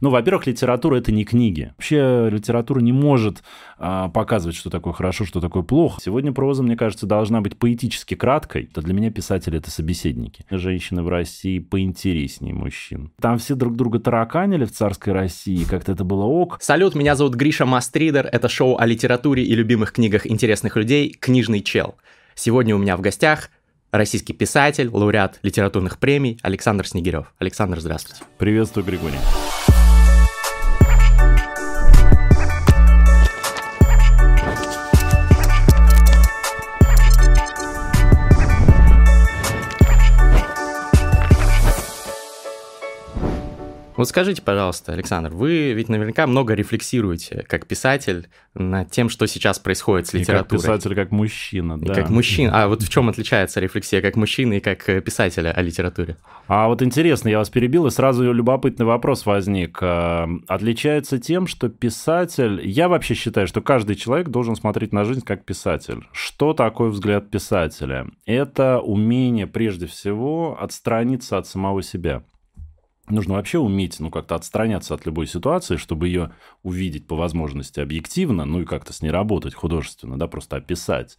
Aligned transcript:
Ну, 0.00 0.10
во-первых, 0.10 0.46
литература 0.46 0.96
это 0.96 1.12
не 1.12 1.24
книги. 1.24 1.72
Вообще 1.76 2.28
литература 2.30 2.80
не 2.80 2.92
может 2.92 3.42
а, 3.78 4.08
показывать, 4.08 4.56
что 4.56 4.68
такое 4.68 4.92
хорошо, 4.92 5.24
что 5.24 5.40
такое 5.40 5.62
плохо. 5.62 6.00
Сегодня 6.02 6.32
проза, 6.32 6.62
мне 6.62 6.76
кажется, 6.76 7.06
должна 7.06 7.40
быть 7.40 7.56
поэтически 7.56 8.14
краткой. 8.14 8.66
То 8.66 8.82
для 8.82 8.92
меня 8.92 9.10
писатели 9.10 9.58
это 9.58 9.70
собеседники. 9.70 10.44
Женщины 10.50 11.02
в 11.02 11.08
России 11.08 11.58
поинтереснее 11.58 12.54
мужчин. 12.54 13.12
Там 13.20 13.38
все 13.38 13.54
друг 13.54 13.76
друга 13.76 14.00
тараканили 14.00 14.64
в 14.64 14.72
царской 14.72 15.12
России, 15.12 15.64
как-то 15.64 15.92
это 15.92 16.04
было 16.04 16.24
ок. 16.24 16.58
Салют, 16.60 16.94
меня 16.94 17.14
зовут 17.14 17.34
Гриша 17.34 17.64
Мастридер. 17.64 18.28
Это 18.30 18.48
шоу 18.48 18.76
о 18.76 18.86
литературе 18.86 19.44
и 19.44 19.54
любимых 19.54 19.92
книгах 19.92 20.26
интересных 20.26 20.76
людей 20.76 21.16
«Книжный 21.18 21.60
чел». 21.60 21.94
Сегодня 22.34 22.74
у 22.74 22.78
меня 22.78 22.96
в 22.96 23.00
гостях 23.00 23.48
российский 23.92 24.32
писатель, 24.32 24.88
лауреат 24.88 25.38
литературных 25.42 25.98
премий 25.98 26.38
Александр 26.42 26.86
Снегирев. 26.86 27.32
Александр, 27.38 27.80
здравствуйте. 27.80 28.24
Приветствую, 28.38 28.84
Григорий. 28.84 29.18
Вот 43.96 44.08
скажите, 44.08 44.42
пожалуйста, 44.42 44.92
Александр, 44.92 45.30
вы 45.30 45.72
ведь 45.72 45.88
наверняка 45.88 46.26
много 46.26 46.54
рефлексируете 46.54 47.44
как 47.48 47.66
писатель 47.66 48.26
над 48.54 48.90
тем, 48.90 49.08
что 49.08 49.26
сейчас 49.26 49.60
происходит 49.60 50.08
с 50.08 50.12
литературой. 50.14 50.58
И 50.58 50.62
как 50.62 50.78
писатель, 50.78 50.94
как 50.96 51.10
мужчина, 51.12 51.78
и 51.80 51.86
да. 51.86 51.94
как 51.94 52.10
мужчина. 52.10 52.64
А 52.64 52.68
вот 52.68 52.82
в 52.82 52.88
чем 52.88 53.08
отличается 53.08 53.60
рефлексия 53.60 54.02
как 54.02 54.16
мужчины 54.16 54.58
и 54.58 54.60
как 54.60 54.88
э, 54.88 55.00
писателя 55.00 55.52
о 55.52 55.62
литературе? 55.62 56.16
А 56.48 56.66
вот 56.66 56.82
интересно, 56.82 57.28
я 57.28 57.38
вас 57.38 57.50
перебил, 57.50 57.86
и 57.86 57.90
сразу 57.90 58.32
любопытный 58.32 58.84
вопрос 58.84 59.26
возник. 59.26 59.78
Э, 59.80 60.26
отличается 60.48 61.18
тем, 61.18 61.46
что 61.46 61.68
писатель... 61.68 62.60
Я 62.64 62.88
вообще 62.88 63.14
считаю, 63.14 63.46
что 63.46 63.60
каждый 63.60 63.94
человек 63.94 64.28
должен 64.28 64.56
смотреть 64.56 64.92
на 64.92 65.04
жизнь 65.04 65.22
как 65.22 65.44
писатель. 65.44 66.04
Что 66.12 66.52
такое 66.52 66.90
взгляд 66.90 67.30
писателя? 67.30 68.08
Это 68.26 68.80
умение, 68.80 69.46
прежде 69.46 69.86
всего, 69.86 70.58
отстраниться 70.60 71.38
от 71.38 71.46
самого 71.46 71.82
себя 71.82 72.22
нужно 73.08 73.34
вообще 73.34 73.58
уметь, 73.58 74.00
ну, 74.00 74.10
как-то 74.10 74.34
отстраняться 74.34 74.94
от 74.94 75.06
любой 75.06 75.26
ситуации, 75.26 75.76
чтобы 75.76 76.08
ее 76.08 76.32
увидеть 76.62 77.06
по 77.06 77.16
возможности 77.16 77.80
объективно, 77.80 78.44
ну, 78.44 78.62
и 78.62 78.64
как-то 78.64 78.92
с 78.92 79.02
ней 79.02 79.10
работать 79.10 79.54
художественно, 79.54 80.18
да, 80.18 80.26
просто 80.26 80.56
описать. 80.56 81.18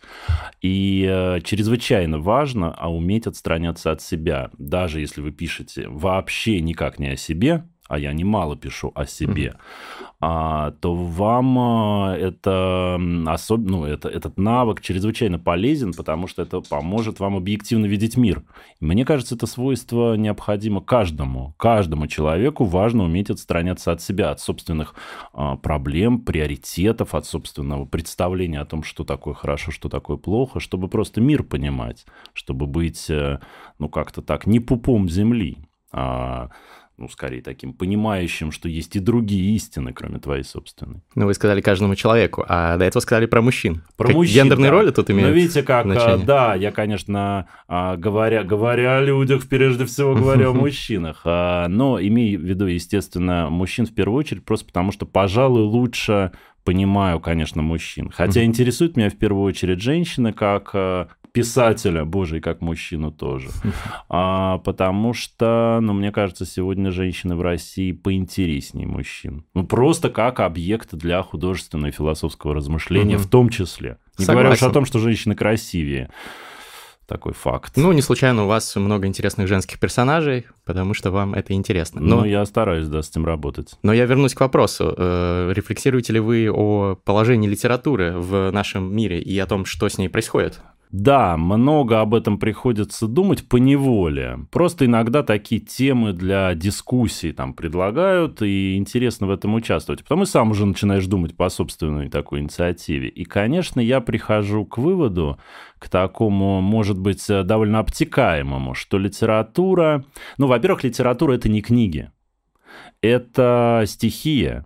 И 0.62 1.08
э, 1.10 1.42
чрезвычайно 1.42 2.20
важно 2.20 2.74
а 2.74 2.92
уметь 2.92 3.28
отстраняться 3.28 3.92
от 3.92 4.02
себя, 4.02 4.52
даже 4.58 5.00
если 5.00 5.22
вы 5.22 5.32
пишете 5.32 5.88
вообще 5.88 6.62
никак 6.62 7.00
не 7.00 7.10
о 7.10 7.16
себе, 7.16 7.66
а 7.88 8.00
я 8.00 8.14
немало 8.14 8.56
пишу 8.56 8.92
о 8.96 9.06
себе, 9.06 9.56
mm-hmm. 9.56 10.15
А, 10.28 10.72
то 10.80 10.96
вам 10.96 11.60
а, 11.60 12.18
это, 12.18 13.00
особ... 13.28 13.60
ну, 13.60 13.86
это, 13.86 14.10
этот 14.10 14.40
навык 14.40 14.82
чрезвычайно 14.82 15.38
полезен, 15.38 15.94
потому 15.94 16.26
что 16.26 16.42
это 16.42 16.62
поможет 16.62 17.20
вам 17.20 17.36
объективно 17.36 17.86
видеть 17.86 18.18
мир. 18.18 18.42
Мне 18.80 19.06
кажется, 19.06 19.36
это 19.36 19.46
свойство 19.46 20.16
необходимо 20.16 20.82
каждому. 20.82 21.54
Каждому 21.58 22.08
человеку 22.08 22.64
важно 22.64 23.04
уметь 23.04 23.30
отстраняться 23.30 23.92
от 23.92 24.02
себя, 24.02 24.32
от 24.32 24.40
собственных 24.40 24.96
а, 25.32 25.58
проблем, 25.58 26.22
приоритетов, 26.22 27.14
от 27.14 27.28
собственного 27.28 27.86
представления 27.86 28.62
о 28.62 28.66
том, 28.66 28.82
что 28.82 29.04
такое 29.04 29.36
хорошо, 29.36 29.70
что 29.70 29.90
такое 29.90 30.18
плохо, 30.18 30.60
чтобы 30.60 30.88
просто 30.88 31.22
мир 31.22 31.44
понимать, 31.44 32.04
чтобы 32.34 32.66
быть, 32.66 33.12
э, 33.12 33.42
ну, 33.78 33.90
как-то 33.90 34.24
так, 34.24 34.48
не 34.48 34.60
пупом 34.60 35.08
земли, 35.08 35.60
а 35.92 36.50
ну, 36.98 37.10
скорее 37.10 37.42
таким 37.42 37.74
понимающим, 37.74 38.52
что 38.52 38.70
есть 38.70 38.96
и 38.96 39.00
другие 39.00 39.56
истины, 39.56 39.94
кроме 39.94 40.20
твоей 40.20 40.44
собственной. 40.44 41.02
Ну, 41.14 41.26
вы 41.26 41.34
сказали 41.34 41.60
каждому 41.62 41.96
человеку, 41.96 42.46
а 42.48 42.78
до 42.78 42.86
этого 42.86 43.02
сказали 43.02 43.26
про 43.26 43.42
мужчин. 43.42 43.84
Про 43.98 44.08
как 44.08 44.16
мужчин, 44.16 44.44
Гендерные 44.44 44.72
да. 44.72 44.78
роли 44.78 44.92
тут 44.92 45.10
имеют 45.10 45.30
Ну, 45.30 45.36
видите, 45.36 45.64
как, 45.64 45.86
значение. 45.86 46.26
да, 46.26 46.56
я, 46.56 46.72
конечно, 46.72 47.48
а, 47.68 47.98
говоря, 47.98 48.44
говоря 48.44 48.98
о 48.98 49.02
людях, 49.02 49.48
прежде 49.48 49.86
всего 49.86 50.16
говорю 50.16 50.52
о 50.52 50.54
мужчинах, 50.54 51.22
а, 51.26 51.68
но 51.68 52.00
имею 52.00 52.40
в 52.40 52.44
виду, 52.44 52.66
естественно, 52.66 53.50
мужчин 53.50 53.86
в 53.86 53.94
первую 53.94 54.18
очередь, 54.18 54.46
просто 54.46 54.66
потому 54.66 54.92
что, 54.92 55.06
пожалуй, 55.06 55.64
лучше 55.64 56.32
понимаю, 56.66 57.22
конечно, 57.22 57.62
мужчин. 57.62 58.12
Хотя 58.14 58.44
интересует 58.44 58.98
меня 58.98 59.10
в 59.10 59.16
первую 59.16 59.44
очередь 59.46 59.80
женщины 59.80 60.34
как 60.34 60.72
а, 60.74 61.08
писателя, 61.32 62.06
боже, 62.06 62.38
и 62.38 62.42
как 62.42 62.62
мужчину 62.62 63.12
тоже. 63.12 63.50
А, 64.08 64.60
потому 64.60 65.14
что, 65.14 65.80
ну, 65.82 65.94
мне 65.94 66.12
кажется, 66.12 66.46
сегодня 66.46 66.92
женщины 66.92 67.36
в 67.36 67.42
России 67.42 67.92
поинтереснее 67.92 68.88
мужчин. 68.88 69.44
Ну, 69.54 69.66
просто 69.66 70.10
как 70.10 70.40
объект 70.40 70.94
для 70.94 71.22
художественного 71.22 71.90
и 71.90 71.92
философского 71.92 72.54
размышления 72.54 73.18
в 73.18 73.28
том 73.28 73.50
числе. 73.50 73.98
Не 74.18 74.26
Согласен. 74.26 74.34
говоря 74.34 74.54
уж 74.54 74.64
о 74.64 74.70
том, 74.70 74.86
что 74.86 75.00
женщины 75.00 75.36
красивее. 75.36 76.10
Такой 77.08 77.34
факт. 77.34 77.74
Ну, 77.76 77.92
не 77.92 78.02
случайно 78.02 78.46
у 78.46 78.48
вас 78.48 78.76
много 78.76 79.06
интересных 79.06 79.48
женских 79.48 79.80
персонажей, 79.80 80.48
потому 80.66 80.96
что 80.96 81.12
вам 81.12 81.36
это 81.36 81.54
интересно. 81.54 82.02
Но... 82.02 82.22
Ну, 82.22 82.26
я 82.26 82.44
стараюсь, 82.46 82.88
да, 82.88 83.04
с 83.04 83.10
этим 83.10 83.26
работать. 83.26 83.76
Но 83.84 83.94
я 83.94 84.06
вернусь 84.06 84.34
к 84.34 84.40
вопросу. 84.40 84.94
Э, 84.98 85.52
Рефлексируете 85.54 86.14
ли 86.14 86.20
вы 86.20 86.50
о 86.52 86.96
положении 86.96 87.48
литературы 87.48 88.14
в 88.18 88.50
нашем 88.52 88.96
мире 88.96 89.20
и 89.22 89.38
о 89.38 89.46
том, 89.46 89.66
что 89.66 89.88
с 89.88 90.00
ней 90.00 90.10
происходит? 90.10 90.62
Да, 90.98 91.36
много 91.36 92.00
об 92.00 92.16
этом 92.16 92.40
приходится 92.40 93.10
думать 93.10 93.50
по 93.50 93.58
неволе. 93.58 94.40
Просто 94.50 94.86
иногда 94.86 95.24
такие 95.24 95.60
темы 95.60 96.14
для 96.14 96.56
дискуссий 96.56 97.34
там 97.34 97.54
предлагают, 97.54 98.42
и 98.42 98.78
интересно 98.78 99.28
в 99.28 99.32
этом 99.32 99.56
участвовать. 99.56 100.04
Потом 100.04 100.24
и 100.24 100.26
сам 100.26 100.52
уже 100.52 100.66
начинаешь 100.66 101.06
думать 101.06 101.36
по 101.36 101.50
собственной 101.50 102.10
такой 102.10 102.40
инициативе. 102.40 103.10
И, 103.10 103.26
конечно, 103.26 103.82
я 103.82 104.00
прихожу 104.00 104.66
к 104.66 104.78
выводу, 104.78 105.38
к 105.80 105.90
такому, 105.90 106.62
может 106.62 106.98
быть, 106.98 107.28
довольно 107.28 107.80
обтекаемому, 107.80 108.74
что 108.74 108.98
литература... 108.98 110.06
Ну, 110.38 110.48
во-первых, 110.48 110.86
литература— 110.86 111.34
это 111.36 111.50
не 111.50 111.62
книги. 111.62 112.10
Это 113.02 113.84
стихия, 113.86 114.66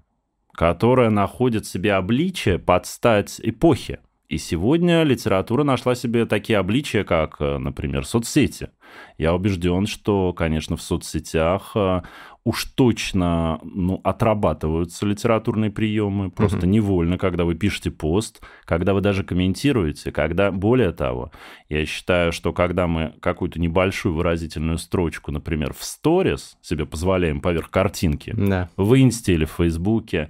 которая 0.53 1.09
находит 1.09 1.65
в 1.65 1.71
себе 1.71 1.95
обличие 1.95 2.59
под 2.59 2.85
стать 2.85 3.41
эпохи. 3.41 3.97
И 4.29 4.37
сегодня 4.37 5.01
литература 5.01 5.63
нашла 5.63 5.95
себе 5.95 6.27
такие 6.27 6.59
обличия, 6.59 7.03
как, 7.03 7.37
э, 7.39 7.57
например, 7.57 8.05
соцсети. 8.05 8.69
Я 9.17 9.33
убежден, 9.33 9.87
что, 9.87 10.33
конечно, 10.33 10.77
в 10.77 10.83
соцсетях 10.83 11.71
э, 11.73 12.03
уж 12.43 12.65
точно 12.65 13.59
ну, 13.63 13.99
отрабатываются 14.03 15.07
литературные 15.07 15.71
приемы, 15.71 16.29
просто 16.29 16.59
mm-hmm. 16.59 16.67
невольно, 16.67 17.17
когда 17.17 17.43
вы 17.43 17.55
пишете 17.55 17.89
пост, 17.89 18.41
когда 18.65 18.93
вы 18.93 19.01
даже 19.01 19.23
комментируете, 19.23 20.11
когда, 20.11 20.51
более 20.51 20.91
того, 20.91 21.31
я 21.67 21.83
считаю, 21.87 22.31
что 22.31 22.53
когда 22.53 22.85
мы 22.85 23.15
какую-то 23.21 23.59
небольшую 23.59 24.13
выразительную 24.13 24.77
строчку, 24.77 25.31
например, 25.31 25.73
в 25.73 25.83
сторис 25.83 26.55
себе 26.61 26.85
позволяем 26.85 27.41
поверх 27.41 27.71
картинки, 27.71 28.35
Да. 28.37 28.69
в 28.77 28.95
инсте 28.95 29.33
или 29.33 29.45
в 29.45 29.51
фейсбуке, 29.51 30.29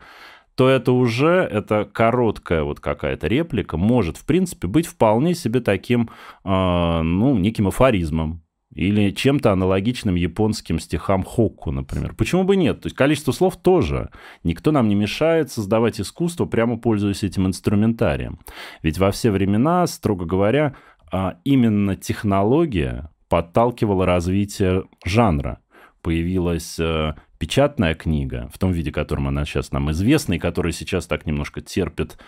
то 0.59 0.67
это 0.67 0.91
уже, 0.91 1.47
это 1.49 1.85
короткая 1.85 2.63
вот 2.63 2.81
какая-то 2.81 3.27
реплика, 3.27 3.77
может, 3.77 4.17
в 4.17 4.25
принципе, 4.25 4.67
быть 4.67 4.87
вполне 4.87 5.33
себе 5.33 5.61
таким, 5.61 6.09
э, 6.43 7.01
ну, 7.01 7.37
неким 7.37 7.69
афоризмом 7.69 8.43
или 8.75 9.11
чем-то 9.11 9.53
аналогичным 9.53 10.15
японским 10.15 10.79
стихам 10.79 11.23
Хокку, 11.23 11.71
например. 11.71 12.13
Почему 12.13 12.43
бы 12.43 12.57
нет? 12.57 12.81
То 12.81 12.87
есть 12.87 12.97
количество 12.97 13.31
слов 13.31 13.55
тоже. 13.55 14.09
Никто 14.43 14.73
нам 14.73 14.89
не 14.89 14.95
мешает 14.95 15.49
создавать 15.49 16.01
искусство, 16.01 16.45
прямо 16.45 16.77
пользуясь 16.77 17.23
этим 17.23 17.47
инструментарием. 17.47 18.41
Ведь 18.83 18.97
во 18.97 19.11
все 19.11 19.31
времена, 19.31 19.87
строго 19.87 20.25
говоря, 20.25 20.75
а, 21.09 21.37
именно 21.45 21.95
технология 21.95 23.09
подталкивала 23.29 24.05
развитие 24.05 24.83
жанра. 25.05 25.59
Появилась 26.01 26.77
э, 26.79 27.13
печатная 27.39 27.95
книга, 27.95 28.49
в 28.53 28.59
том 28.59 28.71
виде, 28.71 28.91
которым 28.91 29.27
она 29.27 29.45
сейчас 29.45 29.71
нам 29.71 29.89
известна, 29.91 30.33
и 30.33 30.39
которая 30.39 30.73
сейчас 30.73 31.07
так 31.07 31.25
немножко 31.25 31.61
терпит, 31.61 32.19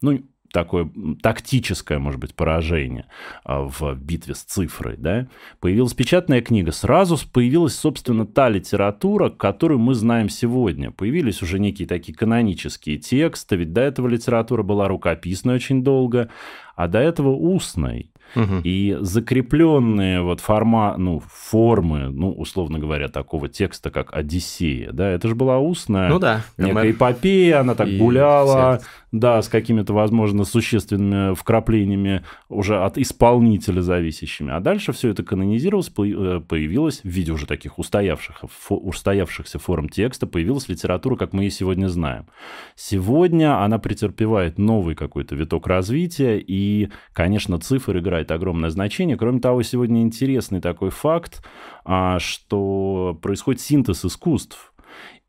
ну, 0.00 0.22
такое 0.52 0.90
тактическое, 1.22 1.98
может 1.98 2.20
быть, 2.20 2.34
поражение 2.34 3.06
а, 3.44 3.62
в 3.62 3.94
битве 3.96 4.34
с 4.34 4.42
цифрой, 4.42 4.96
да, 4.96 5.28
появилась 5.60 5.94
печатная 5.94 6.40
книга, 6.40 6.72
сразу 6.72 7.18
появилась, 7.32 7.74
собственно, 7.74 8.26
та 8.26 8.48
литература, 8.48 9.30
которую 9.30 9.78
мы 9.78 9.94
знаем 9.94 10.28
сегодня. 10.28 10.90
Появились 10.90 11.42
уже 11.42 11.58
некие 11.58 11.88
такие 11.88 12.16
канонические 12.16 12.98
тексты, 12.98 13.56
ведь 13.56 13.72
до 13.72 13.82
этого 13.82 14.08
литература 14.08 14.62
была 14.62 14.88
рукописной 14.88 15.56
очень 15.56 15.82
долго, 15.82 16.30
а 16.76 16.88
до 16.88 16.98
этого 16.98 17.30
устной. 17.30 18.10
Мгм. 18.34 18.60
И 18.64 18.96
закрепленные 19.00 20.22
вот 20.22 20.40
форма, 20.40 20.94
ну, 20.98 21.22
формы, 21.32 22.10
ну, 22.10 22.32
условно 22.32 22.78
говоря, 22.78 23.08
такого 23.08 23.48
текста, 23.48 23.90
как 23.90 24.14
«Одиссея», 24.14 24.92
да, 24.92 25.08
это 25.08 25.28
же 25.28 25.34
была 25.34 25.58
устная 25.58 26.08
Ну 26.08 26.18
да. 26.18 26.42
некая 26.56 26.90
эпопея, 26.90 27.60
она 27.60 27.74
так 27.74 27.88
и 27.88 27.98
гуляла, 27.98 28.80
да, 29.12 29.40
с 29.40 29.48
какими-то, 29.48 29.92
возможно, 29.92 30.44
существенными 30.44 31.34
вкраплениями 31.34 32.24
уже 32.48 32.82
от 32.82 32.98
исполнителя 32.98 33.80
зависящими. 33.80 34.52
А 34.52 34.60
дальше 34.60 34.92
все 34.92 35.08
это 35.08 35.22
канонизировалось, 35.22 35.90
э, 35.98 36.40
появилось 36.46 37.00
в 37.00 37.08
виде 37.08 37.32
уже 37.32 37.46
таких 37.46 37.78
устоявших, 37.78 38.44
устоявшихся 38.68 39.58
форм 39.58 39.88
текста, 39.88 40.26
появилась 40.26 40.68
литература, 40.68 41.16
как 41.16 41.32
мы 41.32 41.44
ее 41.44 41.50
сегодня 41.50 41.88
знаем. 41.88 42.26
Сегодня 42.74 43.62
она 43.62 43.78
претерпевает 43.78 44.58
новый 44.58 44.94
какой-то 44.94 45.34
виток 45.34 45.66
развития, 45.66 46.38
и, 46.38 46.90
конечно, 47.12 47.58
цифр 47.58 47.98
играет 47.98 48.30
огромное 48.30 48.70
значение. 48.70 49.16
Кроме 49.16 49.40
того, 49.40 49.62
сегодня 49.62 50.02
интересный 50.02 50.60
такой 50.60 50.90
факт, 50.90 51.42
а, 51.84 52.18
что 52.18 53.18
происходит 53.22 53.60
синтез 53.60 54.04
искусств. 54.04 54.72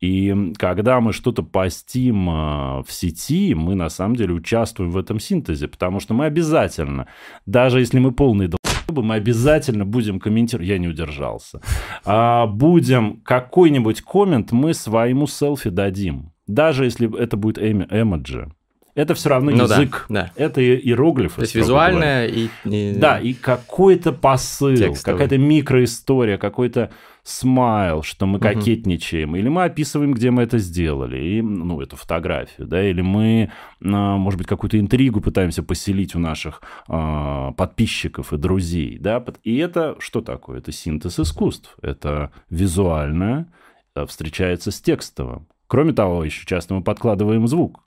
И 0.00 0.52
когда 0.56 1.00
мы 1.00 1.12
что-то 1.12 1.42
постим 1.42 2.28
а, 2.30 2.82
в 2.82 2.90
сети, 2.90 3.54
мы 3.54 3.74
на 3.74 3.90
самом 3.90 4.16
деле 4.16 4.32
участвуем 4.32 4.90
в 4.90 4.96
этом 4.96 5.20
синтезе, 5.20 5.68
потому 5.68 6.00
что 6.00 6.14
мы 6.14 6.24
обязательно, 6.24 7.06
даже 7.44 7.80
если 7.80 7.98
мы 7.98 8.10
полные 8.10 8.48
долбы, 8.48 9.02
мы 9.02 9.16
обязательно 9.16 9.84
будем 9.84 10.18
комментировать, 10.18 10.68
я 10.68 10.78
не 10.78 10.88
удержался, 10.88 11.60
а, 12.06 12.46
будем 12.46 13.20
какой-нибудь 13.24 14.00
коммент 14.00 14.52
мы 14.52 14.72
своему 14.72 15.26
селфи 15.26 15.68
дадим, 15.68 16.32
даже 16.46 16.84
если 16.84 17.14
это 17.18 17.36
будет 17.36 17.58
эмоджи. 17.58 18.50
Это 18.94 19.14
все 19.14 19.28
равно 19.28 19.52
ну, 19.52 19.64
язык, 19.64 20.06
да, 20.08 20.32
да. 20.34 20.42
это 20.42 20.60
иероглифы. 20.60 21.36
То 21.36 21.42
есть 21.42 21.54
визуальное 21.54 22.26
и, 22.26 22.48
и... 22.64 22.94
Да, 22.96 23.20
и 23.20 23.34
какой-то 23.34 24.12
посыл, 24.12 24.94
какая-то 25.02 25.38
микроистория, 25.38 26.38
какой-то 26.38 26.90
смайл, 27.22 28.02
что 28.02 28.26
мы 28.26 28.38
кокетничаем, 28.38 29.36
или 29.36 29.48
мы 29.48 29.64
описываем, 29.64 30.12
где 30.12 30.30
мы 30.30 30.42
это 30.42 30.58
сделали, 30.58 31.18
и, 31.18 31.42
ну, 31.42 31.80
эту 31.80 31.96
фотографию, 31.96 32.66
да, 32.66 32.82
или 32.82 33.00
мы, 33.00 33.50
а, 33.82 34.16
может 34.16 34.38
быть, 34.38 34.46
какую-то 34.46 34.78
интригу 34.78 35.20
пытаемся 35.20 35.62
поселить 35.62 36.14
у 36.14 36.18
наших 36.18 36.62
э, 36.88 37.52
подписчиков 37.56 38.32
и 38.32 38.36
друзей, 38.36 38.98
да, 38.98 39.24
и 39.42 39.56
это 39.56 39.96
что 39.98 40.20
такое? 40.20 40.58
Это 40.58 40.72
синтез 40.72 41.18
искусств, 41.20 41.76
это 41.82 42.32
визуальное 42.48 43.46
э, 43.94 44.06
встречается 44.06 44.70
с 44.70 44.80
текстовым. 44.80 45.46
Кроме 45.66 45.92
того, 45.92 46.24
еще 46.24 46.44
часто 46.46 46.74
мы 46.74 46.82
подкладываем 46.82 47.46
звук. 47.46 47.84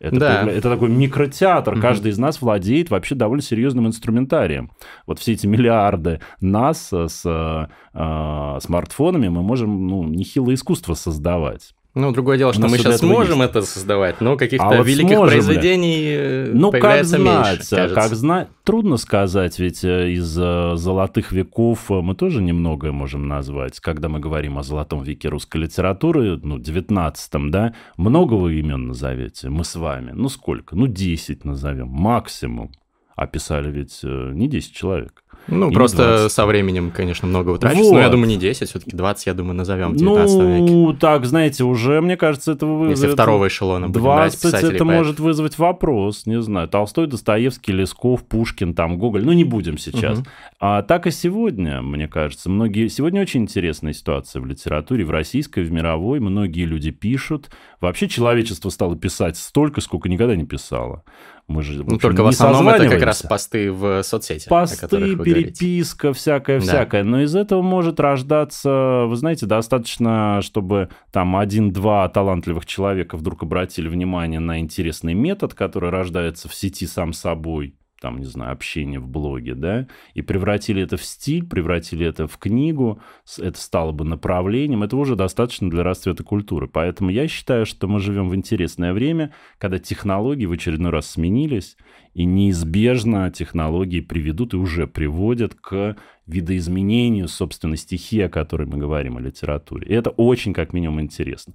Это, 0.00 0.18
да. 0.18 0.50
это 0.50 0.70
такой 0.70 0.88
микротеатр. 0.88 1.74
Угу. 1.74 1.80
Каждый 1.80 2.10
из 2.10 2.18
нас 2.18 2.40
владеет 2.40 2.90
вообще 2.90 3.14
довольно 3.14 3.42
серьезным 3.42 3.86
инструментарием. 3.86 4.72
Вот 5.06 5.18
все 5.18 5.32
эти 5.32 5.46
миллиарды 5.46 6.20
нас 6.40 6.90
с 6.90 7.22
э, 7.24 8.58
смартфонами 8.60 9.28
мы 9.28 9.42
можем 9.42 9.86
ну, 9.86 10.04
нехилое 10.04 10.54
искусство 10.54 10.94
создавать. 10.94 11.74
Ну, 11.94 12.12
другое 12.12 12.38
дело, 12.38 12.52
что 12.52 12.68
мы 12.68 12.78
сейчас 12.78 12.98
сможем 12.98 13.40
есть. 13.40 13.50
это 13.50 13.62
создавать, 13.62 14.20
но 14.20 14.36
каких-то 14.36 14.64
а 14.64 14.76
вот 14.76 14.86
великих 14.86 15.18
произведений 15.18 16.00
ли? 16.02 16.14
Э, 16.14 16.50
ну, 16.54 16.70
как 16.70 17.04
знать, 17.04 17.20
меньше, 17.20 17.94
как 17.94 18.14
знать, 18.14 18.48
трудно 18.62 18.96
сказать, 18.96 19.58
ведь 19.58 19.82
э, 19.82 20.12
из 20.12 20.38
э, 20.38 20.76
золотых 20.76 21.32
веков 21.32 21.90
мы 21.90 22.14
тоже 22.14 22.42
немногое 22.42 22.92
можем 22.92 23.26
назвать. 23.26 23.80
Когда 23.80 24.08
мы 24.08 24.20
говорим 24.20 24.56
о 24.56 24.62
золотом 24.62 25.02
веке 25.02 25.28
русской 25.28 25.62
литературы, 25.62 26.38
ну, 26.40 26.58
19-м, 26.58 27.50
да, 27.50 27.74
много 27.96 28.34
вы 28.34 28.60
имен 28.60 28.86
назовете, 28.86 29.48
мы 29.48 29.64
с 29.64 29.74
вами. 29.74 30.12
Ну, 30.14 30.28
сколько? 30.28 30.76
Ну, 30.76 30.86
10 30.86 31.44
назовем, 31.44 31.88
максимум. 31.88 32.70
А 33.16 33.26
писали 33.26 33.70
ведь 33.70 34.00
не 34.02 34.48
10 34.48 34.72
человек. 34.72 35.24
Ну, 35.50 35.70
просто 35.72 36.28
со 36.28 36.46
временем, 36.46 36.90
конечно, 36.90 37.28
много 37.28 37.50
утрачивается. 37.50 37.90
Вот. 37.90 37.96
Но 37.96 38.02
я 38.02 38.08
думаю, 38.08 38.28
не 38.28 38.36
10, 38.36 38.68
все-таки 38.68 38.96
20, 38.96 39.26
я 39.26 39.34
думаю, 39.34 39.54
назовем 39.54 39.92
в 39.92 39.96
19 39.96 40.36
ну, 40.36 40.54
веке. 40.54 40.72
Ну, 40.72 40.92
так, 40.94 41.26
знаете, 41.26 41.64
уже, 41.64 42.00
мне 42.00 42.16
кажется, 42.16 42.52
это 42.52 42.66
вызовет... 42.66 42.98
Если 42.98 43.12
второго 43.12 43.48
эшелона 43.48 43.92
20 43.92 44.54
это 44.64 44.84
может 44.84 45.20
вызвать 45.20 45.58
вопрос, 45.58 46.26
не 46.26 46.40
знаю. 46.40 46.68
Толстой, 46.68 47.06
Достоевский, 47.06 47.72
Лесков, 47.72 48.24
Пушкин, 48.24 48.74
там, 48.74 48.98
Гоголь. 48.98 49.24
Ну, 49.24 49.32
не 49.32 49.44
будем 49.44 49.78
сейчас. 49.78 50.18
Угу. 50.18 50.26
А 50.60 50.82
так 50.82 51.06
и 51.06 51.10
сегодня, 51.10 51.82
мне 51.82 52.08
кажется. 52.08 52.50
Многие... 52.50 52.88
Сегодня 52.88 53.22
очень 53.22 53.42
интересная 53.42 53.92
ситуация 53.92 54.40
в 54.40 54.46
литературе, 54.46 55.04
в 55.04 55.10
российской, 55.10 55.64
в 55.64 55.72
мировой. 55.72 56.20
Многие 56.20 56.64
люди 56.64 56.90
пишут. 56.90 57.50
Вообще 57.80 58.08
человечество 58.08 58.70
стало 58.70 58.96
писать 58.96 59.36
столько, 59.36 59.80
сколько 59.80 60.08
никогда 60.08 60.36
не 60.36 60.44
писало. 60.44 61.02
Мы 61.50 61.62
же, 61.62 61.82
в 61.82 61.88
ну, 61.88 61.96
общем, 61.96 61.98
только 61.98 62.22
в 62.22 62.28
основном 62.28 62.68
это 62.68 62.88
как 62.88 63.02
раз 63.02 63.22
посты 63.22 63.72
в 63.72 64.04
соцсети. 64.04 64.48
Посты, 64.48 65.16
переписка, 65.16 66.12
всякое-всякое. 66.12 67.02
Да. 67.02 67.08
Но 67.08 67.22
из 67.22 67.34
этого 67.34 67.60
может 67.60 67.98
рождаться, 67.98 69.04
вы 69.08 69.16
знаете, 69.16 69.46
достаточно, 69.46 70.40
чтобы 70.42 70.90
там 71.10 71.36
один-два 71.36 72.08
талантливых 72.08 72.66
человека 72.66 73.16
вдруг 73.16 73.42
обратили 73.42 73.88
внимание 73.88 74.38
на 74.38 74.60
интересный 74.60 75.14
метод, 75.14 75.54
который 75.54 75.90
рождается 75.90 76.48
в 76.48 76.54
сети 76.54 76.86
сам 76.86 77.12
собой 77.12 77.74
там, 78.00 78.18
не 78.18 78.24
знаю, 78.24 78.52
общение 78.52 78.98
в 78.98 79.06
блоге, 79.06 79.54
да, 79.54 79.86
и 80.14 80.22
превратили 80.22 80.82
это 80.82 80.96
в 80.96 81.04
стиль, 81.04 81.46
превратили 81.46 82.06
это 82.06 82.26
в 82.26 82.38
книгу, 82.38 83.00
это 83.38 83.60
стало 83.60 83.92
бы 83.92 84.04
направлением, 84.04 84.82
это 84.82 84.96
уже 84.96 85.16
достаточно 85.16 85.70
для 85.70 85.82
расцвета 85.82 86.24
культуры. 86.24 86.66
Поэтому 86.66 87.10
я 87.10 87.28
считаю, 87.28 87.66
что 87.66 87.86
мы 87.88 88.00
живем 88.00 88.28
в 88.28 88.34
интересное 88.34 88.92
время, 88.92 89.32
когда 89.58 89.78
технологии 89.78 90.46
в 90.46 90.52
очередной 90.52 90.90
раз 90.90 91.10
сменились, 91.10 91.76
и 92.14 92.24
неизбежно 92.24 93.30
технологии 93.30 94.00
приведут 94.00 94.54
и 94.54 94.56
уже 94.56 94.86
приводят 94.86 95.54
к 95.54 95.96
видоизменению, 96.30 97.28
собственно, 97.28 97.76
стихии, 97.76 98.22
о 98.22 98.28
которой 98.28 98.66
мы 98.66 98.78
говорим, 98.78 99.16
о 99.16 99.20
литературе. 99.20 99.86
И 99.88 99.92
это 99.92 100.10
очень, 100.10 100.52
как 100.52 100.72
минимум, 100.72 101.00
интересно. 101.00 101.54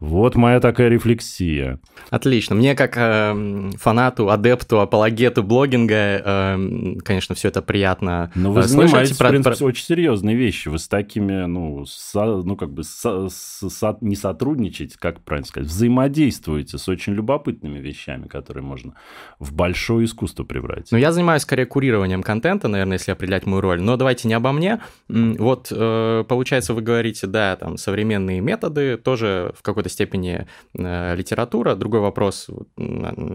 Вот 0.00 0.34
моя 0.34 0.60
такая 0.60 0.88
рефлексия. 0.88 1.80
Отлично. 2.10 2.54
Мне, 2.54 2.74
как 2.74 2.96
э, 2.96 3.70
фанату, 3.78 4.30
адепту, 4.30 4.80
апологету 4.80 5.42
блогинга, 5.42 5.94
э, 5.94 6.94
конечно, 7.04 7.34
все 7.34 7.48
это 7.48 7.62
приятно 7.62 8.30
Но 8.34 8.52
вы 8.52 8.62
слышать. 8.62 8.90
занимаетесь, 8.90 9.16
про... 9.16 9.28
в 9.28 9.30
принципе, 9.30 9.64
очень 9.64 9.84
серьезные 9.84 10.36
вещи. 10.36 10.68
Вы 10.68 10.78
с 10.78 10.88
такими, 10.88 11.46
ну, 11.46 11.84
со, 11.86 12.24
ну 12.24 12.56
как 12.56 12.72
бы 12.72 12.84
со, 12.84 13.28
со, 13.28 13.96
не 14.00 14.16
сотрудничаете, 14.16 14.96
как 14.98 15.20
правильно 15.20 15.46
сказать, 15.46 15.68
взаимодействуете 15.68 16.78
с 16.78 16.88
очень 16.88 17.14
любопытными 17.14 17.78
вещами, 17.78 18.26
которые 18.26 18.62
можно 18.62 18.94
в 19.38 19.52
большое 19.52 20.06
искусство 20.06 20.44
превратить. 20.44 20.92
Ну, 20.92 20.98
я 20.98 21.12
занимаюсь 21.12 21.42
скорее 21.42 21.66
курированием 21.66 22.22
контента, 22.22 22.68
наверное, 22.68 22.98
если 22.98 23.10
определять 23.10 23.46
мою 23.46 23.60
роль. 23.60 23.80
Но 23.80 23.96
давайте 23.96 24.13
давайте 24.14 24.28
не 24.28 24.34
обо 24.34 24.52
мне. 24.52 24.80
Вот, 25.08 25.68
э, 25.70 26.24
получается, 26.28 26.72
вы 26.74 26.82
говорите, 26.82 27.26
да, 27.26 27.56
там, 27.56 27.76
современные 27.76 28.40
методы, 28.40 28.96
тоже 28.96 29.52
в 29.58 29.62
какой-то 29.62 29.88
степени 29.88 30.46
э, 30.78 31.16
литература. 31.16 31.74
Другой 31.74 32.00
вопрос, 32.00 32.48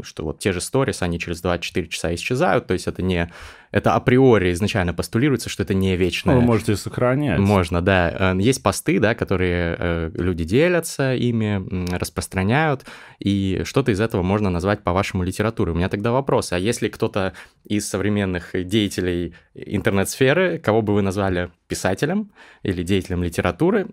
что 0.03 0.23
вот 0.23 0.39
те 0.39 0.53
же 0.53 0.61
сторис, 0.61 1.01
они 1.01 1.19
через 1.19 1.41
24 1.41 1.87
часа 1.87 2.13
исчезают, 2.15 2.67
то 2.67 2.73
есть 2.73 2.87
это 2.87 3.01
не... 3.01 3.29
Это 3.71 3.93
априори 3.93 4.51
изначально 4.53 4.93
постулируется, 4.93 5.49
что 5.49 5.63
это 5.63 5.73
не 5.73 5.95
вечное. 5.95 6.35
Ну, 6.35 6.41
вы 6.41 6.47
можете 6.47 6.75
сохранять. 6.75 7.39
Можно, 7.39 7.81
да. 7.81 8.33
Э, 8.33 8.37
есть 8.39 8.63
посты, 8.63 8.99
да, 8.99 9.15
которые 9.15 10.11
люди 10.13 10.43
делятся 10.43 11.13
ими, 11.15 11.95
распространяют, 11.95 12.85
и 13.19 13.61
что-то 13.65 13.91
из 13.91 13.99
этого 13.99 14.21
можно 14.21 14.49
назвать, 14.49 14.83
по-вашему, 14.83 15.23
литературой. 15.23 15.73
У 15.73 15.77
меня 15.77 15.89
тогда 15.89 16.11
вопрос, 16.11 16.51
а 16.51 16.59
если 16.59 16.87
кто-то 16.87 17.33
из 17.63 17.87
современных 17.87 18.51
деятелей 18.53 19.33
интернет-сферы, 19.53 20.57
кого 20.57 20.81
бы 20.81 20.93
вы 20.93 21.01
назвали 21.01 21.51
писателем 21.67 22.31
или 22.63 22.83
деятелем 22.83 23.23
литературы, 23.23 23.87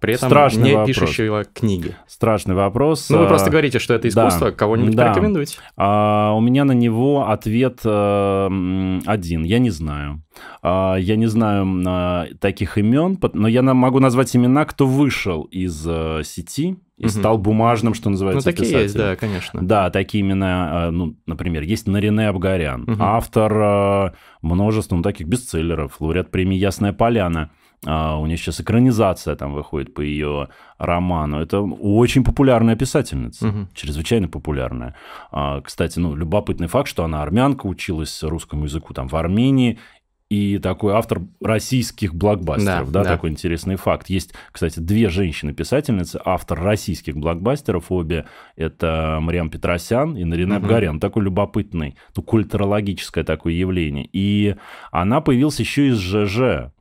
при 0.00 0.14
этом 0.14 0.28
Страшный 0.28 0.62
не 0.64 0.74
вопрос. 0.74 0.88
пишущего 0.88 1.44
книги. 1.44 1.96
Страшный 2.06 2.54
вопрос. 2.54 3.08
Ну, 3.10 3.18
вы 3.18 3.26
просто 3.26 3.50
говорите, 3.50 3.78
что 3.78 3.94
это 3.94 4.08
искусство, 4.08 4.50
да, 4.50 4.56
кого-нибудь 4.56 4.94
да. 4.94 5.06
порекомендуете. 5.06 5.58
А, 5.76 6.32
у 6.34 6.40
меня 6.40 6.64
на 6.64 6.72
него 6.72 7.28
ответ 7.28 7.80
а, 7.84 8.48
один. 9.06 9.44
Я 9.44 9.58
не 9.58 9.70
знаю. 9.70 10.22
А, 10.62 10.96
я 10.96 11.16
не 11.16 11.26
знаю 11.26 11.66
а, 11.86 12.26
таких 12.40 12.78
имен, 12.78 13.18
но 13.32 13.48
я 13.48 13.62
могу 13.62 14.00
назвать 14.00 14.34
имена, 14.34 14.64
кто 14.64 14.86
вышел 14.86 15.42
из 15.44 15.84
а, 15.86 16.22
сети 16.24 16.76
и 16.96 17.04
угу. 17.04 17.10
стал 17.10 17.38
бумажным, 17.38 17.94
что 17.94 18.10
называется, 18.10 18.48
Ну, 18.48 18.52
такие 18.52 18.64
писателем. 18.64 18.82
есть, 18.82 18.96
да, 18.96 19.16
конечно. 19.16 19.60
Да, 19.62 19.90
такие 19.90 20.22
имена, 20.22 20.90
ну, 20.90 21.16
например, 21.26 21.62
есть 21.62 21.86
Нарине 21.86 22.28
Абгарян, 22.28 22.82
угу. 22.82 22.96
автор 22.98 24.14
множества 24.42 24.96
ну, 24.96 25.02
таких 25.02 25.28
бестселлеров, 25.28 26.00
лауреат 26.00 26.30
премии 26.30 26.56
«Ясная 26.56 26.92
поляна». 26.92 27.50
Uh, 27.86 28.20
у 28.20 28.26
нее 28.26 28.36
сейчас 28.36 28.60
экранизация 28.60 29.36
там 29.36 29.54
выходит 29.54 29.94
по 29.94 30.00
ее 30.00 30.48
роману. 30.78 31.40
Это 31.40 31.60
очень 31.60 32.24
популярная 32.24 32.74
писательница, 32.74 33.48
угу. 33.48 33.68
чрезвычайно 33.72 34.26
популярная. 34.26 34.96
Uh, 35.30 35.62
кстати, 35.62 36.00
ну, 36.00 36.16
любопытный 36.16 36.66
факт, 36.66 36.88
что 36.88 37.04
она 37.04 37.22
армянка, 37.22 37.66
училась 37.66 38.22
русскому 38.24 38.64
языку 38.64 38.94
там 38.94 39.06
в 39.06 39.14
Армении, 39.14 39.78
и 40.30 40.58
такой 40.58 40.92
автор 40.92 41.22
российских 41.40 42.14
блокбастеров, 42.14 42.90
да, 42.90 43.02
да, 43.02 43.04
да, 43.04 43.14
такой 43.14 43.30
интересный 43.30 43.76
факт. 43.76 44.10
Есть, 44.10 44.34
кстати, 44.52 44.78
две 44.78 45.08
женщины-писательницы, 45.08 46.20
автор 46.22 46.60
российских 46.60 47.16
блокбастеров, 47.16 47.90
обе 47.90 48.26
это 48.54 49.18
Мариам 49.22 49.48
Петросян 49.48 50.16
и 50.16 50.24
Нарина 50.24 50.56
угу. 50.56 50.66
Абгарян, 50.66 51.00
такой 51.00 51.24
любопытный, 51.24 51.96
ну, 52.14 52.22
культурологическое 52.22 53.24
такое 53.24 53.54
явление. 53.54 54.08
И 54.12 54.56
она 54.90 55.20
появилась 55.22 55.60
еще 55.60 55.88
из 55.88 55.98
ЖЖ, 55.98 56.72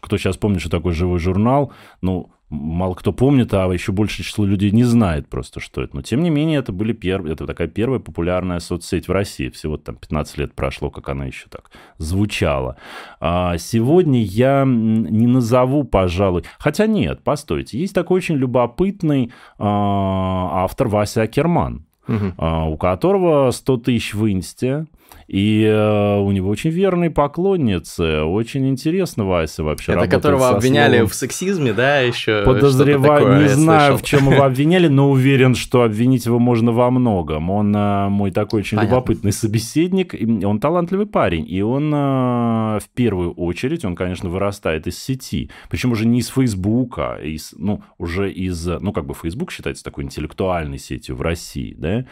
кто 0.00 0.18
сейчас 0.18 0.36
помнит, 0.36 0.60
что 0.60 0.70
такое 0.70 0.92
живой 0.92 1.18
журнал, 1.18 1.72
ну, 2.00 2.30
мало 2.48 2.94
кто 2.94 3.12
помнит, 3.12 3.52
а 3.54 3.70
еще 3.72 3.92
большее 3.92 4.24
число 4.24 4.44
людей 4.44 4.70
не 4.70 4.84
знает 4.84 5.28
просто, 5.28 5.60
что 5.60 5.82
это. 5.82 5.96
Но, 5.96 6.02
тем 6.02 6.22
не 6.22 6.30
менее, 6.30 6.60
это, 6.60 6.72
были 6.72 6.92
перв... 6.92 7.26
это 7.26 7.46
такая 7.46 7.68
первая 7.68 7.98
популярная 7.98 8.60
соцсеть 8.60 9.08
в 9.08 9.12
России. 9.12 9.48
Всего 9.48 9.76
там 9.76 9.96
15 9.96 10.38
лет 10.38 10.54
прошло, 10.54 10.90
как 10.90 11.08
она 11.08 11.24
еще 11.26 11.46
так 11.48 11.70
звучала. 11.98 12.76
А 13.20 13.58
сегодня 13.58 14.22
я 14.22 14.64
не 14.64 15.26
назову, 15.26 15.84
пожалуй... 15.84 16.44
Хотя 16.58 16.86
нет, 16.86 17.22
постойте. 17.22 17.78
Есть 17.78 17.94
такой 17.94 18.18
очень 18.18 18.36
любопытный 18.36 19.32
а, 19.58 20.64
автор 20.64 20.88
Вася 20.88 21.22
Акерман, 21.22 21.84
угу. 22.06 22.72
у 22.72 22.76
которого 22.76 23.50
100 23.50 23.76
тысяч 23.78 24.14
в 24.14 24.30
инсте, 24.30 24.86
и 25.26 25.64
э, 25.64 26.18
у 26.18 26.30
него 26.30 26.48
очень 26.48 26.70
верные 26.70 27.10
поклонницы. 27.10 28.22
Очень 28.22 28.68
интересно 28.68 29.24
Вася 29.24 29.64
вообще 29.64 29.92
Это 29.92 30.06
которого 30.06 30.50
обвиняли 30.50 30.98
словом. 30.98 31.08
в 31.08 31.14
сексизме, 31.14 31.72
да, 31.72 31.98
еще? 31.98 32.44
Подозреваю, 32.44 33.42
не 33.42 33.48
знаю, 33.48 33.98
слышал. 33.98 33.98
в 33.98 34.02
чем 34.02 34.32
его 34.32 34.44
обвиняли, 34.44 34.86
но 34.86 35.10
уверен, 35.10 35.56
что 35.56 35.82
обвинить 35.82 36.26
его 36.26 36.38
можно 36.38 36.70
во 36.70 36.90
многом. 36.92 37.50
Он 37.50 37.74
э, 37.74 38.08
мой 38.08 38.30
такой 38.30 38.60
очень 38.60 38.76
Понятно. 38.76 38.94
любопытный 38.94 39.32
собеседник, 39.32 40.14
он 40.44 40.60
талантливый 40.60 41.06
парень, 41.06 41.44
и 41.48 41.60
он 41.60 41.92
э, 41.92 42.78
в 42.78 42.88
первую 42.94 43.32
очередь, 43.32 43.84
он, 43.84 43.96
конечно, 43.96 44.28
вырастает 44.28 44.86
из 44.86 44.96
сети, 44.96 45.50
причем 45.68 45.90
уже 45.90 46.06
не 46.06 46.20
из 46.20 46.28
Фейсбука, 46.28 47.16
а 47.16 47.20
из, 47.20 47.52
ну, 47.56 47.82
уже 47.98 48.30
из, 48.30 48.64
ну, 48.64 48.92
как 48.92 49.06
бы 49.06 49.14
Фейсбук 49.14 49.50
считается 49.50 49.82
такой 49.82 50.04
интеллектуальной 50.04 50.78
сетью 50.78 51.16
в 51.16 51.22
России, 51.22 51.74
да, 51.76 52.06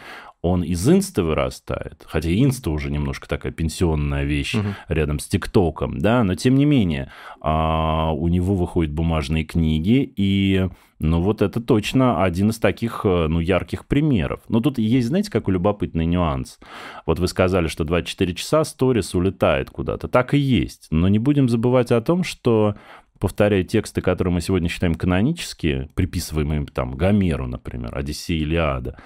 он 0.45 0.61
из 0.61 0.87
инста 0.87 1.23
вырастает, 1.23 2.03
хотя 2.05 2.29
инста 2.29 2.69
уже 2.69 2.91
немножко 2.91 3.27
такая 3.27 3.51
пенсионная 3.51 4.25
вещь 4.25 4.53
угу. 4.53 4.67
рядом 4.89 5.17
с 5.17 5.25
ТикТоком, 5.25 5.97
да, 5.97 6.23
но 6.23 6.35
тем 6.35 6.53
не 6.53 6.65
менее 6.65 7.11
а, 7.41 8.11
у 8.11 8.27
него 8.27 8.53
выходят 8.53 8.93
бумажные 8.93 9.43
книги, 9.43 10.13
и 10.15 10.69
ну 10.99 11.19
вот 11.19 11.41
это 11.41 11.59
точно 11.59 12.23
один 12.23 12.51
из 12.51 12.59
таких, 12.59 13.01
э, 13.05 13.27
ну, 13.27 13.39
ярких 13.39 13.85
примеров. 13.85 14.41
Но 14.47 14.61
тут 14.61 14.77
есть, 14.77 15.07
знаете, 15.07 15.31
какой 15.31 15.55
любопытный 15.55 16.05
нюанс? 16.05 16.59
Вот 17.05 17.19
вы 17.19 17.27
сказали, 17.27 17.67
что 17.67 17.83
24 17.83 18.33
часа 18.35 18.63
сторис 18.63 19.13
улетает 19.13 19.71
куда-то. 19.71 20.07
Так 20.07 20.33
и 20.33 20.37
есть. 20.37 20.87
Но 20.91 21.09
не 21.09 21.19
будем 21.19 21.49
забывать 21.49 21.91
о 21.91 21.99
том, 21.99 22.23
что 22.23 22.75
повторяя 23.19 23.63
тексты, 23.63 24.01
которые 24.01 24.33
мы 24.33 24.41
сегодня 24.41 24.69
считаем 24.69 24.95
канонические, 24.95 25.89
приписываемые 25.95 26.65
там 26.65 26.91
Гомеру, 26.95 27.47
например, 27.47 27.97
Одиссея, 27.97 28.41
Илиада, 28.41 28.97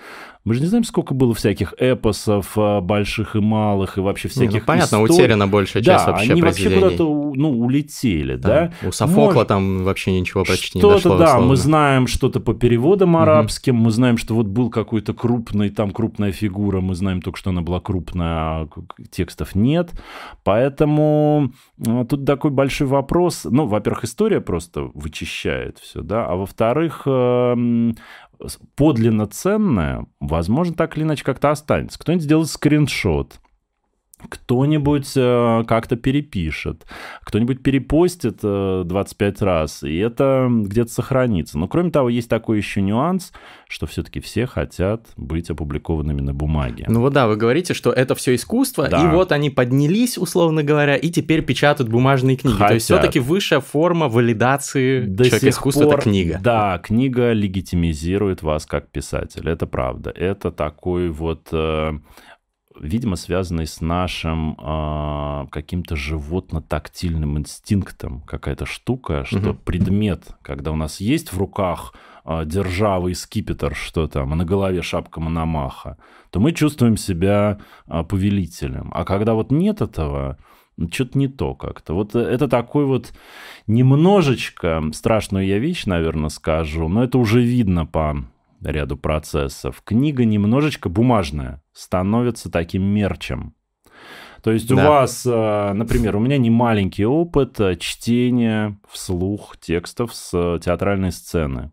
мы 0.46 0.54
же 0.54 0.62
не 0.62 0.68
знаем, 0.68 0.86
сколько 0.86 1.14
было 1.14 1.34
всяких 1.34 1.74
эпосов, 1.78 2.54
а, 2.56 2.80
больших 2.80 3.36
и 3.36 3.40
малых, 3.40 3.98
и 3.98 4.02
вообще 4.02 4.30
всяких 4.30 4.54
не, 4.54 4.60
ну, 4.60 4.66
понятно, 4.66 4.96
историй. 4.96 5.14
утеряна 5.14 5.48
большая 5.48 5.84
часть 5.84 6.06
да, 6.06 6.12
вообще 6.12 6.32
они 6.32 6.42
вообще 6.42 6.70
куда-то 6.70 7.04
ну, 7.04 7.60
улетели, 7.60 8.36
да. 8.36 8.72
да? 8.82 8.88
У 8.88 8.92
Софокла 8.92 9.34
Может, 9.34 9.48
там 9.50 9.84
вообще 9.84 10.18
ничего 10.18 10.46
почти 10.46 10.78
не 10.78 10.82
дошло. 10.82 11.00
Что-то, 11.00 11.18
да, 11.18 11.26
условно. 11.26 11.48
мы 11.48 11.56
знаем 11.58 12.08
что-то 12.08 12.40
по 12.40 12.54
переводам 12.54 13.18
арабским, 13.18 13.76
угу. 13.76 13.86
мы 13.86 13.92
знаем, 13.92 14.18
что 14.18 14.34
вот 14.34 14.48
был 14.48 14.70
какой-то 14.70 15.14
крупный, 15.14 15.70
там 15.70 15.92
крупная 15.92 16.32
фигура, 16.32 16.80
мы 16.80 16.96
знаем 16.96 17.22
только, 17.22 17.38
что 17.38 17.50
она 17.50 17.62
была 17.62 17.82
крупная, 17.82 18.28
а 18.30 18.70
текстов 19.12 19.56
нет. 19.56 19.92
Поэтому 20.46 21.52
а, 21.86 22.06
тут 22.06 22.26
такой 22.26 22.52
большой 22.52 22.88
вопрос. 22.88 23.42
Ну, 23.44 23.66
во-первых, 23.66 24.06
история 24.06 24.40
просто 24.40 24.90
вычищает 24.94 25.80
все, 25.80 26.02
да, 26.02 26.26
а 26.26 26.36
во-вторых, 26.36 27.04
эм, 27.06 27.98
подлинно 28.76 29.28
ценное, 29.28 30.06
возможно, 30.20 30.76
так 30.76 30.98
или 30.98 31.04
иначе 31.04 31.24
как-то 31.24 31.52
останется. 31.52 32.00
Кто-нибудь 32.00 32.24
сделает 32.24 32.50
скриншот, 32.50 33.40
кто-нибудь 34.28 35.14
э, 35.16 35.64
как-то 35.68 35.96
перепишет, 35.96 36.86
кто-нибудь 37.24 37.64
перепостит 37.64 38.40
э, 38.44 38.84
25 38.86 39.42
раз, 39.42 39.84
и 39.84 39.98
это 39.98 40.48
где-то 40.50 40.92
сохранится. 40.92 41.58
Но 41.58 41.68
кроме 41.68 41.92
того, 41.92 42.10
есть 42.10 42.30
такой 42.30 42.58
еще 42.58 42.82
нюанс, 42.82 43.32
что 43.70 43.88
все-таки 43.88 44.20
все 44.20 44.46
хотят 44.46 45.08
быть 45.16 45.50
опубликованными 45.50 46.22
на 46.22 46.34
бумаге. 46.34 46.86
Ну 46.88 47.00
вот 47.02 47.14
да, 47.14 47.28
вы 47.28 47.38
говорите, 47.38 47.74
что 47.74 47.92
это 47.92 48.16
все 48.16 48.36
искусство, 48.36 48.90
да. 48.90 49.04
и 49.04 49.08
вот 49.08 49.32
они 49.32 49.50
поднялись, 49.50 50.18
условно 50.18 50.64
говоря, 50.64 50.96
и 50.96 51.10
теперь 51.10 51.42
печатают 51.42 51.90
бумажные 51.90 52.36
книги. 52.36 52.56
Хотят. 52.56 52.68
То 52.68 52.74
есть 52.74 52.86
все-таки 52.86 53.20
высшая 53.20 53.62
форма 53.62 54.10
валидации 54.10 55.06
До 55.06 55.26
человека 55.26 55.50
искусства 55.50 55.84
пор, 55.84 55.94
это 55.94 56.04
книга. 56.04 56.40
Да, 56.42 56.80
книга 56.84 57.32
легитимизирует 57.32 58.44
вас 58.44 58.66
как 58.66 58.90
писатель, 58.90 59.48
это 59.48 59.66
правда. 59.66 60.10
Это 60.10 60.52
такой 60.52 61.10
вот... 61.10 61.48
Э, 61.52 61.94
видимо, 62.78 63.16
связанный 63.16 63.66
с 63.66 63.82
нашим 63.82 64.56
э, 64.60 65.48
каким-то 65.50 65.96
животно-тактильным 65.96 67.38
инстинктом, 67.38 68.22
какая-то 68.22 68.66
штука, 68.66 69.26
что 69.26 69.52
угу. 69.52 69.60
предмет, 69.66 70.28
когда 70.42 70.72
у 70.72 70.76
нас 70.76 71.00
есть 71.00 71.34
в 71.34 71.38
руках 71.38 71.94
э, 72.26 72.44
держава 72.46 73.08
и 73.08 73.14
скипетр, 73.14 73.76
что 73.76 74.08
там, 74.08 74.34
а 74.34 74.36
на 74.36 74.46
голове 74.46 74.82
шапка 74.82 75.20
Мономаха, 75.20 75.98
то 76.30 76.40
мы 76.40 76.52
чувствуем 76.52 76.98
себя 76.98 77.60
э, 77.88 78.04
повелителем. 78.04 78.92
А 78.94 79.04
когда 79.04 79.34
вот 79.34 79.52
нет 79.52 79.82
этого, 79.82 80.38
что-то 80.92 81.18
не 81.18 81.28
то 81.28 81.56
как-то. 81.56 81.94
Вот 81.94 82.16
это 82.16 82.48
такой 82.48 82.86
вот 82.86 83.14
немножечко 83.68 84.82
страшную 84.94 85.46
я 85.46 85.60
вещь, 85.60 85.86
наверное, 85.86 86.30
скажу, 86.30 86.88
но 86.88 87.04
это 87.04 87.18
уже 87.18 87.42
видно 87.42 87.86
по 87.86 88.24
ряду 88.62 88.98
процессов. 88.98 89.82
Книга 89.84 90.26
немножечко 90.26 90.90
бумажная, 90.90 91.62
становится 91.74 92.52
таким 92.52 92.84
мерчем. 92.84 93.56
То 94.42 94.52
есть 94.52 94.70
да. 94.70 94.76
у 94.76 94.78
вас, 94.78 95.26
э, 95.26 95.74
например, 95.74 96.16
у 96.16 96.20
меня 96.20 96.38
не 96.38 96.50
маленький 96.50 97.06
опыт 97.06 97.60
э, 97.60 97.76
чтения 97.76 98.80
вслух 98.88 99.58
текстов 99.60 100.14
с 100.14 100.32
э, 100.34 100.60
театральной 100.64 101.12
сцены. 101.12 101.72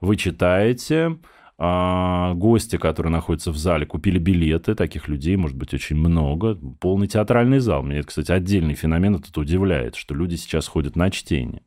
Вы 0.00 0.16
читаете, 0.16 1.18
а, 1.64 2.34
гости, 2.34 2.76
которые 2.76 3.12
находятся 3.12 3.52
в 3.52 3.56
зале, 3.56 3.86
купили 3.86 4.18
билеты, 4.18 4.74
таких 4.74 5.06
людей 5.06 5.36
может 5.36 5.56
быть 5.56 5.72
очень 5.72 5.94
много, 5.94 6.56
полный 6.80 7.06
театральный 7.06 7.60
зал. 7.60 7.84
Мне 7.84 7.98
это, 7.98 8.08
кстати, 8.08 8.32
отдельный 8.32 8.74
феномен, 8.74 9.14
это 9.14 9.38
удивляет, 9.38 9.94
что 9.94 10.12
люди 10.16 10.34
сейчас 10.34 10.66
ходят 10.66 10.96
на 10.96 11.08
чтение. 11.12 11.62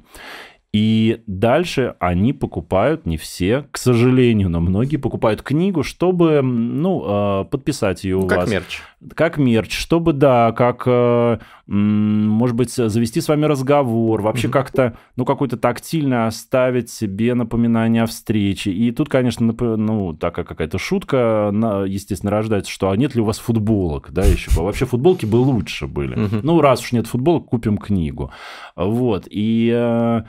И 0.75 1.21
дальше 1.25 1.95
они 1.99 2.33
покупают, 2.33 3.05
не 3.05 3.15
все, 3.15 3.65
к 3.71 3.77
сожалению, 3.77 4.49
но 4.49 4.59
многие 4.59 4.97
покупают 4.97 5.41
книгу, 5.41 5.83
чтобы, 5.83 6.41
ну, 6.41 7.01
а, 7.05 7.43
подписать 7.45 8.03
ее 8.03 8.17
у 8.17 8.27
как 8.27 8.39
вас. 8.39 8.49
Как 8.49 8.53
мерч. 8.53 8.81
Как 9.13 9.37
мерч, 9.37 9.73
чтобы, 9.73 10.11
да, 10.11 10.51
как, 10.51 10.83
э, 10.85 11.37
может 11.67 12.57
быть, 12.57 12.71
завести 12.73 13.21
с 13.21 13.29
вами 13.29 13.45
разговор, 13.45 14.21
вообще 14.21 14.49
как-то, 14.49 14.97
ну, 15.15 15.23
какой-то 15.23 15.55
тактильно 15.55 16.27
оставить 16.27 16.89
себе 16.89 17.35
напоминание 17.35 18.03
о 18.03 18.07
встрече. 18.07 18.71
И 18.71 18.91
тут, 18.91 19.07
конечно, 19.07 19.55
ну, 19.77 20.11
такая 20.11 20.43
какая-то 20.43 20.77
шутка, 20.77 21.53
естественно, 21.87 22.31
рождается, 22.31 22.69
что 22.69 22.89
а 22.89 22.97
нет 22.97 23.15
ли 23.15 23.21
у 23.21 23.25
вас 23.25 23.39
футболок, 23.39 24.11
да, 24.11 24.25
еще. 24.25 24.51
Вообще 24.51 24.85
футболки 24.85 25.25
бы 25.25 25.37
лучше 25.37 25.87
были. 25.87 26.17
Ну, 26.43 26.59
раз 26.59 26.81
уж 26.81 26.91
нет 26.91 27.07
футболок, 27.07 27.45
купим 27.45 27.77
книгу. 27.77 28.31
Вот. 28.75 29.25
И 29.29 29.71
э, 29.73 30.23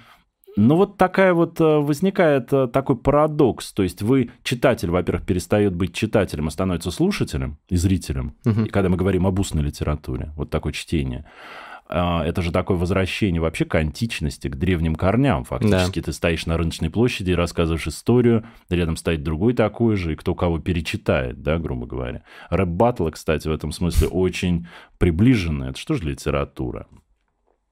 ну 0.56 0.76
вот 0.76 0.96
такая 0.96 1.34
вот 1.34 1.60
э, 1.60 1.64
возникает 1.64 2.52
э, 2.52 2.66
такой 2.66 2.96
парадокс. 2.96 3.72
То 3.72 3.82
есть 3.82 4.00
вы, 4.02 4.30
читатель, 4.42 4.90
во-первых, 4.90 5.24
перестает 5.26 5.74
быть 5.74 5.94
читателем, 5.94 6.48
а 6.48 6.50
становится 6.50 6.90
слушателем 6.90 7.58
и 7.68 7.76
зрителем. 7.76 8.34
Угу. 8.46 8.62
И 8.62 8.68
когда 8.70 8.88
мы 8.88 8.96
говорим 8.96 9.26
об 9.26 9.38
устной 9.38 9.62
литературе, 9.62 10.32
вот 10.36 10.48
такое 10.48 10.72
чтение. 10.72 11.26
А, 11.88 12.24
это 12.24 12.42
же 12.42 12.52
такое 12.52 12.76
возвращение 12.76 13.40
вообще 13.40 13.64
к 13.64 13.74
античности, 13.74 14.48
к 14.48 14.56
древним 14.56 14.96
корням. 14.96 15.44
Фактически 15.44 16.00
да. 16.00 16.04
ты 16.06 16.12
стоишь 16.12 16.46
на 16.46 16.56
рыночной 16.56 16.90
площади 16.90 17.32
и 17.32 17.34
рассказываешь 17.34 17.86
историю, 17.86 18.46
рядом 18.68 18.96
стоит 18.96 19.22
другой 19.22 19.52
такой 19.52 19.96
же, 19.96 20.14
и 20.14 20.16
кто 20.16 20.34
кого 20.34 20.58
перечитает, 20.58 21.42
да, 21.42 21.58
грубо 21.58 21.86
говоря. 21.86 22.22
Рэп-баттлы, 22.50 23.12
кстати, 23.12 23.46
в 23.46 23.52
этом 23.52 23.72
смысле 23.72 24.08
очень 24.08 24.66
приближены. 24.98 25.64
Это 25.64 25.78
что 25.78 25.94
же 25.94 26.04
литература? 26.04 26.86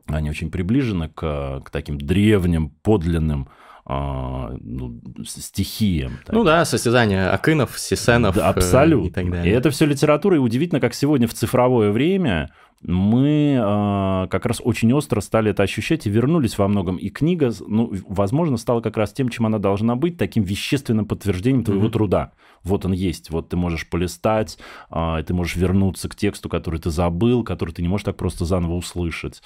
Они 0.06 0.30
очень 0.30 0.50
приближены 0.50 1.08
к, 1.08 1.62
к 1.64 1.70
таким 1.70 1.99
древним, 1.99 2.70
подлинным 2.82 3.49
а, 3.87 4.56
ну, 4.61 5.00
стихиям. 5.25 6.18
Так. 6.25 6.34
Ну 6.34 6.44
да, 6.44 6.64
состязание 6.64 7.28
Акынов, 7.28 7.78
Сисенов 7.78 8.34
да, 8.34 8.49
абсолютно. 8.49 9.08
и 9.08 9.11
так 9.11 9.30
далее. 9.30 9.52
И 9.52 9.56
это 9.56 9.70
все 9.70 9.84
литература, 9.84 10.37
и 10.37 10.38
удивительно, 10.38 10.80
как 10.80 10.94
сегодня 10.94 11.28
в 11.28 11.34
цифровое 11.34 11.90
время 11.90 12.50
мы 12.82 13.58
э, 13.58 14.28
как 14.28 14.46
раз 14.46 14.61
очень 14.62 14.92
остро 14.92 15.20
стали 15.20 15.50
это 15.50 15.62
ощущать 15.62 16.06
и 16.06 16.11
вернулись 16.11 16.58
во 16.58 16.68
многом. 16.68 16.96
И 16.96 17.08
книга, 17.08 17.50
ну, 17.66 17.92
возможно, 18.08 18.58
стала 18.58 18.82
как 18.82 18.96
раз 18.96 19.12
тем, 19.12 19.30
чем 19.30 19.46
она 19.46 19.58
должна 19.58 19.96
быть, 19.96 20.18
таким 20.18 20.44
вещественным 20.44 21.06
подтверждением 21.06 21.64
твоего 21.64 21.87
mm-hmm. 21.87 21.90
труда. 21.90 22.32
Вот 22.62 22.84
он 22.84 22.92
есть, 22.92 23.30
вот 23.30 23.49
ты 23.49 23.56
можешь 23.56 23.88
полистать, 23.88 24.58
э, 24.90 25.25
ты 25.26 25.32
можешь 25.32 25.56
вернуться 25.56 26.08
к 26.11 26.14
тексту, 26.14 26.49
который 26.49 26.78
ты 26.78 26.90
забыл, 26.90 27.42
который 27.42 27.73
ты 27.73 27.80
не 27.80 27.88
можешь 27.88 28.04
так 28.04 28.16
просто 28.16 28.44
заново 28.44 28.75
услышать. 28.75 29.42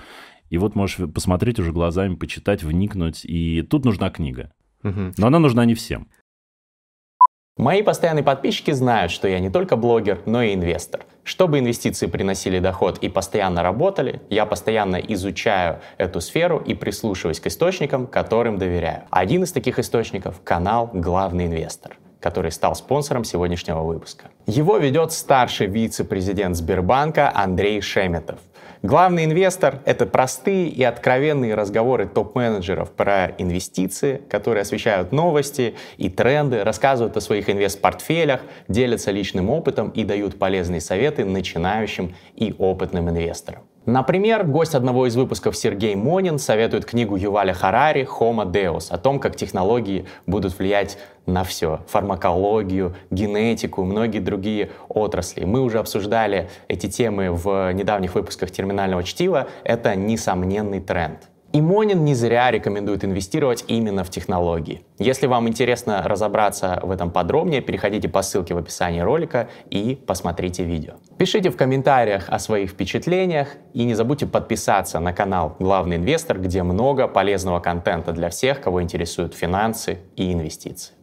И 0.50 0.58
вот 0.58 0.74
можешь 0.74 0.98
посмотреть 1.12 1.58
уже 1.58 1.72
глазами, 1.72 2.14
почитать, 2.14 2.62
вникнуть. 2.62 3.24
И 3.24 3.62
тут 3.62 3.84
нужна 3.84 4.10
книга. 4.10 4.52
Угу. 4.82 5.14
Но 5.16 5.26
она 5.26 5.38
нужна 5.38 5.64
не 5.64 5.74
всем. 5.74 6.08
Мои 7.58 7.82
постоянные 7.82 8.22
подписчики 8.22 8.70
знают, 8.70 9.10
что 9.10 9.26
я 9.26 9.40
не 9.40 9.50
только 9.50 9.74
блогер, 9.74 10.20
но 10.26 10.42
и 10.42 10.54
инвестор. 10.54 11.04
Чтобы 11.24 11.58
инвестиции 11.58 12.06
приносили 12.06 12.60
доход 12.60 12.98
и 12.98 13.08
постоянно 13.08 13.64
работали, 13.64 14.22
я 14.30 14.46
постоянно 14.46 14.96
изучаю 14.96 15.80
эту 15.98 16.20
сферу 16.20 16.58
и 16.58 16.74
прислушиваюсь 16.74 17.40
к 17.40 17.48
источникам, 17.48 18.06
которым 18.06 18.58
доверяю. 18.58 19.02
Один 19.10 19.42
из 19.42 19.50
таких 19.50 19.80
источников— 19.80 20.40
канал 20.44 20.88
«Главный 20.92 21.46
инвестор» 21.46 21.96
который 22.20 22.50
стал 22.50 22.74
спонсором 22.74 23.24
сегодняшнего 23.24 23.82
выпуска. 23.82 24.26
Его 24.46 24.76
ведет 24.78 25.12
старший 25.12 25.68
вице-президент 25.68 26.56
Сбербанка 26.56 27.30
Андрей 27.34 27.80
Шеметов. 27.80 28.40
Главный 28.82 29.24
инвестор— 29.24 29.80
это 29.84 30.06
простые 30.06 30.68
и 30.68 30.84
откровенные 30.84 31.54
разговоры 31.54 32.06
топ-менеджеров 32.06 32.92
про 32.92 33.32
инвестиции, 33.38 34.22
которые 34.28 34.62
освещают 34.62 35.10
новости 35.10 35.74
и 35.96 36.08
тренды, 36.08 36.62
рассказывают 36.62 37.16
о 37.16 37.20
своих 37.20 37.50
инвест-портфелях, 37.50 38.40
делятся 38.68 39.10
личным 39.10 39.50
опытом 39.50 39.90
и 39.90 40.04
дают 40.04 40.38
полезные 40.38 40.80
советы 40.80 41.24
начинающим 41.24 42.14
и 42.36 42.54
опытным 42.56 43.10
инвесторам. 43.10 43.67
Например, 43.88 44.44
гость 44.44 44.74
одного 44.74 45.06
из 45.06 45.16
выпусков 45.16 45.56
Сергей 45.56 45.94
Монин 45.94 46.38
советует 46.38 46.84
книгу 46.84 47.16
Юваля 47.16 47.54
Харари 47.54 48.06
«Homo 48.06 48.44
Deus» 48.44 48.90
о 48.90 48.98
том, 48.98 49.18
как 49.18 49.34
технологии 49.34 50.04
будут 50.26 50.58
влиять 50.58 50.98
на 51.24 51.42
все. 51.42 51.80
Фармакологию, 51.88 52.94
генетику, 53.10 53.84
многие 53.84 54.18
другие 54.18 54.72
отрасли. 54.90 55.46
Мы 55.46 55.62
уже 55.62 55.78
обсуждали 55.78 56.50
эти 56.68 56.86
темы 56.86 57.32
в 57.32 57.72
недавних 57.72 58.14
выпусках 58.14 58.50
«Терминального 58.50 59.02
чтива». 59.04 59.48
Это 59.64 59.96
несомненный 59.96 60.80
тренд. 60.80 61.20
И 61.52 61.62
Монин 61.62 62.04
не 62.04 62.14
зря 62.14 62.50
рекомендует 62.50 63.04
инвестировать 63.04 63.64
именно 63.68 64.04
в 64.04 64.10
технологии. 64.10 64.82
Если 64.98 65.26
вам 65.26 65.48
интересно 65.48 66.02
разобраться 66.04 66.78
в 66.82 66.90
этом 66.90 67.10
подробнее, 67.10 67.62
переходите 67.62 68.08
по 68.08 68.20
ссылке 68.20 68.52
в 68.52 68.58
описании 68.58 69.00
ролика 69.00 69.48
и 69.70 69.98
посмотрите 70.06 70.64
видео. 70.64 70.94
Пишите 71.16 71.48
в 71.50 71.56
комментариях 71.56 72.28
о 72.28 72.38
своих 72.38 72.70
впечатлениях 72.70 73.48
и 73.72 73.84
не 73.84 73.94
забудьте 73.94 74.26
подписаться 74.26 75.00
на 75.00 75.14
канал 75.14 75.56
«Главный 75.58 75.96
инвестор», 75.96 76.38
где 76.38 76.62
много 76.62 77.08
полезного 77.08 77.60
контента 77.60 78.12
для 78.12 78.28
всех, 78.28 78.60
кого 78.60 78.82
интересуют 78.82 79.34
финансы 79.34 80.00
и 80.16 80.32
инвестиции. 80.32 80.97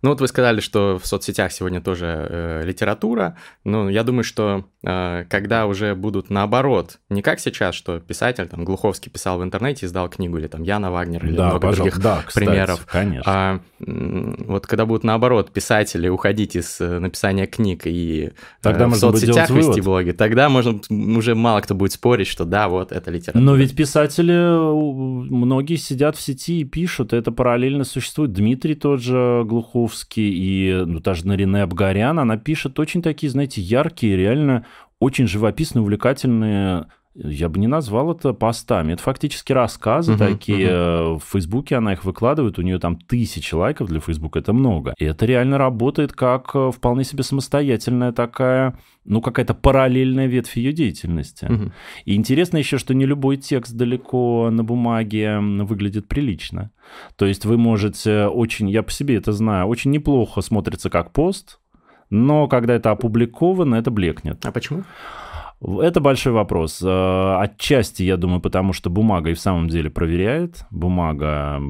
Ну 0.00 0.10
вот 0.10 0.20
вы 0.20 0.28
сказали, 0.28 0.60
что 0.60 0.98
в 1.02 1.06
соцсетях 1.06 1.50
сегодня 1.50 1.80
тоже 1.80 2.26
э, 2.30 2.62
литература. 2.64 3.36
Ну, 3.64 3.88
я 3.88 4.04
думаю, 4.04 4.22
что 4.22 4.64
э, 4.84 5.24
когда 5.28 5.66
уже 5.66 5.96
будут 5.96 6.30
наоборот, 6.30 7.00
не 7.08 7.20
как 7.20 7.40
сейчас, 7.40 7.74
что 7.74 7.98
писатель, 7.98 8.46
там, 8.46 8.64
Глуховский 8.64 9.10
писал 9.10 9.40
в 9.40 9.42
интернете, 9.42 9.86
издал 9.86 10.08
книгу, 10.08 10.38
или 10.38 10.46
там 10.46 10.62
Яна 10.62 10.92
Вагнер, 10.92 11.26
или 11.26 11.36
да, 11.36 11.46
много 11.48 11.60
пожалуйста. 11.60 11.82
других 11.82 12.02
да, 12.02 12.22
кстати, 12.24 12.44
примеров. 12.44 12.86
Конечно. 12.86 13.24
А, 13.26 13.60
вот 13.80 14.68
когда 14.68 14.86
будут 14.86 15.02
наоборот 15.02 15.50
писатели 15.50 16.08
уходить 16.08 16.54
из 16.54 16.80
э, 16.80 17.00
написания 17.00 17.46
книг 17.46 17.82
и 17.84 18.30
тогда 18.62 18.84
э, 18.84 18.88
в 18.88 18.94
соцсетях 18.94 19.50
вести 19.50 19.80
вывод. 19.80 19.84
блоги, 19.84 20.10
тогда 20.12 20.48
можно, 20.48 20.80
уже 20.90 21.34
мало 21.34 21.60
кто 21.60 21.74
будет 21.74 21.92
спорить, 21.92 22.28
что 22.28 22.44
да, 22.44 22.68
вот 22.68 22.92
это 22.92 23.10
литература. 23.10 23.42
Но 23.42 23.56
ведь 23.56 23.74
писатели, 23.74 24.32
многие 24.32 25.74
сидят 25.74 26.16
в 26.16 26.20
сети 26.20 26.60
и 26.60 26.64
пишут, 26.64 27.12
это 27.12 27.32
параллельно 27.32 27.82
существует. 27.82 28.32
Дмитрий 28.32 28.76
тот 28.76 29.00
же 29.00 29.42
Глухов 29.44 29.87
Маяковский 29.88 30.30
и 30.30 30.84
ну, 30.84 31.00
даже 31.00 31.26
Нарине 31.26 31.62
Абгарян, 31.62 32.18
она 32.18 32.36
пишет 32.36 32.78
очень 32.78 33.02
такие, 33.02 33.30
знаете, 33.30 33.60
яркие, 33.60 34.16
реально 34.16 34.66
очень 35.00 35.26
живописные, 35.26 35.82
увлекательные 35.82 36.86
я 37.14 37.48
бы 37.48 37.58
не 37.58 37.66
назвал 37.66 38.12
это 38.12 38.32
постами. 38.32 38.92
Это 38.92 39.02
фактически 39.02 39.52
рассказы 39.52 40.12
uh-huh, 40.12 40.18
такие. 40.18 40.68
Uh-huh. 40.68 41.18
В 41.18 41.24
Фейсбуке 41.32 41.76
она 41.76 41.92
их 41.92 42.04
выкладывает, 42.04 42.58
у 42.58 42.62
нее 42.62 42.78
там 42.78 42.96
тысячи 42.96 43.54
лайков 43.54 43.88
для 43.88 44.00
Фейсбука, 44.00 44.38
это 44.38 44.52
много. 44.52 44.94
И 44.98 45.04
это 45.04 45.26
реально 45.26 45.58
работает 45.58 46.12
как 46.12 46.50
э, 46.54 46.70
вполне 46.70 47.04
себе 47.04 47.22
самостоятельная 47.22 48.12
такая, 48.12 48.78
ну, 49.04 49.20
какая-то 49.20 49.54
параллельная 49.54 50.26
ветвь 50.26 50.56
ее 50.56 50.72
деятельности. 50.72 51.46
Uh-huh. 51.46 51.72
И 52.04 52.14
интересно 52.14 52.58
еще, 52.58 52.78
что 52.78 52.94
не 52.94 53.04
любой 53.04 53.36
текст 53.36 53.74
далеко 53.74 54.50
на 54.52 54.62
бумаге 54.62 55.38
выглядит 55.40 56.06
прилично. 56.06 56.70
То 57.16 57.26
есть 57.26 57.44
вы 57.44 57.58
можете 57.58 58.26
очень, 58.26 58.70
я 58.70 58.82
по 58.82 58.92
себе 58.92 59.16
это 59.16 59.32
знаю, 59.32 59.66
очень 59.66 59.90
неплохо 59.90 60.40
смотрится 60.40 60.88
как 60.88 61.12
пост, 61.12 61.58
но 62.10 62.46
когда 62.46 62.74
это 62.74 62.90
опубликовано, 62.90 63.74
это 63.74 63.90
блекнет. 63.90 64.44
А 64.46 64.52
почему? 64.52 64.84
Это 65.60 66.00
большой 66.00 66.32
вопрос. 66.32 66.80
Э, 66.82 67.38
отчасти, 67.40 68.04
я 68.04 68.16
думаю, 68.16 68.40
потому 68.40 68.72
что 68.72 68.90
бумага 68.90 69.30
и 69.30 69.34
в 69.34 69.40
самом 69.40 69.68
деле 69.68 69.90
проверяет. 69.90 70.64
Бумага 70.70 71.60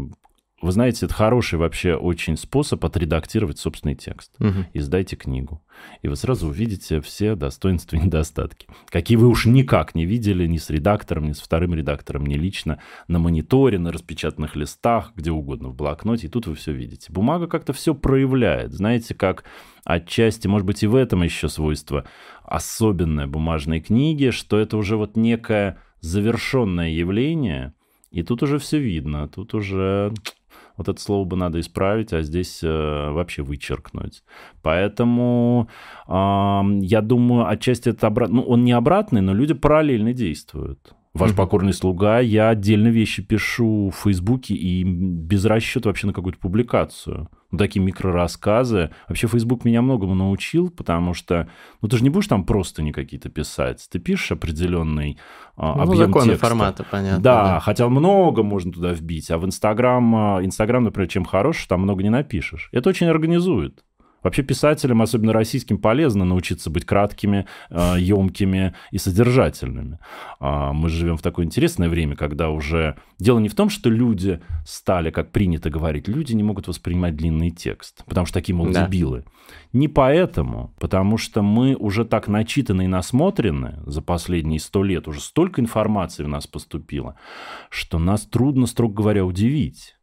вы 0.60 0.72
знаете, 0.72 1.06
это 1.06 1.14
хороший 1.14 1.56
вообще 1.58 1.94
очень 1.94 2.36
способ 2.36 2.84
отредактировать 2.84 3.58
собственный 3.58 3.94
текст. 3.94 4.32
Угу. 4.40 4.66
Издайте 4.74 5.14
книгу. 5.14 5.62
И 6.02 6.08
вы 6.08 6.16
сразу 6.16 6.48
увидите 6.48 7.00
все 7.00 7.36
достоинства 7.36 7.94
и 7.96 8.00
недостатки. 8.00 8.66
Какие 8.86 9.16
вы 9.16 9.28
уж 9.28 9.46
никак 9.46 9.94
не 9.94 10.04
видели 10.04 10.46
ни 10.46 10.56
с 10.56 10.68
редактором, 10.68 11.28
ни 11.28 11.32
с 11.32 11.40
вторым 11.40 11.74
редактором, 11.74 12.26
ни 12.26 12.34
лично 12.34 12.80
на 13.06 13.20
мониторе, 13.20 13.78
на 13.78 13.92
распечатанных 13.92 14.56
листах, 14.56 15.12
где 15.14 15.30
угодно, 15.30 15.68
в 15.68 15.76
блокноте. 15.76 16.26
И 16.26 16.30
тут 16.30 16.48
вы 16.48 16.56
все 16.56 16.72
видите. 16.72 17.12
Бумага 17.12 17.46
как-то 17.46 17.72
все 17.72 17.94
проявляет. 17.94 18.72
Знаете, 18.72 19.14
как 19.14 19.44
отчасти, 19.84 20.48
может 20.48 20.66
быть, 20.66 20.82
и 20.82 20.88
в 20.88 20.96
этом 20.96 21.22
еще 21.22 21.48
свойство 21.48 22.04
особенное 22.42 23.28
бумажной 23.28 23.80
книги, 23.80 24.30
что 24.30 24.58
это 24.58 24.76
уже 24.76 24.96
вот 24.96 25.16
некое 25.16 25.78
завершенное 26.00 26.90
явление, 26.90 27.74
и 28.10 28.22
тут 28.22 28.42
уже 28.42 28.58
все 28.58 28.78
видно, 28.78 29.28
тут 29.28 29.54
уже 29.54 30.12
вот 30.78 30.88
это 30.88 31.00
слово 31.00 31.24
бы 31.24 31.36
надо 31.36 31.60
исправить, 31.60 32.12
а 32.14 32.22
здесь 32.22 32.60
э, 32.62 33.10
вообще 33.10 33.42
вычеркнуть. 33.42 34.22
Поэтому 34.62 35.68
я 36.08 37.00
думаю, 37.02 37.48
отчасти 37.48 37.90
это 37.90 38.06
обратно, 38.06 38.36
ну, 38.36 38.42
он 38.42 38.64
не 38.64 38.72
обратный, 38.72 39.20
но 39.20 39.34
люди 39.34 39.54
параллельно 39.54 40.14
действуют. 40.14 40.94
Ваш 41.18 41.32
mm-hmm. 41.32 41.36
покорный 41.36 41.72
слуга, 41.72 42.20
я 42.20 42.50
отдельно 42.50 42.88
вещи 42.88 43.22
пишу 43.22 43.90
в 43.90 44.02
Фейсбуке 44.04 44.54
и 44.54 44.84
без 44.84 45.44
расчета 45.44 45.88
вообще 45.88 46.06
на 46.06 46.12
какую-то 46.12 46.38
публикацию. 46.38 47.28
Ну, 47.50 47.58
такие 47.58 47.82
микрорассказы. 47.82 48.90
Вообще 49.08 49.26
Фейсбук 49.26 49.64
меня 49.64 49.80
многому 49.80 50.14
научил, 50.14 50.70
потому 50.70 51.14
что, 51.14 51.48
ну, 51.80 51.88
ты 51.88 51.96
же 51.96 52.04
не 52.04 52.10
будешь 52.10 52.26
там 52.26 52.44
просто 52.44 52.82
не 52.82 52.92
какие-то 52.92 53.30
писать. 53.30 53.88
Ты 53.90 53.98
пишешь 53.98 54.32
определенный 54.32 55.18
а, 55.56 55.74
ну, 55.74 55.82
объем 55.82 55.96
законы 56.08 56.26
текста. 56.26 56.46
формата, 56.46 56.84
понятно. 56.88 57.22
Да, 57.22 57.44
да, 57.44 57.60
хотя 57.60 57.88
много 57.88 58.42
можно 58.42 58.70
туда 58.70 58.92
вбить. 58.92 59.30
А 59.30 59.38
в 59.38 59.46
Инстаграм, 59.46 60.14
а, 60.14 60.44
Инстаграм, 60.44 60.84
например, 60.84 61.08
чем 61.08 61.24
хорош, 61.24 61.64
там 61.66 61.80
много 61.80 62.02
не 62.02 62.10
напишешь. 62.10 62.68
Это 62.70 62.90
очень 62.90 63.06
организует. 63.06 63.82
Вообще 64.22 64.42
писателям, 64.42 65.02
особенно 65.02 65.32
российским, 65.32 65.78
полезно 65.78 66.24
научиться 66.24 66.70
быть 66.70 66.84
краткими, 66.84 67.46
емкими 67.70 68.58
а, 68.58 68.74
и 68.90 68.98
содержательными. 68.98 69.98
А, 70.40 70.72
мы 70.72 70.88
живем 70.88 71.16
в 71.16 71.22
такое 71.22 71.46
интересное 71.46 71.88
время, 71.88 72.16
когда 72.16 72.50
уже 72.50 72.96
дело 73.18 73.38
не 73.38 73.48
в 73.48 73.54
том, 73.54 73.70
что 73.70 73.90
люди 73.90 74.40
стали, 74.66 75.10
как 75.10 75.30
принято 75.30 75.70
говорить, 75.70 76.08
люди 76.08 76.32
не 76.32 76.42
могут 76.42 76.68
воспринимать 76.68 77.16
длинный 77.16 77.50
текст, 77.50 78.04
потому 78.06 78.26
что 78.26 78.34
такие, 78.34 78.54
мол, 78.54 78.66
да. 78.66 78.86
дебилы. 78.86 79.24
Не 79.72 79.88
поэтому, 79.88 80.74
потому 80.78 81.16
что 81.16 81.42
мы 81.42 81.74
уже 81.74 82.04
так 82.04 82.28
начитаны 82.28 82.84
и 82.84 82.88
насмотрены 82.88 83.80
за 83.86 84.02
последние 84.02 84.60
сто 84.60 84.82
лет, 84.82 85.08
уже 85.08 85.20
столько 85.20 85.60
информации 85.60 86.24
в 86.24 86.28
нас 86.28 86.46
поступило, 86.46 87.16
что 87.70 87.98
нас 87.98 88.22
трудно, 88.22 88.66
строго 88.66 88.94
говоря, 88.94 89.24
удивить. 89.24 89.94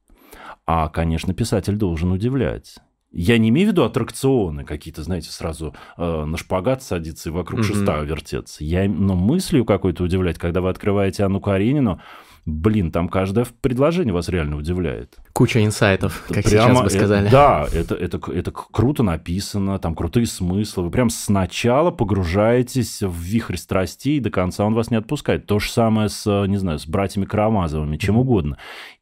А, 0.66 0.90
конечно, 0.90 1.34
писатель 1.34 1.76
должен 1.76 2.12
удивлять. 2.12 2.78
Я 3.18 3.38
не 3.38 3.48
имею 3.48 3.70
в 3.70 3.72
виду 3.72 3.84
аттракционы 3.84 4.66
какие-то, 4.66 5.02
знаете, 5.02 5.32
сразу 5.32 5.74
э, 5.98 6.26
на 6.26 6.38
шпагат 6.38 6.84
садиться 6.84 7.30
и 7.30 7.32
вокруг 7.32 7.62
mm-hmm. 7.62 7.64
шеста 7.64 8.02
вертеться. 8.02 8.62
Я, 8.62 8.90
но 8.90 9.16
мыслью 9.16 9.64
какой-то 9.64 10.04
удивлять, 10.04 10.38
когда 10.38 10.60
вы 10.60 10.70
открываете 10.70 11.24
Анну 11.24 11.40
Каренину, 11.40 12.02
блин, 12.46 12.92
там 12.92 13.08
каждое 13.08 13.48
предложение 13.62 14.14
вас 14.14 14.28
реально 14.28 14.58
удивляет. 14.58 15.16
Куча 15.32 15.64
инсайтов, 15.64 16.26
как 16.28 16.44
Прямо 16.44 16.74
сейчас 16.74 16.82
бы 16.82 16.90
сказали. 16.90 17.28
Это, 17.28 17.32
да, 17.32 17.68
это, 17.72 17.96
это, 17.96 18.32
это 18.34 18.52
круто 18.52 19.02
написано, 19.02 19.80
там 19.80 19.96
крутые 19.96 20.26
смыслы. 20.26 20.84
Вы 20.84 20.92
прям 20.92 21.10
сначала 21.10 21.92
погружаетесь 21.92 23.02
в 23.02 23.18
вихрь 23.18 23.56
страстей, 23.56 24.18
и 24.18 24.20
до 24.22 24.30
конца 24.30 24.66
он 24.66 24.74
вас 24.74 24.92
не 24.92 24.98
отпускает. 24.98 25.46
То 25.46 25.60
же 25.60 25.70
самое 25.70 26.10
с, 26.10 26.46
не 26.48 26.58
знаю, 26.58 26.80
с 26.80 26.86
братьями 26.86 27.24
Карамазовыми, 27.24 27.96
чем 27.96 28.18
угодно. 28.18 28.58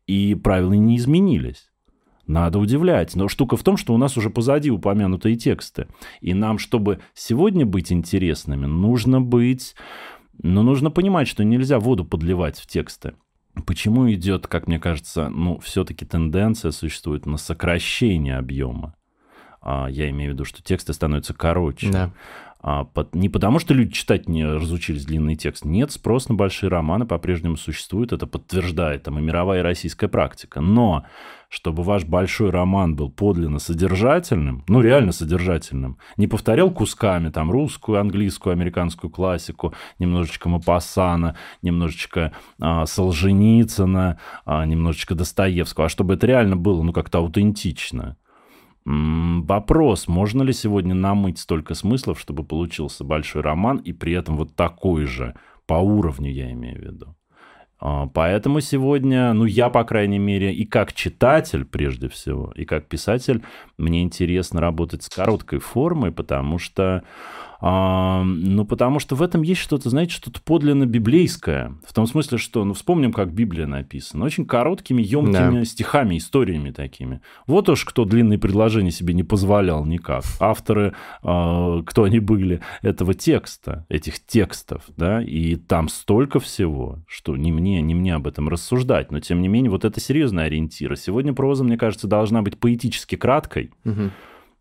И 0.05 0.35
правила 0.35 0.73
не 0.73 0.97
изменились. 0.97 1.72
Надо 2.27 2.59
удивлять. 2.59 3.15
Но 3.15 3.27
штука 3.27 3.57
в 3.57 3.63
том, 3.63 3.77
что 3.77 3.93
у 3.93 3.97
нас 3.97 4.17
уже 4.17 4.29
позади 4.29 4.71
упомянутые 4.71 5.35
тексты. 5.35 5.87
И 6.21 6.33
нам, 6.33 6.57
чтобы 6.57 6.99
сегодня 7.13 7.65
быть 7.65 7.91
интересными, 7.91 8.65
нужно 8.65 9.21
быть... 9.21 9.75
Но 10.41 10.63
ну, 10.63 10.71
нужно 10.71 10.89
понимать, 10.89 11.27
что 11.27 11.43
нельзя 11.43 11.79
воду 11.79 12.05
подливать 12.05 12.57
в 12.57 12.65
тексты. 12.65 13.13
Почему 13.67 14.11
идет, 14.11 14.47
как 14.47 14.67
мне 14.67 14.79
кажется, 14.79 15.29
ну, 15.29 15.59
все-таки 15.59 16.05
тенденция 16.05 16.71
существует 16.71 17.27
на 17.27 17.37
сокращение 17.37 18.37
объема? 18.37 18.95
А, 19.61 19.87
я 19.87 20.09
имею 20.09 20.31
в 20.31 20.33
виду, 20.33 20.45
что 20.45 20.63
тексты 20.63 20.93
становятся 20.93 21.33
короче. 21.33 21.91
Да. 21.91 22.11
А, 22.65 22.87
не 23.11 23.27
потому, 23.27 23.59
что 23.59 23.73
люди 23.73 23.91
читать 23.91 24.29
не 24.29 24.45
разучились 24.45 25.05
длинный 25.05 25.35
текст. 25.35 25.65
Нет, 25.65 25.91
спрос 25.91 26.29
на 26.29 26.35
большие 26.35 26.69
романы 26.69 27.05
по-прежнему 27.05 27.57
существует. 27.57 28.13
Это 28.13 28.25
подтверждает 28.25 29.03
там 29.03 29.19
и 29.19 29.21
мировая, 29.21 29.59
и 29.59 29.63
российская 29.63 30.07
практика. 30.07 30.61
Но 30.61 31.03
чтобы 31.49 31.83
ваш 31.83 32.05
большой 32.05 32.51
роман 32.51 32.95
был 32.95 33.11
подлинно 33.11 33.59
содержательным, 33.59 34.63
ну, 34.69 34.79
реально 34.79 35.11
содержательным, 35.11 35.97
не 36.15 36.27
повторял 36.27 36.71
кусками 36.71 37.29
там 37.29 37.51
русскую, 37.51 37.99
английскую, 37.99 38.53
американскую 38.53 39.11
классику, 39.11 39.73
немножечко 39.99 40.47
Мапасана, 40.47 41.35
немножечко 41.61 42.31
а, 42.59 42.85
Солженицына, 42.85 44.19
а, 44.45 44.65
немножечко 44.65 45.15
Достоевского, 45.15 45.87
а 45.87 45.89
чтобы 45.89 46.13
это 46.13 46.25
реально 46.25 46.55
было, 46.55 46.81
ну, 46.81 46.93
как-то 46.93 47.17
аутентично. 47.19 48.15
Вопрос, 48.85 50.07
можно 50.07 50.43
ли 50.43 50.51
сегодня 50.51 50.93
намыть 50.93 51.39
столько 51.39 51.73
смыслов, 51.73 52.19
чтобы 52.19 52.43
получился 52.43 53.03
большой 53.03 53.41
роман, 53.41 53.77
и 53.77 53.93
при 53.93 54.13
этом 54.13 54.35
вот 54.35 54.55
такой 54.55 55.05
же, 55.05 55.35
по 55.65 55.75
уровню 55.75 56.31
я 56.31 56.51
имею 56.51 56.79
в 56.79 56.83
виду. 56.83 57.15
А, 57.79 58.07
поэтому 58.07 58.61
сегодня, 58.61 59.33
ну, 59.33 59.45
я, 59.45 59.69
по 59.69 59.83
крайней 59.83 60.19
мере, 60.19 60.53
и 60.53 60.65
как 60.65 60.93
читатель, 60.93 61.65
прежде 61.65 62.07
всего, 62.07 62.53
и 62.55 62.63
как 62.65 62.87
писатель, 62.87 63.43
мне 63.77 64.03
интересно 64.03 64.61
работать 64.61 65.03
с 65.03 65.09
короткой 65.09 65.59
формой, 65.59 66.11
потому 66.11 66.59
что 66.59 67.03
а, 67.65 68.23
ну, 68.25 68.65
потому 68.65 68.99
что 68.99 69.15
в 69.15 69.21
этом 69.21 69.41
есть 69.41 69.61
что-то, 69.61 69.89
знаете, 69.89 70.11
что-то 70.11 70.41
подлинно 70.41 70.85
библейское. 70.85 71.73
В 71.87 71.93
том 71.93 72.07
смысле, 72.07 72.37
что, 72.37 72.65
ну, 72.65 72.73
вспомним, 72.73 73.13
как 73.13 73.31
Библия 73.31 73.67
написана. 73.67 74.25
Очень 74.25 74.45
короткими, 74.45 75.01
емкими 75.01 75.59
да. 75.59 75.63
стихами, 75.63 76.17
историями 76.17 76.71
такими. 76.71 77.21
Вот 77.47 77.69
уж 77.69 77.85
кто 77.85 78.03
длинные 78.03 78.37
предложения 78.37 78.91
себе 78.91 79.13
не 79.13 79.23
позволял 79.23 79.85
никак. 79.85 80.25
Авторы, 80.41 80.93
э, 81.23 81.83
кто 81.85 82.03
они 82.03 82.19
были, 82.19 82.59
этого 82.81 83.13
текста, 83.13 83.85
этих 83.87 84.19
текстов, 84.25 84.83
да, 84.97 85.23
и 85.23 85.55
там 85.55 85.87
столько 85.87 86.41
всего, 86.41 86.99
что 87.07 87.37
не 87.37 87.53
мне, 87.53 87.81
не 87.81 87.95
мне 87.95 88.13
об 88.13 88.27
этом 88.27 88.49
рассуждать. 88.49 89.09
Но, 89.09 89.21
тем 89.21 89.41
не 89.41 89.47
менее, 89.47 89.71
вот 89.71 89.85
это 89.85 90.01
серьезный 90.01 90.47
ориентир. 90.47 90.97
Сегодня 90.97 91.33
проза, 91.33 91.63
мне 91.63 91.77
кажется, 91.77 92.07
должна 92.07 92.41
быть 92.41 92.59
поэтически 92.59 93.15
краткой. 93.15 93.71
Угу. 93.85 94.11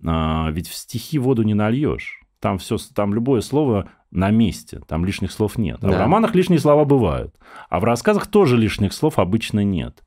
А, 0.05 0.51
ведь 0.53 0.69
в 0.69 0.75
стихи 0.77 1.19
воду 1.19 1.43
не 1.43 1.55
нальешь 1.55 2.22
там 2.43 2.59
все, 2.59 2.77
там 2.93 3.15
любое 3.15 3.41
слово 3.41 3.89
на 4.11 4.31
месте, 4.31 4.81
там 4.89 5.05
лишних 5.05 5.31
слов 5.31 5.57
нет. 5.57 5.79
А 5.81 5.87
да. 5.87 5.97
в 5.97 6.01
романах 6.01 6.35
лишние 6.35 6.59
слова 6.59 6.85
бывают, 6.85 7.35
а 7.71 7.79
в 7.79 7.85
рассказах 7.85 8.27
тоже 8.27 8.59
лишних 8.59 8.93
слов 8.93 9.21
обычно 9.21 9.63
нет. 9.63 10.03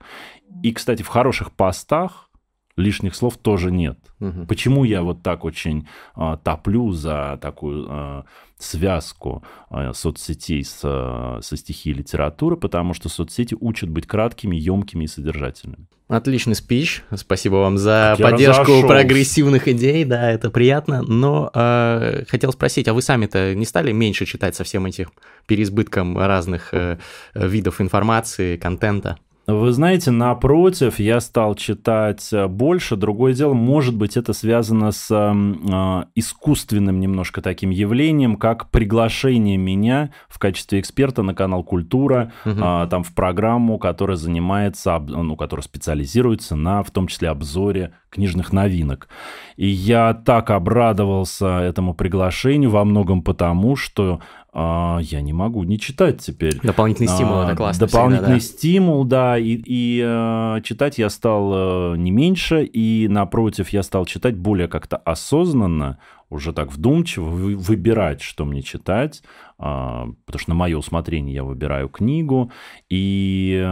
И, 0.61 0.73
кстати, 0.73 1.01
в 1.01 1.07
хороших 1.07 1.51
постах 1.53 2.29
лишних 2.77 3.15
слов 3.15 3.37
тоже 3.37 3.71
нет. 3.71 3.97
Угу. 4.19 4.47
Почему 4.47 4.83
я 4.83 5.01
вот 5.01 5.23
так 5.23 5.45
очень 5.45 5.87
э, 6.15 6.37
топлю 6.43 6.91
за 6.91 7.39
такую 7.41 7.87
э, 7.89 8.23
связку 8.57 9.43
э, 9.69 9.93
соцсетей 9.93 10.63
с, 10.63 10.81
э, 10.83 11.41
со 11.41 11.57
стихией 11.57 11.97
литературы? 11.97 12.57
Потому 12.57 12.93
что 12.93 13.07
соцсети 13.07 13.55
учат 13.59 13.89
быть 13.89 14.07
краткими, 14.07 14.55
емкими 14.55 15.05
и 15.05 15.07
содержательными. 15.07 15.87
Отличный 16.07 16.55
спич. 16.55 17.03
Спасибо 17.15 17.55
вам 17.55 17.77
за 17.77 18.15
как 18.17 18.31
поддержку 18.31 18.81
прогрессивных 18.85 19.67
идей. 19.67 20.03
Да, 20.03 20.29
это 20.29 20.51
приятно. 20.51 21.01
Но 21.01 21.49
э, 21.53 22.25
хотел 22.27 22.51
спросить, 22.51 22.87
а 22.87 22.93
вы 22.93 23.01
сами-то 23.01 23.55
не 23.55 23.65
стали 23.65 23.91
меньше 23.91 24.25
читать 24.25 24.55
со 24.55 24.63
всем 24.63 24.85
этим 24.85 25.09
переизбытком 25.47 26.17
разных 26.17 26.73
э, 26.73 26.99
видов 27.33 27.81
информации, 27.81 28.57
контента? 28.57 29.17
Вы 29.47 29.71
знаете, 29.73 30.09
напротив, 30.09 30.99
я 30.99 31.19
стал 31.19 31.53
читать 31.53 32.29
э, 32.33 32.47
больше. 32.47 32.95
Другое 32.95 33.33
дело, 33.33 33.53
может 33.53 33.95
быть, 33.95 34.17
это 34.17 34.33
связано 34.33 34.91
с 34.91 35.11
э, 35.11 36.03
искусственным 36.15 36.99
немножко 36.99 37.43
таким 37.43 37.69
явлением, 37.69 38.37
как 38.37 38.71
приглашение 38.71 39.57
меня 39.57 40.11
в 40.29 40.39
качестве 40.39 40.79
эксперта 40.79 41.21
на 41.21 41.35
канал 41.35 41.63
Культура, 41.63 42.31
угу. 42.43 42.55
э, 42.59 42.87
там 42.89 43.03
в 43.03 43.13
программу, 43.13 43.77
которая 43.77 44.17
занимается, 44.17 44.97
ну, 44.97 45.35
которая 45.35 45.63
специализируется 45.63 46.55
на, 46.55 46.81
в 46.81 46.89
том 46.89 47.07
числе, 47.07 47.29
обзоре 47.29 47.93
книжных 48.09 48.51
новинок. 48.51 49.09
И 49.57 49.67
я 49.67 50.13
так 50.13 50.49
обрадовался 50.49 51.59
этому 51.59 51.93
приглашению 51.93 52.71
во 52.71 52.83
многом 52.85 53.21
потому, 53.21 53.75
что 53.75 54.21
а, 54.57 54.99
я 55.01 55.19
не 55.19 55.33
могу 55.33 55.63
не 55.63 55.77
читать 55.77 56.21
теперь. 56.21 56.57
Дополнительный 56.63 57.09
стимул, 57.09 57.39
а, 57.39 57.45
это 57.45 57.57
классно. 57.57 57.87
Дополнительный 57.87 58.39
всегда, 58.39 58.53
да. 58.53 58.57
стимул, 58.57 59.03
да, 59.03 59.37
и, 59.37 59.61
и 59.65 60.01
а, 60.01 60.61
читать 60.61 60.97
я 60.97 61.09
стал 61.09 61.51
а, 61.53 61.95
не 61.95 62.09
меньше, 62.09 62.63
и 62.63 63.07
напротив, 63.09 63.69
я 63.69 63.83
стал 63.83 64.05
читать 64.05 64.37
более 64.37 64.69
как-то 64.69 64.95
осознанно, 64.95 65.99
уже 66.35 66.53
так 66.53 66.71
вдумчиво 66.71 67.25
выбирать, 67.25 68.21
что 68.21 68.45
мне 68.45 68.61
читать, 68.61 69.23
а, 69.57 70.07
потому 70.25 70.39
что 70.39 70.49
на 70.51 70.55
мое 70.55 70.77
усмотрение 70.77 71.33
я 71.33 71.43
выбираю 71.43 71.89
книгу, 71.89 72.51
и 72.89 73.63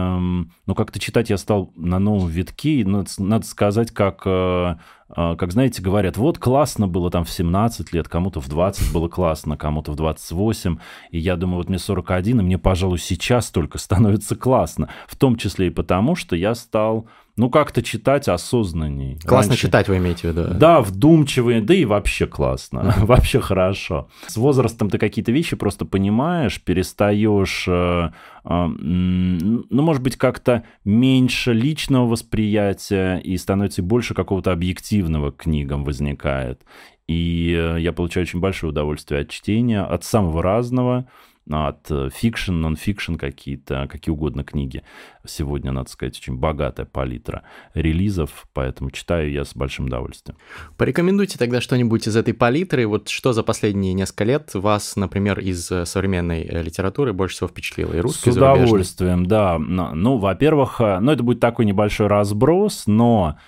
ну, 0.66 0.74
как-то 0.74 0.98
читать 0.98 1.30
я 1.30 1.36
стал 1.36 1.72
на 1.76 1.98
новом 1.98 2.28
витке, 2.28 2.80
и 2.80 2.84
надо, 2.84 3.10
надо 3.18 3.46
сказать, 3.46 3.90
как, 3.90 4.22
э, 4.24 4.76
э, 5.16 5.36
как, 5.36 5.52
знаете, 5.52 5.82
говорят, 5.82 6.16
вот 6.16 6.38
классно 6.38 6.88
было 6.88 7.10
там 7.10 7.24
в 7.24 7.30
17 7.30 7.92
лет, 7.92 8.08
кому-то 8.08 8.40
в 8.40 8.48
20 8.48 8.92
было 8.92 9.08
классно, 9.08 9.56
кому-то 9.56 9.92
в 9.92 9.96
28, 9.96 10.78
и 11.10 11.18
я 11.18 11.36
думаю, 11.36 11.58
вот 11.58 11.68
мне 11.68 11.78
41, 11.78 12.40
и 12.40 12.42
мне, 12.42 12.58
пожалуй, 12.58 12.98
сейчас 12.98 13.50
только 13.50 13.78
становится 13.78 14.36
классно, 14.36 14.88
в 15.06 15.16
том 15.16 15.36
числе 15.36 15.66
и 15.66 15.70
потому, 15.70 16.16
что 16.16 16.34
я 16.34 16.54
стал 16.54 17.08
ну, 17.36 17.50
как-то 17.50 17.82
читать 17.82 18.28
осознанней. 18.28 19.18
Классно 19.24 19.50
Раньше... 19.50 19.66
читать, 19.66 19.88
вы 19.88 19.96
имеете 19.96 20.30
в 20.30 20.36
виду? 20.36 20.54
Да, 20.54 20.80
вдумчивые, 20.80 21.60
да 21.60 21.74
и 21.74 21.84
вообще 21.84 22.26
классно, 22.26 22.94
вообще 22.98 23.40
хорошо. 23.40 24.08
С 24.26 24.36
возрастом 24.36 24.88
ты 24.88 24.98
какие-то 24.98 25.32
вещи 25.32 25.56
просто 25.56 25.84
понимаешь, 25.84 26.60
перестаешь, 26.62 27.66
э, 27.66 28.10
э, 28.44 28.66
ну, 28.66 29.82
может 29.82 30.02
быть, 30.02 30.16
как-то 30.16 30.64
меньше 30.84 31.52
личного 31.52 32.06
восприятия 32.06 33.18
и 33.18 33.36
становится 33.36 33.82
больше 33.82 34.14
какого-то 34.14 34.52
объективного 34.52 35.32
к 35.32 35.38
книгам 35.38 35.84
возникает. 35.84 36.62
И 37.08 37.52
э, 37.52 37.80
я 37.80 37.92
получаю 37.92 38.24
очень 38.24 38.40
большое 38.40 38.70
удовольствие 38.70 39.22
от 39.22 39.28
чтения, 39.28 39.82
от 39.82 40.04
самого 40.04 40.40
разного, 40.42 41.08
от 41.50 41.90
fiction, 42.12 42.52
non-fiction 42.52 43.16
какие-то, 43.16 43.86
какие 43.90 44.12
угодно 44.12 44.44
книги. 44.44 44.82
Сегодня, 45.26 45.72
надо 45.72 45.90
сказать, 45.90 46.18
очень 46.18 46.36
богатая 46.36 46.86
палитра 46.86 47.42
релизов, 47.74 48.46
поэтому 48.52 48.90
читаю 48.90 49.30
я 49.30 49.44
с 49.44 49.54
большим 49.54 49.86
удовольствием. 49.86 50.38
Порекомендуйте 50.76 51.38
тогда 51.38 51.60
что-нибудь 51.60 52.06
из 52.06 52.16
этой 52.16 52.34
палитры. 52.34 52.86
Вот 52.86 53.08
что 53.08 53.32
за 53.32 53.42
последние 53.42 53.92
несколько 53.94 54.24
лет 54.24 54.50
вас, 54.54 54.96
например, 54.96 55.38
из 55.40 55.70
э, 55.70 55.84
современной 55.86 56.42
э, 56.42 56.62
литературы 56.62 57.12
больше 57.12 57.36
всего 57.36 57.48
впечатлило? 57.48 57.94
И 57.94 58.00
русский, 58.00 58.30
С 58.30 58.36
удовольствием, 58.36 59.26
да. 59.26 59.58
Ну, 59.58 60.18
во-первых, 60.18 60.80
э, 60.80 60.98
ну, 61.00 61.12
это 61.12 61.22
будет 61.22 61.40
такой 61.40 61.64
небольшой 61.64 62.06
разброс, 62.06 62.84
но 62.86 63.38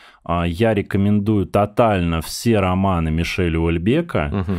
я 0.44 0.74
рекомендую 0.74 1.46
тотально 1.46 2.20
все 2.20 2.58
романы 2.58 3.10
Мишеля 3.10 3.60
Уэльбека. 3.60 4.44
Угу 4.46 4.54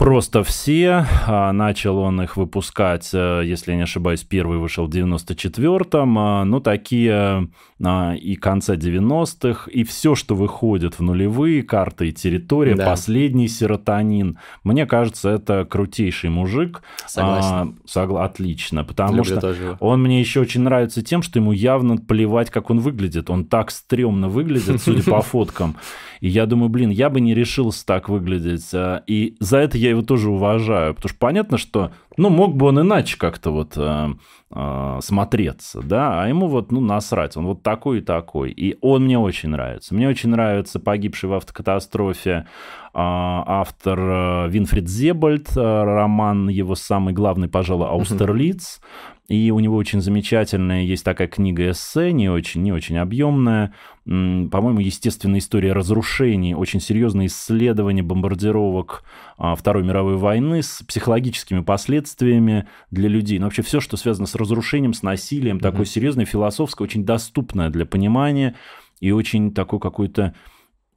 просто 0.00 0.42
все. 0.42 1.06
А, 1.26 1.52
начал 1.52 1.98
он 1.98 2.22
их 2.22 2.38
выпускать, 2.38 3.10
э, 3.12 3.42
если 3.44 3.72
я 3.72 3.76
не 3.76 3.82
ошибаюсь, 3.82 4.22
первый 4.22 4.56
вышел 4.58 4.86
в 4.86 4.90
94-м. 4.90 6.18
А, 6.18 6.44
ну, 6.44 6.58
такие 6.60 7.48
а, 7.84 8.14
и 8.14 8.34
конца 8.36 8.76
90-х, 8.76 9.70
и 9.70 9.84
все, 9.84 10.14
что 10.14 10.34
выходит 10.34 10.98
в 10.98 11.02
нулевые, 11.02 11.62
карты 11.62 12.08
и 12.08 12.12
территория, 12.12 12.74
да. 12.74 12.86
последний 12.86 13.46
серотонин. 13.46 14.38
Мне 14.64 14.86
кажется, 14.86 15.28
это 15.28 15.66
крутейший 15.66 16.30
мужик. 16.30 16.82
Согласен. 17.06 17.50
А, 17.52 17.72
согла- 17.86 18.24
отлично, 18.24 18.84
потому 18.84 19.16
Люблю 19.16 19.24
что 19.24 19.40
тоже. 19.40 19.76
он 19.80 20.02
мне 20.02 20.18
еще 20.18 20.40
очень 20.40 20.62
нравится 20.62 21.02
тем, 21.02 21.20
что 21.20 21.38
ему 21.38 21.52
явно 21.52 21.98
плевать, 21.98 22.50
как 22.50 22.70
он 22.70 22.80
выглядит. 22.80 23.28
Он 23.28 23.44
так 23.44 23.70
стрёмно 23.70 24.30
выглядит, 24.30 24.80
судя 24.82 25.02
по 25.02 25.20
фоткам. 25.20 25.76
И 26.20 26.28
я 26.28 26.46
думаю, 26.46 26.70
блин, 26.70 26.88
я 26.88 27.10
бы 27.10 27.20
не 27.20 27.34
решился 27.34 27.84
так 27.84 28.08
выглядеть. 28.08 28.70
И 29.06 29.36
за 29.40 29.58
это 29.58 29.78
я 29.78 29.89
его 29.90 30.02
тоже 30.02 30.30
уважаю. 30.30 30.94
Потому 30.94 31.08
что 31.10 31.18
понятно, 31.18 31.58
что, 31.58 31.92
ну, 32.16 32.30
мог 32.30 32.56
бы 32.56 32.66
он 32.66 32.80
иначе 32.80 33.18
как-то 33.18 33.50
вот 33.50 33.74
э, 33.76 34.08
э, 34.50 34.98
смотреться, 35.02 35.80
да, 35.82 36.22
а 36.22 36.28
ему 36.28 36.48
вот, 36.48 36.72
ну, 36.72 36.80
насрать. 36.80 37.36
Он 37.36 37.46
вот 37.46 37.62
такой 37.62 37.98
и 37.98 38.00
такой. 38.02 38.50
И 38.50 38.78
он 38.80 39.04
мне 39.04 39.18
очень 39.18 39.50
нравится. 39.50 39.94
Мне 39.94 40.08
очень 40.08 40.30
нравится 40.30 40.80
погибший 40.80 41.28
в 41.28 41.34
автокатастрофе 41.34 42.30
э, 42.30 42.44
автор 42.94 43.98
э, 43.98 44.48
Винфрид 44.48 44.88
Зебальд, 44.88 45.56
э, 45.56 45.60
роман 45.60 46.48
его 46.48 46.74
самый 46.74 47.12
главный, 47.12 47.48
пожалуй, 47.48 47.88
«Аустерлиц». 47.88 48.80
И 49.30 49.52
у 49.52 49.60
него 49.60 49.76
очень 49.76 50.00
замечательная 50.00 50.82
есть 50.82 51.04
такая 51.04 51.28
книга 51.28 51.70
эссе, 51.70 52.10
не 52.10 52.28
очень, 52.28 52.64
не 52.64 52.72
очень 52.72 52.98
объемная. 52.98 53.72
По-моему, 54.04 54.80
естественная 54.80 55.38
история 55.38 55.72
разрушений, 55.72 56.52
очень 56.52 56.80
серьезное 56.80 57.26
исследование 57.26 58.02
бомбардировок 58.02 59.04
а, 59.38 59.54
Второй 59.54 59.84
мировой 59.84 60.16
войны 60.16 60.64
с 60.64 60.82
психологическими 60.82 61.60
последствиями 61.60 62.66
для 62.90 63.08
людей. 63.08 63.38
Но 63.38 63.46
вообще 63.46 63.62
все, 63.62 63.78
что 63.78 63.96
связано 63.96 64.26
с 64.26 64.34
разрушением, 64.34 64.94
с 64.94 65.04
насилием, 65.04 65.58
mm-hmm. 65.58 65.60
такое 65.60 65.84
серьезное, 65.84 66.24
философское, 66.24 66.82
очень 66.82 67.04
доступное 67.04 67.70
для 67.70 67.86
понимания 67.86 68.56
и 68.98 69.12
очень 69.12 69.54
такой 69.54 69.78
какой-то 69.78 70.34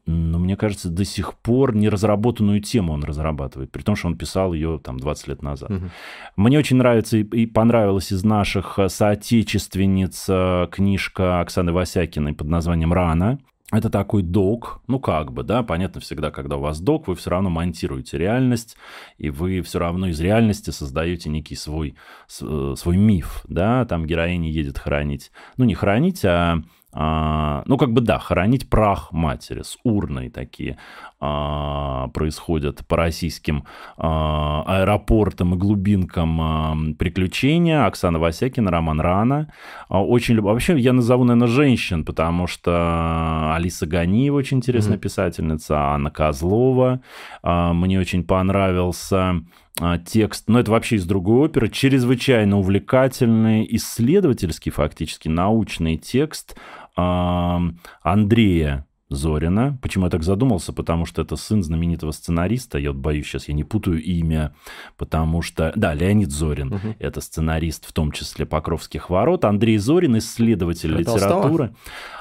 ну, 0.06 0.40
мне 0.40 0.58
кажется, 0.58 0.90
до 0.90 1.06
сих 1.06 1.34
пор 1.36 1.76
неразработанную 1.76 2.62
тему 2.62 2.94
он 2.94 3.04
разрабатывает, 3.04 3.72
при 3.72 3.84
том, 3.84 3.96
что 3.96 4.08
он 4.08 4.18
писал 4.18 4.54
ее 4.54 4.80
там 4.84 5.00
20 5.00 5.28
лет 5.30 5.42
назад. 5.42 5.72
Угу. 5.72 5.90
Мне 6.36 6.60
очень 6.60 6.78
нравится 6.78 7.18
и, 7.18 7.24
и 7.24 7.46
понравилась 7.46 8.12
из 8.12 8.24
наших 8.24 8.80
соотечественниц 8.88 10.26
книжка 10.72 11.40
Оксаны 11.40 11.72
Васякиной 11.72 12.34
под 12.34 12.48
названием 12.48 12.92
«Рана». 12.92 13.40
Это 13.74 13.90
такой 13.90 14.22
док, 14.22 14.84
ну 14.86 15.00
как 15.00 15.32
бы, 15.32 15.42
да, 15.42 15.64
понятно 15.64 16.00
всегда, 16.00 16.30
когда 16.30 16.58
у 16.58 16.60
вас 16.60 16.80
док, 16.80 17.08
вы 17.08 17.16
все 17.16 17.32
равно 17.32 17.50
монтируете 17.50 18.20
реальность, 18.20 18.78
и 19.18 19.32
вы 19.32 19.62
все 19.62 19.80
равно 19.80 20.08
из 20.10 20.22
реальности 20.22 20.70
создаете 20.70 21.32
некий 21.32 21.56
свой, 21.56 21.96
э, 22.40 22.74
свой 22.78 22.98
миф, 22.98 23.44
да, 23.48 23.84
там 23.86 24.06
героиня 24.06 24.52
едет 24.52 24.78
хранить, 24.78 25.32
ну 25.58 25.66
не 25.66 25.74
хранить, 25.74 26.24
а 26.24 26.62
а, 26.94 27.64
ну, 27.66 27.78
как 27.78 27.92
бы 27.92 28.02
да, 28.02 28.20
хоронить 28.20 28.70
прах 28.70 29.12
матери 29.12 29.64
с 29.64 29.78
урной 29.84 30.30
такие 30.30 30.78
а, 31.20 32.10
происходят 32.10 32.86
по 32.86 32.98
российским 32.98 33.66
а, 33.98 34.64
аэропортам 34.68 35.56
и 35.56 35.58
глубинкам 35.58 36.42
а, 36.42 36.78
приключения. 37.00 37.86
Оксана 37.86 38.20
Васякина, 38.20 38.70
Роман 38.70 39.02
Рана. 39.02 39.54
А, 39.90 40.04
очень 40.04 40.36
люб... 40.36 40.46
Вообще, 40.46 40.78
я 40.78 40.94
назову, 40.94 41.24
наверное, 41.24 41.48
женщин, 41.48 42.06
потому 42.06 42.46
что 42.48 43.54
Алиса 43.56 43.88
Ганиева 43.88 44.36
очень 44.36 44.58
интересная 44.58 44.98
mm-hmm. 44.98 45.02
писательница, 45.02 45.80
Анна 45.80 46.12
Козлова. 46.12 47.02
А, 47.42 47.74
мне 47.74 48.00
очень 48.00 48.24
понравился 48.24 49.42
а, 49.82 49.98
текст, 49.98 50.48
но 50.48 50.60
это 50.60 50.70
вообще 50.70 50.98
из 50.98 51.06
другой 51.06 51.48
оперы, 51.48 51.68
чрезвычайно 51.68 52.60
увлекательный, 52.60 53.66
исследовательский 53.72 54.72
фактически, 54.72 55.30
научный 55.30 55.98
текст 55.98 56.56
Андрея 56.96 58.86
Зорина. 59.10 59.78
Почему 59.82 60.06
я 60.06 60.12
так 60.12 60.24
задумался? 60.24 60.74
Потому 60.74 61.06
что 61.06 61.22
это 61.22 61.36
сын 61.36 61.64
знаменитого 61.64 62.12
сценариста. 62.12 62.78
Я 62.78 62.92
вот 62.92 63.00
боюсь, 63.00 63.26
сейчас 63.26 63.48
я 63.48 63.54
не 63.54 63.64
путаю 63.64 64.02
имя, 64.02 64.54
потому 64.98 65.42
что... 65.42 65.72
Да, 65.76 65.94
Леонид 65.94 66.32
Зорин. 66.32 66.74
Угу. 66.74 66.96
Это 67.00 67.22
сценарист, 67.22 67.86
в 67.88 67.94
том 67.94 68.12
числе 68.12 68.46
«Покровских 68.46 69.10
ворот». 69.10 69.46
Андрей 69.46 69.78
Зорин, 69.78 70.18
исследователь 70.18 70.94
это 70.94 71.00
литературы. 71.00 71.76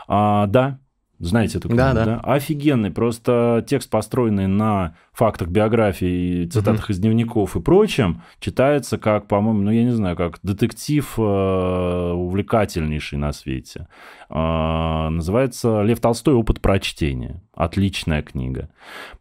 А, 0.06 0.46
да, 0.46 0.78
знаете 1.18 1.58
эту 1.58 1.68
книгу, 1.68 1.78
да, 1.78 1.92
да? 1.94 2.04
да? 2.04 2.20
Офигенный. 2.20 2.90
Просто 2.90 3.64
текст, 3.68 3.88
построенный 3.90 4.48
на 4.48 4.96
фактах 5.12 5.48
биографии, 5.48 6.46
цитатах 6.46 6.84
угу. 6.84 6.92
из 6.92 6.98
дневников 6.98 7.56
и 7.56 7.60
прочем, 7.60 8.22
читается 8.40 8.98
как, 8.98 9.28
по-моему, 9.28 9.62
ну, 9.62 9.70
я 9.70 9.84
не 9.84 9.90
знаю, 9.90 10.16
как 10.16 10.38
детектив 10.42 11.06
э, 11.18 11.22
увлекательнейший 11.22 13.18
на 13.18 13.32
свете. 13.32 13.88
Э, 14.30 15.08
называется 15.10 15.82
«Лев 15.82 16.00
Толстой. 16.00 16.34
Опыт 16.34 16.60
прочтения». 16.60 17.42
Отличная 17.54 18.22
книга. 18.22 18.70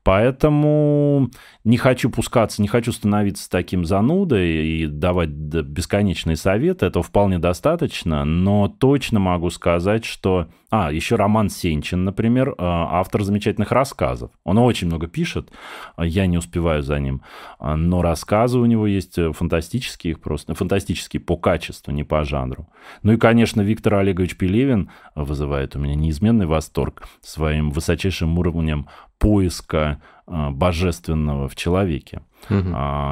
Поэтому 0.04 1.30
не 1.65 1.75
хочу 1.75 2.10
пускаться, 2.10 2.62
не 2.62 2.69
хочу 2.69 2.93
становиться 2.93 3.49
таким 3.49 3.84
занудой 3.84 4.47
и 4.47 4.88
давать 4.88 5.30
бесконечные 5.30 6.38
советы. 6.38 6.86
Этого 6.86 7.04
вполне 7.04 7.39
достаточно, 7.39 8.23
но 8.23 8.69
точно 8.69 9.19
могу 9.19 9.49
сказать, 9.49 10.06
что... 10.06 10.47
А, 10.69 10.89
еще 10.93 11.17
Роман 11.17 11.49
Сенчин, 11.49 12.06
например, 12.06 12.51
э, 12.51 12.54
автор 12.58 13.23
замечательных 13.23 13.73
рассказов. 13.73 14.32
Он 14.45 14.58
очень 14.58 14.88
много 14.88 15.08
пишет, 15.08 15.49
а 15.49 15.80
я 15.97 16.27
не 16.27 16.37
успеваю 16.37 16.83
за 16.83 16.99
ним. 16.99 17.21
А, 17.59 17.75
но 17.75 18.01
рассказы 18.01 18.59
у 18.59 18.65
него 18.65 18.87
есть 18.87 19.17
э, 19.17 19.31
фантастические, 19.31 20.15
просто 20.15 20.53
фантастические 20.55 21.21
по 21.21 21.37
качеству, 21.37 21.91
не 21.91 22.03
по 22.03 22.23
жанру. 22.23 22.67
Ну 23.03 23.13
и, 23.13 23.17
конечно, 23.17 23.61
Виктор 23.61 23.95
Олегович 23.95 24.37
Пелевин 24.37 24.89
вызывает 25.15 25.75
у 25.75 25.79
меня 25.79 25.95
неизменный 25.95 26.45
восторг 26.45 27.07
своим 27.21 27.71
высочайшим 27.71 28.37
уровнем 28.37 28.87
поиска 29.17 30.01
а, 30.25 30.51
божественного 30.51 31.47
в 31.47 31.55
человеке. 31.55 32.21
Угу. 32.49 32.69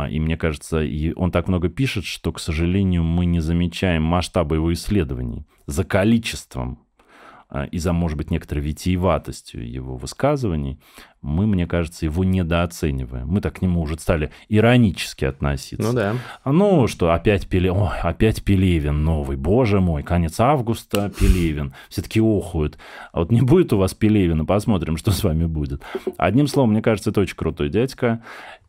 И 0.10 0.20
мне 0.20 0.38
кажется, 0.38 0.82
и 0.82 1.14
он 1.14 1.32
так 1.32 1.48
много 1.48 1.70
пишет, 1.70 2.06
что, 2.06 2.32
к 2.32 2.40
сожалению, 2.40 3.04
мы 3.04 3.26
не 3.26 3.40
замечаем 3.42 4.02
масштаба 4.02 4.56
его 4.56 4.74
исследований. 4.74 5.46
За 5.68 5.84
количеством 5.84 6.80
а, 6.80 6.89
и 7.72 7.80
за, 7.80 7.94
может 7.94 8.18
быть, 8.18 8.30
некоторой 8.30 8.64
витиеватостью 8.64 9.70
его 9.70 9.98
высказываний, 9.98 10.80
мы, 11.22 11.48
мне 11.48 11.66
кажется, 11.66 12.06
его 12.06 12.24
недооцениваем. 12.24 13.28
Мы 13.28 13.42
так 13.42 13.56
к 13.56 13.62
нему 13.62 13.82
уже 13.82 13.98
стали 14.00 14.32
иронически 14.48 15.26
относиться. 15.26 15.88
Ну 15.88 15.94
да. 15.94 16.16
Ну, 16.46 16.88
что 16.88 17.12
опять 17.12 17.48
Пелевин, 17.48 17.78
ой, 17.78 17.98
опять 18.02 18.44
Пелевин 18.44 19.04
новый, 19.04 19.36
боже 19.36 19.82
мой, 19.82 20.04
конец 20.04 20.40
августа 20.40 21.12
Пелевин. 21.20 21.74
Все-таки 21.90 22.22
охуют. 22.22 22.78
А 23.12 23.20
вот 23.20 23.32
не 23.32 23.42
будет 23.42 23.74
у 23.74 23.78
вас 23.78 23.94
Пелевина, 23.94 24.46
посмотрим, 24.46 24.96
что 24.98 25.12
с 25.12 25.24
вами 25.24 25.46
будет. 25.46 25.82
Одним 26.18 26.48
словом, 26.48 26.72
мне 26.72 26.82
кажется, 26.82 27.10
это 27.10 27.22
очень 27.22 27.36
крутой 27.36 27.70
дядька. 27.70 28.22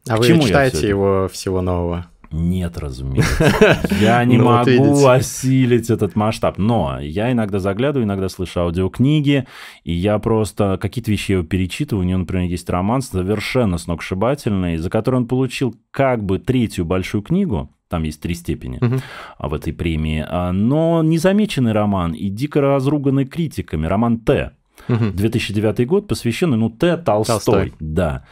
А 0.09 0.17
к 0.17 0.21
вы 0.21 0.41
читаете 0.41 0.89
его 0.89 1.29
всего 1.31 1.61
нового? 1.61 2.10
Нет, 2.33 2.79
разумеется. 2.79 3.81
Я 4.01 4.25
не 4.25 4.39
ну, 4.39 4.45
могу 4.45 5.07
осилить 5.07 5.91
этот 5.91 6.15
масштаб. 6.15 6.59
Но 6.59 7.01
я 7.01 7.33
иногда 7.33 7.59
заглядываю, 7.59 8.05
иногда 8.05 8.29
слышу 8.29 8.61
аудиокниги, 8.61 9.47
и 9.85 9.93
я 9.93 10.19
просто 10.19 10.79
какие-то 10.81 11.11
вещи 11.11 11.33
его 11.33 11.43
перечитываю. 11.43 12.05
У 12.05 12.09
него, 12.09 12.21
например, 12.21 12.49
есть 12.49 12.71
роман 12.71 13.03
совершенно 13.03 13.79
сногсшибательный, 13.79 14.77
за 14.77 14.91
который 14.91 15.17
он 15.17 15.27
получил 15.27 15.75
как 15.91 16.25
бы 16.25 16.39
третью 16.39 16.85
большую 16.85 17.23
книгу, 17.23 17.71
там 17.89 18.05
есть 18.05 18.21
три 18.21 18.35
степени 18.35 18.79
uh 18.79 19.01
в 19.39 19.55
этой 19.55 19.73
премии, 19.73 20.25
а, 20.27 20.53
но 20.53 21.03
незамеченный 21.03 21.73
роман 21.73 22.13
и 22.13 22.29
дико 22.29 22.61
разруганный 22.61 23.25
критиками, 23.25 23.87
роман 23.87 24.19
«Т». 24.19 24.53
uh 24.89 25.11
2009 25.13 25.87
год, 25.87 26.07
посвященный, 26.07 26.57
ну, 26.57 26.71
Т. 26.71 26.97
Толстой. 26.99 27.35
Толстой. 27.35 27.73
Да. 27.81 28.25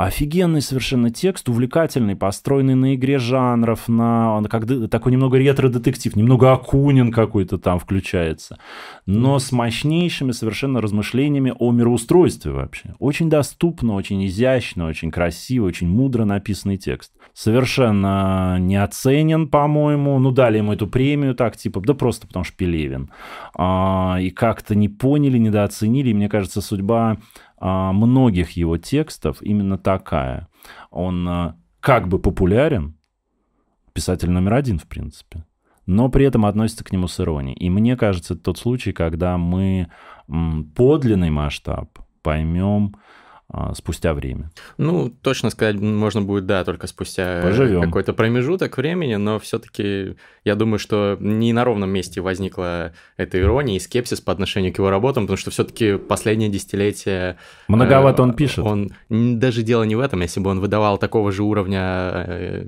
Офигенный 0.00 0.62
совершенно 0.62 1.10
текст, 1.10 1.50
увлекательный, 1.50 2.16
построенный 2.16 2.74
на 2.74 2.94
игре 2.94 3.18
жанров, 3.18 3.86
на 3.86 4.42
как, 4.48 4.64
такой 4.88 5.12
немного 5.12 5.36
ретро-детектив, 5.36 6.16
немного 6.16 6.54
Акунин 6.54 7.12
какой-то 7.12 7.58
там 7.58 7.78
включается, 7.78 8.56
но 9.04 9.38
с 9.38 9.52
мощнейшими 9.52 10.32
совершенно 10.32 10.80
размышлениями 10.80 11.52
о 11.58 11.70
мироустройстве 11.70 12.50
вообще. 12.50 12.94
Очень 12.98 13.28
доступно, 13.28 13.92
очень 13.92 14.24
изящно, 14.24 14.86
очень 14.86 15.10
красиво, 15.10 15.66
очень 15.66 15.88
мудро 15.88 16.24
написанный 16.24 16.78
текст. 16.78 17.12
Совершенно 17.34 18.56
не 18.58 18.82
оценен, 18.82 19.48
по-моему. 19.48 20.18
Ну, 20.18 20.30
дали 20.30 20.58
ему 20.58 20.72
эту 20.72 20.86
премию 20.86 21.34
так, 21.34 21.56
типа, 21.58 21.80
да 21.80 21.92
просто 21.92 22.26
потому 22.26 22.44
что 22.44 22.56
Пелевин. 22.56 23.10
А, 23.54 24.16
и 24.20 24.30
как-то 24.30 24.74
не 24.74 24.88
поняли, 24.88 25.38
недооценили. 25.38 26.10
И 26.10 26.14
мне 26.14 26.28
кажется, 26.28 26.60
судьба 26.60 27.18
многих 27.60 28.52
его 28.52 28.78
текстов 28.78 29.42
именно 29.42 29.76
такая. 29.76 30.48
Он 30.90 31.28
а, 31.28 31.56
как 31.80 32.08
бы 32.08 32.18
популярен, 32.18 32.96
писатель 33.92 34.30
номер 34.30 34.54
один, 34.54 34.78
в 34.78 34.86
принципе, 34.86 35.44
но 35.86 36.08
при 36.08 36.24
этом 36.24 36.46
относится 36.46 36.84
к 36.84 36.92
нему 36.92 37.06
с 37.06 37.20
иронией. 37.20 37.56
И 37.56 37.68
мне 37.68 37.96
кажется, 37.96 38.34
это 38.34 38.44
тот 38.44 38.58
случай, 38.58 38.92
когда 38.92 39.36
мы 39.36 39.88
подлинный 40.74 41.30
масштаб 41.30 41.98
поймем 42.22 42.94
а, 42.96 42.98
спустя 43.74 44.14
время. 44.14 44.50
Ну, 44.78 45.10
точно 45.22 45.50
сказать 45.50 45.76
можно 45.76 46.22
будет, 46.22 46.46
да, 46.46 46.64
только 46.64 46.86
спустя 46.86 47.40
Поживем. 47.42 47.82
какой-то 47.82 48.12
промежуток 48.12 48.76
времени, 48.76 49.16
но 49.16 49.38
все-таки 49.38 50.16
я 50.44 50.54
думаю, 50.54 50.78
что 50.78 51.16
не 51.20 51.52
на 51.52 51.64
ровном 51.64 51.90
месте 51.90 52.20
возникла 52.20 52.92
эта 53.16 53.40
ирония 53.40 53.76
и 53.76 53.80
скепсис 53.80 54.20
по 54.20 54.32
отношению 54.32 54.72
к 54.72 54.78
его 54.78 54.90
работам, 54.90 55.24
потому 55.24 55.36
что 55.36 55.50
все-таки 55.50 55.96
последнее 55.96 56.48
десятилетие... 56.48 57.36
Многовато 57.68 58.22
э, 58.22 58.26
он 58.26 58.34
пишет. 58.34 58.64
Он 58.64 58.90
даже 59.08 59.62
дело 59.62 59.82
не 59.82 59.96
в 59.96 60.00
этом, 60.00 60.20
если 60.20 60.40
бы 60.40 60.50
он 60.50 60.60
выдавал 60.60 60.98
такого 60.98 61.32
же 61.32 61.42
уровня 61.42 61.80
э, 62.26 62.66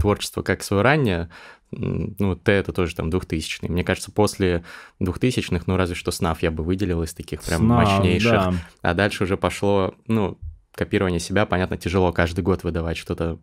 творчества, 0.00 0.42
как 0.42 0.62
свое 0.62 0.82
раннее, 0.82 1.28
ну, 1.70 2.36
Т 2.36 2.52
это 2.52 2.72
тоже 2.72 2.94
там 2.94 3.10
2000 3.10 3.66
Мне 3.66 3.84
кажется, 3.84 4.10
после 4.10 4.64
2000-х, 5.00 5.64
ну, 5.66 5.76
разве 5.76 5.94
что 5.94 6.10
СНАФ 6.10 6.42
я 6.42 6.50
бы 6.50 6.64
выделил 6.64 7.02
из 7.02 7.12
таких 7.12 7.42
прям 7.42 7.60
Снав, 7.60 7.84
мощнейших. 7.84 8.32
Да. 8.32 8.54
А 8.82 8.94
дальше 8.94 9.24
уже 9.24 9.36
пошло, 9.36 9.94
ну, 10.06 10.38
копирование 10.74 11.20
себя, 11.20 11.44
понятно, 11.44 11.76
тяжело 11.76 12.12
каждый 12.12 12.42
год 12.42 12.64
выдавать 12.64 12.96
что-то 12.96 13.38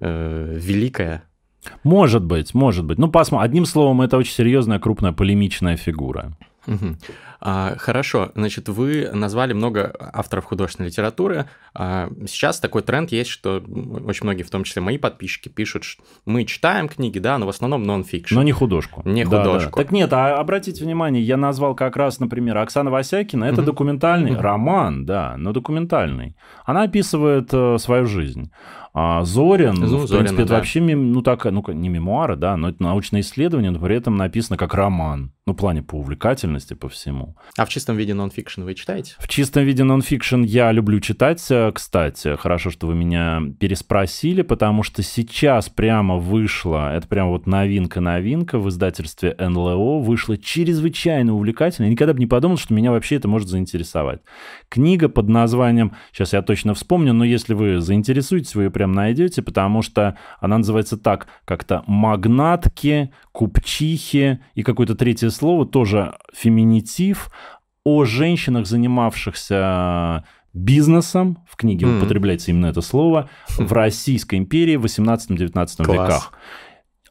э, 0.00 0.58
великое. 0.58 1.24
Может 1.84 2.24
быть, 2.24 2.54
может 2.54 2.84
быть. 2.84 2.98
Ну, 2.98 3.10
посмотрим. 3.10 3.44
Одним 3.44 3.64
словом, 3.66 4.02
это 4.02 4.16
очень 4.16 4.32
серьезная, 4.32 4.78
крупная, 4.78 5.12
полемичная 5.12 5.76
фигура. 5.76 6.36
Угу. 6.66 6.96
А, 7.40 7.74
хорошо, 7.76 8.30
значит, 8.34 8.68
вы 8.68 9.10
назвали 9.12 9.52
много 9.52 9.94
авторов 9.98 10.44
художественной 10.44 10.88
литературы. 10.88 11.46
А, 11.74 12.10
сейчас 12.26 12.60
такой 12.60 12.82
тренд 12.82 13.12
есть, 13.12 13.30
что 13.30 13.62
очень 14.04 14.24
многие, 14.24 14.42
в 14.42 14.50
том 14.50 14.64
числе 14.64 14.82
мои 14.82 14.98
подписчики, 14.98 15.48
пишут, 15.48 15.84
что 15.84 16.02
мы 16.24 16.44
читаем 16.44 16.88
книги, 16.88 17.18
да, 17.18 17.38
но 17.38 17.46
в 17.46 17.48
основном 17.48 17.84
нон-фикшн. 17.84 18.34
Но 18.34 18.42
не 18.42 18.52
художку. 18.52 19.02
Не 19.04 19.24
да, 19.24 19.38
художку. 19.38 19.76
Да. 19.76 19.82
Так 19.82 19.92
нет, 19.92 20.12
а 20.12 20.36
обратите 20.36 20.84
внимание, 20.84 21.22
я 21.22 21.36
назвал 21.36 21.74
как 21.74 21.96
раз, 21.96 22.20
например, 22.20 22.58
Оксана 22.58 22.90
Васякина. 22.90 23.44
Это 23.44 23.62
угу. 23.62 23.66
документальный 23.66 24.32
угу. 24.32 24.42
роман, 24.42 25.06
да, 25.06 25.34
но 25.36 25.52
документальный. 25.52 26.36
Она 26.64 26.82
описывает 26.82 27.48
э, 27.52 27.78
свою 27.78 28.06
жизнь. 28.06 28.50
А 28.92 29.22
Зорин, 29.22 29.74
ну, 29.74 29.98
в 29.98 30.06
Зорина, 30.08 30.24
принципе, 30.24 30.42
это 30.42 30.54
вообще, 30.54 30.80
ну 30.80 31.22
так, 31.22 31.44
ну 31.44 31.64
не 31.68 31.88
мемуары, 31.88 32.34
да, 32.34 32.56
но 32.56 32.70
это 32.70 32.82
научное 32.82 33.20
исследование, 33.20 33.70
но 33.70 33.78
при 33.78 33.94
этом 33.94 34.16
написано 34.16 34.56
как 34.56 34.74
роман. 34.74 35.32
Ну, 35.46 35.52
в 35.52 35.56
плане 35.56 35.82
по 35.82 35.94
увлекательности 35.94 36.40
увлекательности 36.40 36.74
по 36.74 36.88
всему. 36.88 37.29
А 37.56 37.64
в 37.64 37.68
чистом 37.68 37.96
виде 37.96 38.14
нонфикшн 38.14 38.62
вы 38.62 38.74
читаете? 38.74 39.14
В 39.18 39.28
чистом 39.28 39.64
виде 39.64 39.84
нонфикшн 39.84 40.42
я 40.42 40.72
люблю 40.72 41.00
читать, 41.00 41.44
э, 41.50 41.72
кстати. 41.72 42.36
Хорошо, 42.36 42.70
что 42.70 42.86
вы 42.86 42.94
меня 42.94 43.42
переспросили, 43.58 44.42
потому 44.42 44.82
что 44.82 45.02
сейчас 45.02 45.68
прямо 45.68 46.16
вышло, 46.16 46.94
это 46.94 47.06
прямо 47.06 47.30
вот 47.30 47.46
новинка-новинка 47.46 48.58
в 48.58 48.68
издательстве 48.68 49.34
НЛО, 49.38 50.00
вышла 50.00 50.36
чрезвычайно 50.36 51.34
увлекательно. 51.34 51.86
Я 51.86 51.92
никогда 51.92 52.14
бы 52.14 52.20
не 52.20 52.26
подумал, 52.26 52.56
что 52.56 52.74
меня 52.74 52.90
вообще 52.90 53.16
это 53.16 53.28
может 53.28 53.48
заинтересовать. 53.48 54.20
Книга 54.68 55.08
под 55.08 55.28
названием, 55.28 55.94
сейчас 56.12 56.32
я 56.32 56.42
точно 56.42 56.74
вспомню, 56.74 57.12
но 57.12 57.24
если 57.24 57.54
вы 57.54 57.80
заинтересуетесь, 57.80 58.54
вы 58.54 58.64
ее 58.64 58.70
прям 58.70 58.92
найдете, 58.92 59.42
потому 59.42 59.82
что 59.82 60.16
она 60.40 60.58
называется 60.58 60.96
так, 60.96 61.28
как-то 61.44 61.82
«Магнатки», 61.86 63.12
«Купчихи» 63.40 64.38
и 64.54 64.62
какое-то 64.62 64.94
третье 64.94 65.30
слово, 65.30 65.64
тоже 65.64 66.14
феминитив, 66.34 67.30
о 67.86 68.04
женщинах, 68.04 68.66
занимавшихся 68.66 70.24
бизнесом, 70.52 71.38
в 71.48 71.56
книге 71.56 71.86
mm. 71.86 71.96
употребляется 71.96 72.50
именно 72.50 72.66
это 72.66 72.82
слово, 72.82 73.30
в 73.48 73.72
Российской 73.72 74.34
империи 74.34 74.76
в 74.76 74.84
18-19 74.84 75.90
веках. 75.90 76.34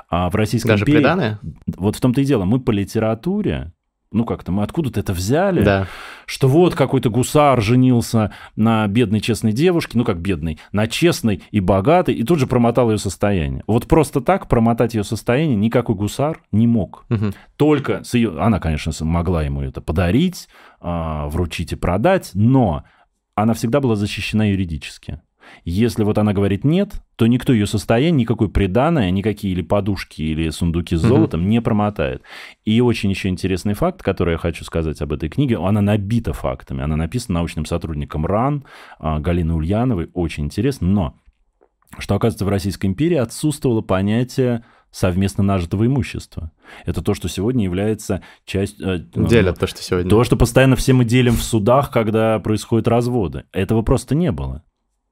А 0.10 0.30
в 0.30 0.36
Российской 0.36 0.70
Даже 0.70 0.84
империи... 0.84 0.98
приданное? 1.00 1.40
Вот 1.76 1.98
в 1.98 2.00
том-то 2.00 2.22
и 2.22 2.24
дело. 2.24 2.46
Мы 2.46 2.62
по 2.62 2.72
литературе 2.72 3.74
ну 4.12 4.26
как-то 4.26 4.52
мы 4.52 4.64
откуда-то 4.64 5.00
это 5.00 5.14
взяли, 5.14 5.64
да. 5.64 5.88
что 6.26 6.48
вот 6.48 6.76
какой-то 6.76 7.10
гусар 7.10 7.62
женился 7.62 8.34
на 8.56 8.88
бедной 8.88 9.20
честной 9.20 9.52
девушке, 9.52 9.98
ну 9.98 10.04
как 10.06 10.20
бедной, 10.20 10.60
на 10.72 10.88
честной 10.88 11.44
и 11.52 11.60
богатой, 11.60 12.16
и 12.16 12.24
тут 12.24 12.40
же 12.40 12.48
промотал 12.48 12.92
ее 12.92 12.98
состояние. 12.98 13.64
Вот 13.68 13.88
просто 13.88 14.22
так 14.22 14.48
промотать 14.48 14.94
ее 14.94 15.04
состояние 15.04 15.56
никакой 15.56 15.96
гусар 15.96 16.42
не 16.52 16.68
мог. 16.68 17.06
Угу. 17.10 17.34
Только 17.58 18.04
с 18.04 18.14
ее, 18.14 18.42
она, 18.42 18.60
конечно, 18.60 18.92
могла 19.02 19.44
ему 19.44 19.62
это 19.62 19.82
подарить, 19.82 20.48
а, 20.80 21.28
вручить 21.28 21.74
и 21.74 21.76
продать, 21.76 22.32
но 22.34 22.84
она 23.36 23.54
всегда 23.54 23.82
была 23.82 23.96
защищена 23.96 24.50
юридически. 24.50 25.22
Если 25.64 26.04
вот 26.04 26.18
она 26.18 26.34
говорит 26.34 26.64
нет, 26.64 27.02
то 27.16 27.28
никто 27.28 27.54
ее 27.54 27.66
состояние, 27.66 28.22
никакой 28.22 28.50
приданное, 28.50 29.10
никакие 29.12 29.54
или 29.54 29.62
подушки, 29.62 30.22
или 30.22 30.50
сундуки 30.50 30.96
с 30.96 31.02
золотом 31.02 31.42
угу. 31.42 31.50
не 31.50 31.62
промотает. 31.62 32.22
И 32.64 32.82
очень 32.82 33.10
еще 33.10 33.30
интересный 33.30 33.74
факт, 33.74 34.04
который 34.04 34.34
я 34.34 34.38
хочу 34.38 34.64
сказать 34.64 35.02
об 35.02 35.14
этой 35.14 35.30
книге, 35.30 35.58
она 35.58 35.82
набита 35.82 36.34
фактами. 36.34 36.84
Она 36.84 36.96
написана 36.96 37.40
научным 37.40 37.66
сотрудником 37.66 38.26
РАН 38.26 38.66
а, 39.00 39.20
Галины 39.20 39.54
Ульяновой. 39.54 40.10
Очень 40.14 40.46
интересно. 40.46 40.88
Но 40.88 41.16
что, 41.98 42.16
оказывается, 42.16 42.46
в 42.46 42.50
Российской 42.50 42.88
империи 42.88 43.18
отсутствовало 43.18 43.82
понятие 43.82 44.64
совместно 44.92 45.44
нажитого 45.44 45.86
имущества. 45.86 46.52
Это 46.86 47.02
то, 47.02 47.14
что 47.14 47.28
сегодня 47.28 47.66
является 47.66 48.22
частью... 48.46 48.88
Э, 48.88 49.00
Делят 49.14 49.60
то, 49.60 49.68
что 49.68 49.82
сегодня... 49.82 50.10
То, 50.10 50.24
что 50.24 50.38
постоянно 50.38 50.78
все 50.78 50.94
мы 50.94 51.04
делим 51.04 51.34
в 51.34 51.44
судах, 51.44 51.92
когда 51.92 52.40
происходят 52.40 52.88
разводы. 52.88 53.44
Этого 53.52 53.82
просто 53.82 54.16
не 54.16 54.32
было 54.32 54.64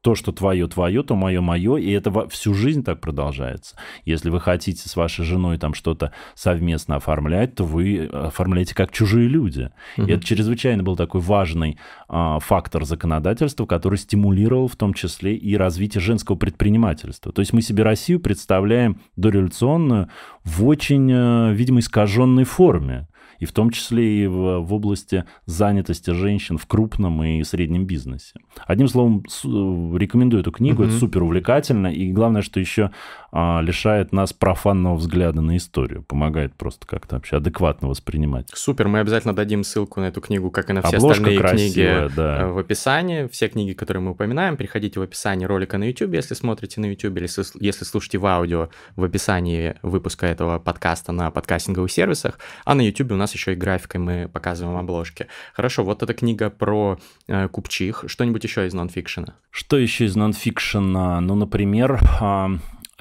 то, 0.04 0.16
что 0.16 0.34
твое, 0.34 0.68
твое, 0.68 1.02
то 1.02 1.16
мое, 1.16 1.40
мое, 1.40 1.78
и 1.78 1.90
это 1.92 2.28
всю 2.28 2.54
жизнь 2.54 2.84
так 2.84 3.00
продолжается. 3.00 3.78
Если 4.04 4.30
вы 4.30 4.42
хотите 4.42 4.90
с 4.90 4.98
вашей 4.98 5.24
женой 5.24 5.58
там 5.58 5.74
что-то 5.74 6.12
совместно 6.36 6.98
оформлять, 6.98 7.56
то 7.56 7.64
вы 7.64 8.08
оформляете 8.08 8.76
как 8.76 8.92
чужие 8.92 9.30
люди. 9.30 9.72
Угу. 9.98 10.08
И 10.08 10.12
это 10.12 10.26
чрезвычайно 10.26 10.84
был 10.84 10.98
такой 10.98 11.22
важный 11.22 11.80
а, 12.10 12.40
фактор 12.40 12.84
законодательства, 12.84 13.66
который 13.66 13.98
стимулировал 13.98 14.68
в 14.68 14.76
том 14.76 14.94
числе 14.94 15.38
и 15.38 15.56
развитие 15.56 16.02
женского 16.02 16.36
предпринимательства. 16.36 17.32
То 17.32 17.40
есть 17.40 17.54
мы 17.54 17.62
себе 17.62 17.84
Россию 17.84 18.20
представляем 18.20 19.00
дореволюционную 19.16 20.10
в 20.44 20.66
очень, 20.68 21.10
а, 21.14 21.52
видимо, 21.54 21.80
искаженной 21.80 22.44
форме 22.44 23.08
и 23.44 23.46
в 23.46 23.52
том 23.52 23.72
числе 23.72 24.24
и 24.24 24.28
в, 24.28 24.60
в 24.62 24.74
области 24.74 25.26
занятости 25.46 26.12
женщин 26.12 26.58
в 26.58 26.66
крупном 26.66 27.22
и 27.24 27.44
среднем 27.44 27.86
бизнесе. 27.86 28.36
Одним 28.66 28.88
словом, 28.88 29.26
с, 29.28 29.44
рекомендую 29.44 30.42
эту 30.42 30.54
книгу, 30.54 30.82
угу. 30.82 30.90
это 30.90 30.98
супер 30.98 31.24
увлекательно, 31.24 31.88
и 31.88 32.14
главное, 32.14 32.42
что 32.42 32.62
еще 32.62 32.92
лишает 33.34 34.12
нас 34.12 34.32
профанного 34.32 34.96
взгляда 34.96 35.42
на 35.42 35.58
историю, 35.58 36.04
помогает 36.04 36.54
просто 36.56 36.86
как-то 36.86 37.16
вообще 37.16 37.38
адекватно 37.38 37.88
воспринимать. 37.88 38.48
Супер, 38.54 38.88
мы 38.88 39.00
обязательно 39.00 39.36
дадим 39.36 39.64
ссылку 39.64 40.00
на 40.00 40.06
эту 40.06 40.22
книгу, 40.22 40.52
как 40.52 40.70
и 40.70 40.74
на 40.74 40.82
все 40.82 40.98
Обложка 40.98 41.24
остальные 41.24 41.40
красивая, 41.40 42.08
книги 42.08 42.16
да. 42.16 42.48
в 42.48 42.58
описании. 42.60 43.28
Все 43.28 43.48
книги, 43.48 43.74
которые 43.74 44.04
мы 44.04 44.12
упоминаем, 44.12 44.56
приходите 44.56 45.00
в 45.00 45.04
описание 45.04 45.48
ролика 45.48 45.80
на 45.80 45.86
YouTube, 45.86 46.14
если 46.14 46.36
смотрите 46.36 46.80
на 46.80 46.86
YouTube, 46.86 47.18
или 47.18 47.28
если, 47.60 47.84
слушаете 47.86 48.20
в 48.20 48.26
аудио, 48.26 48.70
в 48.96 49.04
описании 49.04 49.76
выпуска 49.82 50.28
этого 50.28 50.60
подкаста 50.60 51.12
на 51.12 51.32
подкастинговых 51.32 51.92
сервисах, 51.92 52.38
а 52.66 52.76
на 52.76 52.82
YouTube 52.82 53.14
у 53.14 53.16
нас 53.16 53.34
еще 53.34 53.54
и 53.54 53.56
графикой 53.56 54.00
мы 54.00 54.30
показываем 54.32 54.78
обложки. 54.78 55.28
Хорошо, 55.54 55.84
вот 55.84 56.04
эта 56.04 56.14
книга 56.14 56.52
про 56.52 57.00
э, 57.28 57.48
купчих. 57.48 58.04
Что-нибудь 58.06 58.44
еще 58.44 58.68
из 58.68 58.74
нонфикшена? 58.74 59.36
Что 59.50 59.78
еще 59.78 60.06
из 60.06 60.16
нонфикшена? 60.16 61.20
Ну, 61.22 61.36
например, 61.36 62.00
э, 62.22 62.48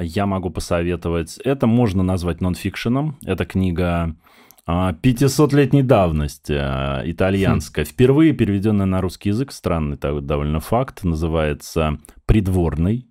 я 0.03 0.27
могу 0.27 0.51
посоветовать... 0.51 1.39
Это 1.45 1.67
можно 1.67 2.03
назвать 2.03 2.41
нонфикшеном. 2.41 3.19
Это 3.25 3.45
книга 3.45 4.17
500-летней 4.67 5.83
давности, 5.83 6.53
э, 6.53 7.11
итальянская, 7.11 7.85
хм. 7.85 7.89
впервые 7.89 8.33
переведенная 8.33 8.87
на 8.87 9.01
русский 9.01 9.31
язык, 9.31 9.53
странный 9.53 9.97
довольно 9.97 10.61
факт, 10.61 11.03
называется 11.03 11.99
«Придворный», 12.27 13.09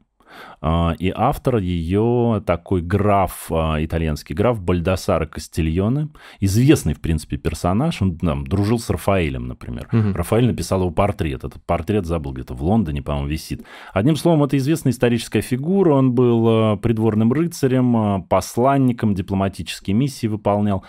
а, 0.50 0.51
и 0.64 1.12
автор 1.16 1.58
ее 1.58 2.44
такой 2.46 2.82
граф, 2.82 3.48
а, 3.50 3.84
итальянский 3.84 4.36
граф 4.36 4.62
Бальдасаро 4.62 5.26
Кастильоне, 5.26 6.10
известный, 6.40 6.94
в 6.94 7.02
принципе, 7.02 7.38
персонаж, 7.38 8.00
он 8.04 8.20
там, 8.20 8.46
дружил 8.46 8.78
с 8.78 8.88
Рафаэлем, 8.92 9.48
например. 9.48 9.88
Угу. 9.92 10.14
Рафаэль 10.14 10.46
написал 10.46 10.82
его 10.82 10.92
портрет, 10.92 11.44
этот 11.44 11.64
портрет 11.64 12.06
забыл 12.06 12.34
где-то 12.34 12.54
в 12.54 12.62
Лондоне, 12.64 13.02
по-моему, 13.02 13.28
висит. 13.28 13.64
Одним 13.92 14.16
словом, 14.16 14.44
это 14.44 14.56
известная 14.58 14.92
историческая 14.92 15.42
фигура, 15.42 15.96
он 15.96 16.14
был 16.14 16.46
а, 16.48 16.78
придворным 16.78 17.34
рыцарем, 17.34 18.24
посланником, 18.30 19.16
дипломатические 19.16 19.96
миссии 19.96 20.28
выполнял. 20.28 20.86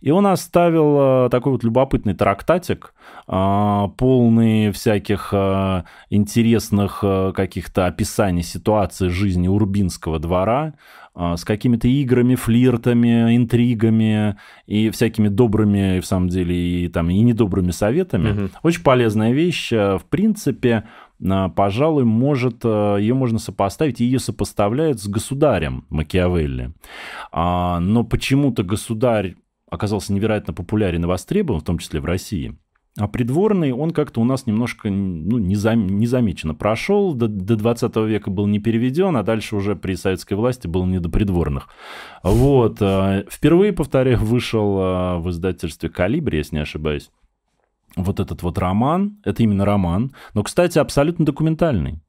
И 0.00 0.10
он 0.10 0.26
оставил 0.26 1.30
такой 1.30 1.52
вот 1.52 1.62
любопытный 1.62 2.14
трактатик, 2.14 2.94
полный 3.26 4.72
всяких 4.72 5.32
интересных 6.10 7.04
каких-то 7.34 7.86
описаний 7.86 8.42
ситуации 8.42 9.11
жизни 9.12 9.48
Урбинского 9.48 10.18
двора 10.18 10.74
а, 11.14 11.36
с 11.36 11.44
какими-то 11.44 11.88
играми, 11.88 12.34
флиртами, 12.34 13.36
интригами 13.36 14.36
и 14.66 14.90
всякими 14.90 15.28
добрыми, 15.28 16.00
в 16.00 16.06
самом 16.06 16.28
деле, 16.28 16.56
и, 16.56 16.88
там, 16.88 17.10
и 17.10 17.20
недобрыми 17.20 17.70
советами. 17.70 18.30
Угу. 18.30 18.50
Очень 18.62 18.82
полезная 18.82 19.32
вещь. 19.32 19.72
А, 19.72 19.98
в 19.98 20.04
принципе, 20.06 20.84
а, 21.24 21.48
пожалуй, 21.50 22.04
может, 22.04 22.64
ее 22.64 23.14
можно 23.14 23.38
сопоставить, 23.38 24.00
ее 24.00 24.18
сопоставляют 24.18 25.00
с 25.00 25.06
государем 25.06 25.84
Макиавелли. 25.90 26.72
Но 27.32 28.06
почему-то 28.08 28.62
государь 28.62 29.36
оказался 29.70 30.12
невероятно 30.12 30.52
популярен 30.52 31.04
и 31.04 31.06
востребован, 31.06 31.60
в 31.60 31.64
том 31.64 31.78
числе 31.78 32.00
в 32.00 32.04
России. 32.04 32.56
А 32.98 33.08
придворный, 33.08 33.72
он 33.72 33.92
как-то 33.92 34.20
у 34.20 34.24
нас 34.24 34.46
немножко 34.46 34.90
ну, 34.90 35.38
незам, 35.38 35.86
незамеченно 35.86 36.54
прошел, 36.54 37.14
до, 37.14 37.26
до 37.26 37.56
20 37.56 37.96
века 37.96 38.30
был 38.30 38.46
не 38.46 38.58
переведен, 38.58 39.16
а 39.16 39.22
дальше 39.22 39.56
уже 39.56 39.76
при 39.76 39.94
советской 39.94 40.34
власти 40.34 40.66
был 40.66 40.84
не 40.84 40.98
до 40.98 41.08
придворных. 41.08 41.68
Вот. 42.22 42.82
А, 42.82 43.24
впервые, 43.30 43.72
повторяю, 43.72 44.18
вышел 44.18 44.76
а, 44.78 45.18
в 45.20 45.30
издательстве 45.30 45.88
«Калибри», 45.88 46.38
если 46.38 46.56
не 46.56 46.62
ошибаюсь, 46.62 47.10
вот 47.96 48.20
этот 48.20 48.42
вот 48.42 48.58
роман, 48.58 49.18
это 49.24 49.42
именно 49.42 49.64
роман, 49.64 50.12
но, 50.34 50.42
кстати, 50.42 50.78
абсолютно 50.78 51.24
документальный. 51.24 52.02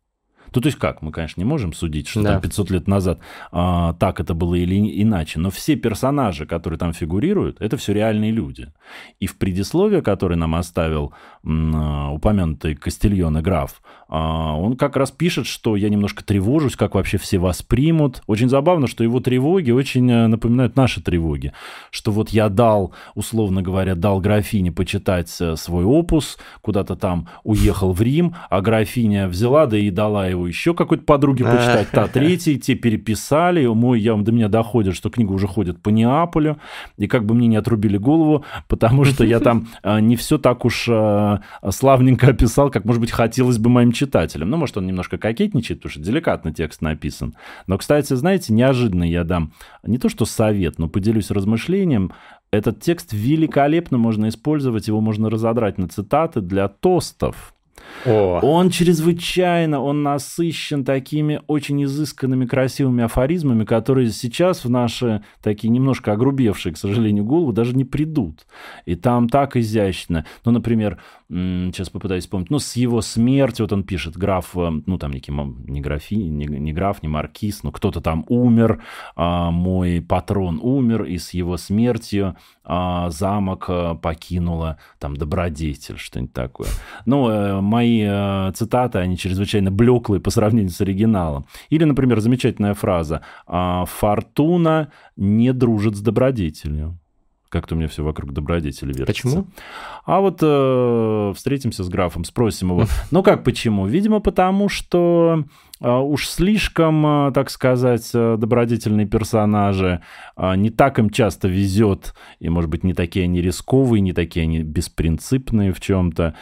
Ну, 0.56 0.62
то 0.62 0.68
есть 0.68 0.78
как? 0.78 1.02
Мы, 1.02 1.12
конечно, 1.12 1.42
не 1.42 1.46
можем 1.46 1.74
судить, 1.74 2.08
что 2.08 2.22
да. 2.22 2.34
там 2.34 2.42
500 2.42 2.72
лет 2.72 2.88
назад 2.88 3.20
а, 3.52 3.94
так 3.94 4.20
это 4.20 4.34
было 4.34 4.56
или 4.56 5.02
иначе, 5.02 5.40
но 5.40 5.50
все 5.50 5.76
персонажи, 5.76 6.46
которые 6.46 6.78
там 6.78 6.94
фигурируют, 6.94 7.62
это 7.62 7.78
все 7.78 7.94
реальные 7.94 8.32
люди. 8.32 8.72
И 9.20 9.28
в 9.28 9.38
предисловии, 9.38 10.02
которое 10.02 10.36
нам 10.36 10.56
оставил 10.56 11.14
м, 11.44 12.14
упомянутый 12.14 12.76
Кастильон 12.76 13.38
и 13.38 13.42
граф, 13.42 13.82
а, 14.03 14.03
он 14.20 14.78
как 14.78 14.96
раз 14.96 15.10
пишет, 15.10 15.48
что 15.48 15.76
я 15.76 15.90
немножко 15.90 16.24
тревожусь, 16.24 16.76
как 16.76 16.94
вообще 16.94 17.18
все 17.18 17.40
воспримут. 17.40 18.22
Очень 18.28 18.48
забавно, 18.48 18.86
что 18.86 19.04
его 19.04 19.20
тревоги 19.20 19.72
очень 19.72 20.10
э, 20.12 20.28
напоминают 20.28 20.76
наши 20.76 21.02
тревоги. 21.02 21.52
Что 21.90 22.12
вот 22.12 22.30
я 22.30 22.50
дал, 22.50 22.94
условно 23.16 23.64
говоря, 23.64 23.96
дал 23.96 24.20
графине 24.20 24.72
почитать 24.72 25.36
э, 25.42 25.56
свой 25.56 25.84
опус, 25.84 26.38
куда-то 26.62 26.96
там 26.96 27.28
уехал 27.44 27.92
в 27.92 28.04
Рим, 28.04 28.36
а 28.52 28.62
графиня 28.62 29.28
взяла, 29.28 29.66
да 29.66 29.80
и 29.80 29.90
дала 29.90 30.28
его 30.28 30.48
еще 30.48 30.76
какой-то 30.76 31.06
подруге 31.06 31.46
почитать, 31.46 31.90
та 31.90 32.08
третий, 32.08 32.60
те 32.60 32.76
переписали, 32.76 33.66
мой, 33.66 34.00
я, 34.00 34.14
до 34.14 34.32
меня 34.32 34.48
доходит, 34.48 34.96
что 34.96 35.10
книга 35.10 35.32
уже 35.32 35.48
ходит 35.48 35.82
по 35.82 35.90
Неаполю, 35.90 36.60
и 36.98 37.08
как 37.08 37.26
бы 37.26 37.34
мне 37.34 37.48
не 37.48 37.56
отрубили 37.56 37.98
голову, 37.98 38.46
потому 38.68 39.06
что 39.06 39.26
я 39.26 39.40
там 39.40 39.70
э, 39.82 40.00
не 40.02 40.16
все 40.18 40.38
так 40.38 40.66
уж 40.66 40.88
славненько 41.70 42.28
описал, 42.28 42.70
как, 42.70 42.86
может 42.86 43.02
быть, 43.02 43.12
хотелось 43.12 43.58
бы 43.58 43.72
моим 43.72 43.92
читателям. 43.92 44.03
Ну, 44.46 44.58
может, 44.58 44.78
он 44.78 44.88
немножко 44.88 45.18
кокетничает, 45.18 45.80
потому 45.80 45.92
что 45.92 46.02
деликатно 46.02 46.54
текст 46.54 46.82
написан. 46.82 47.36
Но, 47.68 47.78
кстати, 47.78 48.14
знаете, 48.14 48.54
неожиданно 48.54 49.04
я 49.04 49.24
дам 49.24 49.54
не 49.84 49.98
то 49.98 50.10
что 50.10 50.26
совет, 50.26 50.80
но 50.80 50.88
поделюсь 50.90 51.32
размышлением. 51.32 52.12
Этот 52.52 52.82
текст 52.82 53.14
великолепно 53.14 53.98
можно 53.98 54.30
использовать, 54.30 54.88
его 54.88 55.02
можно 55.02 55.30
разодрать 55.30 55.78
на 55.78 55.88
цитаты 55.88 56.42
для 56.42 56.68
тостов. 56.68 57.53
О. 58.06 58.40
Он 58.42 58.70
чрезвычайно, 58.70 59.82
он 59.82 60.04
насыщен 60.04 60.84
такими 60.84 61.42
очень 61.48 61.84
изысканными, 61.84 62.46
красивыми 62.46 63.04
афоризмами, 63.04 63.64
которые 63.64 64.10
сейчас 64.12 64.66
в 64.66 64.70
наши 64.70 65.24
такие 65.42 65.70
немножко 65.70 66.12
огрубевшие, 66.14 66.74
к 66.74 66.78
сожалению, 66.78 67.24
голову 67.24 67.54
даже 67.54 67.76
не 67.76 67.86
придут. 67.86 68.46
И 68.86 68.96
там 68.96 69.30
так 69.30 69.56
изящно. 69.56 70.26
Ну, 70.44 70.52
например, 70.52 71.00
сейчас 71.30 71.90
попытаюсь 71.90 72.24
вспомнить, 72.24 72.50
ну, 72.50 72.60
с 72.60 72.76
его 72.76 73.02
смерти, 73.02 73.62
вот 73.62 73.74
он 73.74 73.84
пишет, 73.84 74.18
граф, 74.18 74.52
э, 74.56 74.70
ну, 74.86 74.98
там 74.98 75.12
некий, 75.12 75.32
не, 75.32 75.82
графи, 75.82 76.16
не, 76.16 76.46
не 76.46 76.74
граф, 76.74 77.02
не 77.02 77.10
маркиз, 77.10 77.64
но 77.64 77.72
кто-то 77.72 78.02
там 78.02 78.26
умер, 78.28 78.84
а, 79.16 79.50
мой 79.50 80.02
патрон 80.02 80.60
умер, 80.62 81.04
и 81.04 81.18
с 81.18 81.32
его 81.32 81.58
смертью 81.58 82.36
замок 82.66 83.66
э, 83.68 83.96
покинула 84.02 84.78
там 85.00 85.18
добродетель, 85.18 85.98
что-нибудь 85.98 86.34
такое. 86.34 86.70
Ну, 87.06 87.30
э, 87.30 87.62
мои 87.62 88.04
цитаты, 88.54 89.00
они 89.00 89.18
чрезвычайно 89.18 89.72
блеклые 89.72 90.22
по 90.22 90.32
сравнению 90.32 90.72
с 90.72 90.82
оригиналом. 90.82 91.46
Или, 91.70 91.84
например, 91.84 92.20
замечательная 92.20 92.74
фраза 92.74 93.22
«А, 93.48 93.86
«Фортуна 93.86 94.92
не 95.16 95.54
дружит 95.54 95.96
с 95.96 96.02
добродетелью». 96.02 96.98
Как-то 97.54 97.76
у 97.76 97.78
меня 97.78 97.88
все 97.88 98.04
вокруг 98.04 98.34
добродетели 98.34 98.92
вертится. 98.94 99.28
Почему? 99.28 99.48
А 100.06 100.22
вот 100.22 100.40
э, 100.42 101.34
встретимся 101.36 101.84
с 101.84 101.88
графом, 101.88 102.24
спросим 102.24 102.72
его. 102.72 102.86
Ну 103.12 103.22
как 103.22 103.44
почему? 103.44 103.86
Видимо, 103.86 104.22
потому 104.22 104.70
что 104.70 105.44
э, 105.80 105.88
уж 105.88 106.28
слишком, 106.28 107.28
э, 107.28 107.32
так 107.32 107.52
сказать, 107.52 108.10
э, 108.16 108.38
добродетельные 108.40 109.06
персонажи, 109.06 110.02
не 110.36 110.72
так 110.72 110.98
им 110.98 111.12
часто 111.12 111.48
везет, 111.48 112.16
и, 112.40 112.50
может 112.50 112.72
быть, 112.72 112.84
не 112.84 112.96
такие 112.96 113.26
они 113.26 113.40
рисковые, 113.40 114.02
не 114.02 114.14
такие 114.14 114.46
они 114.46 114.64
беспринципные 114.64 115.74
в 115.74 115.80
чем-то, 115.80 116.34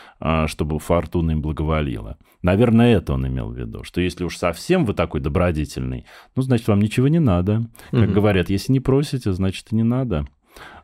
чтобы 0.47 0.80
фортуна 0.80 1.32
им 1.32 1.41
благоволила. 1.41 2.16
Наверное, 2.41 2.95
это 2.95 3.12
он 3.16 3.28
имел 3.28 3.49
в 3.49 3.57
виду, 3.57 3.84
что 3.84 3.99
если 3.99 4.24
уж 4.24 4.38
совсем 4.38 4.86
вы 4.86 4.93
такой 4.93 5.20
добродетельный, 5.20 6.05
ну, 6.38 6.41
значит, 6.41 6.70
вам 6.70 6.80
ничего 6.80 7.09
не 7.09 7.20
надо. 7.20 7.68
Как 7.91 8.07
угу. 8.07 8.14
говорят, 8.14 8.49
если 8.49 8.72
не 8.72 8.80
просите, 8.80 9.34
значит, 9.34 9.68
и 9.72 9.76
не 9.76 9.84
надо. 9.84 10.26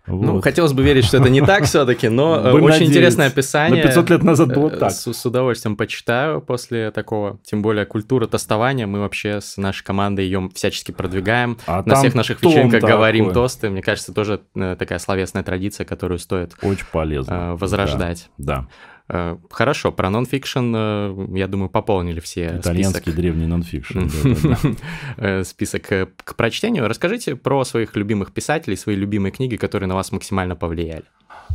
Вот. 0.08 0.26
Ну, 0.26 0.41
хотелось 0.41 0.74
бы 0.74 0.84
верить, 0.84 1.05
что 1.05 1.18
это 1.18 1.30
не 1.30 1.41
так 1.41 1.66
все-таки, 1.66 2.08
но 2.08 2.38
э, 2.38 2.51
Будем 2.51 2.64
очень 2.66 2.74
надеяться. 2.74 2.86
интересное 2.86 3.28
описание. 3.28 3.84
На 3.84 3.89
500 3.89 4.10
лет 4.10 4.24
назад 4.24 4.53
было 4.53 4.70
э, 4.70 4.78
так. 4.78 4.91
С, 4.91 5.14
с 5.14 5.26
удовольствием 5.26 5.76
почитаю 5.76 6.41
после 6.41 6.91
такого. 6.91 7.39
Тем 7.43 7.62
более 7.62 7.86
культура 7.86 8.26
тестования. 8.26 8.88
Мы 8.88 8.99
вообще 8.99 9.41
с 9.41 9.58
нашей 9.58 9.84
командой 9.84 10.26
ее 10.26 10.49
всячески 10.55 10.91
продвигаем. 10.91 11.58
А 11.68 11.84
На 11.86 11.95
всех 11.95 12.16
наших 12.16 12.41
вечеринках 12.41 12.82
такой. 12.82 12.95
говорим 12.95 13.34
тосты. 13.34 13.70
Мне 13.70 13.82
кажется, 13.82 14.14
тоже 14.14 14.41
э, 14.55 14.76
такая 14.80 14.99
словесная 14.99 15.43
традиция, 15.43 15.86
которую 15.86 16.20
стоит 16.20 16.55
очень 16.62 16.86
полезно 16.91 17.55
возрождать. 17.55 18.30
Да. 18.38 18.55
да. 18.55 18.68
Э, 19.10 19.38
хорошо, 19.49 19.91
про 19.91 20.10
нонфикшн, 20.10 20.74
э, 20.76 21.28
я 21.36 21.47
думаю, 21.47 21.70
пополнили 21.70 22.20
все 22.20 22.58
Итальянский 22.58 23.01
список. 23.01 23.16
древний 23.16 23.47
нонфикшн. 23.47 23.99
Э, 25.18 25.43
список 25.43 25.88
к 25.88 26.36
прочтению. 26.36 26.88
Расскажите 26.88 27.36
про 27.36 27.64
своих 27.64 27.95
любимых 27.95 28.32
писателей, 28.32 28.76
свои 28.76 28.95
любимые 28.95 29.32
книги, 29.32 29.55
которые 29.55 29.88
на 29.88 29.95
вас 29.95 30.12
максимально 30.12 30.55
повлияли. 30.55 31.03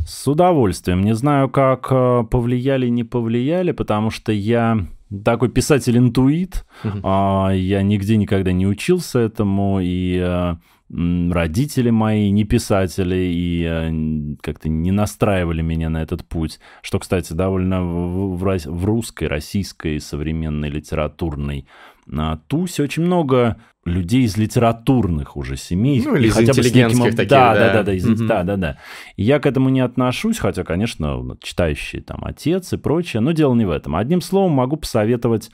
С 0.05 0.27
удовольствием. 0.27 1.01
Не 1.01 1.15
знаю, 1.15 1.49
как 1.49 1.89
повлияли, 2.29 2.87
не 2.89 3.03
повлияли, 3.03 3.71
потому 3.71 4.09
что 4.09 4.31
я 4.31 4.87
такой 5.23 5.49
писатель-интуит. 5.49 6.65
Uh-huh. 6.83 7.57
Я 7.57 7.83
нигде 7.83 8.17
никогда 8.17 8.51
не 8.51 8.65
учился 8.67 9.19
этому, 9.19 9.79
и 9.81 10.55
родители 10.89 11.89
мои 11.89 12.29
не 12.29 12.43
писатели 12.43 13.15
и 13.15 13.63
э, 13.63 14.35
как-то 14.41 14.69
не 14.69 14.91
настраивали 14.91 15.61
меня 15.61 15.89
на 15.89 16.01
этот 16.01 16.25
путь, 16.27 16.59
что, 16.81 16.99
кстати, 16.99 17.33
довольно 17.33 17.83
в, 17.83 18.37
в, 18.37 18.85
русской, 18.85 19.27
российской 19.27 19.99
современной 19.99 20.69
литературной 20.69 21.65
а, 22.11 22.37
тусе 22.47 22.83
очень 22.83 23.03
много 23.03 23.57
людей 23.85 24.23
из 24.23 24.37
литературных 24.37 25.35
уже 25.35 25.57
семей. 25.57 26.01
Ну, 26.03 26.15
или 26.15 26.27
из 26.27 26.33
хотя 26.33 26.51
интеллигентских 26.51 26.99
бы 26.99 27.05
неким... 27.05 27.17
таких, 27.17 27.29
да. 27.29 27.53
Да, 27.53 27.73
да, 27.73 27.83
да, 27.83 27.93
из... 27.93 28.05
угу. 28.05 28.25
да, 28.25 28.43
да, 28.43 28.57
да. 28.57 28.77
И 29.17 29.23
я 29.23 29.39
к 29.39 29.45
этому 29.45 29.69
не 29.69 29.81
отношусь, 29.81 30.39
хотя, 30.39 30.63
конечно, 30.63 31.37
читающий 31.41 32.01
там 32.01 32.23
отец 32.23 32.71
и 32.73 32.77
прочее, 32.77 33.21
но 33.21 33.31
дело 33.31 33.53
не 33.55 33.65
в 33.65 33.71
этом. 33.71 33.95
Одним 33.95 34.21
словом, 34.21 34.51
могу 34.51 34.77
посоветовать 34.77 35.49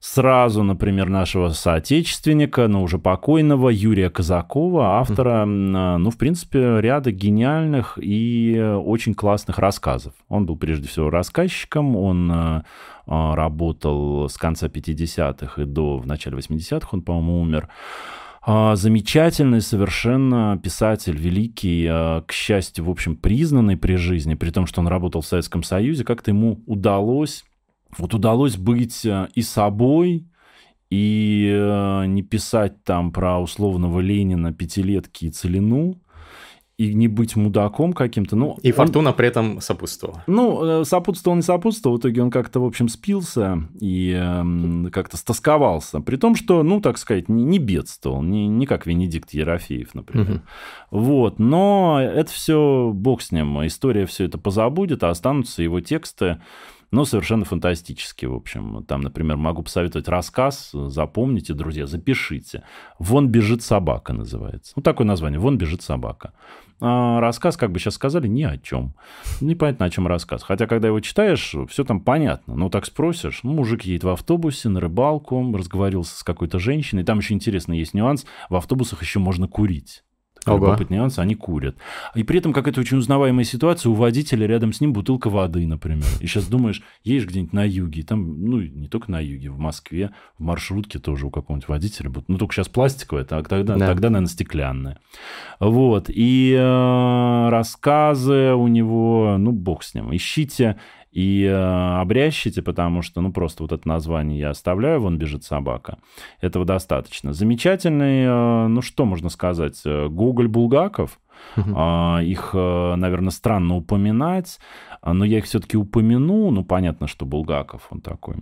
сразу, 0.00 0.62
например, 0.62 1.10
нашего 1.10 1.50
соотечественника, 1.50 2.66
но 2.68 2.82
уже 2.82 2.98
покойного 2.98 3.68
Юрия 3.68 4.08
Казакова, 4.08 4.98
автора, 4.98 5.44
ну, 5.44 6.10
в 6.10 6.16
принципе, 6.16 6.80
ряда 6.80 7.12
гениальных 7.12 7.98
и 8.00 8.58
очень 8.58 9.14
классных 9.14 9.58
рассказов. 9.58 10.14
Он 10.28 10.46
был 10.46 10.56
прежде 10.56 10.88
всего 10.88 11.10
рассказчиком, 11.10 11.96
он 11.96 12.32
э, 12.32 12.62
а, 13.06 13.34
работал 13.36 14.28
с 14.28 14.38
конца 14.38 14.68
50-х 14.68 15.62
и 15.62 15.64
до 15.66 15.98
в 15.98 16.06
начале 16.06 16.38
80-х, 16.38 16.88
он, 16.92 17.02
по-моему, 17.02 17.40
умер. 17.42 17.68
А, 18.42 18.74
замечательный 18.76 19.60
совершенно 19.60 20.58
писатель, 20.62 21.16
великий, 21.16 21.86
а, 21.90 22.22
к 22.22 22.32
счастью, 22.32 22.86
в 22.86 22.90
общем, 22.90 23.16
признанный 23.16 23.76
при 23.76 23.96
жизни, 23.96 24.34
при 24.34 24.50
том, 24.50 24.66
что 24.66 24.80
он 24.80 24.88
работал 24.88 25.20
в 25.20 25.26
Советском 25.26 25.62
Союзе, 25.62 26.04
как-то 26.04 26.30
ему 26.30 26.62
удалось 26.66 27.44
вот 27.98 28.14
удалось 28.14 28.56
быть 28.56 29.04
э, 29.04 29.28
и 29.34 29.42
собой, 29.42 30.26
и 30.90 31.48
э, 31.52 32.06
не 32.06 32.22
писать 32.22 32.82
там 32.84 33.12
про 33.12 33.38
условного 33.40 34.00
Ленина, 34.00 34.52
пятилетки 34.52 35.26
и 35.26 35.30
целину, 35.30 36.00
и 36.80 36.94
не 36.94 37.08
быть 37.08 37.36
мудаком 37.36 37.92
каким-то. 37.92 38.36
Ну, 38.36 38.58
и 38.62 38.70
он, 38.70 38.76
фортуна 38.76 39.12
при 39.12 39.28
этом 39.28 39.60
сопутствовала. 39.60 40.24
Ну, 40.26 40.80
э, 40.80 40.84
сопутствовал, 40.86 41.36
не 41.36 41.42
сопутствовал. 41.42 41.98
В 41.98 42.00
итоге 42.00 42.22
он 42.22 42.30
как-то, 42.30 42.58
в 42.58 42.64
общем, 42.64 42.88
спился 42.88 43.68
и 43.78 44.18
э, 44.18 44.90
как-то 44.90 45.18
стосковался. 45.18 46.00
При 46.00 46.16
том, 46.16 46.34
что, 46.34 46.62
ну, 46.62 46.80
так 46.80 46.96
сказать, 46.96 47.28
не, 47.28 47.44
не 47.44 47.58
бедствовал. 47.58 48.22
Не, 48.22 48.48
не 48.48 48.64
как 48.64 48.86
Венедикт 48.86 49.34
Ерофеев, 49.34 49.94
например. 49.94 50.30
Угу. 50.30 50.40
Вот. 51.02 51.38
Но 51.38 52.00
это 52.02 52.30
все, 52.32 52.92
бог 52.94 53.20
с 53.20 53.30
ним. 53.30 53.64
История 53.66 54.06
все 54.06 54.24
это 54.24 54.38
позабудет, 54.38 55.04
а 55.04 55.10
останутся 55.10 55.62
его 55.62 55.80
тексты 55.80 56.40
но 56.90 57.04
совершенно 57.04 57.44
фантастический, 57.44 58.26
в 58.26 58.34
общем. 58.34 58.84
Там, 58.84 59.00
например, 59.00 59.36
могу 59.36 59.62
посоветовать 59.62 60.08
рассказ, 60.08 60.70
запомните, 60.72 61.54
друзья, 61.54 61.86
запишите. 61.86 62.64
«Вон 62.98 63.28
бежит 63.28 63.62
собака» 63.62 64.12
называется. 64.12 64.72
Ну, 64.76 64.82
такое 64.82 65.06
название 65.06 65.38
«Вон 65.38 65.58
бежит 65.58 65.82
собака». 65.82 66.32
А 66.82 67.20
рассказ, 67.20 67.58
как 67.58 67.72
бы 67.72 67.78
сейчас 67.78 67.94
сказали, 67.94 68.26
ни 68.26 68.42
о 68.42 68.56
чем. 68.56 68.94
Непонятно, 69.42 69.84
о 69.86 69.90
чем 69.90 70.06
рассказ. 70.06 70.42
Хотя, 70.42 70.66
когда 70.66 70.88
его 70.88 71.00
читаешь, 71.00 71.54
все 71.68 71.84
там 71.84 72.00
понятно. 72.00 72.56
Ну, 72.56 72.70
так 72.70 72.86
спросишь, 72.86 73.40
ну, 73.42 73.52
мужик 73.52 73.82
едет 73.82 74.04
в 74.04 74.08
автобусе 74.08 74.70
на 74.70 74.80
рыбалку, 74.80 75.54
разговаривался 75.54 76.18
с 76.18 76.22
какой-то 76.22 76.58
женщиной. 76.58 77.04
Там 77.04 77.18
еще 77.18 77.34
интересно 77.34 77.74
есть 77.74 77.92
нюанс, 77.92 78.24
в 78.48 78.56
автобусах 78.56 79.02
еще 79.02 79.18
можно 79.18 79.46
курить. 79.46 80.02
Ого. 80.46 80.66
Любопытный 80.66 80.96
нюанс, 80.96 81.18
они 81.18 81.34
курят. 81.34 81.76
И 82.14 82.22
при 82.22 82.38
этом 82.38 82.52
какая-то 82.52 82.80
очень 82.80 82.96
узнаваемая 82.96 83.44
ситуация, 83.44 83.90
у 83.90 83.94
водителя 83.94 84.46
рядом 84.46 84.72
с 84.72 84.80
ним 84.80 84.92
бутылка 84.92 85.28
воды, 85.28 85.66
например. 85.66 86.06
И 86.20 86.26
сейчас 86.26 86.46
думаешь, 86.46 86.82
едешь 87.04 87.26
где-нибудь 87.26 87.52
на 87.52 87.64
юге, 87.64 88.02
там, 88.02 88.42
ну, 88.42 88.60
не 88.60 88.88
только 88.88 89.10
на 89.10 89.20
юге, 89.20 89.50
в 89.50 89.58
Москве, 89.58 90.10
в 90.38 90.42
маршрутке 90.42 90.98
тоже 90.98 91.26
у 91.26 91.30
какого-нибудь 91.30 91.68
водителя, 91.68 92.10
ну, 92.28 92.38
только 92.38 92.54
сейчас 92.54 92.68
пластиковая, 92.68 93.24
а 93.24 93.42
тогда, 93.42 93.76
да. 93.76 93.86
тогда 93.86 94.08
наверное, 94.08 94.30
стеклянная. 94.30 94.98
Вот. 95.58 96.06
И 96.08 96.56
э, 96.58 97.48
рассказы 97.50 98.54
у 98.54 98.66
него, 98.66 99.36
ну, 99.38 99.52
бог 99.52 99.82
с 99.82 99.94
ним. 99.94 100.14
Ищите 100.14 100.76
и 101.10 101.44
э, 101.44 102.00
обрящите, 102.00 102.62
потому 102.62 103.02
что, 103.02 103.20
ну, 103.20 103.32
просто 103.32 103.64
вот 103.64 103.72
это 103.72 103.86
название 103.88 104.38
я 104.38 104.50
оставляю, 104.50 105.00
вон 105.00 105.18
бежит 105.18 105.44
собака. 105.44 105.98
Этого 106.40 106.64
достаточно. 106.64 107.32
Замечательный, 107.32 108.24
э, 108.24 108.66
ну, 108.68 108.80
что 108.80 109.04
можно 109.04 109.28
сказать, 109.28 109.80
э, 109.84 110.08
Гоголь 110.08 110.48
Булгаков, 110.48 111.18
Uh-huh. 111.56 112.22
Их, 112.22 112.50
э, 112.52 112.94
наверное, 112.96 113.30
странно 113.30 113.76
упоминать, 113.76 114.58
но 115.02 115.24
я 115.24 115.38
их 115.38 115.46
все-таки 115.46 115.78
упомяну. 115.78 116.50
Ну, 116.50 116.64
понятно, 116.64 117.06
что 117.06 117.24
Булгаков, 117.24 117.86
он 117.88 118.02
такой 118.02 118.36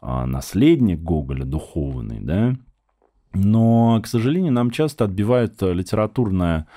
а, 0.00 0.26
наследник 0.26 1.00
Гоголя, 1.00 1.44
духовный, 1.44 2.20
да. 2.20 2.54
Но, 3.34 4.00
к 4.00 4.06
сожалению, 4.06 4.52
нам 4.52 4.70
часто 4.70 5.06
отбивает 5.06 5.60
литературная 5.60 6.68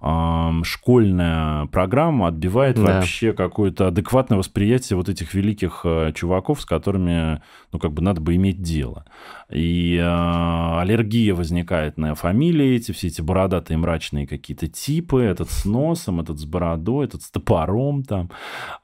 школьная 0.00 1.66
программа 1.66 2.28
отбивает 2.28 2.76
да. 2.76 2.82
вообще 2.82 3.32
какое-то 3.32 3.88
адекватное 3.88 4.38
восприятие 4.38 4.96
вот 4.96 5.08
этих 5.08 5.34
великих 5.34 5.80
э, 5.84 6.12
чуваков, 6.14 6.60
с 6.60 6.64
которыми, 6.64 7.42
ну, 7.72 7.80
как 7.80 7.92
бы 7.92 8.00
надо 8.00 8.20
бы 8.20 8.36
иметь 8.36 8.62
дело. 8.62 9.04
И 9.50 9.96
э, 9.96 10.80
аллергия 10.80 11.34
возникает 11.34 11.98
на 11.98 12.14
фамилии 12.14 12.76
эти, 12.76 12.92
все 12.92 13.08
эти 13.08 13.20
бородатые 13.22 13.76
мрачные 13.76 14.28
какие-то 14.28 14.68
типы, 14.68 15.22
этот 15.22 15.50
с 15.50 15.64
носом, 15.64 16.20
этот 16.20 16.38
с 16.38 16.44
бородой, 16.44 17.06
этот 17.06 17.22
с 17.22 17.30
топором 17.30 18.04
там. 18.04 18.30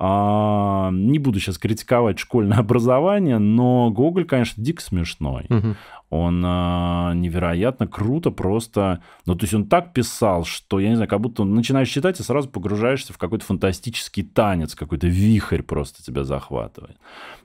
А, 0.01 0.91
не 0.91 1.21
буду 1.21 1.39
сейчас 1.39 1.59
критиковать 1.59 2.19
школьное 2.19 2.59
образование, 2.59 3.39
но 3.39 3.91
Гоголь, 3.91 4.25
конечно, 4.25 4.63
дико 4.63 4.83
смешной. 4.83 5.47
Угу 5.49 5.77
он 6.15 6.45
э, 6.45 7.13
невероятно 7.17 7.89
круто 7.89 8.31
просто... 8.31 9.03
Ну, 9.27 9.35
то 9.35 9.45
есть 9.45 9.55
он 9.55 9.67
так 9.67 9.93
писал, 9.93 10.45
что, 10.45 10.79
я 10.79 10.91
не 10.91 10.95
знаю, 10.95 11.11
как 11.11 11.21
будто 11.21 11.43
начинаешь 11.43 11.89
читать 11.89 12.21
и 12.21 12.23
сразу 12.23 12.49
погружаешься 12.49 13.13
в 13.13 13.19
какой-то 13.19 13.45
фантастический 13.45 14.23
танец, 14.23 14.77
какой-то 14.77 15.09
вихрь 15.09 15.63
просто 15.63 16.05
тебя 16.05 16.23
захватывает. 16.23 16.99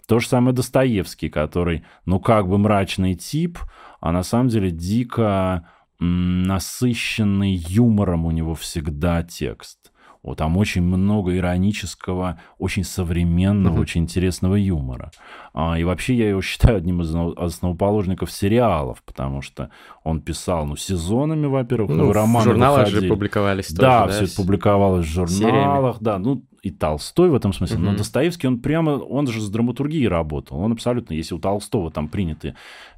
То 0.07 0.19
же 0.19 0.27
самое 0.27 0.55
Достоевский, 0.55 1.29
который, 1.29 1.83
ну, 2.05 2.19
как 2.19 2.47
бы 2.47 2.59
мрачный 2.59 3.15
тип, 3.15 3.57
а 4.01 4.11
на 4.11 4.21
самом 4.21 4.49
деле 4.49 4.69
дико 4.69 5.67
насыщенный 5.99 7.53
юмором 7.53 8.27
у 8.27 8.31
него 8.31 8.53
всегда 8.53 9.23
текст. 9.23 9.78
Вот, 10.21 10.37
там 10.37 10.57
очень 10.57 10.81
много 10.81 11.35
иронического, 11.37 12.41
очень 12.57 12.83
современного, 12.83 13.77
uh-huh. 13.77 13.81
очень 13.81 14.01
интересного 14.01 14.55
юмора. 14.55 15.11
А, 15.53 15.79
и 15.79 15.85
вообще 15.85 16.13
я 16.13 16.29
его 16.29 16.41
считаю 16.43 16.77
одним 16.77 17.01
из 17.01 17.15
основоположников 17.37 18.29
сериалов, 18.31 19.01
потому 19.03 19.41
что 19.41 19.69
он 20.03 20.21
писал, 20.21 20.65
ну, 20.65 20.75
сезонами, 20.75 21.45
во-первых, 21.45 21.91
ну, 21.91 22.11
романы 22.11 22.41
В 22.41 22.43
журналах 22.43 22.79
выходили. 22.79 23.01
же 23.01 23.07
публиковались 23.07 23.71
Да, 23.71 24.01
тоже, 24.01 24.19
да? 24.19 24.25
все 24.25 24.33
это 24.33 24.41
публиковалось 24.41 25.05
в 25.05 25.09
журналах, 25.09 25.95
Сериями. 25.95 26.03
да, 26.03 26.19
ну, 26.19 26.43
и 26.61 26.71
Толстой 26.71 27.29
в 27.29 27.35
этом 27.35 27.53
смысле, 27.53 27.77
угу. 27.77 27.85
но 27.85 27.95
Достоевский, 27.95 28.47
он 28.47 28.59
прямо, 28.59 28.91
он 28.91 29.27
же 29.27 29.41
с 29.41 29.49
драматургией 29.49 30.07
работал, 30.07 30.59
он 30.59 30.71
абсолютно, 30.71 31.13
если 31.13 31.35
у 31.35 31.39
Толстого 31.39 31.91
там 31.91 32.07
приняты 32.07 32.55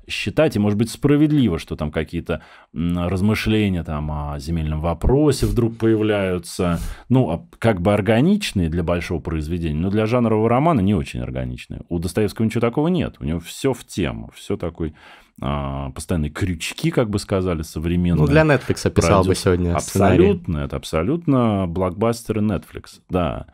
считать, 0.07 0.55
и 0.55 0.59
может 0.59 0.77
быть 0.77 0.89
справедливо, 0.89 1.59
что 1.59 1.75
там 1.75 1.91
какие-то 1.91 2.41
размышления 2.73 3.83
там 3.83 4.11
о 4.11 4.39
земельном 4.39 4.81
вопросе 4.81 5.45
вдруг 5.45 5.77
появляются, 5.77 6.79
ну, 7.09 7.29
а 7.29 7.45
как 7.59 7.81
бы 7.81 7.93
органичные 7.93 8.69
для 8.69 8.83
большого 8.83 9.19
произведения, 9.19 9.79
но 9.79 9.89
для 9.89 10.05
жанрового 10.05 10.49
романа 10.49 10.79
не 10.81 10.93
очень 10.93 11.21
органичные. 11.21 11.81
У 11.89 11.99
Достоевского 11.99 12.45
ничего 12.45 12.61
такого 12.61 12.87
нет, 12.87 13.15
у 13.19 13.25
него 13.25 13.39
все 13.39 13.73
в 13.73 13.85
тему, 13.85 14.31
все 14.35 14.57
такой 14.57 14.93
постоянные 15.41 16.29
крючки, 16.29 16.91
как 16.91 17.09
бы 17.09 17.17
сказали, 17.17 17.63
современные. 17.63 18.21
Ну, 18.21 18.27
для 18.27 18.43
Netflix 18.43 18.85
описал 18.85 19.23
бы 19.23 19.33
сегодня 19.33 19.75
Абсолютно, 19.75 20.43
сценарий. 20.43 20.65
это 20.65 20.75
абсолютно 20.75 21.65
блокбастеры 21.67 22.41
Netflix, 22.41 23.01
да. 23.09 23.47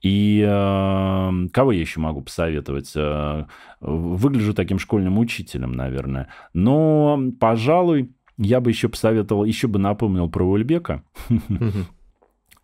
И 0.00 0.40
э, 0.40 1.48
кого 1.52 1.72
я 1.72 1.80
еще 1.80 2.00
могу 2.00 2.22
посоветовать? 2.22 2.92
Э, 2.96 3.44
выгляжу 3.80 4.54
таким 4.54 4.78
школьным 4.78 5.18
учителем, 5.18 5.72
наверное. 5.72 6.28
Но, 6.54 7.20
пожалуй, 7.38 8.14
я 8.38 8.60
бы 8.60 8.70
еще 8.70 8.88
посоветовал, 8.88 9.44
еще 9.44 9.68
бы 9.68 9.78
напомнил 9.78 10.30
про 10.30 10.44
Ульбека. 10.48 11.02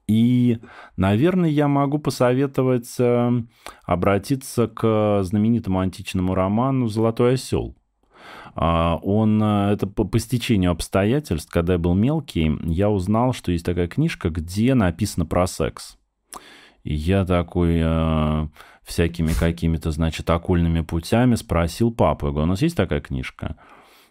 И, 0.07 0.59
наверное, 0.97 1.51
я 1.51 1.69
могу 1.69 1.99
посоветовать 1.99 2.97
э, 2.99 3.31
обратиться 3.85 4.67
к 4.67 5.23
знаменитому 5.23 5.79
античному 5.79 6.35
роману 6.35 6.89
«Золотой 6.89 7.35
осел». 7.35 7.77
А, 8.55 8.97
он, 9.03 9.43
э, 9.43 9.73
это 9.73 9.87
по, 9.87 10.05
по 10.05 10.19
стечению 10.19 10.73
обстоятельств, 10.73 11.51
когда 11.51 11.75
я 11.75 11.79
был 11.79 11.95
мелкий, 11.95 12.53
я 12.65 12.91
узнал, 12.91 13.33
что 13.33 13.53
есть 13.53 13.65
такая 13.65 13.89
книжка, 13.89 14.31
где 14.31 14.75
написано 14.75 15.27
про 15.27 15.47
секс. 15.47 15.97
И 16.83 16.95
я 16.95 17.25
такой 17.25 17.81
э, 17.83 18.49
всякими 18.85 19.33
какими-то, 19.33 19.91
значит, 19.91 20.29
окольными 20.31 20.81
путями 20.81 21.35
спросил 21.35 21.93
папу. 21.93 22.27
Я 22.27 22.33
говорю, 22.33 22.47
у 22.47 22.51
нас 22.51 22.63
есть 22.63 22.77
такая 22.77 23.01
книжка? 23.01 23.57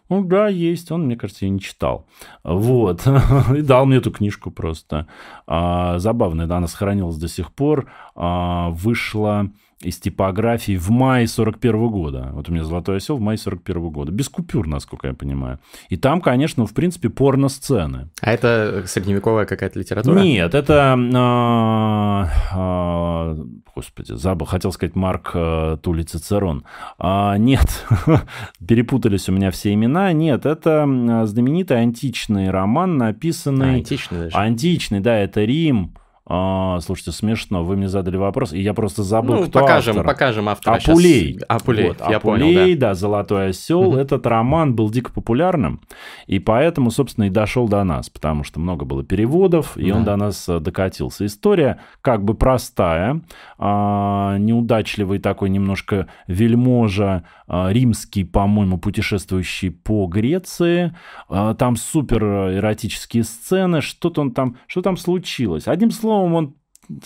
Ну 0.08 0.24
да, 0.24 0.48
есть. 0.48 0.90
Он, 0.90 1.06
мне 1.06 1.16
кажется, 1.16 1.44
ее 1.44 1.50
не 1.50 1.60
читал. 1.60 2.06
Вот. 2.42 3.06
И 3.56 3.62
дал 3.62 3.86
мне 3.86 3.98
эту 3.98 4.10
книжку 4.10 4.50
просто. 4.50 5.06
А, 5.46 5.98
забавная, 5.98 6.46
да, 6.46 6.56
она 6.56 6.66
сохранилась 6.66 7.16
до 7.16 7.28
сих 7.28 7.52
пор. 7.52 7.90
А, 8.16 8.70
вышла 8.70 9.50
из 9.82 9.98
типографии 9.98 10.76
в 10.76 10.90
мае 10.90 11.26
41 11.26 11.88
года. 11.88 12.30
Вот 12.32 12.48
у 12.48 12.52
меня 12.52 12.64
«Золотой 12.64 12.98
осел» 12.98 13.16
в 13.16 13.20
мае 13.20 13.38
41 13.38 13.88
года. 13.88 14.12
Без 14.12 14.28
купюр, 14.28 14.66
насколько 14.66 15.06
я 15.06 15.14
понимаю. 15.14 15.58
И 15.88 15.96
там, 15.96 16.20
конечно, 16.20 16.66
в 16.66 16.74
принципе, 16.74 17.08
порно-сцены. 17.08 18.10
А 18.20 18.32
это 18.32 18.84
средневековая 18.86 19.46
какая-то 19.46 19.78
литература? 19.78 20.20
Нет, 20.20 20.54
это... 20.54 20.96
А, 21.14 22.28
а, 22.52 23.36
господи, 23.74 24.12
забыл. 24.12 24.46
Хотел 24.46 24.72
сказать 24.72 24.96
Марк 24.96 25.30
а, 25.34 25.78
Тули 25.78 26.02
Цицерон. 26.02 26.64
А, 26.98 27.38
нет, 27.38 27.86
перепутались 28.66 29.30
у 29.30 29.32
меня 29.32 29.50
все 29.50 29.72
имена. 29.72 30.12
Нет, 30.12 30.44
это 30.44 30.84
знаменитый 31.24 31.80
античный 31.80 32.50
роман, 32.50 32.98
написанный... 32.98 33.70
А, 33.70 33.74
античный 33.76 34.18
даже. 34.18 34.36
Античный, 34.36 35.00
да, 35.00 35.16
это 35.16 35.42
Рим. 35.42 35.94
А, 36.32 36.78
слушайте, 36.78 37.10
смешно, 37.10 37.64
вы 37.64 37.76
мне 37.76 37.88
задали 37.88 38.16
вопрос, 38.16 38.52
и 38.52 38.60
я 38.60 38.72
просто 38.72 39.02
забыл, 39.02 39.34
ну, 39.34 39.42
кто 39.48 39.58
покажем, 39.58 39.98
автор. 39.98 40.06
покажем 40.06 40.48
автора. 40.48 40.76
Апулей. 40.76 41.32
Сейчас... 41.32 41.44
Апулей, 41.48 41.88
вот, 41.88 41.98
я 42.08 42.18
Апулей, 42.18 42.54
понял, 42.54 42.78
да. 42.78 42.88
да, 42.88 42.94
«Золотой 42.94 43.48
осел». 43.48 43.88
Угу. 43.88 43.96
Этот 43.96 44.26
роман 44.28 44.76
был 44.76 44.90
дико 44.90 45.10
популярным, 45.10 45.80
и 46.28 46.38
поэтому, 46.38 46.92
собственно, 46.92 47.24
и 47.24 47.30
дошел 47.30 47.66
до 47.66 47.82
нас, 47.82 48.10
потому 48.10 48.44
что 48.44 48.60
много 48.60 48.84
было 48.84 49.02
переводов, 49.02 49.76
и 49.76 49.90
да. 49.90 49.96
он 49.96 50.04
до 50.04 50.14
нас 50.14 50.48
э, 50.48 50.60
докатился. 50.60 51.26
История 51.26 51.80
как 52.00 52.22
бы 52.22 52.34
простая, 52.34 53.22
а, 53.58 54.36
неудачливый 54.38 55.18
такой 55.18 55.50
немножко 55.50 56.06
вельможа, 56.28 57.24
римский, 57.50 58.24
по-моему, 58.24 58.78
путешествующий 58.78 59.70
по 59.70 60.06
Греции, 60.06 60.94
а, 61.28 61.54
там 61.54 61.76
супер 61.76 62.22
эротические 62.22 63.24
сцены, 63.24 63.80
что-то 63.80 64.20
он 64.20 64.32
там, 64.32 64.56
что 64.66 64.82
там 64.82 64.96
случилось. 64.96 65.66
Одним 65.66 65.90
словом, 65.90 66.34
он 66.34 66.54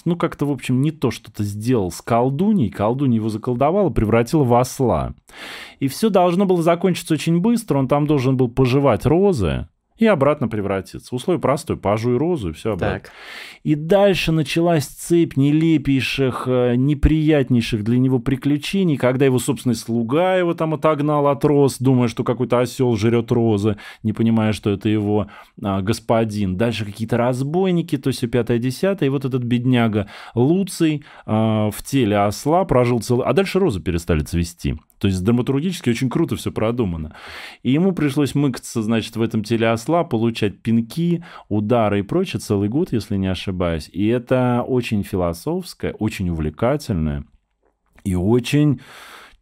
ну, 0.05 0.17
как-то, 0.17 0.47
в 0.47 0.51
общем, 0.51 0.81
не 0.81 0.91
то 0.91 1.11
что-то 1.11 1.43
сделал 1.43 1.91
с 1.91 2.01
колдуней, 2.01 2.71
колдунья 2.71 3.17
его 3.17 3.29
заколдовала, 3.29 3.91
превратила 3.91 4.45
в 4.45 4.55
осла. 4.55 5.15
И 5.79 5.89
все 5.89 6.09
должно 6.09 6.47
было 6.47 6.63
закончиться 6.63 7.15
очень 7.15 7.41
быстро, 7.41 7.79
он 7.79 7.89
там 7.89 8.07
должен 8.07 8.37
был 8.37 8.49
пожевать 8.49 9.05
розы, 9.07 9.69
и 9.97 10.07
обратно 10.07 10.49
превратиться. 10.49 11.15
Условие 11.15 11.41
простое, 11.41 11.77
пожуй 11.77 12.17
розу, 12.17 12.51
и 12.51 12.53
все 12.53 12.73
обратно. 12.73 12.99
Так. 12.99 13.13
И 13.63 13.77
дальше 13.77 14.33
началась 14.33 14.87
цепь 14.87 15.37
нелепейших, 15.37 16.45
э, 16.49 16.75
неприятнейших 16.75 17.85
для 17.85 17.99
него 17.99 18.19
приключений, 18.19 18.97
когда 18.97 19.25
его 19.25 19.39
собственный 19.39 19.77
слуга 19.77 20.35
его 20.35 20.55
там 20.55 20.75
отогнал 20.75 21.29
от 21.29 21.45
роз, 21.45 21.79
думая, 21.79 22.09
что 22.09 22.25
какой-то 22.25 22.59
осел 22.59 22.97
жрет 22.97 23.31
розы, 23.31 23.77
не 24.03 24.13
понимая, 24.13 24.53
что 24.53 24.71
это 24.71 24.89
его 24.89 25.29
а, 25.63 25.81
господин. 25.81 26.57
Дальше 26.57 26.85
какие-то 26.85 27.17
разбойники, 27.17 27.97
то 27.97 28.09
есть 28.09 28.29
пятое, 28.31 28.59
десятое, 28.59 29.07
и 29.07 29.11
вот 29.11 29.25
этот 29.25 29.45
бедняга 29.45 30.09
Луций 30.35 31.05
а, 31.25 31.71
в 31.71 31.83
теле 31.85 32.19
осла 32.19 32.65
прожил 32.65 33.01
целый... 33.01 33.27
А 33.27 33.33
дальше 33.33 33.61
розы 33.61 33.81
перестали 33.81 34.21
цвести. 34.21 34.75
То 35.05 35.09
есть 35.09 35.23
драматургически 35.23 35.91
очень 35.91 36.09
круто 36.09 36.35
все 36.35 36.51
продумано. 36.51 37.15
И 37.63 37.71
ему 37.71 37.93
пришлось 37.93 38.35
мыкаться, 38.35 38.83
значит, 38.83 39.17
в 39.17 39.21
этом 39.21 39.45
теле 39.45 39.69
осла, 39.69 40.03
получать 40.03 40.63
пинки, 40.63 41.23
удары 41.51 41.99
и 41.99 42.03
прочее 42.03 42.41
целый 42.41 42.71
год, 42.71 42.91
если 42.91 43.17
не 43.19 43.27
ошибаюсь. 43.27 43.91
И 43.93 44.07
это 44.07 44.65
очень 44.67 45.03
философское, 45.03 45.93
очень 45.93 46.31
увлекательное 46.31 47.27
и 48.03 48.15
очень 48.15 48.81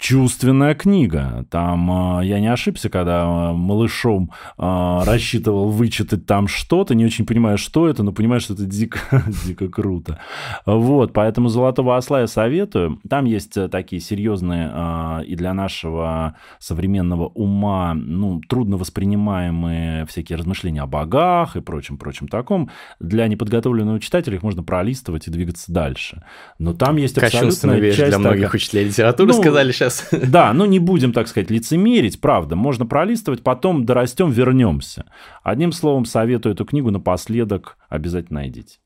чувственная 0.02 0.74
книга. 0.74 1.46
Там 1.48 2.18
э, 2.18 2.26
я 2.26 2.40
не 2.40 2.48
ошибся, 2.52 2.90
когда 2.90 3.22
э, 3.22 3.52
малышом 3.52 4.32
э, 4.58 5.00
рассчитывал 5.04 5.70
вычитать 5.70 6.26
там 6.26 6.48
что-то, 6.48 6.96
не 6.96 7.04
очень 7.04 7.24
понимаю, 7.24 7.56
что 7.56 7.86
это, 7.88 8.02
но 8.02 8.10
понимаю, 8.10 8.40
что 8.40 8.54
это 8.54 8.64
дико, 8.64 8.98
дико 9.46 9.68
круто. 9.68 10.18
Вот, 10.66 11.12
поэтому 11.12 11.48
«Золотого 11.48 11.96
осла» 11.96 12.22
я 12.22 12.26
советую. 12.26 12.98
Там 13.08 13.26
есть 13.26 13.56
такие 13.70 14.02
серьезные 14.02 15.24
и 15.24 15.36
для 15.36 15.54
нашего 15.54 16.34
современного 16.58 17.28
ума, 17.28 17.94
ну, 17.94 18.40
трудно 18.48 18.78
воспринимаемые 18.78 20.04
всякие 20.06 20.36
размышления 20.36 20.82
о 20.82 20.86
богах 20.86 21.54
и 21.54 21.60
прочем-прочем 21.60 22.26
таком. 22.26 22.70
Для 22.98 23.28
неподготовленного 23.28 24.00
читателя 24.00 24.36
их 24.36 24.42
можно 24.42 24.64
пролистывать 24.64 25.28
и 25.28 25.30
двигаться 25.30 25.72
дальше. 25.72 26.24
Но 26.58 26.74
там 26.74 26.96
есть 26.96 27.18
абсолютно 27.18 27.72
вещь 27.72 27.96
часть 27.96 28.10
для 28.10 28.18
многих 28.18 28.46
такая... 28.46 28.56
учителей 28.56 28.84
литературы, 28.86 29.32
ну, 29.32 29.40
сказали 29.40 29.70
сейчас 29.70 29.91
сейчас. 29.92 30.22
Да, 30.32 30.52
ну 30.52 30.64
не 30.64 30.78
будем, 30.78 31.12
так 31.12 31.28
сказать, 31.28 31.50
лицемерить, 31.50 32.20
правда. 32.20 32.56
Можно 32.56 32.86
пролистывать, 32.86 33.42
потом 33.42 33.84
дорастем, 33.84 34.30
вернемся. 34.30 35.06
Одним 35.42 35.72
словом, 35.72 36.04
советую 36.04 36.54
эту 36.54 36.64
книгу 36.64 36.90
напоследок 36.90 37.76
обязательно 37.88 38.40
найдите. 38.40 38.78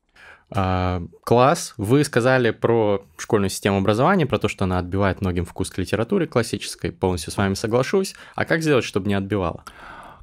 А, 0.49 1.01
класс. 1.23 1.73
Вы 1.77 2.03
сказали 2.03 2.51
про 2.51 3.03
школьную 3.17 3.49
систему 3.49 3.77
образования, 3.77 4.25
про 4.25 4.39
то, 4.39 4.47
что 4.47 4.65
она 4.65 4.79
отбивает 4.79 5.21
многим 5.21 5.45
вкус 5.45 5.69
к 5.69 5.77
литературе 5.77 6.27
классической. 6.27 6.91
Полностью 6.91 7.31
с 7.31 7.37
вами 7.37 7.53
соглашусь. 7.53 8.15
А 8.35 8.45
как 8.45 8.61
сделать, 8.61 8.85
чтобы 8.85 9.07
не 9.07 9.13
отбивала? 9.13 9.63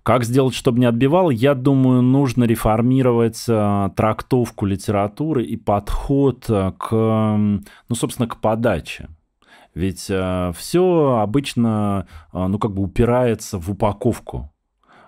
Как 0.03 0.25
сделать, 0.25 0.55
чтобы 0.55 0.81
не 0.81 0.87
отбивал? 0.87 1.31
Я 1.31 1.55
думаю, 1.55 2.03
нужно 2.03 2.45
реформировать 2.45 3.43
э, 3.49 3.91
трактовку 3.97 4.67
литературы 4.67 5.45
и 5.45 5.57
подход 5.57 6.45
э, 6.49 6.73
к, 6.79 6.91
ну, 6.93 7.95
собственно, 7.95 8.29
к 8.29 8.39
подаче. 8.39 9.09
Ведь 9.75 10.07
э, 10.09 10.53
все 10.57 11.19
обычно, 11.21 12.07
э, 12.33 12.47
ну, 12.47 12.59
как 12.59 12.73
бы 12.73 12.83
упирается 12.83 13.59
в 13.59 13.71
упаковку 13.71 14.53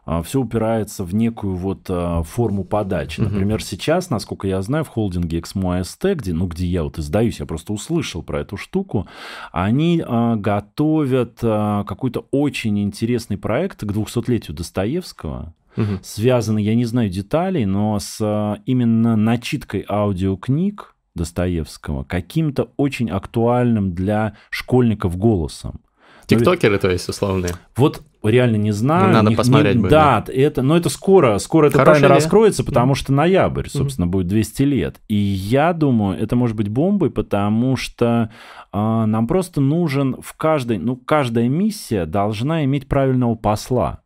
э, 0.06 0.22
все 0.24 0.40
упирается 0.40 1.04
в 1.04 1.14
некую 1.14 1.54
вот 1.54 1.86
э, 1.88 2.22
форму 2.24 2.64
подачи. 2.64 3.20
Например, 3.20 3.58
mm-hmm. 3.58 3.64
сейчас, 3.64 4.10
насколько 4.10 4.48
я 4.48 4.60
знаю, 4.62 4.84
в 4.84 4.88
холдинге 4.88 5.38
Exmo 5.38 5.80
AST, 5.80 6.16
где, 6.16 6.32
ну, 6.32 6.46
где 6.48 6.66
я 6.66 6.82
вот 6.82 6.98
издаюсь, 6.98 7.38
я 7.38 7.46
просто 7.46 7.72
услышал 7.72 8.22
про 8.22 8.40
эту 8.40 8.56
штуку, 8.56 9.06
они 9.52 10.02
э, 10.04 10.36
готовят 10.36 11.38
э, 11.42 11.84
какой-то 11.86 12.26
очень 12.32 12.80
интересный 12.80 13.38
проект 13.38 13.80
к 13.80 13.92
200-летию 13.92 14.56
Достоевского, 14.56 15.54
угу. 15.76 16.00
связанный, 16.02 16.64
я 16.64 16.74
не 16.74 16.86
знаю 16.86 17.08
деталей, 17.08 17.66
но 17.66 18.00
с 18.00 18.18
э, 18.20 18.62
именно 18.66 19.14
начиткой 19.14 19.84
аудиокниг, 19.88 20.95
Достоевского 21.16 22.04
каким-то 22.04 22.70
очень 22.76 23.10
актуальным 23.10 23.94
для 23.94 24.36
школьников 24.50 25.16
голосом. 25.16 25.80
Тиктокеры, 26.26 26.78
то 26.78 26.90
есть, 26.90 27.08
условные. 27.08 27.52
Вот 27.76 28.02
реально 28.24 28.56
не 28.56 28.72
знаю. 28.72 29.08
Ну, 29.08 29.12
надо 29.12 29.30
не, 29.30 29.36
посмотреть 29.36 29.76
не, 29.76 29.82
будет. 29.82 29.90
Да, 29.90 30.24
да, 30.26 30.32
это, 30.32 30.62
но 30.62 30.76
это 30.76 30.88
скоро, 30.88 31.38
скоро 31.38 31.68
эта 31.68 31.84
тайна 31.84 32.08
раскроется, 32.08 32.64
потому 32.64 32.94
что 32.94 33.12
ноябрь, 33.12 33.68
собственно, 33.68 34.06
будет 34.06 34.26
200 34.26 34.62
лет. 34.62 35.00
И 35.08 35.14
я 35.14 35.72
думаю, 35.72 36.18
это 36.18 36.34
может 36.34 36.56
быть 36.56 36.68
бомбой, 36.68 37.10
потому 37.10 37.76
что 37.76 38.30
э, 38.72 38.76
нам 38.76 39.26
просто 39.26 39.60
нужен 39.60 40.16
в 40.20 40.34
каждой, 40.36 40.78
ну, 40.78 40.96
каждая 40.96 41.48
миссия 41.48 42.06
должна 42.06 42.64
иметь 42.64 42.88
правильного 42.88 43.36
посла. 43.36 44.02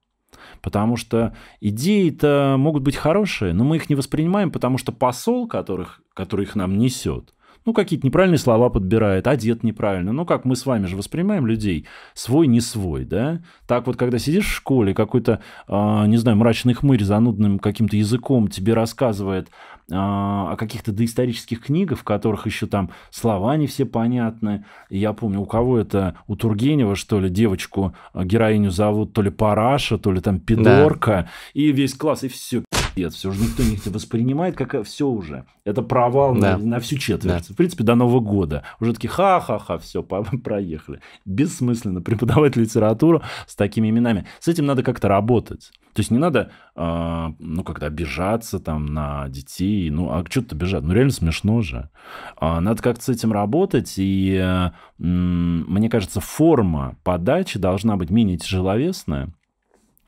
Потому 0.63 0.97
что 0.97 1.35
идеи-то 1.61 2.57
могут 2.59 2.83
быть 2.83 2.97
хорошие, 2.97 3.55
но 3.55 3.65
мы 3.65 3.77
их 3.77 3.89
не 3.89 3.95
воспринимаем, 3.95 4.51
потому 4.51 4.77
что 4.77 4.93
посол, 4.93 5.49
которых, 5.49 6.03
который 6.21 6.45
их 6.45 6.55
нам 6.55 6.77
несет, 6.77 7.33
ну, 7.67 7.75
какие-то 7.75 8.07
неправильные 8.07 8.39
слова 8.39 8.71
подбирает, 8.71 9.27
одет 9.27 9.63
неправильно. 9.63 10.13
Ну, 10.13 10.25
как 10.25 10.45
мы 10.45 10.57
с 10.57 10.65
вами 10.65 10.87
же 10.87 10.97
воспринимаем 10.97 11.47
людей, 11.47 11.87
свой, 12.15 12.47
не 12.47 12.61
свой, 12.61 13.05
да? 13.05 13.43
Так 13.67 13.87
вот, 13.87 13.97
когда 13.97 14.19
сидишь 14.19 14.47
в 14.47 14.55
школе, 14.55 14.95
какой-то, 14.95 15.41
э, 15.69 16.05
не 16.07 16.17
знаю, 16.17 16.39
мрачный 16.39 16.75
хмырь 16.75 17.05
занудным 17.05 17.59
каким-то 17.59 17.97
языком 17.97 18.49
тебе 18.49 18.73
рассказывает 18.73 19.51
а, 19.93 20.53
о 20.53 20.57
каких-то 20.57 20.93
доисторических 20.93 21.63
книгах, 21.63 21.99
в 21.99 22.05
которых 22.05 22.47
еще 22.47 22.67
там 22.67 22.91
слова 23.11 23.57
не 23.57 23.67
все 23.67 23.85
понятны. 23.85 24.65
Я 24.89 25.13
помню, 25.13 25.41
у 25.41 25.47
кого 25.47 25.79
это, 25.79 26.17
у 26.29 26.37
Тургенева, 26.37 26.95
что 26.95 27.19
ли, 27.19 27.29
девочку, 27.29 27.95
а, 28.13 28.25
героиню 28.25 28.71
зовут 28.71 29.13
то 29.13 29.23
ли 29.23 29.31
Параша, 29.31 29.99
то 29.99 30.13
ли 30.13 30.21
там 30.21 30.39
Пидорка, 30.39 31.11
да. 31.11 31.29
и 31.55 31.73
весь 31.73 31.95
класс, 31.95 32.23
и 32.23 32.29
все, 32.29 32.63
пиздец, 32.95 33.15
все 33.15 33.31
уже 33.31 33.41
никто 33.43 33.63
не 33.63 33.77
воспринимает, 33.93 34.57
как 34.57 34.85
все 34.85 35.07
уже. 35.07 35.45
Это 35.65 35.83
провал 35.83 36.35
да. 36.35 36.59
на, 36.59 36.65
на 36.65 36.81
всю 36.81 36.97
четверть. 36.97 37.49
Да. 37.49 37.55
В 37.55 37.57
принципе, 37.57 37.85
до 37.85 37.95
Нового 37.95 38.21
года. 38.21 38.65
Уже 38.81 38.93
такие 38.93 39.09
ха-ха-ха, 39.09 39.79
все, 39.79 40.03
проехали. 40.45 41.01
Бессмысленно 41.25 42.01
преподавать 42.03 42.57
литературу 42.57 43.23
с 43.47 43.55
такими 43.57 43.91
именами. 43.91 44.27
С 44.39 44.49
этим 44.49 44.67
надо 44.67 44.83
как-то 44.83 45.09
работать. 45.09 45.71
То 45.93 46.01
есть 46.01 46.11
не 46.13 46.19
надо, 46.19 46.53
э, 46.77 47.29
ну, 47.39 47.65
как-то 47.65 47.87
обижаться 47.87 48.61
там 48.61 48.87
на 48.87 49.29
детей. 49.29 49.91
Ну, 49.91 50.11
а 50.11 50.25
что-то 50.29 50.55
обижать? 50.55 50.83
Ну, 50.85 50.93
реально 50.93 51.13
смешно 51.13 51.63
же. 51.63 51.91
А, 52.37 52.61
надо 52.61 52.83
как-то 52.83 53.05
с 53.05 53.09
этим 53.09 53.33
работать. 53.33 53.95
И 53.97 54.41
э, 54.41 54.71
мне 54.99 55.91
кажется, 55.91 56.21
форма 56.21 56.97
подачи 57.03 57.59
должна 57.59 57.97
быть 57.97 58.11
менее 58.11 58.39
тяжеловесная 58.39 59.35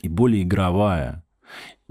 и 0.01 0.09
более 0.09 0.43
игровая. 0.43 1.24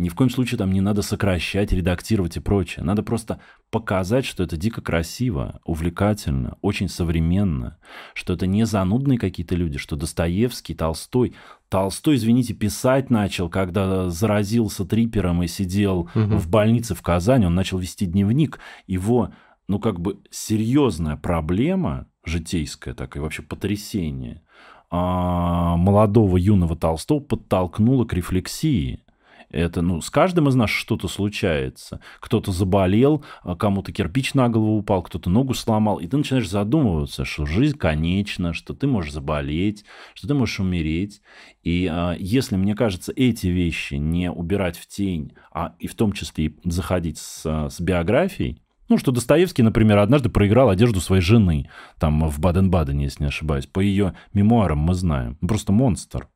Ни 0.01 0.09
в 0.09 0.15
коем 0.15 0.31
случае 0.31 0.57
там 0.57 0.71
не 0.71 0.81
надо 0.81 1.03
сокращать, 1.03 1.71
редактировать 1.71 2.35
и 2.35 2.39
прочее. 2.39 2.83
Надо 2.83 3.03
просто 3.03 3.39
показать, 3.69 4.25
что 4.25 4.41
это 4.41 4.57
дико 4.57 4.81
красиво, 4.81 5.61
увлекательно, 5.63 6.57
очень 6.63 6.89
современно, 6.89 7.77
что 8.15 8.33
это 8.33 8.47
не 8.47 8.65
занудные 8.65 9.19
какие-то 9.19 9.53
люди, 9.53 9.77
что 9.77 9.95
Достоевский, 9.95 10.73
Толстой. 10.73 11.35
Толстой, 11.69 12.15
извините, 12.15 12.55
писать 12.55 13.11
начал, 13.11 13.47
когда 13.47 14.09
заразился 14.09 14.85
трипером 14.85 15.43
и 15.43 15.47
сидел 15.47 15.99
угу. 15.99 16.09
в 16.15 16.49
больнице 16.49 16.95
в 16.95 17.03
Казани, 17.03 17.45
он 17.45 17.53
начал 17.53 17.77
вести 17.77 18.07
дневник. 18.07 18.59
Его, 18.87 19.29
ну, 19.67 19.77
как 19.77 19.99
бы 19.99 20.19
серьезная 20.31 21.15
проблема 21.15 22.07
житейская 22.25 22.95
такая, 22.95 23.21
вообще 23.21 23.43
потрясение 23.43 24.41
а, 24.89 25.77
молодого 25.77 26.37
юного 26.37 26.75
Толстого 26.75 27.19
подтолкнуло 27.19 28.05
к 28.05 28.13
рефлексии. 28.13 29.03
Это, 29.51 29.81
ну, 29.81 29.99
с 30.01 30.09
каждым 30.09 30.47
из 30.47 30.55
нас 30.55 30.69
что-то 30.69 31.07
случается. 31.07 31.99
Кто-то 32.19 32.51
заболел, 32.51 33.23
а 33.43 33.55
кому-то 33.55 33.91
кирпич 33.91 34.33
на 34.33 34.47
голову 34.47 34.77
упал, 34.77 35.03
кто-то 35.03 35.29
ногу 35.29 35.53
сломал, 35.53 35.97
и 35.97 36.07
ты 36.07 36.17
начинаешь 36.17 36.49
задумываться, 36.49 37.25
что 37.25 37.45
жизнь 37.45 37.77
конечна, 37.77 38.53
что 38.53 38.73
ты 38.73 38.87
можешь 38.87 39.11
заболеть, 39.11 39.83
что 40.13 40.27
ты 40.27 40.33
можешь 40.33 40.59
умереть. 40.61 41.21
И 41.63 41.85
а, 41.91 42.15
если, 42.17 42.55
мне 42.55 42.75
кажется, 42.75 43.11
эти 43.13 43.47
вещи 43.47 43.95
не 43.95 44.31
убирать 44.31 44.77
в 44.77 44.87
тень, 44.87 45.33
а 45.51 45.75
и 45.79 45.87
в 45.87 45.95
том 45.95 46.13
числе 46.13 46.53
заходить 46.63 47.17
с, 47.17 47.69
с 47.69 47.81
биографией, 47.81 48.61
ну, 48.87 48.97
что 48.97 49.11
Достоевский, 49.11 49.63
например, 49.63 49.99
однажды 49.99 50.29
проиграл 50.29 50.69
одежду 50.69 50.99
своей 50.99 51.21
жены, 51.21 51.69
там, 51.97 52.27
в 52.29 52.39
Баден-Бадене, 52.39 53.05
если 53.05 53.23
не 53.23 53.29
ошибаюсь. 53.29 53.65
По 53.65 53.79
ее 53.79 54.15
мемуарам 54.33 54.79
мы 54.79 54.93
знаем. 54.95 55.35
Просто 55.35 55.71
монстр. 55.71 56.27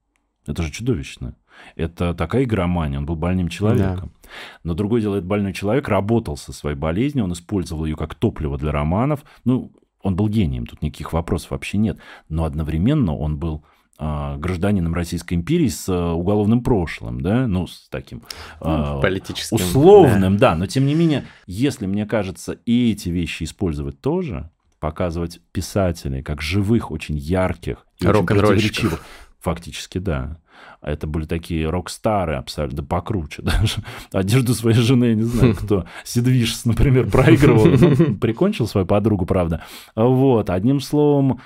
Это 0.47 0.63
же 0.63 0.71
чудовищно. 0.71 1.35
Это 1.75 2.13
такая 2.13 2.43
игромания, 2.43 2.97
он 2.97 3.05
был 3.05 3.15
больным 3.15 3.49
человеком. 3.49 4.11
Да. 4.13 4.29
Но 4.63 4.73
другое 4.73 5.01
дело, 5.01 5.15
этот 5.15 5.27
больной 5.27 5.53
человек 5.53 5.87
работал 5.87 6.37
со 6.37 6.53
своей 6.53 6.75
болезнью, 6.75 7.25
он 7.25 7.33
использовал 7.33 7.85
ее 7.85 7.95
как 7.95 8.15
топливо 8.15 8.57
для 8.57 8.71
романов. 8.71 9.23
Ну, 9.43 9.71
он 10.01 10.15
был 10.15 10.29
гением, 10.29 10.65
тут 10.67 10.81
никаких 10.81 11.13
вопросов 11.13 11.51
вообще 11.51 11.77
нет. 11.77 11.97
Но 12.29 12.45
одновременно 12.45 13.15
он 13.15 13.37
был 13.37 13.63
э, 13.97 14.35
гражданином 14.37 14.93
Российской 14.93 15.33
империи 15.33 15.67
с 15.67 15.89
э, 15.89 16.11
уголовным 16.11 16.63
прошлым, 16.63 17.21
да, 17.21 17.47
ну, 17.47 17.67
с 17.67 17.89
таким 17.89 18.21
э, 18.61 18.99
политическим. 19.01 19.55
Условным, 19.55 20.37
да. 20.37 20.51
да. 20.51 20.55
Но 20.57 20.67
тем 20.67 20.85
не 20.85 20.93
менее, 20.93 21.25
если, 21.47 21.87
мне 21.87 22.05
кажется, 22.05 22.53
и 22.53 22.91
эти 22.91 23.09
вещи 23.09 23.43
использовать 23.43 23.99
тоже, 23.99 24.51
показывать 24.79 25.41
писателей 25.51 26.21
как 26.21 26.41
живых, 26.41 26.91
очень 26.91 27.17
ярких 27.17 27.85
противоречивых. 27.99 29.03
Фактически, 29.39 29.97
да. 29.97 30.37
А 30.85 30.91
это 30.91 31.07
были 31.07 31.25
такие 31.25 31.67
рок-стары 31.67 32.35
абсолютно, 32.35 32.77
да 32.77 32.83
покруче 32.83 33.41
даже. 33.41 33.77
Одежду 34.11 34.53
своей 34.53 34.77
жены, 34.77 35.05
я 35.05 35.15
не 35.15 35.23
знаю, 35.23 35.55
кто. 35.59 35.85
Сидвиш, 36.03 36.63
например, 36.63 37.09
проигрывал. 37.09 37.65
Ну, 37.65 38.15
прикончил 38.21 38.67
свою 38.67 38.85
подругу, 38.85 39.25
правда. 39.25 39.63
Вот, 39.95 40.51
одним 40.51 40.79
словом, 40.79 41.41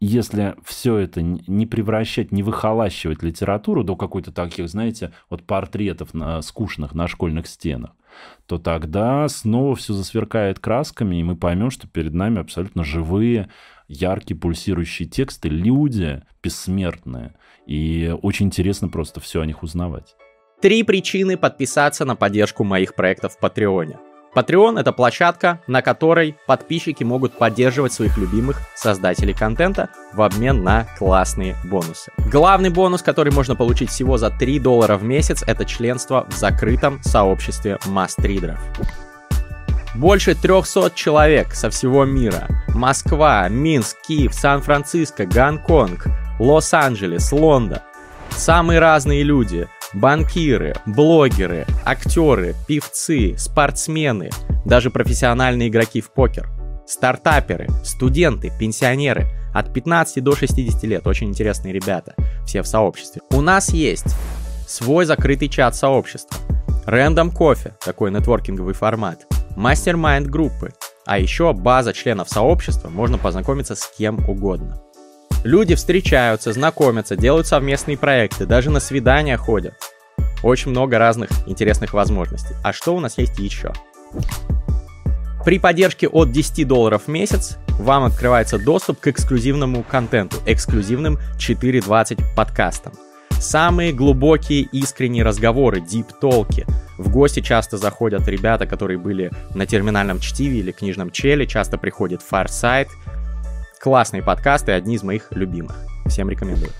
если 0.00 0.54
все 0.66 0.98
это 0.98 1.22
не 1.22 1.64
превращать, 1.64 2.30
не 2.30 2.42
выхолащивать 2.42 3.22
литературу 3.22 3.84
до 3.84 3.96
какой-то 3.96 4.32
таких, 4.32 4.68
знаете, 4.68 5.12
вот 5.30 5.44
портретов 5.44 6.12
на, 6.12 6.42
скучных 6.42 6.92
на 6.92 7.08
школьных 7.08 7.46
стенах, 7.46 7.92
то 8.46 8.58
тогда 8.58 9.26
снова 9.28 9.76
все 9.76 9.94
засверкает 9.94 10.58
красками, 10.58 11.16
и 11.16 11.24
мы 11.24 11.36
поймем, 11.36 11.70
что 11.70 11.88
перед 11.88 12.12
нами 12.12 12.38
абсолютно 12.38 12.84
живые, 12.84 13.48
яркие, 13.88 14.38
пульсирующие 14.38 15.08
тексты, 15.08 15.48
люди 15.48 16.22
бессмертные. 16.42 17.34
И 17.66 18.14
очень 18.22 18.46
интересно 18.46 18.88
просто 18.88 19.20
все 19.20 19.40
о 19.40 19.46
них 19.46 19.62
узнавать. 19.62 20.16
Три 20.60 20.82
причины 20.82 21.36
подписаться 21.36 22.04
на 22.04 22.16
поддержку 22.16 22.64
моих 22.64 22.94
проектов 22.94 23.34
в 23.34 23.38
Патреоне. 23.38 23.98
Patreon— 24.34 24.80
это 24.80 24.92
площадка, 24.92 25.60
на 25.66 25.80
которой 25.80 26.36
подписчики 26.46 27.04
могут 27.04 27.38
поддерживать 27.38 27.92
своих 27.92 28.18
любимых 28.18 28.60
создателей 28.74 29.32
контента 29.32 29.90
в 30.12 30.22
обмен 30.22 30.64
на 30.64 30.86
классные 30.98 31.56
бонусы. 31.64 32.10
Главный 32.32 32.70
бонус, 32.70 33.02
который 33.02 33.32
можно 33.32 33.54
получить 33.54 33.90
всего 33.90 34.16
за 34.18 34.30
3 34.30 34.58
доллара 34.58 34.96
в 34.96 35.04
месяц, 35.04 35.44
это 35.46 35.64
членство 35.64 36.26
в 36.28 36.34
закрытом 36.34 37.00
сообществе 37.02 37.78
мастридеров. 37.86 38.58
Больше 39.94 40.34
300 40.34 40.90
человек 40.94 41.54
со 41.54 41.70
всего 41.70 42.04
мира. 42.04 42.48
Москва, 42.74 43.48
Минск, 43.48 43.96
Киев, 44.06 44.34
Сан-Франциско, 44.34 45.24
Гонконг, 45.24 46.06
Лос-Анджелес, 46.40 47.30
Лондон. 47.30 47.78
Самые 48.30 48.80
разные 48.80 49.22
люди. 49.22 49.68
Банкиры, 49.92 50.74
блогеры, 50.86 51.66
актеры, 51.84 52.56
певцы, 52.66 53.36
спортсмены, 53.38 54.30
даже 54.64 54.90
профессиональные 54.90 55.68
игроки 55.68 56.00
в 56.00 56.10
покер. 56.10 56.48
Стартаперы, 56.84 57.68
студенты, 57.84 58.52
пенсионеры 58.58 59.28
от 59.54 59.72
15 59.72 60.22
до 60.24 60.34
60 60.34 60.82
лет. 60.82 61.06
Очень 61.06 61.28
интересные 61.28 61.72
ребята, 61.72 62.16
все 62.44 62.62
в 62.62 62.66
сообществе. 62.66 63.22
У 63.30 63.40
нас 63.40 63.68
есть 63.68 64.16
свой 64.66 65.04
закрытый 65.04 65.48
чат 65.48 65.76
сообщества. 65.76 66.36
Random 66.86 67.30
кофе, 67.30 67.76
такой 67.84 68.10
нетворкинговый 68.10 68.74
формат 68.74 69.24
мастер-майнд 69.56 70.28
группы, 70.28 70.72
а 71.06 71.18
еще 71.18 71.52
база 71.52 71.92
членов 71.92 72.28
сообщества, 72.28 72.88
можно 72.88 73.18
познакомиться 73.18 73.74
с 73.74 73.86
кем 73.96 74.28
угодно. 74.28 74.80
Люди 75.44 75.74
встречаются, 75.74 76.52
знакомятся, 76.52 77.16
делают 77.16 77.46
совместные 77.46 77.98
проекты, 77.98 78.46
даже 78.46 78.70
на 78.70 78.80
свидания 78.80 79.36
ходят. 79.36 79.74
Очень 80.42 80.70
много 80.70 80.98
разных 80.98 81.30
интересных 81.46 81.92
возможностей. 81.92 82.54
А 82.62 82.72
что 82.72 82.94
у 82.94 83.00
нас 83.00 83.18
есть 83.18 83.38
еще? 83.38 83.72
При 85.44 85.58
поддержке 85.58 86.08
от 86.08 86.32
10 86.32 86.66
долларов 86.66 87.02
в 87.06 87.08
месяц 87.08 87.58
вам 87.78 88.04
открывается 88.04 88.58
доступ 88.58 89.00
к 89.00 89.08
эксклюзивному 89.08 89.82
контенту, 89.82 90.38
эксклюзивным 90.46 91.18
4.20 91.36 92.22
подкастам. 92.34 92.94
Самые 93.32 93.92
глубокие 93.92 94.62
искренние 94.62 95.24
разговоры, 95.24 95.80
deep 95.80 96.14
talk 96.14 96.49
и. 96.49 96.66
В 96.98 97.10
гости 97.10 97.40
часто 97.40 97.76
заходят 97.76 98.28
ребята, 98.28 98.66
которые 98.66 98.98
были 98.98 99.30
на 99.54 99.66
терминальном 99.66 100.20
чтиве 100.20 100.60
или 100.60 100.72
книжном 100.72 101.10
челе, 101.10 101.46
часто 101.46 101.76
приходит 101.78 102.20
Farsight. 102.20 102.88
Классные 103.80 104.22
подкасты, 104.22 104.72
одни 104.72 104.94
из 104.94 105.02
моих 105.02 105.32
любимых. 105.32 105.76
Всем 106.06 106.30
рекомендую. 106.30 106.70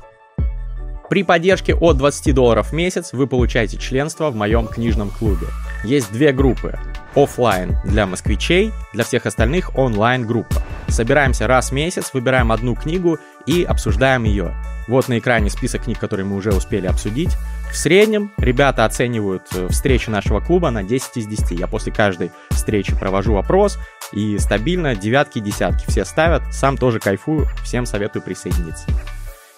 При 1.10 1.22
поддержке 1.22 1.74
от 1.74 1.98
20 1.98 2.34
долларов 2.34 2.70
в 2.70 2.72
месяц 2.72 3.12
вы 3.12 3.26
получаете 3.26 3.76
членство 3.76 4.30
в 4.30 4.36
моем 4.36 4.66
книжном 4.66 5.10
клубе. 5.10 5.46
Есть 5.84 6.12
две 6.12 6.32
группы. 6.32 6.78
Оффлайн 7.16 7.76
для 7.84 8.06
москвичей, 8.06 8.72
для 8.92 9.04
всех 9.04 9.26
остальных 9.26 9.76
онлайн 9.78 10.26
группа. 10.26 10.62
Собираемся 10.88 11.46
раз 11.46 11.70
в 11.70 11.72
месяц, 11.72 12.10
выбираем 12.12 12.52
одну 12.52 12.74
книгу 12.74 13.18
и 13.46 13.64
обсуждаем 13.64 14.24
ее. 14.24 14.54
Вот 14.86 15.08
на 15.08 15.18
экране 15.18 15.48
список 15.48 15.84
книг, 15.84 15.98
которые 15.98 16.26
мы 16.26 16.36
уже 16.36 16.50
успели 16.50 16.86
обсудить. 16.86 17.30
В 17.70 17.76
среднем 17.76 18.32
ребята 18.36 18.84
оценивают 18.84 19.42
э, 19.54 19.68
встречи 19.68 20.10
нашего 20.10 20.40
клуба 20.40 20.70
на 20.70 20.82
10 20.82 21.16
из 21.16 21.26
10. 21.26 21.58
Я 21.58 21.66
после 21.66 21.92
каждой 21.92 22.30
встречи 22.50 22.94
провожу 22.94 23.36
опрос, 23.36 23.78
и 24.12 24.38
стабильно 24.38 24.94
девятки, 24.94 25.38
десятки 25.38 25.84
все 25.88 26.04
ставят. 26.04 26.42
Сам 26.52 26.76
тоже 26.76 27.00
кайфую, 27.00 27.48
всем 27.64 27.86
советую 27.86 28.22
присоединиться. 28.22 28.86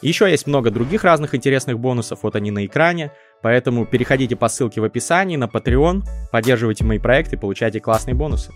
Еще 0.03 0.31
есть 0.31 0.47
много 0.47 0.71
других 0.71 1.05
разных 1.05 1.35
интересных 1.35 1.79
бонусов, 1.79 2.21
вот 2.23 2.37
они 2.37 2.51
на 2.51 2.65
экране. 2.65 3.11
Поэтому 3.43 3.87
переходите 3.87 4.37
по 4.37 4.49
ссылке 4.49 4.81
в 4.81 4.85
описании 4.85 5.37
на 5.37 5.45
Patreon, 5.45 6.03
поддерживайте 6.33 6.85
мои 6.85 6.99
проекты, 6.99 7.37
получайте 7.37 7.81
классные 7.81 8.15
бонусы. 8.15 8.53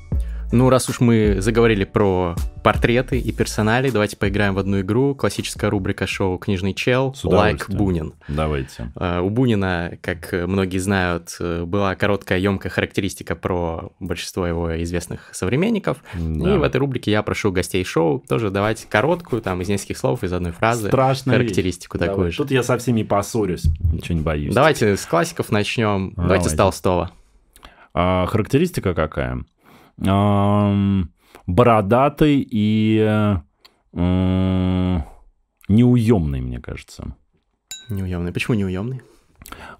Ну, 0.52 0.68
раз 0.68 0.88
уж 0.88 0.98
мы 0.98 1.36
заговорили 1.40 1.84
про 1.84 2.34
портреты 2.64 3.20
и 3.20 3.32
персонали, 3.32 3.90
давайте 3.90 4.16
поиграем 4.16 4.54
в 4.54 4.58
одну 4.58 4.80
игру. 4.80 5.14
Классическая 5.14 5.70
рубрика 5.70 6.08
шоу 6.08 6.38
«Книжный 6.38 6.74
чел» 6.74 7.14
«Лайк 7.22 7.68
like 7.68 7.76
Бунин». 7.76 8.14
Давайте. 8.26 8.90
Uh, 8.96 9.22
у 9.22 9.30
Бунина, 9.30 9.96
как 10.02 10.32
многие 10.32 10.78
знают, 10.78 11.36
была 11.38 11.94
короткая, 11.94 12.40
емкая 12.40 12.70
характеристика 12.70 13.36
про 13.36 13.92
большинство 14.00 14.44
его 14.44 14.82
известных 14.82 15.30
современников. 15.32 15.98
Да. 16.14 16.54
И 16.54 16.58
в 16.58 16.62
этой 16.64 16.78
рубрике 16.78 17.12
я 17.12 17.22
прошу 17.22 17.52
гостей 17.52 17.84
шоу 17.84 18.24
тоже 18.28 18.50
давать 18.50 18.86
короткую, 18.90 19.42
там, 19.42 19.60
из 19.62 19.68
нескольких 19.68 19.98
слов, 19.98 20.24
из 20.24 20.32
одной 20.32 20.50
фразы 20.50 20.88
Страшная 20.88 21.36
характеристику 21.36 21.96
вещь. 21.96 22.06
такую 22.06 22.16
Давай. 22.16 22.30
же. 22.32 22.36
Тут 22.38 22.50
я 22.50 22.64
со 22.64 22.76
всеми 22.76 23.04
поссорюсь, 23.04 23.66
ничего 23.92 24.18
не 24.18 24.22
боюсь. 24.22 24.52
Давайте 24.52 24.96
с 24.96 25.06
классиков 25.06 25.52
начнем. 25.52 26.12
Давайте, 26.16 26.22
давайте 26.22 26.48
с 26.48 26.54
Толстого. 26.54 27.12
А, 27.94 28.26
характеристика 28.26 28.94
какая? 28.94 29.44
Бородатый 31.46 32.46
и 32.50 33.36
неуемный, 35.70 36.40
мне 36.40 36.58
кажется. 36.60 37.14
Неуемный. 37.88 38.32
Почему 38.32 38.56
неуемный? 38.56 39.02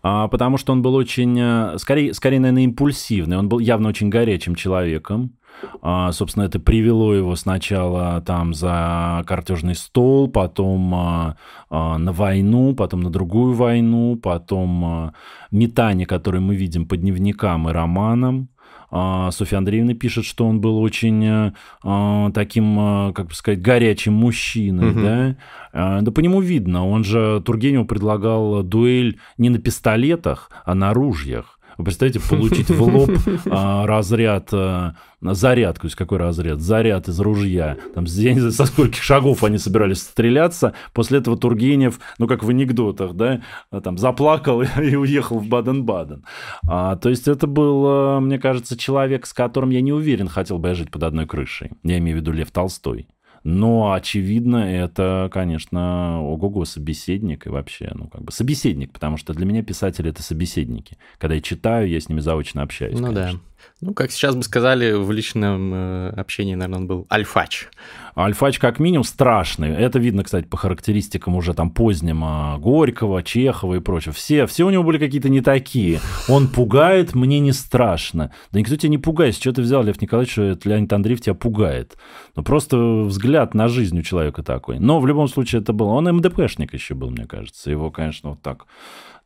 А, 0.02 0.28
потому 0.28 0.56
что 0.56 0.72
он 0.72 0.82
был 0.82 0.94
очень, 0.94 1.38
э, 1.38 1.78
скорее, 1.78 2.14
скорее, 2.14 2.40
наверное, 2.40 2.64
импульсивный. 2.64 3.36
Он 3.36 3.48
был 3.48 3.58
явно 3.58 3.88
очень 3.88 4.08
горячим 4.08 4.54
человеком. 4.54 5.36
А, 5.82 6.10
собственно, 6.12 6.44
это 6.44 6.58
привело 6.58 7.14
его 7.14 7.36
сначала 7.36 8.20
там 8.22 8.54
за 8.54 9.22
картежный 9.26 9.74
стол, 9.74 10.28
потом 10.28 10.94
а, 10.94 11.36
а, 11.68 11.98
на 11.98 12.12
войну, 12.12 12.74
потом 12.74 13.00
на 13.02 13.10
другую 13.10 13.52
войну, 13.54 14.16
потом 14.16 14.84
а, 14.84 15.14
метание, 15.50 16.06
которое 16.06 16.40
мы 16.40 16.56
видим 16.56 16.86
по 16.86 16.96
дневникам 16.96 17.68
и 17.68 17.72
романам. 17.72 18.48
А, 18.90 19.30
Софья 19.30 19.58
Андреевна 19.58 19.94
пишет, 19.94 20.24
что 20.24 20.46
он 20.46 20.60
был 20.60 20.78
очень 20.78 21.24
э, 21.24 21.52
а, 21.84 22.30
таким, 22.32 22.78
э, 22.78 23.12
как 23.12 23.28
бы 23.28 23.34
сказать, 23.34 23.62
горячим 23.62 24.14
мужчиной, 24.14 24.90
угу. 24.90 25.00
да. 25.00 25.36
А, 25.72 26.00
да 26.00 26.10
по 26.10 26.20
нему 26.20 26.40
видно, 26.40 26.86
он 26.88 27.04
же 27.04 27.40
Тургеневу 27.44 27.84
предлагал 27.84 28.62
дуэль 28.62 29.18
не 29.38 29.48
на 29.48 29.58
пистолетах, 29.58 30.50
а 30.64 30.74
на 30.74 30.92
ружьях. 30.92 31.59
Вы 31.80 31.84
представляете, 31.84 32.20
получить 32.20 32.68
в 32.68 32.82
лоб 32.82 33.10
а, 33.46 33.86
разряд, 33.86 34.50
а, 34.52 34.96
заряд, 35.22 35.80
то 35.80 35.86
есть 35.86 35.96
какой 35.96 36.18
разряд? 36.18 36.60
Заряд 36.60 37.08
из 37.08 37.18
ружья. 37.20 37.78
Там, 37.94 38.04
я 38.04 38.50
со 38.50 38.66
скольких 38.66 39.02
шагов 39.02 39.42
они 39.44 39.56
собирались 39.56 40.02
стреляться. 40.02 40.74
После 40.92 41.20
этого 41.20 41.38
Тургенев, 41.38 41.98
ну, 42.18 42.26
как 42.26 42.44
в 42.44 42.50
анекдотах, 42.50 43.14
да, 43.14 43.40
там, 43.82 43.96
заплакал 43.96 44.60
и 44.78 44.94
уехал 44.94 45.38
в 45.38 45.48
Баден-Баден. 45.48 46.26
А, 46.68 46.96
то 46.96 47.08
есть 47.08 47.28
это 47.28 47.46
был, 47.46 47.84
а, 47.86 48.20
мне 48.20 48.38
кажется, 48.38 48.76
человек, 48.76 49.24
с 49.24 49.32
которым 49.32 49.70
я 49.70 49.80
не 49.80 49.94
уверен, 49.94 50.28
хотел 50.28 50.58
бы 50.58 50.68
я 50.68 50.74
жить 50.74 50.90
под 50.90 51.04
одной 51.04 51.26
крышей. 51.26 51.70
Я 51.82 51.96
имею 51.96 52.18
в 52.18 52.20
виду 52.20 52.32
Лев 52.32 52.50
Толстой. 52.50 53.08
Но, 53.42 53.92
очевидно, 53.92 54.56
это, 54.58 55.30
конечно, 55.32 56.22
ого-го, 56.22 56.64
собеседник 56.64 57.46
и 57.46 57.50
вообще, 57.50 57.90
ну, 57.94 58.06
как 58.08 58.22
бы 58.22 58.32
собеседник, 58.32 58.92
потому 58.92 59.16
что 59.16 59.32
для 59.32 59.46
меня 59.46 59.62
писатели— 59.62 60.10
это 60.10 60.22
собеседники. 60.22 60.96
Когда 61.18 61.34
я 61.36 61.40
читаю, 61.40 61.88
я 61.88 62.00
с 62.00 62.08
ними 62.08 62.20
заочно 62.20 62.62
общаюсь, 62.62 62.98
Ну 62.98 63.06
конечно. 63.08 63.32
да. 63.32 63.38
Ну, 63.80 63.94
как 63.94 64.10
сейчас 64.10 64.36
бы 64.36 64.42
сказали, 64.42 64.92
в 64.92 65.10
личном 65.10 65.72
э, 65.72 66.08
общении, 66.10 66.54
наверное, 66.54 66.80
он 66.80 66.86
был 66.86 67.06
альфач. 67.10 67.68
Альфач 68.16 68.58
как 68.58 68.78
минимум 68.78 69.04
страшный. 69.04 69.70
Это 69.70 69.98
видно, 69.98 70.24
кстати, 70.24 70.44
по 70.44 70.56
характеристикам 70.56 71.36
уже 71.36 71.54
там 71.54 71.70
поздним 71.70 72.22
а, 72.24 72.58
Горького, 72.58 73.22
Чехова 73.22 73.76
и 73.76 73.80
прочего. 73.80 74.12
Все, 74.12 74.46
все 74.46 74.64
у 74.66 74.70
него 74.70 74.82
были 74.82 74.98
какие-то 74.98 75.28
не 75.28 75.40
такие. 75.40 76.00
Он 76.28 76.48
пугает, 76.48 77.14
мне 77.14 77.40
не 77.40 77.52
страшно. 77.52 78.32
Да 78.52 78.58
никто 78.58 78.76
тебя 78.76 78.90
не 78.90 78.98
пугает. 78.98 79.34
С 79.34 79.38
чего 79.38 79.54
ты 79.54 79.62
взял, 79.62 79.82
Лев 79.82 80.00
Николаевич, 80.02 80.32
что 80.32 80.58
Леонид 80.64 80.92
Андреев 80.92 81.20
тебя 81.20 81.34
пугает? 81.34 81.96
Ну, 82.36 82.42
просто 82.42 82.76
взгляд 82.76 83.54
на 83.54 83.68
жизнь 83.68 83.98
у 83.98 84.02
человека 84.02 84.42
такой. 84.42 84.78
Но 84.78 85.00
в 85.00 85.06
любом 85.06 85.28
случае 85.28 85.62
это 85.62 85.72
было. 85.72 85.88
Он 85.90 86.04
МДПшник 86.16 86.74
еще 86.74 86.94
был, 86.94 87.10
мне 87.10 87.26
кажется. 87.26 87.70
Его, 87.70 87.90
конечно, 87.90 88.30
вот 88.30 88.42
так 88.42 88.66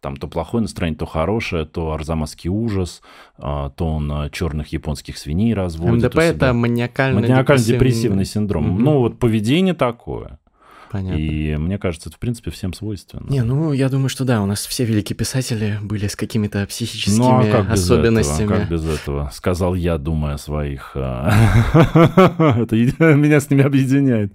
там 0.05 0.19
то 0.19 0.29
плохое 0.29 0.61
настроение, 0.61 0.99
то 0.99 1.07
хорошее, 1.07 1.65
то 1.65 1.93
арзамасский 1.93 2.51
ужас, 2.51 3.01
а, 3.39 3.71
то 3.71 3.87
он 3.87 4.13
а, 4.13 4.29
черных 4.29 4.69
японских 4.69 5.17
свиней 5.17 5.55
разводит. 5.55 6.05
МДП 6.05 6.19
это 6.19 6.53
маниакально 6.53 7.21
маниакально-депрессивный 7.23 8.27
синдром. 8.27 8.75
Угу. 8.75 8.79
Ну, 8.83 8.99
вот 8.99 9.19
поведение 9.19 9.73
такое. 9.73 10.39
Понятно. 10.91 11.19
И 11.19 11.57
мне 11.57 11.79
кажется, 11.79 12.11
это, 12.11 12.17
в 12.17 12.21
принципе, 12.21 12.51
всем 12.51 12.75
свойственно. 12.75 13.25
Не, 13.31 13.43
ну, 13.45 13.73
я 13.73 13.89
думаю, 13.89 14.11
что 14.11 14.27
да, 14.27 14.43
у 14.43 14.47
нас 14.47 14.67
все 14.67 14.85
великие 14.85 15.17
писатели 15.17 15.79
были 15.81 16.07
с 16.07 16.17
какими-то 16.17 16.67
психическими 16.67 17.23
ну, 17.23 17.39
а 17.39 17.45
как 17.51 17.71
особенностями. 17.71 18.45
Этого? 18.45 18.59
Как 18.59 18.69
без 18.69 18.85
этого? 18.87 19.31
Сказал 19.33 19.75
я, 19.75 19.97
думая 19.97 20.35
о 20.35 20.39
своих... 20.39 20.93
А, 20.97 21.33
это 22.61 22.77
меня 23.17 23.41
с 23.41 23.49
ними 23.49 23.63
объединяет. 23.65 24.35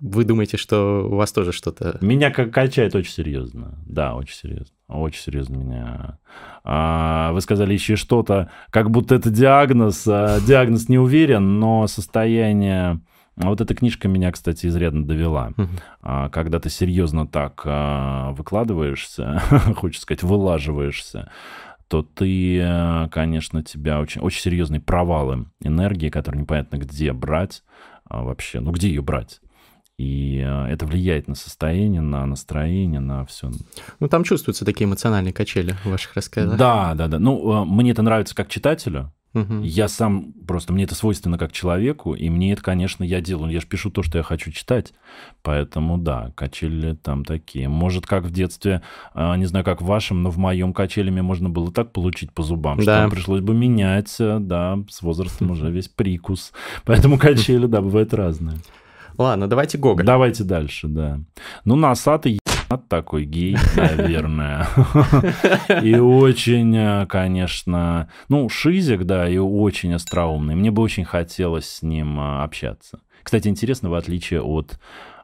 Вы 0.00 0.24
думаете, 0.24 0.56
что 0.56 1.08
у 1.10 1.16
вас 1.16 1.32
тоже 1.32 1.52
что-то... 1.52 1.98
Меня 2.00 2.30
как 2.30 2.52
качает 2.52 2.94
очень 2.94 3.12
серьезно. 3.12 3.78
Да, 3.86 4.14
очень 4.14 4.34
серьезно. 4.34 4.74
Очень 4.88 5.20
серьезно 5.20 5.56
меня. 5.56 6.18
А, 6.64 7.32
вы 7.32 7.40
сказали 7.40 7.72
еще 7.72 7.96
что-то, 7.96 8.50
как 8.70 8.90
будто 8.90 9.14
это 9.14 9.30
диагноз. 9.30 10.06
А, 10.06 10.40
диагноз 10.40 10.88
не 10.88 10.98
уверен, 10.98 11.58
но 11.58 11.86
состояние... 11.86 13.00
А 13.40 13.50
вот 13.50 13.60
эта 13.60 13.72
книжка 13.72 14.08
меня, 14.08 14.32
кстати, 14.32 14.66
изрядно 14.66 15.06
довела. 15.06 15.52
А, 16.02 16.28
когда 16.28 16.58
ты 16.58 16.70
серьезно 16.70 17.26
так 17.26 17.62
а, 17.64 18.32
выкладываешься, 18.32 19.40
хочется 19.76 20.02
сказать, 20.02 20.22
вылаживаешься, 20.22 21.30
то 21.86 22.02
ты, 22.02 22.58
э, 22.58 23.08
конечно, 23.10 23.62
тебя 23.62 23.98
очень, 23.98 24.20
очень 24.20 24.42
серьезные 24.42 24.78
провалы 24.78 25.46
энергии, 25.62 26.10
которые 26.10 26.42
непонятно 26.42 26.76
где 26.76 27.14
брать 27.14 27.62
а 28.08 28.22
вообще, 28.22 28.60
ну 28.60 28.72
где 28.72 28.88
ее 28.88 29.02
брать. 29.02 29.40
И 29.98 30.38
э, 30.38 30.66
это 30.66 30.86
влияет 30.86 31.28
на 31.28 31.34
состояние, 31.34 32.00
на 32.00 32.24
настроение, 32.24 33.00
на 33.00 33.26
все. 33.26 33.50
Ну, 34.00 34.08
там 34.08 34.24
чувствуются 34.24 34.64
такие 34.64 34.84
эмоциональные 34.86 35.32
качели 35.32 35.74
в 35.84 35.86
ваших 35.86 36.14
рассказах. 36.14 36.56
Да, 36.56 36.94
да, 36.94 37.08
да. 37.08 37.18
Ну, 37.18 37.64
мне 37.64 37.90
это 37.90 38.02
нравится 38.02 38.34
как 38.34 38.48
читателю, 38.48 39.12
Угу. 39.34 39.60
Я 39.62 39.88
сам 39.88 40.32
просто, 40.46 40.72
мне 40.72 40.84
это 40.84 40.94
свойственно 40.94 41.36
как 41.36 41.52
человеку, 41.52 42.14
и 42.14 42.30
мне 42.30 42.52
это, 42.52 42.62
конечно, 42.62 43.04
я 43.04 43.20
делаю. 43.20 43.52
Я 43.52 43.60
же 43.60 43.66
пишу 43.66 43.90
то, 43.90 44.02
что 44.02 44.18
я 44.18 44.24
хочу 44.24 44.50
читать. 44.50 44.94
Поэтому, 45.42 45.98
да, 45.98 46.32
качели 46.34 46.94
там 46.94 47.24
такие. 47.24 47.68
Может, 47.68 48.06
как 48.06 48.24
в 48.24 48.30
детстве, 48.30 48.82
а, 49.12 49.36
не 49.36 49.44
знаю, 49.44 49.64
как 49.64 49.82
в 49.82 49.84
вашем, 49.84 50.22
но 50.22 50.30
в 50.30 50.38
моем 50.38 50.72
качелями 50.72 51.20
можно 51.20 51.50
было 51.50 51.70
так 51.70 51.92
получить 51.92 52.32
по 52.32 52.42
зубам, 52.42 52.78
да. 52.78 53.06
что 53.06 53.14
пришлось 53.14 53.42
бы 53.42 53.54
менять, 53.54 54.14
да, 54.18 54.78
с 54.88 55.02
возрастом 55.02 55.50
уже 55.50 55.70
весь 55.70 55.88
прикус. 55.88 56.52
Поэтому 56.84 57.18
качели, 57.18 57.66
да, 57.66 57.82
бывают 57.82 58.14
разные. 58.14 58.56
Ладно, 59.18 59.48
давайте 59.48 59.78
Гоголь. 59.78 60.04
Давайте 60.04 60.44
дальше, 60.44 60.86
да. 60.86 61.18
Ну, 61.64 61.74
носатый 61.74 62.38
такой 62.88 63.24
гей, 63.24 63.56
наверное. 63.76 64.68
И 65.82 65.96
очень, 65.96 66.76
э, 66.76 67.06
конечно, 67.06 68.08
ну, 68.28 68.48
шизик, 68.48 69.04
да, 69.04 69.28
и 69.28 69.38
очень 69.38 69.94
остроумный. 69.94 70.54
Мне 70.54 70.70
бы 70.70 70.82
очень 70.82 71.04
хотелось 71.04 71.68
с 71.68 71.82
ним 71.82 72.20
э, 72.20 72.42
общаться. 72.42 73.00
Кстати, 73.22 73.48
интересно, 73.48 73.90
в 73.90 73.94
отличие 73.94 74.42
от, 74.42 74.78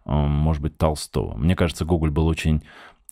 э, 0.07 0.11
может 0.11 0.63
быть, 0.63 0.79
Толстого. 0.79 1.37
Мне 1.37 1.55
кажется, 1.55 1.85
Гоголь 1.85 2.11
был 2.11 2.27
очень 2.27 2.63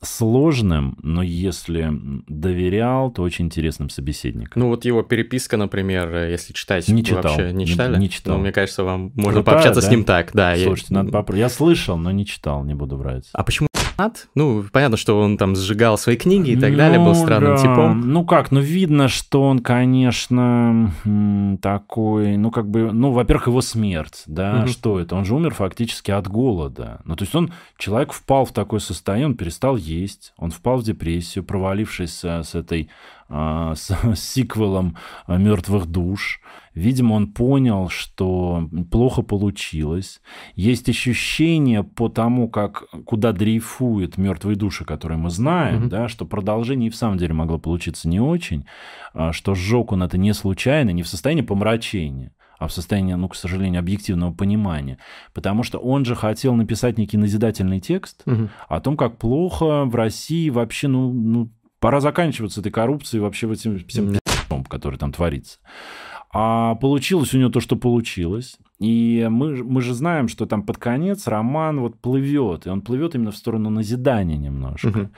сложным, 0.03 0.99
но 1.03 1.23
если 1.23 1.91
доверял, 2.27 3.11
то 3.11 3.23
очень 3.23 3.47
интересным 3.47 3.89
собеседником. 3.89 4.61
Ну 4.61 4.69
вот 4.69 4.85
его 4.85 5.03
переписка, 5.03 5.57
например, 5.57 6.27
если 6.27 6.53
читать, 6.53 6.89
не 6.89 7.05
читал, 7.05 7.23
вообще 7.23 7.53
не 7.53 7.67
читали? 7.67 7.95
Не, 7.95 8.01
не 8.01 8.11
читал. 8.11 8.37
Ну, 8.37 8.43
мне 8.43 8.53
кажется, 8.53 8.85
вам 8.85 9.13
можно 9.15 9.41
Крутая, 9.41 9.55
пообщаться 9.55 9.81
да? 9.81 9.87
с 9.87 9.91
ним 9.91 10.05
так, 10.05 10.31
да. 10.35 10.57
Слушайте, 10.57 10.95
я... 10.95 10.99
надо 10.99 11.13
попробовать. 11.13 11.41
Я 11.41 11.49
слышал, 11.49 11.97
но 11.97 12.11
не 12.11 12.27
читал, 12.27 12.65
не 12.65 12.75
буду 12.75 12.97
врать. 12.97 13.29
А 13.33 13.45
почему. 13.45 13.69
Ну, 14.35 14.65
понятно, 14.73 14.97
что 14.97 15.19
он 15.21 15.37
там 15.37 15.57
сжигал 15.57 15.99
свои 15.99 16.17
книги 16.17 16.51
и 16.51 16.57
так 16.57 16.71
ну, 16.73 16.77
далее, 16.77 16.99
был 16.99 17.15
странным 17.15 17.57
да. 17.57 17.63
типом. 17.63 18.13
Ну 18.13 18.25
как, 18.25 18.51
ну 18.51 18.61
видно, 18.61 19.09
что 19.09 19.43
он, 19.43 19.61
конечно, 19.61 20.93
такой, 21.61 22.37
ну 22.37 22.51
как 22.51 22.69
бы, 22.69 22.93
ну, 22.93 23.13
во-первых, 23.13 23.49
его 23.49 23.61
смерть, 23.61 24.23
да, 24.27 24.61
угу. 24.61 24.69
что 24.69 25.01
это? 25.01 25.17
Он 25.17 25.25
же 25.25 25.35
умер 25.35 25.55
фактически 25.55 26.11
от 26.11 26.29
голода. 26.29 27.01
Ну, 27.05 27.17
то 27.17 27.25
есть 27.25 27.35
он, 27.35 27.53
человек 27.79 28.13
впал 28.13 28.45
в 28.45 28.53
такое 28.53 28.81
состояние, 28.81 29.27
он 29.27 29.37
перестал 29.37 29.77
есть, 29.77 30.33
он 30.37 30.51
впал 30.51 30.79
в 30.79 30.85
депрессию, 30.85 31.45
провалившись 31.45 32.25
с 32.25 32.55
этой 32.55 32.91
с, 33.33 33.91
с 34.15 34.21
сиквелом 34.21 34.97
«Мертвых 35.27 35.87
душ». 35.87 36.41
Видимо, 36.75 37.15
он 37.15 37.33
понял, 37.33 37.89
что 37.89 38.69
плохо 38.91 39.23
получилось. 39.23 40.23
Есть 40.55 40.89
ощущение 40.89 41.83
по 41.83 42.09
тому, 42.09 42.49
как, 42.49 42.85
куда 43.05 43.33
дрейфуют 43.33 44.17
мертвые 44.17 44.57
души, 44.57 44.85
которые 44.85 45.19
мы 45.19 45.29
знаем, 45.29 45.85
mm-hmm. 45.85 45.89
да, 45.89 46.09
что 46.09 46.25
продолжение 46.25 46.89
и 46.89 46.91
в 46.91 46.97
самом 46.97 47.19
деле 47.19 47.35
могло 47.35 47.59
получиться 47.59 48.09
не 48.09 48.21
очень, 48.21 48.65
а, 49.13 49.33
что 49.33 49.55
сжег 49.55 49.93
он 49.93 50.03
это 50.03 50.17
не 50.17 50.33
случайно, 50.33 50.91
не 50.91 51.03
в 51.03 51.09
состоянии 51.09 51.43
помрачения 51.43 52.33
а 52.59 52.69
в 52.69 52.73
состоянии, 52.73 53.15
ну, 53.15 53.29
к 53.29 53.35
сожалению, 53.35 53.81
объективного 53.81 54.33
понимания. 54.33 54.99
Потому 55.35 55.65
что 55.65 55.79
он 55.79 56.05
же 56.05 56.15
хотел 56.15 56.55
написать 56.55 56.97
некий 56.97 57.17
назидательный 57.17 57.81
текст 57.81 58.23
угу. 58.25 58.51
о 58.69 58.81
том, 58.81 58.97
как 58.97 59.19
плохо 59.19 59.85
в 59.85 59.97
России 59.97 60.49
вообще, 60.49 60.87
ну, 60.87 61.13
ну 61.13 61.51
пора 61.83 62.01
заканчиваться 62.01 62.61
этой 62.61 62.71
коррупцией 62.71 63.21
вообще 63.21 63.53
этим 63.53 63.85
всем 63.87 64.15
который 64.69 64.99
там 64.99 65.13
творится. 65.13 65.59
А 66.33 66.77
получилось 66.77 67.35
у 67.35 67.39
него 67.39 67.51
то, 67.51 67.61
что 67.61 67.77
получилось. 67.77 68.57
И 68.79 69.27
мы, 69.31 69.63
мы 69.63 69.83
же 69.83 69.93
знаем, 69.93 70.29
что 70.29 70.47
там 70.47 70.63
под 70.63 70.79
конец 70.79 71.27
роман 71.27 71.81
вот 71.81 72.01
плывет, 72.01 72.67
и 72.67 72.71
он 72.71 72.81
плывет 72.81 73.15
именно 73.15 73.31
в 73.31 73.37
сторону 73.37 73.69
назидания 73.71 74.37
немножко. 74.37 74.89
Угу. 74.89 75.09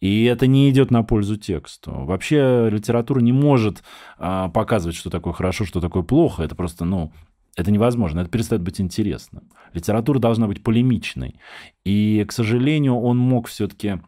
И 0.00 0.24
это 0.24 0.46
не 0.46 0.70
идет 0.70 0.90
на 0.90 1.02
пользу 1.02 1.36
тексту. 1.36 1.92
Вообще 1.92 2.68
литература 2.70 3.20
не 3.20 3.32
может 3.32 3.82
а, 4.18 4.48
показывать, 4.48 4.96
что 4.96 5.10
такое 5.10 5.32
хорошо, 5.32 5.64
что 5.64 5.80
такое 5.80 6.02
плохо. 6.02 6.42
Это 6.42 6.54
просто, 6.54 6.84
ну, 6.84 7.12
это 7.56 7.70
невозможно, 7.70 8.20
это 8.20 8.30
перестает 8.30 8.62
быть 8.62 8.80
интересным. 8.80 9.50
Литература 9.74 10.18
должна 10.18 10.46
быть 10.46 10.62
полемичной. 10.62 11.38
И, 11.84 12.24
к 12.26 12.32
сожалению, 12.32 12.96
он 12.96 13.18
мог 13.18 13.48
все-таки 13.48 14.00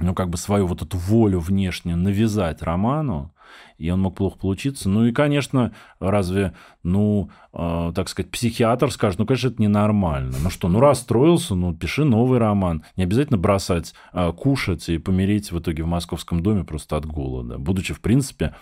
ну, 0.00 0.14
как 0.14 0.30
бы 0.30 0.36
свою 0.36 0.66
вот 0.66 0.82
эту 0.82 0.96
волю 0.96 1.40
внешнюю 1.40 1.96
навязать 1.96 2.62
роману, 2.62 3.32
и 3.78 3.90
он 3.90 4.00
мог 4.00 4.16
плохо 4.16 4.38
получиться. 4.38 4.88
Ну 4.88 5.06
и, 5.06 5.12
конечно, 5.12 5.72
разве, 6.00 6.54
ну, 6.82 7.30
э, 7.52 7.92
так 7.94 8.08
сказать, 8.08 8.30
психиатр 8.30 8.90
скажет, 8.90 9.18
ну, 9.18 9.26
конечно, 9.26 9.48
это 9.48 9.62
ненормально. 9.62 10.36
Ну 10.42 10.50
что, 10.50 10.68
ну, 10.68 10.80
расстроился, 10.80 11.54
ну, 11.54 11.74
пиши 11.74 12.04
новый 12.04 12.38
роман. 12.38 12.84
Не 12.96 13.04
обязательно 13.04 13.38
бросать, 13.38 13.94
э, 14.12 14.32
кушать 14.32 14.88
и 14.88 14.98
помереть 14.98 15.52
в 15.52 15.58
итоге 15.58 15.84
в 15.84 15.86
московском 15.86 16.42
доме 16.42 16.64
просто 16.64 16.96
от 16.96 17.06
голода. 17.06 17.58
Будучи, 17.58 17.94
в 17.94 18.00
принципе, 18.00 18.54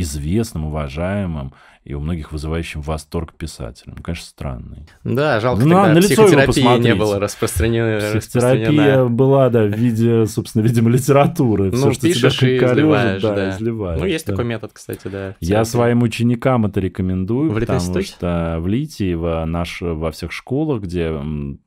известным, 0.00 0.66
уважаемым 0.66 1.52
и 1.88 1.94
у 1.94 2.00
многих 2.00 2.32
вызывающим 2.32 2.82
восторг 2.82 3.32
писателем. 3.32 3.96
Конечно, 4.02 4.26
странный. 4.26 4.86
Да, 5.04 5.40
жалко, 5.40 5.64
ну, 5.64 5.70
тогда 5.70 5.94
на 5.94 6.00
психотерапия 6.02 6.76
не 6.76 6.94
было 6.94 7.18
распространена. 7.18 8.20
Психотерапия 8.20 9.04
была, 9.04 9.48
да, 9.48 9.62
в 9.62 9.70
виде, 9.70 10.26
собственно, 10.26 10.62
видимо, 10.62 10.90
литературы. 10.90 11.70
Ну, 11.70 11.78
Все, 11.78 11.92
что 11.92 12.02
пишешь 12.08 12.38
тебя 12.38 12.50
и 12.50 12.58
изливаешь, 12.58 13.22
да, 13.22 13.34
да. 13.34 13.50
изливаешь. 13.50 14.00
Ну, 14.00 14.06
есть 14.06 14.26
да. 14.26 14.32
такой 14.32 14.44
метод, 14.44 14.72
кстати, 14.74 15.08
да. 15.08 15.34
Я 15.40 15.64
своим 15.64 16.02
ученикам 16.02 16.66
это 16.66 16.78
рекомендую, 16.78 17.50
в 17.50 17.58
потому 17.58 18.02
что 18.02 18.58
в 18.60 18.66
Литиево, 18.66 19.46
наш, 19.46 19.80
во 19.80 20.10
всех 20.10 20.30
школах, 20.30 20.82
где 20.82 21.18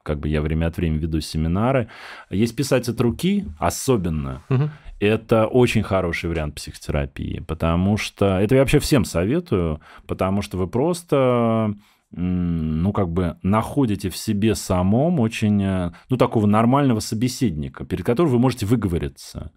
как 0.04 0.20
бы 0.20 0.30
я 0.30 0.42
время 0.42 0.68
от 0.68 0.78
времени 0.78 1.00
веду 1.00 1.20
семинары, 1.20 1.90
есть 2.30 2.56
писать 2.56 2.88
от 2.90 3.02
руки, 3.02 3.46
особенно. 3.58 4.44
Угу 4.50 4.70
это 5.08 5.48
очень 5.48 5.84
хороший 5.84 6.30
вариант 6.30 6.56
психотерапии, 6.56 7.44
потому 7.48 7.98
что 7.98 8.40
это 8.40 8.56
я 8.56 8.62
вообще 8.62 8.80
всем 8.80 9.04
советую, 9.04 9.82
потому 10.06 10.42
что 10.42 10.58
вы 10.58 10.68
просто 10.68 11.74
ну, 12.14 12.92
как 12.92 13.10
бы 13.10 13.38
находите 13.42 14.10
в 14.10 14.18
себе 14.18 14.54
самом 14.54 15.22
очень, 15.22 15.64
э, 15.64 15.92
ну, 16.10 16.18
такого 16.18 16.46
нормального 16.46 17.00
собеседника, 17.00 17.86
перед 17.86 18.06
которым 18.06 18.34
вы 18.34 18.40
можете 18.40 18.66
выговориться. 18.66 19.54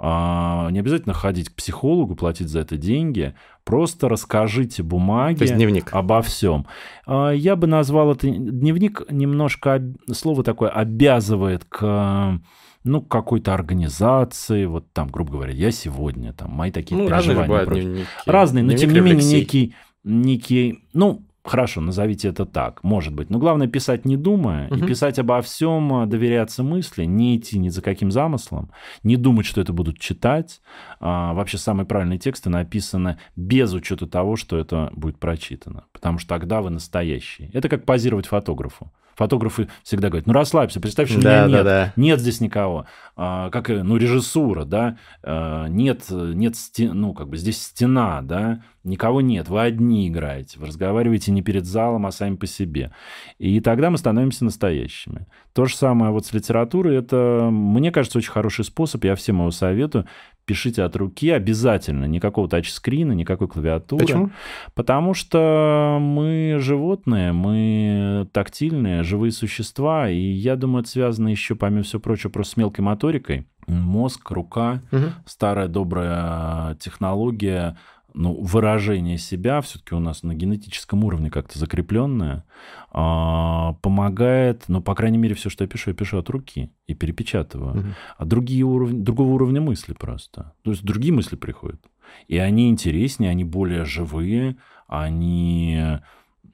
А, 0.00 0.70
не 0.70 0.78
обязательно 0.78 1.12
ходить 1.12 1.48
к 1.48 1.54
психологу, 1.54 2.14
платить 2.14 2.48
за 2.48 2.60
это 2.60 2.76
деньги. 2.76 3.34
Просто 3.64 4.08
расскажите 4.08 4.82
бумаги 4.82 5.44
дневник. 5.46 5.92
обо 5.92 6.22
всем. 6.22 6.66
А, 7.06 7.30
я 7.30 7.56
бы 7.56 7.66
назвал 7.66 8.12
это 8.12 8.28
дневник 8.28 9.02
немножко 9.10 9.82
слово 10.12 10.44
такое 10.44 10.70
обязывает 10.70 11.64
к 11.64 12.40
ну, 12.84 13.02
какой-то 13.02 13.52
организации, 13.54 14.64
вот 14.64 14.90
там, 14.92 15.08
грубо 15.08 15.32
говоря, 15.32 15.52
я 15.52 15.70
сегодня, 15.72 16.32
там, 16.32 16.52
мои 16.52 16.70
такие 16.70 16.96
ну, 16.96 17.08
переживания. 17.08 17.36
Разные, 17.36 17.46
бывают 17.46 17.70
дневники. 17.70 18.06
разные 18.24 18.64
но 18.64 18.72
тем 18.74 18.92
не 18.92 19.00
менее 19.00 19.24
некий, 19.24 19.74
некий, 20.04 20.84
ну, 20.94 21.27
Хорошо, 21.48 21.80
назовите 21.80 22.28
это 22.28 22.44
так, 22.44 22.84
может 22.84 23.14
быть. 23.14 23.30
Но 23.30 23.38
главное 23.38 23.68
писать 23.68 24.04
не 24.04 24.18
думая, 24.18 24.68
угу. 24.68 24.76
и 24.76 24.86
писать 24.86 25.18
обо 25.18 25.40
всем, 25.40 26.06
доверяться 26.08 26.62
мысли, 26.62 27.04
не 27.04 27.36
идти 27.36 27.58
ни 27.58 27.70
за 27.70 27.80
каким 27.80 28.10
замыслом, 28.10 28.70
не 29.02 29.16
думать, 29.16 29.46
что 29.46 29.62
это 29.62 29.72
будут 29.72 29.98
читать. 29.98 30.60
А, 31.00 31.32
вообще 31.32 31.56
самые 31.56 31.86
правильные 31.86 32.18
тексты 32.18 32.50
написаны 32.50 33.18
без 33.34 33.72
учета 33.72 34.06
того, 34.06 34.36
что 34.36 34.58
это 34.58 34.90
будет 34.94 35.18
прочитано. 35.18 35.84
Потому 35.92 36.18
что 36.18 36.28
тогда 36.28 36.60
вы 36.60 36.68
настоящий. 36.68 37.50
Это 37.54 37.70
как 37.70 37.86
позировать 37.86 38.26
фотографу. 38.26 38.92
Фотографы 39.18 39.68
всегда 39.82 40.10
говорят, 40.10 40.28
ну 40.28 40.32
расслабься, 40.32 40.78
представь, 40.78 41.10
что 41.10 41.20
да, 41.20 41.44
меня 41.44 41.56
нет, 41.56 41.64
да, 41.64 41.92
нет 41.96 42.20
здесь 42.20 42.40
никого. 42.40 42.86
А, 43.16 43.50
как, 43.50 43.68
ну, 43.68 43.96
режиссура, 43.96 44.64
да, 44.64 44.96
а, 45.24 45.66
нет, 45.66 46.04
нет, 46.08 46.54
стен, 46.54 46.92
ну, 47.00 47.12
как 47.14 47.28
бы 47.28 47.36
здесь 47.36 47.60
стена, 47.60 48.22
да, 48.22 48.62
никого 48.84 49.20
нет, 49.20 49.48
вы 49.48 49.60
одни 49.62 50.06
играете, 50.06 50.60
вы 50.60 50.68
разговариваете 50.68 51.32
не 51.32 51.42
перед 51.42 51.66
залом, 51.66 52.06
а 52.06 52.12
сами 52.12 52.36
по 52.36 52.46
себе. 52.46 52.92
И 53.38 53.60
тогда 53.60 53.90
мы 53.90 53.98
становимся 53.98 54.44
настоящими. 54.44 55.26
То 55.52 55.64
же 55.64 55.74
самое 55.74 56.12
вот 56.12 56.24
с 56.24 56.32
литературой, 56.32 56.96
это, 56.96 57.48
мне 57.50 57.90
кажется, 57.90 58.18
очень 58.18 58.30
хороший 58.30 58.64
способ, 58.64 59.02
я 59.02 59.16
всем 59.16 59.40
его 59.40 59.50
советую, 59.50 60.06
пишите 60.48 60.82
от 60.82 60.96
руки 60.96 61.28
обязательно, 61.28 62.06
никакого 62.06 62.48
тачскрина, 62.48 63.12
никакой 63.12 63.48
клавиатуры. 63.48 64.04
Почему? 64.04 64.30
Потому 64.74 65.12
что 65.12 65.98
мы 66.00 66.56
животные, 66.58 67.32
мы 67.32 68.26
тактильные, 68.32 69.02
живые 69.02 69.30
существа, 69.30 70.08
и 70.08 70.18
я 70.18 70.56
думаю, 70.56 70.80
это 70.80 70.90
связано 70.90 71.28
еще, 71.28 71.54
помимо 71.54 71.82
всего 71.82 72.00
прочего, 72.00 72.30
просто 72.30 72.54
с 72.54 72.56
мелкой 72.56 72.80
моторикой. 72.80 73.46
Мозг, 73.66 74.30
рука, 74.30 74.80
угу. 74.90 75.04
старая 75.26 75.68
добрая 75.68 76.74
технология 76.76 77.76
ну, 78.18 78.34
выражение 78.34 79.16
себя 79.16 79.60
все-таки 79.60 79.94
у 79.94 80.00
нас 80.00 80.24
на 80.24 80.34
генетическом 80.34 81.04
уровне 81.04 81.30
как-то 81.30 81.56
закрепленное, 81.56 82.44
а, 82.90 83.74
помогает, 83.74 84.64
ну, 84.66 84.82
по 84.82 84.96
крайней 84.96 85.18
мере, 85.18 85.36
все, 85.36 85.48
что 85.48 85.62
я 85.62 85.68
пишу, 85.68 85.90
я 85.90 85.96
пишу 85.96 86.18
от 86.18 86.28
руки 86.28 86.72
и 86.88 86.94
перепечатываю. 86.94 87.78
Угу. 87.78 87.88
А 88.16 88.24
другие 88.24 88.64
уровни, 88.64 89.00
другого 89.00 89.34
уровня 89.34 89.60
мысли 89.60 89.92
просто. 89.92 90.52
То 90.62 90.72
есть 90.72 90.82
другие 90.82 91.14
мысли 91.14 91.36
приходят. 91.36 91.80
И 92.26 92.36
они 92.38 92.68
интереснее, 92.68 93.30
они 93.30 93.44
более 93.44 93.84
живые, 93.84 94.56
они 94.88 96.00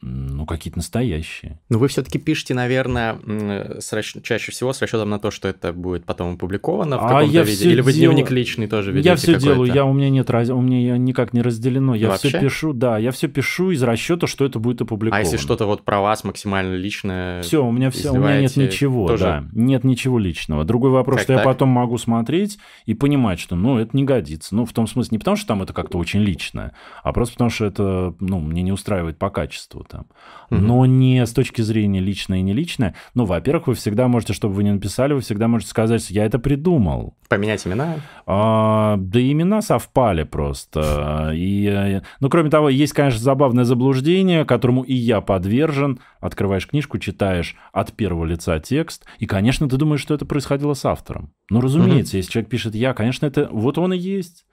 ну, 0.07 0.45
какие-то 0.45 0.79
настоящие. 0.79 1.59
Ну, 1.71 1.79
вы 1.79 1.89
все-таки 1.89 2.19
пишете, 2.19 2.53
наверное, 2.53 3.19
с 3.81 3.91
расч... 3.93 4.17
чаще 4.23 4.53
всего 4.53 4.75
с 4.75 4.83
расчетом 4.83 5.09
на 5.09 5.19
то, 5.19 5.31
что 5.31 5.49
это 5.49 5.73
будет 5.73 6.05
потом 6.05 6.35
опубликовано 6.35 6.99
в 6.99 7.05
а 7.05 7.09
каком-то 7.09 7.43
виде? 7.43 7.71
Или 7.71 7.81
вы 7.81 7.93
дел... 7.95 8.13
дневник 8.13 8.31
личный 8.31 8.67
тоже 8.67 8.93
ведете? 8.93 9.09
Я 9.09 9.17
все 9.17 9.39
делаю, 9.39 9.73
я, 9.73 9.87
у 9.87 9.95
меня 9.95 10.11
нет, 10.11 10.29
раз... 10.29 10.51
у 10.51 10.61
меня 10.61 10.99
никак 10.99 11.33
не 11.33 11.41
разделено. 11.41 11.95
Я 11.95 12.09
Вообще? 12.09 12.29
все 12.29 12.41
пишу, 12.41 12.73
да, 12.75 12.99
я 12.99 13.13
все 13.13 13.29
пишу 13.29 13.71
из 13.71 13.83
расчета, 13.83 14.27
что 14.27 14.45
это 14.45 14.59
будет 14.59 14.83
опубликовано. 14.83 15.23
А 15.23 15.25
если 15.25 15.39
что-то 15.39 15.65
вот 15.65 15.85
про 15.85 16.01
вас 16.01 16.23
максимально 16.23 16.75
личное? 16.75 17.41
Все, 17.41 17.65
у 17.65 17.73
меня 17.73 17.91
все, 17.91 18.11
у 18.11 18.19
меня 18.19 18.43
нет 18.43 18.57
ничего, 18.57 19.09
тоже... 19.09 19.25
да, 19.25 19.45
нет 19.53 19.85
ничего 19.85 20.19
личного. 20.19 20.65
Другой 20.65 20.91
вопрос, 20.91 21.17
как 21.17 21.25
что 21.25 21.35
так? 21.35 21.45
я 21.45 21.51
потом 21.51 21.71
могу 21.71 21.97
смотреть 21.97 22.59
и 22.85 22.93
понимать, 22.93 23.41
что, 23.41 23.57
ну, 23.57 23.79
это 23.79 23.97
не 23.97 24.05
годится. 24.05 24.55
Ну, 24.55 24.67
в 24.67 24.73
том 24.75 24.87
смысле, 24.87 25.13
не 25.13 25.19
потому 25.19 25.39
что 25.39 25.47
там 25.47 25.63
это 25.63 25.73
как-то 25.73 25.97
очень 25.97 26.21
личное, 26.21 26.75
а 27.03 27.13
просто 27.15 27.35
потому 27.35 27.49
что 27.49 27.65
это, 27.65 28.15
ну, 28.21 28.41
мне 28.41 28.63
не 28.63 28.73
устраивает 28.73 29.19
по 29.19 29.31
качеству 29.31 29.83
там. 29.95 30.07
Угу. 30.51 30.61
Но 30.61 30.87
не 30.87 31.25
с 31.25 31.33
точки 31.33 31.63
зрения 31.63 32.01
личное 32.01 32.39
и 32.39 32.43
не 32.43 32.53
личное. 32.53 32.95
Ну, 33.15 33.25
во-первых, 33.25 33.69
вы 33.69 33.75
всегда 33.75 34.09
можете, 34.09 34.33
чтобы 34.33 34.55
вы 34.55 34.65
не 34.65 34.73
написали, 34.73 35.13
вы 35.13 35.21
всегда 35.21 35.49
можете 35.49 35.71
сказать, 35.71 36.03
что 36.03 36.13
я 36.13 36.25
это 36.25 36.39
придумал. 36.39 37.17
Поменять 37.29 37.67
имена? 37.67 37.97
А, 38.27 38.97
да 38.99 39.21
имена 39.21 39.63
совпали 39.63 40.25
просто. 40.25 41.33
И, 41.35 42.01
ну, 42.21 42.29
кроме 42.29 42.51
того, 42.51 42.69
есть, 42.69 42.93
конечно, 42.93 43.21
забавное 43.21 43.65
заблуждение, 43.65 44.45
которому 44.45 44.83
и 44.83 44.95
я 44.95 45.21
подвержен. 45.21 46.01
Открываешь 46.21 46.67
книжку, 46.67 46.99
читаешь 46.99 47.57
от 47.73 47.93
первого 47.93 48.25
лица 48.25 48.59
текст, 48.59 49.05
и, 49.19 49.27
конечно, 49.27 49.69
ты 49.69 49.77
думаешь, 49.77 50.01
что 50.01 50.15
это 50.15 50.25
происходило 50.25 50.75
с 50.75 50.85
автором. 50.85 51.33
Ну, 51.51 51.61
разумеется, 51.61 52.17
если 52.17 52.31
человек 52.31 52.51
пишет 52.51 52.75
«я», 52.75 52.95
конечно, 52.95 53.27
это 53.27 53.49
вот 53.53 53.77
он 53.79 53.93
и 53.93 53.99
есть. 53.99 54.47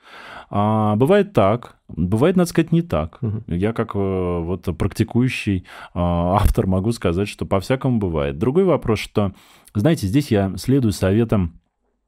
А, 0.50 0.96
бывает 0.98 1.32
так, 1.32 1.78
бывает, 1.96 2.36
надо 2.36 2.50
сказать, 2.50 2.72
не 2.72 2.82
так. 2.82 3.20
Угу. 3.22 3.44
Я 3.48 3.74
как 3.74 3.96
э, 3.96 4.00
вот 4.00 4.68
практикующий 4.78 5.66
а, 5.94 6.36
автор 6.36 6.68
могу 6.68 6.92
сказать, 6.92 7.28
что 7.28 7.46
по-всякому 7.46 8.00
бывает. 8.00 8.38
Другой 8.38 8.64
вопрос, 8.64 9.00
что, 9.00 9.34
знаете, 9.74 10.08
здесь 10.08 10.32
я 10.32 10.54
следую 10.58 10.92
советам 10.92 11.60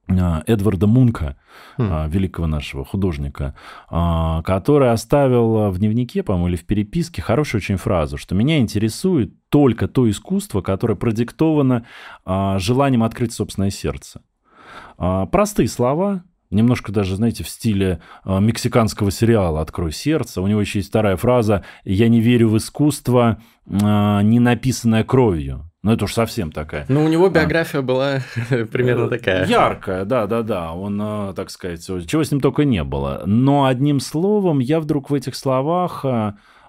а, 0.07 0.43
Эдварда 0.47 0.88
Мунка, 0.88 1.38
mm. 1.77 2.09
великого 2.09 2.47
нашего 2.47 2.84
художника, 2.84 3.55
который 3.89 4.91
оставил 4.91 5.69
в 5.71 5.79
дневнике, 5.79 6.23
по-моему, 6.23 6.49
или 6.49 6.55
в 6.55 6.65
переписке 6.65 7.21
хорошую 7.21 7.59
очень 7.59 7.77
фразу, 7.77 8.17
что 8.17 8.36
меня 8.36 8.59
интересует 8.59 9.34
только 9.49 9.88
то 9.88 10.09
искусство, 10.09 10.61
которое 10.61 10.95
продиктовано 10.95 11.86
желанием 12.25 13.03
открыть 13.03 13.34
собственное 13.34 13.69
сердце. 13.69 14.21
Простые 14.97 15.67
слова, 15.67 16.23
немножко 16.53 16.91
даже, 16.91 17.15
знаете, 17.15 17.43
в 17.43 17.49
стиле 17.49 17.99
э, 18.25 18.39
мексиканского 18.39 19.11
сериала 19.11 19.61
«Открой 19.61 19.91
сердце». 19.91 20.41
У 20.41 20.47
него 20.47 20.61
еще 20.61 20.79
есть 20.79 20.89
вторая 20.89 21.17
фраза 21.17 21.63
«Я 21.83 22.07
не 22.07 22.21
верю 22.21 22.49
в 22.49 22.57
искусство, 22.57 23.41
э, 23.65 23.71
не 24.23 24.39
написанное 24.39 25.03
кровью». 25.03 25.69
Ну, 25.83 25.91
это 25.91 26.05
уж 26.05 26.13
совсем 26.13 26.51
такая. 26.51 26.85
Ну, 26.87 27.03
у 27.03 27.09
него 27.09 27.25
а. 27.25 27.29
биография 27.29 27.81
а, 27.81 27.83
была 27.83 28.19
примерно 28.71 29.09
такая. 29.09 29.45
Яркая, 29.45 30.05
да-да-да. 30.05 30.71
Он, 30.73 30.99
э, 31.01 31.33
так 31.35 31.49
сказать, 31.49 31.85
чего 31.85 32.23
с 32.23 32.31
ним 32.31 32.39
только 32.39 32.63
не 32.63 32.83
было. 32.83 33.23
Но 33.25 33.65
одним 33.65 33.99
словом, 33.99 34.59
я 34.59 34.79
вдруг 34.79 35.09
в 35.09 35.13
этих 35.13 35.35
словах 35.35 36.05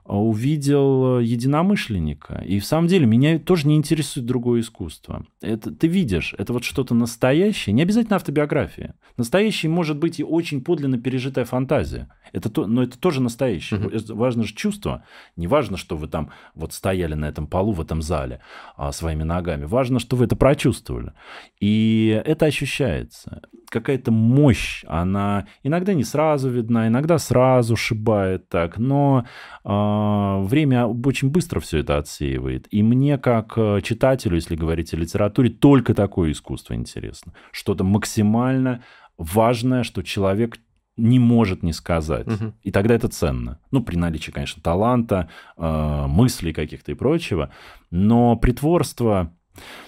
увидел 0.05 1.19
э, 1.19 1.25
единомышленника. 1.25 2.43
И 2.47 2.59
в 2.59 2.65
самом 2.65 2.89
деле 2.89 3.07
меня 3.07 3.39
тоже 3.39 3.67
не 3.67 3.77
интересует 3.77 4.27
другое 4.27 4.61
искусство. 4.61 5.25
Это 5.41 5.71
ты 5.71 5.87
видишь, 5.87 6.35
это 6.37 6.53
вот 6.53 6.65
что-то 6.65 6.95
настоящее, 6.95 7.73
не 7.73 7.83
обязательно 7.83 8.17
автобиография. 8.17 8.95
Настоящий 9.17 9.69
может 9.69 9.99
быть 9.99 10.21
и 10.21 10.25
очень 10.25 10.63
подлинно 10.63 10.99
пережитая 10.99 11.45
фантазия. 11.45 12.09
Это 12.35 12.51
то, 12.51 12.67
но 12.67 12.83
это 12.83 12.99
тоже 12.99 13.23
настоящее. 13.23 13.79
Uh-huh. 13.79 14.15
Важно 14.15 14.43
же 14.43 14.55
чувство. 14.55 15.05
Не 15.37 15.47
важно, 15.47 15.77
что 15.77 15.97
вы 15.97 16.09
там 16.09 16.31
вот 16.57 16.73
стояли 16.73 17.15
на 17.15 17.27
этом 17.27 17.47
полу 17.47 17.73
в 17.73 17.81
этом 17.81 18.03
зале 18.03 18.41
а, 18.77 18.91
своими 18.91 19.23
ногами. 19.23 19.67
Важно, 19.67 20.01
что 20.01 20.17
вы 20.17 20.25
это 20.25 20.35
прочувствовали. 20.35 21.13
И 21.61 22.21
это 22.27 22.47
ощущается. 22.47 23.43
Какая-то 23.69 24.11
мощь, 24.11 24.85
она 24.89 25.47
иногда 25.63 25.95
не 25.95 26.03
сразу 26.03 26.51
видна, 26.51 26.89
иногда 26.89 27.19
сразу 27.19 27.77
шибает 27.77 28.49
так, 28.49 28.79
но 28.79 29.27
а, 29.63 30.41
время 30.41 30.87
очень 30.87 31.31
быстро 31.31 31.61
все 31.61 31.79
это 31.79 31.99
отсеивает. 31.99 32.67
И 32.73 32.83
мне, 32.83 33.17
как 33.17 33.53
э, 33.57 33.81
читателю, 33.83 34.35
если 34.35 34.57
говорить 34.57 34.93
о 34.93 34.97
литературе, 34.97 35.51
только 35.51 35.95
такое 35.95 36.33
искусство 36.33 36.75
интересно. 36.75 37.33
Что-то 37.53 37.85
максимально 37.85 38.83
важное, 39.17 39.85
что 39.85 40.03
человек 40.03 40.59
не 40.97 41.19
может 41.19 41.63
не 41.63 41.73
сказать. 41.73 42.27
Угу. 42.27 42.53
И 42.63 42.71
тогда 42.71 42.95
это 42.95 43.09
ценно. 43.09 43.59
Ну, 43.71 43.83
при 43.83 43.97
наличии, 43.97 44.31
конечно, 44.31 44.63
таланта, 44.63 45.29
э, 45.57 46.07
мыслей 46.07 46.53
каких-то 46.53 46.93
и 46.93 46.95
прочего. 46.95 47.51
Но 47.91 48.37
притворство... 48.37 49.33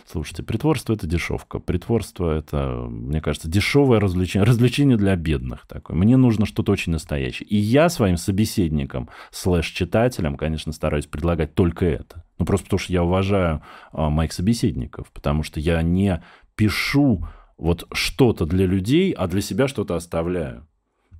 Слушайте, 0.07 0.45
притворство 0.45 0.93
это 0.95 1.09
дешевка. 1.09 1.59
Притворство 1.59 2.31
это, 2.31 2.87
мне 2.89 3.21
кажется, 3.21 3.49
дешевое 3.49 3.99
развлечение. 3.99 4.47
Развлечение 4.47 4.97
для 4.97 5.17
бедных 5.17 5.67
такое. 5.67 5.97
Мне 5.97 6.17
нужно 6.17 6.47
что-то 6.47 6.71
очень 6.71 6.93
настоящее. 6.93 7.49
И 7.49 7.57
я 7.57 7.89
своим 7.89 8.17
собеседникам, 8.17 9.09
слэш-читателям, 9.33 10.37
конечно, 10.37 10.73
стараюсь 10.73 11.07
предлагать 11.07 11.55
только 11.55 11.85
это. 11.85 12.25
Ну, 12.39 12.47
просто 12.47 12.67
потому 12.67 12.79
что 12.79 12.93
я 12.93 13.03
уважаю 13.03 13.63
э, 13.93 14.09
моих 14.09 14.33
собеседников. 14.33 15.11
Потому 15.13 15.43
что 15.43 15.59
я 15.59 15.83
не 15.83 16.23
пишу 16.55 17.27
вот 17.59 17.87
что-то 17.93 18.47
для 18.47 18.67
людей, 18.67 19.13
а 19.13 19.27
для 19.27 19.41
себя 19.41 19.67
что-то 19.67 19.97
оставляю. 19.97 20.67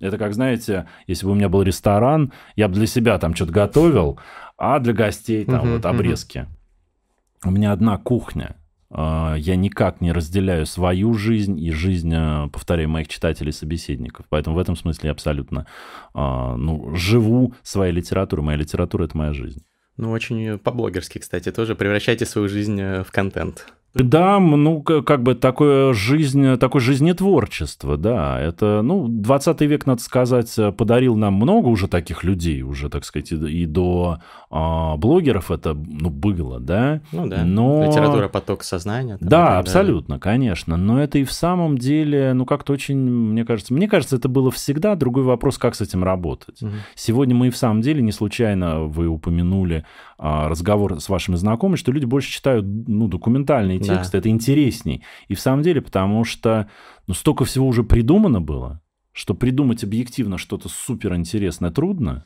Это 0.01 0.19
как, 0.19 0.35
знаете, 0.35 0.87
если 1.07 1.27
бы 1.27 1.33
у 1.33 1.35
меня 1.35 1.49
был 1.49 1.63
ресторан, 1.63 2.33
я 2.55 2.69
бы 2.69 2.75
для 2.75 2.87
себя 2.87 3.19
там 3.19 3.35
что-то 3.35 3.53
готовил, 3.53 4.19
а 4.59 4.79
для 4.79 4.93
гостей 4.93 5.45
там 5.45 5.67
uh-huh, 5.67 5.73
вот 5.75 5.87
обрезки. 5.87 6.39
Uh-huh. 6.39 7.49
У 7.49 7.51
меня 7.51 7.73
одна 7.73 7.99
кухня. 7.99 8.57
А, 8.91 9.35
я 9.37 9.57
никак 9.57 10.01
не 10.01 10.13
разделяю 10.13 10.67
свою 10.67 11.15
жизнь 11.15 11.59
и 11.59 11.71
жизнь, 11.71 12.13
а, 12.15 12.49
повторяю, 12.49 12.89
моих 12.89 13.09
читателей 13.09 13.51
и 13.51 13.53
собеседников. 13.53 14.27
Поэтому 14.29 14.57
в 14.57 14.59
этом 14.59 14.77
смысле 14.77 15.09
я 15.09 15.13
абсолютно 15.13 15.67
а, 16.15 16.57
ну, 16.57 16.95
живу 16.95 17.55
своей 17.63 17.93
литературой. 17.93 18.45
Моя 18.45 18.59
литература— 18.59 19.05
это 19.07 19.17
моя 19.17 19.33
жизнь. 19.33 19.63
Ну, 19.97 20.11
очень 20.11 20.59
по-блогерски, 20.59 21.19
кстати, 21.19 21.51
тоже. 21.51 21.75
Превращайте 21.75 22.27
свою 22.27 22.49
жизнь 22.49 22.79
э, 22.79 23.03
в 23.03 23.11
контент. 23.11 23.67
Да, 24.03 24.39
ну, 24.39 24.83
как 24.83 25.23
бы 25.23 25.35
такое 25.35 25.93
жизнь, 25.95 26.57
такое 26.57 26.83
жизнетворчество, 26.83 27.97
да. 27.97 28.41
Это, 28.41 28.83
ну, 28.83 29.09
20 29.09 29.61
век, 29.63 29.87
надо 29.87 30.03
сказать, 30.03 30.55
подарил 30.77 31.17
нам 31.17 31.35
много 31.35 31.69
уже 31.69 31.89
таких 31.89 32.23
людей, 32.23 32.63
уже, 32.63 32.91
так 32.91 33.05
сказать, 33.05 33.33
и 33.33 33.65
до 33.67 34.19
а, 34.51 34.97
блогеров 34.97 35.51
это, 35.51 35.75
ну, 35.75 36.11
было, 36.11 36.61
да. 36.61 37.01
Ну, 37.13 37.27
да. 37.27 37.45
Но... 37.45 37.87
Литература 37.87 38.29
поток 38.29 38.65
сознания. 38.65 39.17
Там, 39.17 39.29
да, 39.29 39.59
абсолютно, 39.59 40.19
конечно. 40.19 40.77
Но 40.77 41.03
это 41.03 41.19
и 41.19 41.25
в 41.25 41.33
самом 41.33 41.79
деле, 41.79 42.33
ну, 42.35 42.45
как-то 42.45 42.73
очень, 42.73 42.99
мне 42.99 43.45
кажется, 43.45 43.73
мне 43.73 43.89
кажется, 43.89 44.17
это 44.17 44.29
было 44.29 44.51
всегда. 44.51 44.95
Другой 44.95 45.25
вопрос, 45.25 45.59
как 45.59 45.75
с 45.75 45.81
этим 45.81 46.05
работать. 46.05 46.63
Угу. 46.63 46.73
Сегодня 46.95 47.35
мы 47.35 47.49
и 47.49 47.51
в 47.51 47.57
самом 47.57 47.81
деле, 47.81 48.03
не 48.03 48.13
случайно 48.13 48.83
вы 48.83 49.09
упомянули 49.09 49.85
разговор 50.19 51.01
с 51.01 51.09
вашими 51.09 51.37
знакомыми, 51.37 51.77
что 51.77 51.93
люди 51.93 52.05
больше 52.05 52.31
читают, 52.31 52.65
ну, 52.65 53.09
документальные 53.09 53.79
текст, 53.79 54.13
да. 54.13 54.19
это 54.19 54.29
интересней. 54.29 55.03
И 55.29 55.35
в 55.35 55.41
самом 55.41 55.63
деле, 55.63 55.83
потому 55.83 56.25
что 56.25 56.69
ну, 57.07 57.15
столько 57.15 57.45
всего 57.45 57.67
уже 57.67 57.85
придумано 57.85 58.41
было, 58.41 58.81
что 59.13 59.35
придумать 59.35 59.85
объективно 59.85 60.39
что-то 60.39 60.69
суперинтересное 60.69 61.71
трудно, 61.71 62.25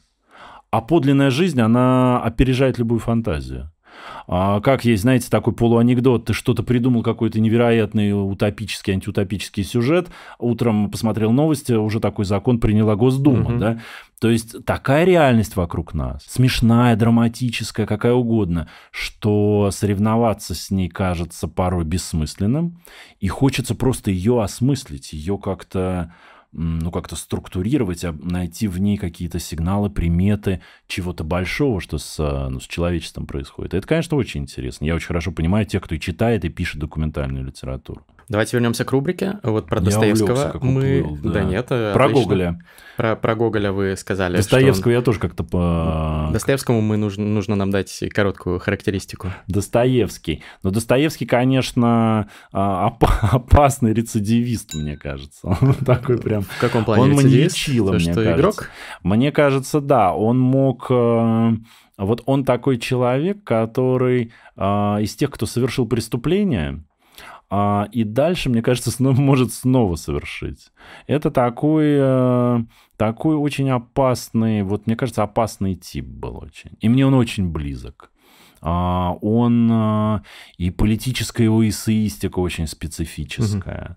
а 0.70 0.80
подлинная 0.80 1.30
жизнь, 1.30 1.61
она 1.61 2.22
опережает 2.22 2.78
любую 2.78 3.01
фантазию. 3.01 3.70
А 4.26 4.61
как 4.61 4.84
есть, 4.84 5.03
знаете, 5.03 5.28
такой 5.30 5.53
полуанекдот, 5.53 6.26
ты 6.26 6.32
что-то 6.32 6.62
придумал, 6.62 7.03
какой-то 7.03 7.40
невероятный 7.40 8.12
утопический, 8.12 8.92
антиутопический 8.92 9.64
сюжет, 9.64 10.09
утром 10.38 10.90
посмотрел 10.90 11.32
новости, 11.32 11.72
уже 11.72 12.01
такой 12.01 12.24
закон 12.24 12.61
приняла 12.61 12.96
Госдума, 12.96 13.51
угу. 13.51 13.59
да, 13.59 13.80
то 14.20 14.28
есть 14.28 14.64
такая 14.66 15.05
реальность 15.05 15.57
вокруг 15.57 15.94
нас, 15.94 16.22
смешная, 16.26 16.94
драматическая, 16.94 17.86
какая 17.86 18.12
угодно, 18.12 18.68
что 18.90 19.70
соревноваться 19.72 20.55
с 20.55 20.70
ней 20.70 20.88
кажется 20.88 21.48
порой 21.48 21.84
бессмысленным, 21.84 22.82
и 23.18 23.28
хочется 23.28 23.74
просто 23.74 24.11
ее 24.11 24.42
осмыслить, 24.42 25.14
ее 25.14 25.38
как-то 25.38 26.14
ну, 26.53 26.90
как-то 26.90 27.16
структурировать, 27.16 28.05
а 28.05 28.12
найти 28.12 28.66
в 28.66 28.78
ней 28.78 28.96
какие-то 28.96 29.38
сигналы, 29.38 29.90
приметы 29.90 30.61
чего-то 30.86 31.22
большого, 31.24 31.80
что 31.80 31.98
с, 31.98 32.18
ну, 32.48 32.61
с 32.61 32.66
человечеством 32.66 33.26
происходит. 33.26 33.74
Это, 33.74 33.86
конечно, 33.86 34.16
очень 34.16 34.42
интересно. 34.42 34.84
Я 34.84 34.94
очень 34.94 35.09
хорошо 35.09 35.32
понимаю 35.32 35.66
тех, 35.66 35.82
кто 35.82 35.94
и 35.94 36.01
читает, 36.01 36.44
и 36.44 36.48
пишет 36.48 36.80
документальную 36.80 37.44
литературу. 37.44 38.05
Давайте 38.31 38.57
вернемся 38.57 38.85
к 38.85 38.93
рубрике. 38.93 39.41
Вот 39.43 39.66
про 39.66 39.81
Достоевского 39.81 40.33
увлекся, 40.33 40.59
мы... 40.62 41.01
уплыл, 41.01 41.18
да. 41.33 41.41
да. 41.41 41.43
нет, 41.43 41.66
Про 41.66 41.91
отлично. 41.91 42.22
Гоголя. 42.22 42.59
Про, 42.97 43.16
про 43.16 43.35
Гоголя 43.35 43.72
вы 43.72 43.97
сказали, 43.97 44.37
Достоевского 44.37 44.93
я 44.93 45.03
тоже 45.03 45.18
как-то 45.18 45.43
по... 45.43 46.31
Достоевскому 46.33 46.81
мы 46.81 46.97
нужно, 46.97 47.24
нужно 47.24 47.57
нам 47.57 47.72
дать 47.72 48.05
короткую 48.14 48.61
характеристику. 48.61 49.33
Достоевский. 49.49 50.45
Но 50.62 50.70
Достоевский, 50.70 51.26
конечно, 51.26 52.28
а, 52.53 52.87
оп- 52.87 53.11
опасный 53.33 53.95
рецидивист, 53.95 54.74
мне 54.76 54.97
кажется. 54.97 55.49
Он 55.61 55.74
такой 55.74 56.16
прям... 56.18 56.43
В 56.43 56.61
каком 56.61 56.85
плане 56.85 57.03
Он 57.03 57.12
маньячило, 57.14 57.91
мне 57.91 57.99
что 57.99 58.14
кажется. 58.14 58.37
игрок? 58.41 58.70
Мне 59.03 59.33
кажется, 59.33 59.81
да, 59.81 60.14
он 60.14 60.39
мог... 60.39 60.87
э, 60.89 61.51
Вот 61.99 62.22
он 62.26 62.45
такой 62.45 62.78
человек, 62.78 63.43
который 63.43 64.33
а, 64.57 64.99
из 65.01 65.16
тех, 65.16 65.33
кто 65.33 65.47
совершил 65.47 65.87
преступление, 65.87 66.85
а, 67.51 67.88
и 67.90 68.05
дальше, 68.05 68.48
мне 68.48 68.62
кажется, 68.62 68.90
снова, 68.90 69.14
может 69.20 69.53
снова 69.53 69.96
совершить. 69.96 70.70
Это 71.07 71.30
такой, 71.30 71.96
э, 71.98 72.64
такой 72.96 73.34
очень 73.34 73.68
опасный, 73.70 74.62
вот 74.62 74.86
мне 74.86 74.96
кажется, 74.96 75.24
опасный 75.24 75.74
тип 75.74 76.07
был 76.07 76.38
очень. 76.38 76.70
И 76.80 76.88
мне 76.88 77.05
он 77.07 77.14
очень 77.14 77.48
близок. 77.48 78.12
А, 78.62 79.16
Он 79.22 79.68
э, 79.72 80.20
и 80.59 80.70
политическая 80.70 81.44
его 81.44 81.66
эссеистика 81.68 82.38
очень 82.38 82.66
специфическая. 82.66 83.96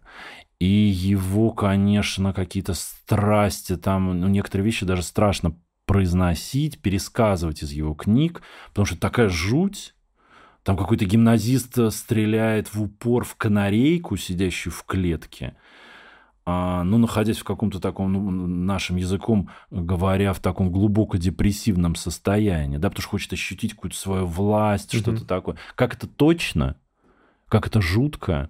И 0.59 0.65
его, 0.65 1.51
конечно, 1.51 2.33
какие-то 2.33 2.73
страсти, 2.73 3.75
там, 3.75 4.19
ну, 4.19 4.27
некоторые 4.29 4.65
вещи 4.65 4.85
даже 4.85 5.03
страшно 5.03 5.57
произносить, 5.85 6.81
пересказывать 6.81 7.63
из 7.63 7.71
его 7.71 7.93
книг, 7.93 8.41
потому 8.69 8.85
что 8.85 8.97
такая 8.97 9.29
жуть. 9.29 9.93
Там 10.63 10.77
какой-то 10.77 11.05
гимназист 11.05 11.77
э, 11.77 11.91
стреляет 11.91 12.73
в 12.73 12.81
упор 12.81 13.25
в 13.25 13.35
канарейку, 13.35 14.15
сидящую 14.15 14.71
в 14.73 14.83
клетке. 14.85 15.55
А, 16.45 16.83
ну, 16.83 16.97
находясь 16.97 17.37
в 17.37 17.43
каком-то 17.43 17.79
таком, 17.79 18.11
ну, 18.11 18.21
нашим 18.47 18.97
языком 18.97 19.49
говоря, 19.71 20.33
в 20.33 20.39
таком 20.39 20.71
глубоко 20.71 21.17
депрессивном 21.17 21.95
состоянии, 21.95 22.77
да, 22.77 22.89
потому 22.89 23.01
что 23.01 23.11
хочет 23.11 23.31
ощутить 23.33 23.73
какую-то 23.73 23.97
свою 23.97 24.25
власть, 24.25 24.93
Мгм. 24.93 25.01
что-то 25.01 25.25
такое. 25.25 25.57
Как 25.75 25.95
это 25.95 26.07
точно, 26.07 26.75
как 27.47 27.67
это 27.67 27.81
жутко, 27.81 28.49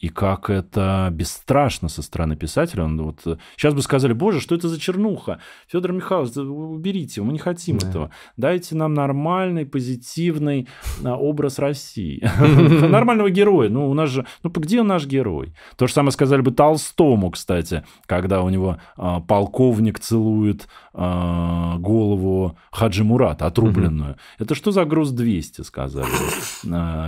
и 0.00 0.08
как 0.08 0.48
это 0.48 1.10
бесстрашно 1.12 1.88
со 1.90 2.00
стороны 2.00 2.34
писателя. 2.34 2.84
Он 2.84 3.00
вот, 3.02 3.20
э, 3.26 3.36
сейчас 3.56 3.74
бы 3.74 3.82
сказали, 3.82 4.14
боже, 4.14 4.40
что 4.40 4.54
это 4.54 4.66
за 4.68 4.80
чернуха? 4.80 5.40
Федор 5.68 5.92
Михайлович, 5.92 6.36
уберите, 6.38 7.20
мы 7.20 7.34
не 7.34 7.38
хотим 7.38 7.76
Да. 7.76 7.88
этого. 7.88 8.10
Дайте 8.38 8.74
нам 8.76 8.94
нормальный, 8.94 9.66
позитивный 9.66 10.68
а, 11.04 11.16
образ 11.16 11.58
России. 11.58 12.26
Нормального 12.88 13.28
героя. 13.28 13.68
Ну, 13.68 13.90
у 13.90 13.94
нас 13.94 14.08
же... 14.08 14.24
Ну, 14.42 14.50
где 14.50 14.82
наш 14.82 15.06
герой? 15.06 15.54
То 15.76 15.86
же 15.86 15.92
самое 15.92 16.12
сказали 16.12 16.40
бы 16.40 16.50
Толстому, 16.50 17.30
кстати, 17.30 17.84
когда 18.06 18.40
у 18.40 18.48
него 18.48 18.78
а, 18.96 19.20
полковник 19.20 19.98
целует 20.00 20.66
голову 20.92 22.58
Хаджи 22.72 23.04
Мурата, 23.04 23.46
отрубленную. 23.46 24.16
Это 24.40 24.56
что 24.56 24.72
за 24.72 24.84
груз 24.84 25.10
200, 25.10 25.62
сказали. 25.62 26.08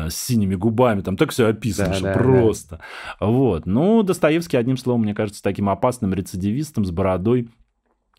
С 0.09 0.15
синими 0.15 0.55
губами. 0.55 1.01
Там 1.01 1.17
так 1.17 1.31
все 1.31 1.49
описано, 1.49 1.93
что 1.95 2.13
просто. 2.13 2.82
Вот. 3.21 3.67
Ну, 3.67 4.03
Достоевский, 4.03 4.57
одним 4.57 4.77
словом, 4.77 5.03
мне 5.03 5.15
кажется, 5.15 5.43
таким 5.43 5.69
опасным 5.69 6.15
рецидивистом 6.15 6.85
с 6.85 6.91
бородой. 6.91 7.49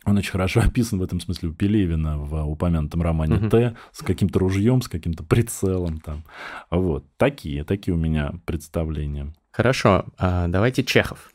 Он 0.05 0.17
очень 0.17 0.31
хорошо 0.31 0.59
описан 0.61 0.99
в 0.99 1.03
этом 1.03 1.19
смысле 1.19 1.49
у 1.49 1.53
Пелевина 1.53 2.17
в 2.17 2.45
упомянутом 2.45 3.01
романе. 3.01 3.49
Т 3.49 3.75
с 3.91 4.01
каким-то 4.03 4.39
ружьем, 4.39 4.81
с 4.81 4.87
каким-то 4.87 5.23
прицелом 5.23 5.99
там. 5.99 6.23
Вот. 6.69 7.05
Такие, 7.17 7.63
такие 7.63 7.93
у 7.95 7.97
меня 7.97 8.33
представления. 8.45 9.33
Хорошо, 9.51 10.05
а, 10.17 10.47
давайте 10.47 10.83
Чехов. 10.83 11.31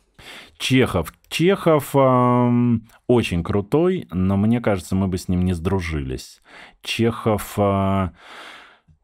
Чехов. 0.59 1.15
Чехов 1.29 1.95
ам, 1.95 2.89
очень 3.07 3.45
крутой, 3.45 4.09
но 4.11 4.37
мне 4.37 4.61
кажется, 4.61 4.97
мы 4.97 5.07
бы 5.07 5.17
с 5.17 5.29
ним 5.29 5.45
не 5.45 5.55
сдружились. 5.55 6.41
Чехов... 6.83 7.55
а, 7.57 8.13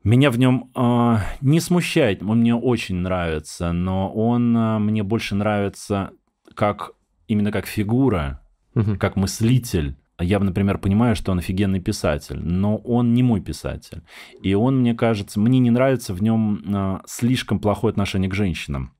меня 0.04 0.30
в 0.30 0.38
нем 0.38 0.70
а, 0.74 1.22
не 1.40 1.60
смущает, 1.60 2.22
он 2.22 2.40
мне 2.40 2.54
очень 2.54 2.96
нравится, 2.96 3.72
но 3.72 4.12
он 4.12 4.56
а, 4.56 4.78
мне 4.78 5.02
больше 5.02 5.34
нравится 5.34 6.10
как 6.54 6.92
именно 7.26 7.50
как 7.50 7.66
фигура, 7.66 8.40
Мгм. 8.74 8.98
как 8.98 9.16
мыслитель. 9.16 9.96
Я, 10.20 10.38
например, 10.38 10.78
понимаю, 10.78 11.16
что 11.16 11.32
он 11.32 11.38
офигенный 11.40 11.80
писатель, 11.80 12.38
но 12.38 12.76
он 12.76 13.14
не 13.14 13.22
мой 13.24 13.40
писатель. 13.40 14.02
И 14.42 14.54
он, 14.54 14.78
мне 14.80 14.94
кажется, 14.94 15.40
мне 15.40 15.58
не 15.58 15.70
нравится 15.70 16.14
в 16.14 16.22
нем 16.22 16.62
а, 16.72 17.00
слишком 17.06 17.58
плохое 17.58 17.90
отношение 17.90 18.30
к 18.30 18.34
женщинам. 18.34 18.92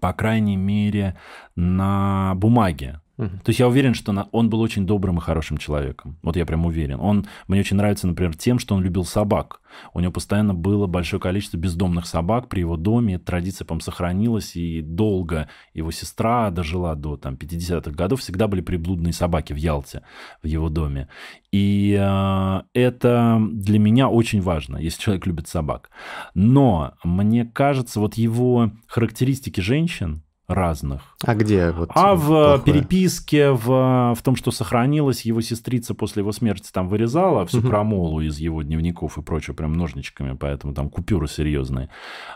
По 0.00 0.14
крайней 0.14 0.56
мере, 0.56 1.18
на 1.54 2.32
бумаге. 2.36 3.01
То 3.16 3.48
есть 3.48 3.60
я 3.60 3.68
уверен, 3.68 3.92
что 3.92 4.28
он 4.32 4.48
был 4.48 4.60
очень 4.60 4.86
добрым 4.86 5.18
и 5.18 5.20
хорошим 5.20 5.58
человеком. 5.58 6.18
Вот 6.22 6.36
я 6.36 6.46
прям 6.46 6.64
уверен. 6.64 6.98
Он 6.98 7.26
мне 7.46 7.60
очень 7.60 7.76
нравится, 7.76 8.06
например, 8.06 8.34
тем, 8.34 8.58
что 8.58 8.74
он 8.74 8.82
любил 8.82 9.04
собак. 9.04 9.60
У 9.92 10.00
него 10.00 10.12
постоянно 10.12 10.54
было 10.54 10.86
большое 10.86 11.20
количество 11.20 11.58
бездомных 11.58 12.06
собак 12.06 12.48
при 12.48 12.60
его 12.60 12.76
доме. 12.76 13.14
Эта 13.16 13.26
традиция, 13.26 13.66
по 13.66 13.78
сохранилась, 13.80 14.56
и 14.56 14.80
долго 14.80 15.48
его 15.74 15.90
сестра 15.90 16.50
дожила 16.50 16.94
до 16.94 17.16
там, 17.16 17.34
50-х 17.34 17.90
годов. 17.90 18.20
Всегда 18.20 18.48
были 18.48 18.60
приблудные 18.60 19.12
собаки 19.12 19.52
в 19.52 19.56
Ялте, 19.56 20.02
в 20.42 20.46
его 20.46 20.68
доме. 20.68 21.08
И 21.50 21.96
э, 21.98 22.62
это 22.72 23.38
для 23.50 23.78
меня 23.78 24.08
очень 24.08 24.40
важно, 24.40 24.78
если 24.78 25.00
человек 25.00 25.26
любит 25.26 25.48
собак. 25.48 25.90
Но 26.34 26.94
мне 27.04 27.44
кажется, 27.44 28.00
вот 28.00 28.14
его 28.14 28.70
характеристики 28.86 29.60
женщин 29.60 30.22
разных, 30.48 31.11
А 31.24 31.34
где 31.34 31.70
вот 31.70 31.90
а 31.94 32.14
в 32.14 32.26
плохое? 32.26 32.60
переписке, 32.60 33.50
в, 33.50 34.14
в 34.14 34.22
том, 34.22 34.36
что 34.36 34.50
сохранилось, 34.50 35.22
его 35.22 35.40
сестрица 35.40 35.94
после 35.94 36.20
его 36.20 36.32
смерти 36.32 36.70
там 36.72 36.88
вырезала 36.88 37.46
всю 37.46 37.58
Мгм. 37.58 37.68
крамолу 37.68 38.20
из 38.20 38.38
его 38.38 38.62
дневников 38.62 39.18
и 39.18 39.22
прочее, 39.22 39.54
прям 39.54 39.72
ножничками, 39.74 40.36
поэтому 40.38 40.74
там 40.74 40.88
купюры 40.88 41.28
серьезные. 41.28 41.88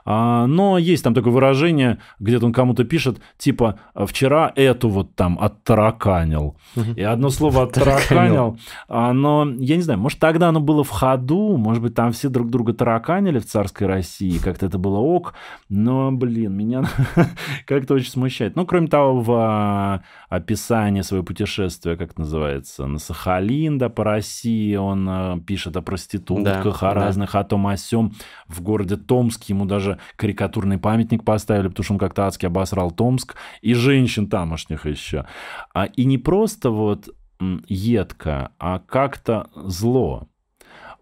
А, 0.05 0.47
но 0.47 0.79
есть 0.79 1.03
там 1.05 1.15
такое 1.15 1.33
выражение, 1.33 1.99
где-то 2.21 2.47
он 2.47 2.53
кому-то 2.53 2.85
пишет, 2.85 3.19
типа, 3.39 3.81
вчера 4.07 4.53
эту 4.55 4.89
вот 4.89 5.15
там 5.15 5.39
оттараканил. 5.41 6.57
Мгм. 6.75 6.93
И 6.95 7.03
одно 7.03 7.31
слово 7.31 7.65
оттараканил, 7.65 8.59
оно, 8.89 9.49
я 9.59 9.77
не 9.77 9.83
знаю, 9.83 9.99
может, 9.99 10.19
тогда 10.19 10.49
оно 10.49 10.61
было 10.61 10.85
в 10.85 10.91
ходу, 10.91 11.57
может 11.57 11.83
быть, 11.83 11.95
там 11.95 12.13
все 12.13 12.29
друг 12.29 12.51
друга 12.51 12.73
тараканили 12.73 13.39
в 13.39 13.47
царской 13.47 13.87
России, 13.87 14.39
как-то 14.39 14.67
это 14.67 14.79
было 14.79 14.99
ок, 14.99 15.35
но, 15.69 16.13
блин, 16.13 16.53
меня 16.53 16.85
как-то 17.67 17.95
очень 17.95 18.11
смущает. 18.11 18.57
Ну, 18.57 18.67
кроме 18.77 18.89
того, 18.89 19.21
в 19.23 19.33
а, 19.33 20.03
описании 20.29 21.01
своего 21.01 21.25
путешествия, 21.25 21.97
как 21.97 22.19
называется, 22.19 22.87
на 22.87 22.99
Сахалин, 22.99 23.79
да, 23.79 23.89
по 23.89 24.05
России, 24.05 24.77
он 24.77 25.09
а, 25.09 25.41
пишет 25.41 25.79
о 25.79 25.81
проститутках, 25.81 26.81
Да, 26.81 26.91
о 26.91 26.95
да. 26.95 27.01
разных, 27.01 27.35
о 27.35 27.43
том, 27.43 27.67
о 27.67 27.77
сём. 27.79 28.13
В 28.49 28.61
городе 28.61 28.97
Томск 28.97 29.45
ему 29.45 29.65
даже 29.65 29.99
карикатурный 30.17 30.77
памятник 30.77 31.25
поставили, 31.25 31.69
потому 31.69 31.85
что 31.85 31.95
он 31.95 31.99
как-то 31.99 32.27
адски 32.27 32.45
обосрал 32.45 32.91
Томск, 32.91 33.37
и 33.63 33.73
женщин 33.73 34.29
тамошних 34.29 34.85
еще. 34.85 35.25
А, 35.73 35.87
и 35.87 36.05
не 36.05 36.19
просто 36.19 36.69
вот 36.69 37.09
едко, 37.67 38.51
а 38.59 38.79
как-то 38.79 39.49
зло. 39.55 40.29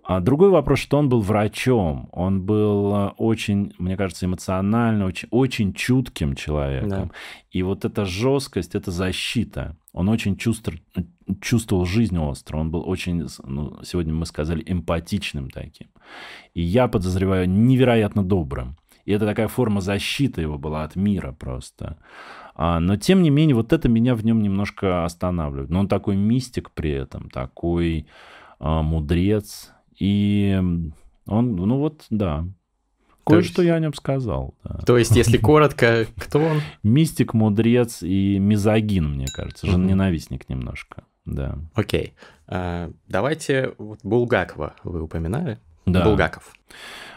А 0.06 0.20
другой 0.20 0.50
вопрос, 0.50 0.80
что 0.80 0.98
он 0.98 1.08
был 1.08 1.20
врачом. 1.22 2.10
Он 2.12 2.42
был 2.42 2.94
э, 2.94 3.08
очень, 3.16 3.72
мне 3.78 3.96
кажется, 3.96 4.26
эмоционально, 4.26 5.06
очень, 5.06 5.28
очень 5.30 5.72
чутким 5.72 6.34
человеком. 6.34 6.88
Да. 6.90 7.10
И 7.50 7.62
вот 7.62 7.86
эта 7.86 8.04
жесткость, 8.04 8.74
это 8.74 8.90
защита. 8.90 9.76
Он 9.92 10.10
очень 10.10 10.36
чувствовал, 10.36 10.78
чувствовал 11.40 11.86
жизнь 11.86 12.18
остро. 12.18 12.58
Он 12.58 12.70
был 12.70 12.86
очень, 12.86 13.26
ну, 13.44 13.78
сегодня 13.82 14.12
мы 14.12 14.26
сказали, 14.26 14.62
эмпатичным 14.66 15.48
таким. 15.48 15.88
И 16.52 16.60
я 16.60 16.86
подозреваю, 16.86 17.48
невероятно 17.48 18.22
добрым. 18.22 18.76
И 19.06 19.12
это 19.12 19.24
такая 19.24 19.48
форма 19.48 19.80
защиты 19.80 20.42
его 20.42 20.58
была 20.58 20.84
от 20.84 20.96
мира 20.96 21.32
просто. 21.32 21.98
А, 22.54 22.78
но 22.78 22.96
тем 22.96 23.22
не 23.22 23.30
менее, 23.30 23.54
вот 23.54 23.72
это 23.72 23.88
меня 23.88 24.14
в 24.14 24.24
нем 24.24 24.42
немножко 24.42 25.04
останавливает. 25.04 25.70
Но 25.70 25.80
он 25.80 25.88
такой 25.88 26.16
мистик 26.16 26.70
при 26.72 26.90
этом, 26.90 27.30
такой 27.30 28.06
а, 28.58 28.82
мудрец. 28.82 29.73
И 29.98 30.60
он, 31.26 31.56
ну 31.56 31.78
вот, 31.78 32.04
да. 32.10 32.46
Кое-что 33.26 33.62
есть- 33.62 33.68
я 33.68 33.74
о 33.76 33.80
нем 33.80 33.94
сказал. 33.94 34.54
да. 34.64 34.78
То 34.86 34.98
есть, 34.98 35.16
если 35.16 35.38
коротко, 35.38 36.06
кто 36.18 36.40
он? 36.40 36.60
Мистик, 36.82 37.32
мудрец 37.34 38.02
и 38.02 38.38
мизогин, 38.38 39.12
мне 39.14 39.26
кажется. 39.34 39.66
Женоненавистник 39.66 40.48
немножко. 40.48 41.04
Да. 41.24 41.58
Окей. 41.74 42.12
А, 42.46 42.90
Давайте 43.08 43.72
вот 43.78 44.00
Булгакова 44.02 44.74
вы 44.84 45.02
упоминали. 45.02 45.58
да. 45.86 46.04
Булгаков. 46.04 46.52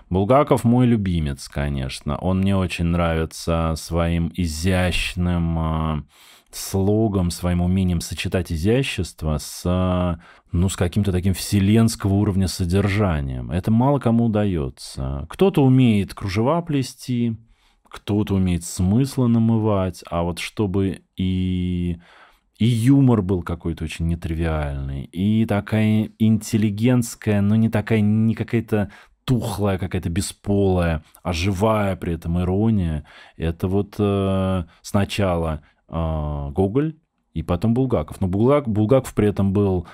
Булгаков 0.10 0.64
мой 0.64 0.86
любимец, 0.86 1.50
конечно. 1.50 2.18
Он 2.18 2.40
мне 2.40 2.56
очень 2.56 2.86
нравится 2.86 3.74
своим 3.76 4.32
изящным 4.34 5.60
а, 5.60 6.04
слогом, 6.52 7.32
своим 7.32 7.62
умением 7.62 8.02
сочетать 8.02 8.52
изящество 8.52 9.38
с, 9.38 9.64
а, 9.66 10.20
ну, 10.52 10.70
с 10.70 10.76
каким-то 10.76 11.12
таким 11.12 11.34
вселенского 11.34 12.14
уровня 12.14 12.48
содержанием. 12.48 13.52
Это 13.52 13.72
мало 13.72 14.00
кому 14.00 14.26
удается. 14.26 15.26
Кто-то 15.30 15.64
умеет 15.64 16.14
кружева 16.14 16.62
плести, 16.62 17.38
кто-то 17.90 18.36
умеет 18.36 18.64
смысла 18.64 19.28
намывать, 19.28 20.04
а 20.10 20.24
вот 20.24 20.40
чтобы 20.40 21.02
и 21.16 21.98
и 22.60 22.66
юмор 22.66 23.22
был 23.22 23.44
какой-то 23.44 23.84
очень 23.84 24.08
нетривиальный, 24.08 25.04
и 25.04 25.46
такая 25.46 26.10
интеллигентская, 26.18 27.42
но 27.42 27.56
не 27.56 27.70
такая, 27.70 28.02
не 28.02 28.34
какая-то 28.34 28.90
тухлая, 29.26 29.78
какая-то 29.78 30.10
бесполая, 30.10 31.04
а 31.22 31.34
при 31.34 32.14
этом 32.14 32.40
ирония. 32.40 33.06
Это 33.36 33.68
вот 33.68 33.96
э, 34.00 34.64
сначала 34.82 35.62
Гоголь, 35.90 36.96
и 37.38 37.44
потом 37.44 37.74
Булгаков. 37.76 38.20
Но 38.20 38.28
Булгак, 38.28 38.68
Булгаков 38.68 39.14
при 39.14 39.30
этом 39.30 39.54
был 39.54 39.86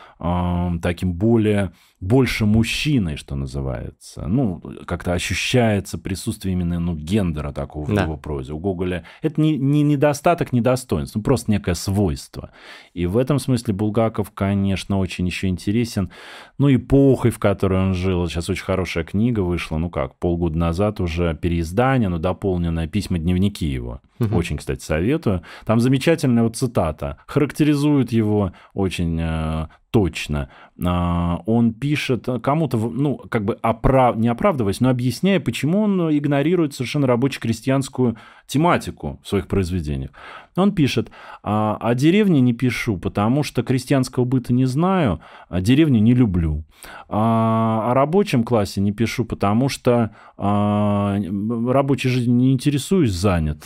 таким 0.81 1.13
более 1.13 1.73
больше 1.99 2.45
мужчиной, 2.45 3.15
что 3.15 3.35
называется. 3.35 4.27
Ну, 4.27 4.61
как-то 4.85 5.13
ощущается 5.13 5.97
присутствие 5.97 6.53
именно 6.53 6.79
ну, 6.79 6.95
гендера 6.95 7.51
такого 7.51 7.87
да. 7.87 8.03
в 8.03 8.05
его 8.05 8.17
прозе. 8.17 8.53
У 8.53 8.59
Гоголя 8.59 9.05
это 9.21 9.39
не, 9.39 9.57
не 9.57 9.83
недостаток, 9.83 10.51
не 10.53 10.61
достоинство, 10.61 11.19
ну, 11.19 11.23
просто 11.23 11.51
некое 11.51 11.75
свойство. 11.75 12.51
И 12.93 13.05
в 13.05 13.17
этом 13.17 13.39
смысле 13.39 13.73
Булгаков, 13.73 14.31
конечно, 14.31 14.99
очень 14.99 15.25
еще 15.25 15.47
интересен. 15.47 16.11
Ну, 16.57 16.73
эпохой, 16.73 17.31
в 17.31 17.39
которой 17.39 17.81
он 17.81 17.93
жил. 17.93 18.27
Сейчас 18.27 18.49
очень 18.49 18.65
хорошая 18.65 19.03
книга 19.03 19.39
вышла, 19.39 19.77
ну 19.77 19.89
как, 19.89 20.17
полгода 20.19 20.57
назад 20.57 20.99
уже 20.99 21.35
переиздание, 21.35 22.09
но 22.09 22.17
дополненное 22.17 22.87
письма-дневники 22.87 23.65
его. 23.65 24.01
Угу. 24.19 24.35
Очень, 24.35 24.57
кстати, 24.57 24.83
советую. 24.83 25.41
Там 25.65 25.79
замечательная 25.79 26.43
вот 26.43 26.55
цитата. 26.55 27.17
Характеризует 27.27 28.11
его 28.11 28.53
очень 28.73 29.17
э, 29.19 29.67
точно. 29.93 30.49
А, 30.83 31.43
он 31.45 31.71
пишет 31.71 32.27
кому-то, 32.41 32.77
ну, 32.77 33.17
как 33.29 33.45
бы 33.45 33.59
оправ... 33.61 34.15
не 34.15 34.27
оправдываясь, 34.27 34.81
но 34.81 34.89
объясняя, 34.89 35.39
почему 35.39 35.81
он 35.83 36.17
игнорирует 36.17 36.73
совершенно 36.73 37.05
рабоче-крестьянскую 37.05 38.17
тематику 38.47 39.19
в 39.23 39.27
своих 39.27 39.47
произведениях. 39.47 40.09
Он 40.55 40.73
пишет, 40.73 41.11
«А, 41.43 41.77
о 41.79 41.93
деревне 41.93 42.41
не 42.41 42.53
пишу, 42.53 42.97
потому 42.97 43.43
что 43.43 43.61
крестьянского 43.61 44.25
быта 44.25 44.51
не 44.51 44.65
знаю, 44.65 45.19
а 45.47 45.61
деревню 45.61 45.99
не 45.99 46.15
люблю. 46.15 46.63
А 47.07 47.91
о 47.91 47.93
рабочем 47.93 48.43
классе 48.43 48.81
не 48.81 48.91
пишу, 48.91 49.25
потому 49.25 49.69
что 49.69 50.15
а, 50.37 51.19
рабочей 51.67 52.09
жизнью 52.09 52.35
не 52.35 52.51
интересуюсь, 52.51 53.11
занят. 53.11 53.63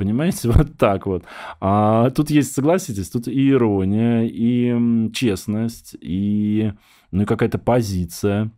Понимаете, 0.00 0.48
вот 0.50 0.78
так 0.78 1.04
вот. 1.04 1.24
А 1.60 2.08
тут 2.08 2.30
есть, 2.30 2.54
согласитесь, 2.54 3.10
тут 3.10 3.28
и 3.28 3.50
ирония, 3.50 4.22
и 4.22 5.12
честность, 5.12 5.94
и, 6.00 6.72
ну, 7.10 7.24
и 7.24 7.26
какая-то 7.26 7.58
позиция. 7.58 8.50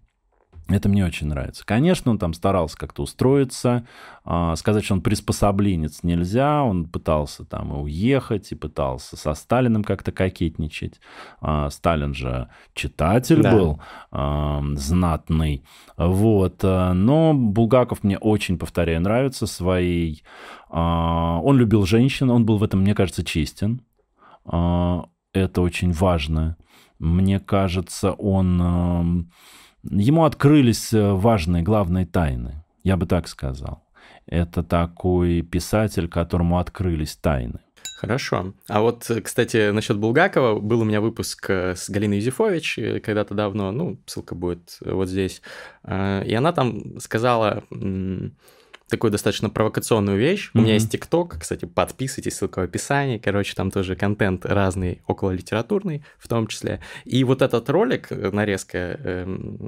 Это 0.74 0.88
мне 0.88 1.04
очень 1.04 1.26
нравится. 1.26 1.64
Конечно, 1.66 2.10
он 2.10 2.18
там 2.18 2.32
старался 2.34 2.76
как-то 2.78 3.02
устроиться. 3.02 3.86
А, 4.24 4.56
сказать, 4.56 4.84
что 4.84 4.94
он 4.94 5.02
приспособленец 5.02 6.02
нельзя. 6.02 6.62
Он 6.62 6.86
пытался 6.86 7.44
там 7.44 7.72
и 7.72 7.76
уехать, 7.76 8.50
и 8.52 8.54
пытался 8.54 9.16
со 9.16 9.34
Сталиным 9.34 9.84
как-то 9.84 10.12
кокетничать. 10.12 11.00
А, 11.40 11.68
Сталин 11.70 12.14
же 12.14 12.48
читатель 12.74 13.42
да. 13.42 13.52
был 13.52 13.80
а, 14.10 14.62
знатный. 14.74 15.62
Вот. 15.96 16.62
Но 16.62 17.34
Булгаков 17.34 18.02
мне 18.02 18.16
очень, 18.18 18.58
повторяю, 18.58 19.00
нравится 19.00 19.46
своей... 19.46 20.24
Он 20.70 21.58
любил 21.58 21.84
женщин, 21.84 22.30
он 22.30 22.46
был 22.46 22.56
в 22.56 22.64
этом, 22.64 22.80
мне 22.80 22.94
кажется, 22.94 23.22
честен. 23.22 23.82
Это 24.46 25.60
очень 25.60 25.92
важно. 25.92 26.56
Мне 26.98 27.40
кажется, 27.40 28.12
он 28.12 29.28
Ему 29.84 30.24
открылись 30.24 30.92
э, 30.92 31.12
важные, 31.12 31.62
главные 31.62 32.06
тайны, 32.06 32.64
я 32.84 32.96
бы 32.96 33.06
так 33.06 33.28
сказал. 33.28 33.82
Это 34.26 34.62
такой 34.62 35.42
писатель, 35.42 36.08
которому 36.08 36.58
открылись 36.58 37.16
тайны. 37.16 37.60
Хорошо. 37.98 38.54
А 38.68 38.80
вот, 38.80 39.10
кстати, 39.24 39.70
насчет 39.70 39.96
Булгакова, 39.98 40.58
был 40.60 40.80
у 40.80 40.84
меня 40.84 41.00
выпуск 41.00 41.50
э, 41.50 41.74
с 41.74 41.90
Галиной 41.90 42.18
Юзефович 42.18 42.78
э, 42.78 43.00
когда-то 43.00 43.34
давно, 43.34 43.72
ну, 43.72 43.98
ссылка 44.06 44.34
будет 44.34 44.78
вот 44.80 45.08
здесь, 45.08 45.42
и 45.84 46.34
она 46.36 46.52
там 46.52 47.00
сказала 47.00 47.64
такую 48.92 49.10
достаточно 49.10 49.50
провокационную 49.50 50.18
вещь. 50.18 50.48
Mm-hmm. 50.48 50.60
У 50.60 50.62
меня 50.62 50.74
есть 50.74 50.90
ТикТок, 50.90 51.38
кстати, 51.40 51.64
подписывайтесь, 51.64 52.36
ссылка 52.36 52.60
в 52.60 52.62
описании. 52.62 53.18
Короче, 53.18 53.54
там 53.54 53.70
тоже 53.70 53.96
контент 53.96 54.46
разный, 54.46 55.02
около 55.06 55.32
литературный 55.32 56.04
в 56.18 56.28
том 56.28 56.46
числе. 56.46 56.80
И 57.04 57.24
вот 57.24 57.42
этот 57.42 57.68
ролик, 57.70 58.08
э, 58.10 58.30
нарезка, 58.30 58.78
э, 58.78 59.24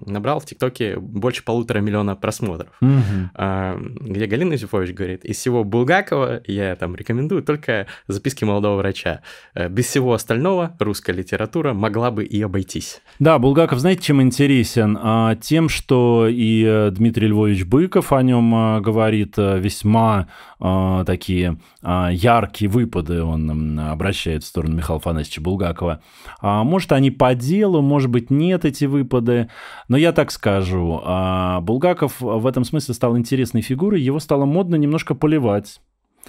набрал 0.06 0.40
в 0.40 0.46
ТикТоке 0.46 0.96
больше 0.98 1.42
полутора 1.42 1.80
миллиона 1.80 2.14
просмотров. 2.16 2.70
Mm-hmm. 2.82 3.28
Э, 3.34 3.78
где 4.00 4.26
Галина 4.26 4.52
Юзефович 4.52 4.94
говорит, 4.94 5.24
из 5.24 5.38
всего 5.38 5.64
Булгакова 5.64 6.42
я 6.46 6.76
там 6.76 6.94
рекомендую 6.94 7.42
только 7.42 7.86
записки 8.06 8.44
молодого 8.44 8.76
врача. 8.76 9.22
Э, 9.54 9.68
без 9.68 9.86
всего 9.86 10.12
остального 10.12 10.76
русская 10.78 11.12
литература 11.12 11.72
могла 11.72 12.10
бы 12.10 12.24
и 12.24 12.42
обойтись. 12.42 13.00
Да, 13.18 13.38
Булгаков, 13.38 13.78
знаете, 13.78 14.02
чем 14.02 14.20
интересен? 14.20 14.98
А, 15.00 15.34
тем, 15.36 15.70
что 15.70 16.28
и 16.28 16.62
э, 16.64 16.90
Дмитрий 16.90 17.28
Львович 17.28 17.64
Быков 17.64 18.12
о 18.12 18.22
нем 18.22 18.54
а, 18.54 18.80
говорит, 18.80 19.13
говорит 19.14 19.34
э, 19.38 19.58
весьма 19.58 20.28
э, 20.60 21.04
такие 21.06 21.58
э, 21.82 22.08
яркие 22.12 22.70
выпады, 22.70 23.22
он 23.22 23.78
обращает 23.78 24.42
в 24.42 24.46
сторону 24.46 24.76
Михаила 24.76 24.98
Афанасьевича 24.98 25.40
Булгакова. 25.40 26.00
А, 26.40 26.64
может, 26.64 26.92
они 26.92 27.10
по 27.10 27.34
делу, 27.34 27.80
может 27.82 28.10
быть, 28.10 28.30
нет 28.30 28.64
эти 28.64 28.84
выпады, 28.84 29.48
но 29.88 29.96
я 29.96 30.12
так 30.12 30.30
скажу, 30.30 31.00
э, 31.04 31.60
Булгаков 31.60 32.20
в 32.20 32.46
этом 32.46 32.64
смысле 32.64 32.94
стал 32.94 33.16
интересной 33.16 33.62
фигурой, 33.62 34.00
его 34.00 34.18
стало 34.20 34.44
модно 34.44 34.76
немножко 34.76 35.14
поливать. 35.14 35.80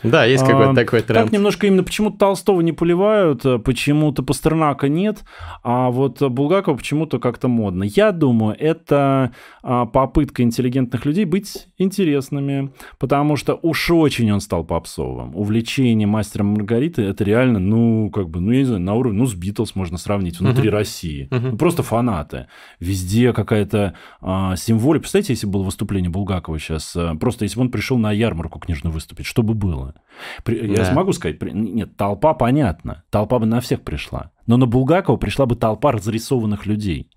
Да, 0.03 0.25
есть 0.25 0.45
какой-то 0.45 0.71
а, 0.71 0.75
такой 0.75 1.01
тренд. 1.01 1.25
Так 1.25 1.31
немножко 1.31 1.67
именно 1.67 1.83
почему-то 1.83 2.17
Толстого 2.17 2.61
не 2.61 2.73
поливают, 2.73 3.45
э, 3.45 3.59
почему-то 3.59 4.23
Пастернака 4.23 4.87
нет, 4.87 5.23
а 5.63 5.89
вот 5.89 6.21
Булгакова 6.21 6.75
почему-то 6.77 7.19
как-то 7.19 7.47
модно. 7.47 7.83
Я 7.83 8.11
думаю, 8.11 8.55
это 8.59 9.31
а, 9.63 9.85
попытка 9.85 10.43
интеллигентных 10.43 11.05
людей 11.05 11.25
быть 11.25 11.67
интересными, 11.77 12.71
потому 12.99 13.35
что 13.35 13.59
уж 13.61 13.89
очень 13.91 14.31
он 14.31 14.41
стал 14.41 14.63
попсовым. 14.63 15.35
Увлечение 15.35 16.07
мастером 16.07 16.47
Маргариты 16.47 17.03
это 17.03 17.23
реально, 17.23 17.59
ну, 17.59 18.09
как 18.09 18.29
бы, 18.29 18.39
ну, 18.39 18.51
я 18.51 18.59
не 18.59 18.65
знаю, 18.65 18.81
на 18.81 18.93
уровне, 18.93 19.19
ну, 19.19 19.25
с 19.25 19.33
Битлз 19.33 19.75
можно 19.75 19.97
сравнить 19.97 20.39
внутри 20.39 20.69
uh-huh. 20.69 20.73
России. 20.73 21.27
Uh-huh. 21.31 21.51
Ну, 21.51 21.57
просто 21.57 21.83
фанаты. 21.83 22.47
Везде 22.79 23.33
какая-то 23.33 23.93
а, 24.21 24.55
символика. 24.55 25.03
Представляете, 25.03 25.33
если 25.33 25.47
было 25.47 25.63
выступление 25.63 26.09
Булгакова 26.09 26.59
сейчас, 26.59 26.95
э, 26.95 27.15
просто 27.19 27.45
если 27.45 27.57
бы 27.57 27.63
он 27.63 27.71
пришел 27.71 27.97
на 27.97 28.11
ярмарку 28.11 28.59
книжную 28.59 28.93
выступить, 28.93 29.25
что 29.25 29.43
бы 29.43 29.53
было? 29.53 29.84
Было. 29.85 30.55
Я 30.55 30.75
да. 30.75 30.85
смогу 30.85 31.13
сказать, 31.13 31.41
нет, 31.41 31.95
толпа 31.97 32.33
понятно, 32.33 33.03
толпа 33.09 33.39
бы 33.39 33.45
на 33.45 33.59
всех 33.61 33.81
пришла. 33.81 34.31
Но 34.47 34.57
на 34.57 34.65
Булгакова 34.65 35.17
пришла 35.17 35.45
бы 35.45 35.55
толпа 35.55 35.91
разрисованных 35.91 36.65
людей. 36.65 37.09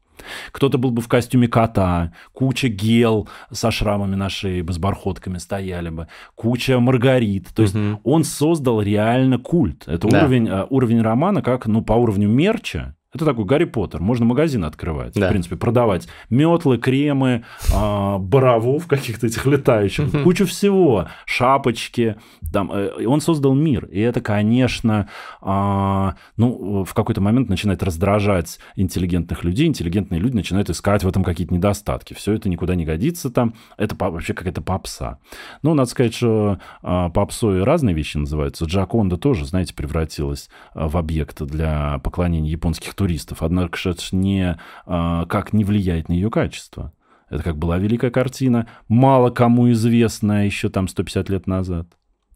Кто-то 0.53 0.79
был 0.79 0.91
бы 0.91 1.03
в 1.03 1.09
костюме 1.09 1.49
кота, 1.49 2.13
куча 2.33 2.69
гел 2.69 3.29
со 3.51 3.71
шрамами 3.71 4.15
на 4.15 4.29
шее 4.29 4.63
бы, 4.63 4.73
с 4.73 4.79
бархотками 4.79 5.39
стояли 5.39 5.91
бы, 5.91 6.09
куча 6.35 6.79
маргарит. 6.81 7.49
То 7.55 7.63
есть 7.63 7.75
угу. 7.75 8.01
он 8.05 8.25
создал 8.25 8.83
реально 8.83 9.39
культ. 9.39 9.85
Это 9.87 10.09
да. 10.09 10.21
уровень, 10.21 10.49
э, 10.49 10.67
уровень 10.69 11.03
романа, 11.03 11.43
как 11.43 11.67
ну, 11.67 11.83
по 11.83 11.93
уровню 11.93 12.29
мерча, 12.29 12.97
это 13.19 13.27
такой 13.27 13.45
Гарри 13.45 13.65
Поттер. 13.65 14.01
Можно 14.01 14.25
магазин 14.25 14.65
открывать, 14.65 15.15
да. 15.15 15.27
в 15.27 15.31
принципе, 15.31 15.57
продавать 15.57 16.09
метлы, 16.31 16.79
кремы, 16.79 17.45
э, 17.73 18.19
боровов 18.19 18.87
каких-то 18.87 19.27
этих 19.27 19.45
летающих, 19.47 20.23
кучу 20.23 20.47
всего, 20.47 21.09
шапочки. 21.27 22.17
Там, 22.53 22.71
э, 22.73 23.05
он 23.07 23.21
создал 23.21 23.55
мир. 23.55 23.87
И 23.87 24.01
это, 24.01 24.21
конечно, 24.21 25.09
э, 25.43 26.13
ну, 26.37 26.85
в 26.85 26.95
какой-то 26.95 27.21
момент 27.21 27.49
начинает 27.49 27.83
раздражать 27.83 28.59
интеллигентных 28.77 29.45
людей. 29.45 29.67
Интеллигентные 29.67 30.21
люди 30.21 30.37
начинают 30.37 30.71
искать 30.71 31.03
в 31.03 31.09
этом 31.09 31.25
какие-то 31.25 31.53
недостатки. 31.53 32.15
Все 32.15 32.33
это 32.35 32.49
никуда 32.49 32.75
не 32.75 32.85
годится 32.85 33.31
там. 33.31 33.55
Это 33.77 33.97
вообще 33.99 34.33
какая-то 34.33 34.63
попса. 34.63 35.19
Ну, 35.63 35.75
надо 35.75 35.91
сказать, 35.91 36.15
что 36.15 36.59
э, 36.83 37.11
попсой 37.13 37.65
разные 37.65 37.95
вещи 37.95 38.17
называются. 38.17 38.65
Джаконда 38.65 39.17
тоже, 39.17 39.45
знаете, 39.45 39.75
превратилась 39.75 40.49
в 40.75 40.97
объект 40.97 41.43
для 41.43 41.99
поклонения 41.99 42.51
японских 42.51 42.95
туристов. 42.95 43.08
Однако 43.41 43.77
это 43.91 44.03
не, 44.13 44.59
а, 44.87 45.27
как 45.27 45.53
не 45.53 45.65
влияет 45.65 46.09
на 46.09 46.13
ее 46.13 46.31
качество. 46.31 46.93
Это 47.31 47.43
как 47.43 47.57
была 47.57 47.79
великая 47.79 48.11
картина, 48.11 48.67
мало 48.89 49.31
кому 49.31 49.71
известная 49.73 50.47
еще 50.47 50.69
там 50.69 50.89
150 50.89 51.29
лет 51.29 51.47
назад. 51.47 51.87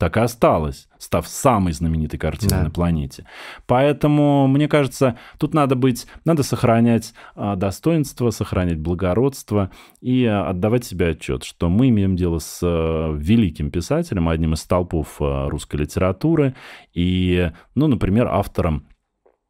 Так 0.03 0.17
и 0.17 0.21
осталось, 0.21 0.89
став 0.99 1.29
самой 1.29 1.73
знаменитой 1.73 2.19
картиной 2.19 2.59
да. 2.59 2.65
на 2.65 2.71
планете. 2.71 3.25
Поэтому, 3.69 4.49
мне 4.49 4.67
кажется, 4.67 5.17
тут 5.39 5.55
надо 5.55 5.77
быть, 5.77 6.09
надо 6.25 6.43
сохранять 6.43 7.15
а, 7.37 7.55
достоинство, 7.55 8.31
сохранять 8.31 8.81
благородство 8.81 9.71
и 10.01 10.25
а, 10.25 10.49
отдавать 10.49 10.85
себе 10.85 11.11
отчет, 11.11 11.45
что 11.45 11.69
мы 11.69 11.91
имеем 11.91 12.17
дело 12.17 12.41
с 12.41 12.67
великим 12.67 13.71
писателем, 13.71 14.29
одним 14.29 14.55
из 14.55 14.63
столпов 14.63 15.19
а, 15.21 15.49
русской 15.49 15.77
литературы, 15.77 16.57
и, 16.93 17.53
ну, 17.77 17.87
например, 17.87 18.27
автором 18.27 18.89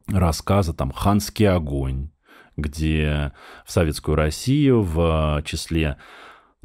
рассказа 0.07 0.73
там 0.73 0.91
«Ханский 0.91 1.47
огонь», 1.47 2.09
где 2.57 3.31
в 3.65 3.71
Советскую 3.71 4.15
Россию 4.15 4.81
в 4.81 5.41
числе 5.45 5.97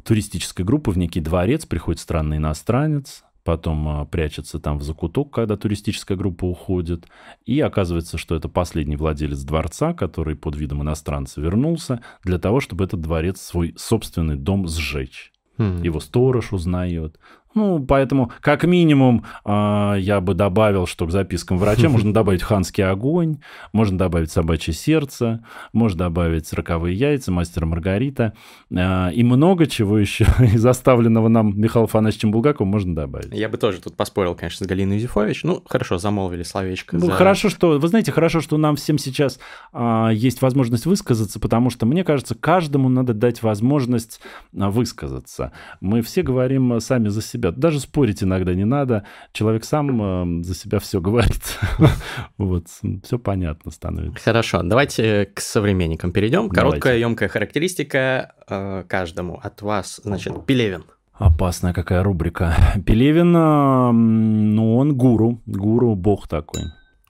туристической 0.03 0.65
группы 0.65 0.91
в 0.91 0.97
некий 0.97 1.19
дворец 1.21 1.65
приходит 1.65 1.99
странный 1.99 2.37
иностранец, 2.37 3.23
потом 3.43 3.87
а, 3.87 4.05
прячется 4.05 4.59
там 4.59 4.77
в 4.77 4.83
закуток, 4.83 5.31
когда 5.31 5.57
туристическая 5.57 6.17
группа 6.17 6.45
уходит, 6.45 7.07
и 7.45 7.59
оказывается, 7.59 8.17
что 8.17 8.35
это 8.35 8.49
последний 8.49 8.95
владелец 8.95 9.41
дворца, 9.41 9.93
который 9.93 10.35
под 10.35 10.55
видом 10.55 10.83
иностранца 10.83 11.41
вернулся 11.41 12.01
для 12.23 12.37
того, 12.37 12.59
чтобы 12.59 12.83
этот 12.83 13.01
дворец, 13.01 13.41
свой 13.41 13.73
собственный 13.77 14.35
дом 14.35 14.67
сжечь. 14.67 15.31
Mm-hmm. 15.57 15.83
Его 15.83 15.99
сторож 15.99 16.53
узнает. 16.53 17.19
Ну, 17.55 17.83
поэтому, 17.83 18.31
как 18.41 18.63
минимум, 18.63 19.25
э, 19.43 19.95
я 19.99 20.21
бы 20.21 20.35
добавил, 20.35 20.85
что 20.85 21.07
к 21.07 21.11
запискам 21.11 21.57
врача 21.57 21.89
можно 21.89 22.13
добавить 22.13 22.43
ханский 22.43 22.85
огонь, 22.85 23.39
можно 23.73 23.97
добавить 23.97 24.31
собачье 24.31 24.73
сердце, 24.73 25.43
можно 25.73 26.05
добавить 26.05 26.51
роковые 26.53 26.95
яйца, 26.95 27.31
мастера 27.31 27.65
Маргарита, 27.65 28.33
э, 28.69 29.13
и 29.13 29.23
много 29.23 29.65
чего 29.65 29.97
еще 29.97 30.25
из 30.53 30.63
оставленного 30.63 31.27
нам 31.27 31.59
Михаилом 31.59 31.85
Афанасьевичем 31.85 32.31
Булгаковым 32.31 32.69
можно 32.69 32.95
добавить. 32.95 33.33
Я 33.33 33.49
бы 33.49 33.57
тоже 33.57 33.81
тут 33.81 33.95
поспорил, 33.95 34.35
конечно, 34.35 34.65
с 34.65 34.69
Галиной 34.69 34.97
Юзефович. 34.97 35.43
Ну, 35.43 35.63
хорошо, 35.67 35.97
замолвили 35.97 36.43
словечко. 36.43 36.97
Ну, 36.97 37.07
за... 37.07 37.11
хорошо, 37.13 37.49
что, 37.49 37.79
вы 37.79 37.87
знаете, 37.87 38.11
хорошо, 38.11 38.41
что 38.41 38.57
нам 38.57 38.75
всем 38.75 38.99
сейчас 38.99 39.39
э, 39.73 40.09
есть 40.13 40.43
возможность 40.43 40.85
высказаться, 40.85 41.39
потому 41.39 41.71
что, 41.71 41.87
мне 41.87 42.03
кажется, 42.03 42.35
каждому 42.35 42.89
надо 42.89 43.15
дать 43.15 43.41
возможность 43.41 44.21
высказаться. 44.51 45.51
Мы 45.81 46.03
все 46.03 46.21
говорим 46.21 46.79
сами 46.79 47.07
за 47.07 47.23
себя 47.23 47.38
себя. 47.39 47.51
Даже 47.51 47.79
спорить 47.79 48.23
иногда 48.23 48.53
не 48.53 48.65
надо. 48.65 49.05
Человек 49.31 49.63
сам 49.63 50.41
э, 50.41 50.43
за 50.43 50.55
себя 50.55 50.79
все 50.79 51.01
говорит. 51.01 51.57
вот, 52.37 52.67
все 53.03 53.19
понятно 53.19 53.71
становится. 53.71 54.23
Хорошо, 54.23 54.61
давайте 54.63 55.25
к 55.25 55.39
современникам 55.39 56.11
перейдем. 56.11 56.49
Короткая, 56.49 56.97
емкая 56.97 57.29
характеристика 57.29 58.35
э, 58.47 58.83
каждому. 58.87 59.39
От 59.41 59.61
вас, 59.61 60.01
значит, 60.03 60.45
Пелевин. 60.45 60.83
Опасная 61.13 61.73
какая 61.73 62.03
рубрика. 62.03 62.55
Пелевин, 62.85 63.35
э, 63.35 63.91
ну, 63.91 64.77
он 64.77 64.95
гуру. 64.95 65.41
Гуру, 65.45 65.95
бог 65.95 66.27
такой. 66.27 66.63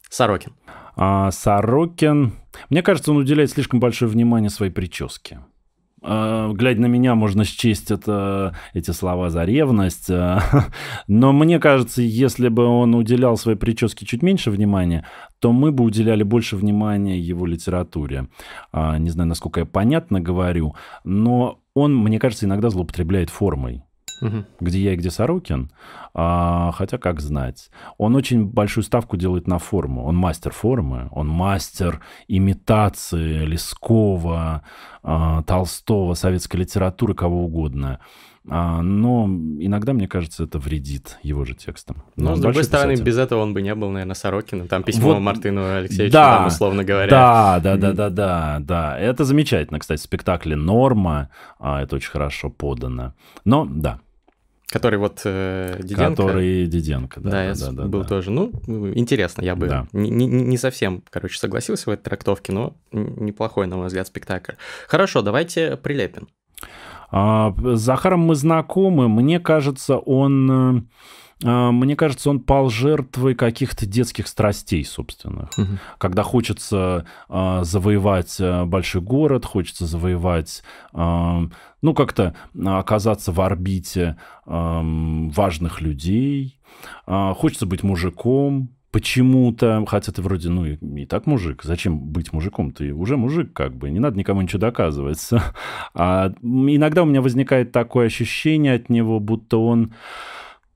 Сорокин. 0.09 0.53
А, 0.95 1.31
Сорокин... 1.31 2.33
Мне 2.69 2.81
кажется, 2.81 3.11
он 3.11 3.17
уделяет 3.17 3.51
слишком 3.51 3.79
большое 3.79 4.11
внимание 4.11 4.49
своей 4.49 4.71
прическе. 4.71 5.39
А, 6.01 6.51
глядя 6.53 6.81
на 6.81 6.85
меня, 6.85 7.15
можно 7.15 7.43
счесть 7.43 7.91
это, 7.91 8.55
эти 8.73 8.91
слова 8.91 9.29
за 9.29 9.43
ревность. 9.43 10.09
А, 10.09 10.41
но 11.07 11.33
мне 11.33 11.59
кажется, 11.59 12.01
если 12.01 12.47
бы 12.49 12.65
он 12.65 12.95
уделял 12.95 13.37
своей 13.37 13.57
прическе 13.57 14.05
чуть 14.05 14.23
меньше 14.23 14.51
внимания, 14.51 15.05
то 15.39 15.51
мы 15.51 15.71
бы 15.71 15.83
уделяли 15.83 16.23
больше 16.23 16.55
внимания 16.55 17.19
его 17.19 17.45
литературе. 17.45 18.27
А, 18.71 18.97
не 18.97 19.09
знаю, 19.09 19.29
насколько 19.29 19.61
я 19.61 19.65
понятно 19.65 20.19
говорю, 20.19 20.75
но 21.03 21.59
он, 21.73 21.95
мне 21.95 22.19
кажется, 22.19 22.45
иногда 22.45 22.69
злоупотребляет 22.69 23.29
формой 23.29 23.83
угу. 24.21 24.45
где 24.59 24.79
я 24.79 24.93
и 24.93 24.95
где 24.95 25.11
Сорокин. 25.11 25.71
А, 26.13 26.71
хотя, 26.73 26.97
как 26.97 27.19
знать. 27.19 27.69
Он 27.97 28.15
очень 28.15 28.45
большую 28.45 28.83
ставку 28.83 29.17
делает 29.17 29.47
на 29.47 29.59
форму. 29.59 30.05
Он 30.05 30.15
мастер 30.15 30.51
формы, 30.51 31.07
он 31.11 31.27
мастер 31.27 32.01
имитации 32.27 33.45
Лескова, 33.45 34.63
а, 35.03 35.43
Толстого, 35.43 36.13
советской 36.13 36.57
литературы, 36.57 37.13
кого 37.13 37.45
угодно. 37.45 37.99
А, 38.51 38.81
но 38.81 39.25
иногда, 39.59 39.93
мне 39.93 40.07
кажется, 40.07 40.45
это 40.45 40.57
вредит 40.57 41.19
его 41.21 41.45
же 41.45 41.53
текстам. 41.53 42.03
Но, 42.15 42.31
но 42.31 42.35
с 42.35 42.39
другой 42.39 42.63
стороны, 42.63 42.93
писатель. 42.93 43.05
без 43.05 43.17
этого 43.17 43.41
он 43.41 43.53
бы 43.53 43.61
не 43.61 43.75
был, 43.75 43.89
наверное, 43.91 44.15
Сорокиным. 44.15 44.67
Там 44.67 44.83
письмо 44.83 45.13
вот, 45.13 45.19
Мартыну 45.19 45.77
Алексеевичу, 45.77 46.13
да, 46.13 46.37
там, 46.37 46.47
условно 46.47 46.83
говоря. 46.83 47.09
Да, 47.09 47.59
да, 47.59 47.77
да, 47.77 47.93
да, 47.93 48.09
да, 48.09 48.57
да. 48.59 48.99
Это 48.99 49.23
замечательно, 49.23 49.79
кстати, 49.79 49.99
в 49.99 50.03
спектакле 50.03 50.55
«Норма». 50.55 51.29
А, 51.59 51.83
это 51.83 51.97
очень 51.97 52.09
хорошо 52.09 52.49
подано. 52.49 53.13
Но, 53.45 53.65
да, 53.69 53.99
Который 54.71 54.99
вот 54.99 55.21
э, 55.25 55.79
Диденко. 55.79 56.15
Который 56.15 56.67
Диденко, 56.67 57.19
да. 57.21 57.29
Да, 57.31 57.43
я 57.43 57.53
да, 57.55 57.71
да, 57.71 57.83
был 57.85 58.01
да. 58.01 58.07
тоже. 58.07 58.29
Ну, 58.29 58.51
интересно, 58.93 59.41
я 59.41 59.55
бы 59.55 59.67
да. 59.67 59.87
не, 59.93 60.11
не, 60.11 60.27
не 60.27 60.57
совсем, 60.57 61.03
короче, 61.09 61.39
согласился 61.39 61.89
в 61.89 61.93
этой 61.93 62.03
трактовке, 62.03 62.51
но 62.51 62.75
неплохой, 62.91 63.65
на 63.65 63.77
мой 63.77 63.87
взгляд, 63.87 64.05
спектакль. 64.05 64.53
Хорошо, 64.87 65.23
давайте 65.23 65.75
Прилепин. 65.75 66.27
А, 67.11 67.55
с 67.57 67.79
Захаром 67.79 68.19
мы 68.19 68.35
знакомы. 68.35 69.09
Мне 69.09 69.39
кажется, 69.39 69.97
он 69.97 70.77
э, 70.77 70.81
мне 71.41 71.95
кажется, 71.95 72.29
он 72.29 72.41
пал 72.41 72.69
жертвой 72.69 73.33
каких-то 73.33 73.85
детских 73.85 74.27
страстей 74.27 74.83
собственных. 74.83 75.49
Угу. 75.57 75.77
Когда 75.97 76.23
хочется 76.23 77.05
э, 77.29 77.59
завоевать 77.63 78.35
э, 78.39 78.65
большой 78.65 79.01
город, 79.01 79.45
хочется 79.45 79.85
завоевать, 79.85 80.63
э, 80.93 81.39
ну, 81.81 81.93
как-то 81.93 82.35
оказаться 82.65 83.31
в 83.31 83.39
орбите 83.39 84.17
важных 84.45 85.79
людей, 85.79 86.59
хочется 87.05 87.65
быть 87.65 87.83
мужиком, 87.83 88.69
почему-то, 88.91 89.83
хотя 89.87 90.11
ты 90.11 90.21
вроде, 90.21 90.49
ну, 90.49 90.65
и, 90.65 90.75
и 90.75 91.05
так 91.05 91.25
мужик, 91.25 91.63
зачем 91.63 91.99
быть 91.99 92.33
мужиком? 92.33 92.71
Ты 92.71 92.93
уже 92.93 93.17
мужик, 93.17 93.53
как 93.53 93.75
бы, 93.75 93.89
не 93.89 93.99
надо 93.99 94.17
никому 94.17 94.41
ничего 94.41 94.59
доказывать. 94.59 95.29
А 95.93 96.33
иногда 96.41 97.03
у 97.03 97.05
меня 97.05 97.21
возникает 97.21 97.71
такое 97.71 98.07
ощущение 98.07 98.73
от 98.73 98.89
него, 98.89 99.19
будто 99.19 99.57
он 99.57 99.93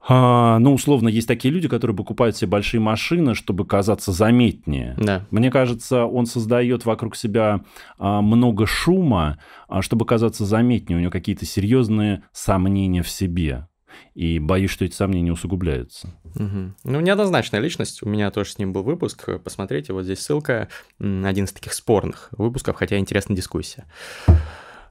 а, 0.07 0.59
ну, 0.59 0.73
условно, 0.73 1.07
есть 1.07 1.27
такие 1.27 1.53
люди, 1.53 1.69
которые 1.69 1.95
покупают 1.95 2.35
себе 2.35 2.51
большие 2.51 2.81
машины, 2.81 3.35
чтобы 3.35 3.65
казаться 3.65 4.11
заметнее. 4.11 4.95
Да. 4.97 5.25
Мне 5.31 5.49
кажется, 5.49 6.05
он 6.05 6.25
создает 6.25 6.85
вокруг 6.85 7.15
себя 7.15 7.61
а, 7.97 8.21
много 8.21 8.65
шума, 8.67 9.39
а, 9.67 9.81
чтобы 9.81 10.05
казаться 10.05 10.45
заметнее. 10.45 10.97
У 10.97 11.01
него 11.01 11.11
какие-то 11.11 11.45
серьезные 11.45 12.23
сомнения 12.33 13.01
в 13.01 13.09
себе. 13.09 13.67
И 14.13 14.39
боюсь, 14.39 14.71
что 14.71 14.85
эти 14.85 14.95
сомнения 14.95 15.31
усугубляются. 15.31 16.09
Угу. 16.35 16.73
Ну, 16.83 16.99
неоднозначная 16.99 17.59
личность. 17.59 18.03
У 18.03 18.09
меня 18.09 18.29
тоже 18.31 18.51
с 18.51 18.57
ним 18.57 18.73
был 18.73 18.83
выпуск. 18.83 19.29
Посмотрите, 19.43 19.93
вот 19.93 20.03
здесь 20.03 20.19
ссылка. 20.19 20.67
Один 20.99 21.45
из 21.45 21.53
таких 21.53 21.73
спорных 21.73 22.29
выпусков, 22.31 22.75
хотя 22.75 22.97
интересная 22.97 23.37
дискуссия. 23.37 23.85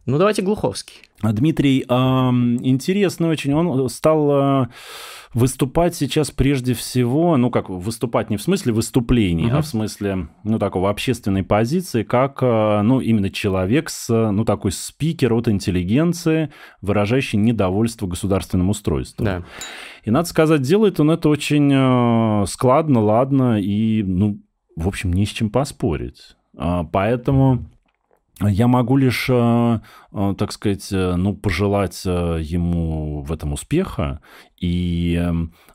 Ну, 0.05 0.19
давайте 0.19 0.43
Глуховский. 0.43 0.97
Дмитрий, 1.23 1.85
э, 1.89 1.93
интересно 1.93 3.29
очень, 3.29 3.55
он 3.55 3.89
стал 3.89 4.65
э, 4.65 4.67
выступать 5.33 5.95
сейчас 5.95 6.33
прежде 6.33 6.75
всего, 6.75 7.37
ну 7.37 7.51
как 7.51 7.69
выступать 7.71 8.29
не 8.29 8.37
в 8.37 8.43
смысле 8.43 8.73
выступлений, 8.73 9.47
угу. 9.47 9.59
а 9.59 9.63
в 9.63 9.67
смысле, 9.67 10.29
ну 10.43 10.59
такого 10.59 10.91
общественной 10.91 11.45
позиции, 11.45 12.03
как, 12.03 12.43
э, 12.43 12.83
ну 12.83 12.99
именно 12.99 13.31
человек 13.31 13.91
с, 13.91 14.09
ну 14.09 14.45
такой 14.45 14.73
спикер 14.73 15.33
от 15.33 15.47
интеллигенции, 15.47 16.51
выражающий 16.81 17.39
недовольство 17.39 18.09
государственным 18.09 18.71
устройством. 18.71 19.25
Да. 19.25 19.43
И 20.03 20.11
надо 20.11 20.29
сказать, 20.29 20.63
делает 20.63 20.99
он 20.99 21.13
это 21.13 21.29
очень 21.29 22.47
складно, 22.49 23.01
ладно 23.01 23.61
и, 23.61 24.03
ну, 24.03 24.41
в 24.75 24.89
общем, 24.89 25.13
не 25.13 25.27
с 25.27 25.29
чем 25.29 25.49
поспорить. 25.49 26.35
Поэтому 26.93 27.67
я 28.41 28.67
могу 28.67 28.97
лишь, 28.97 29.27
э, 29.29 29.81
э, 30.13 30.35
так 30.39 30.53
сказать, 30.53 30.89
э, 30.91 31.17
ну, 31.17 31.35
пожелать 31.35 32.05
ему 32.05 33.23
в 33.23 33.33
этом 33.33 33.53
успеха 33.53 34.21
и 34.61 35.21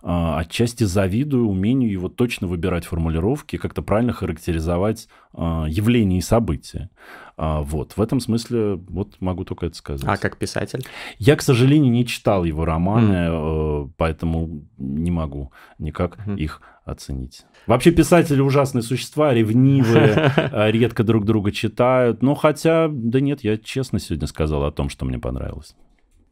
отчасти 0.02 0.86
завидую 0.86 1.48
умению 1.48 1.92
его 1.92 2.08
точно 2.08 2.48
выбирать 2.48 2.86
формулировки, 2.86 3.58
как-то 3.58 3.82
правильно 3.82 4.14
характеризовать 4.14 5.10
явления 5.34 6.20
и 6.20 6.22
события. 6.22 6.90
Вот, 7.38 7.96
в 7.96 8.02
этом 8.02 8.20
смысле 8.20 8.76
вот 8.90 9.18
могу 9.20 9.46
только 9.46 9.68
это 9.68 9.76
сказать. 9.76 10.10
А 10.10 10.18
как 10.18 10.38
писатель? 10.38 10.84
Я, 11.20 11.36
к 11.36 11.44
сожалению, 11.44 11.92
не 11.92 12.06
читал 12.06 12.44
его 12.44 12.66
романы, 12.66 13.14
mm. 13.14 13.92
поэтому 13.96 14.66
не 14.78 15.12
могу 15.12 15.52
никак 15.78 16.18
mm. 16.26 16.38
их 16.38 16.62
оценить. 16.84 17.46
Вообще 17.68 17.92
писатели 17.92 18.42
ужасные 18.42 18.82
существа, 18.82 19.34
ревнивые, 19.34 20.32
а, 20.36 20.68
редко 20.72 21.04
друг 21.04 21.26
друга 21.26 21.52
читают. 21.52 22.24
Но 22.24 22.34
хотя, 22.34 22.88
да 22.90 23.20
нет, 23.20 23.44
я 23.44 23.58
честно 23.58 24.00
сегодня 24.00 24.28
сказал 24.28 24.64
о 24.64 24.72
том, 24.72 24.90
что 24.90 25.06
мне 25.06 25.20
понравилось. 25.20 25.76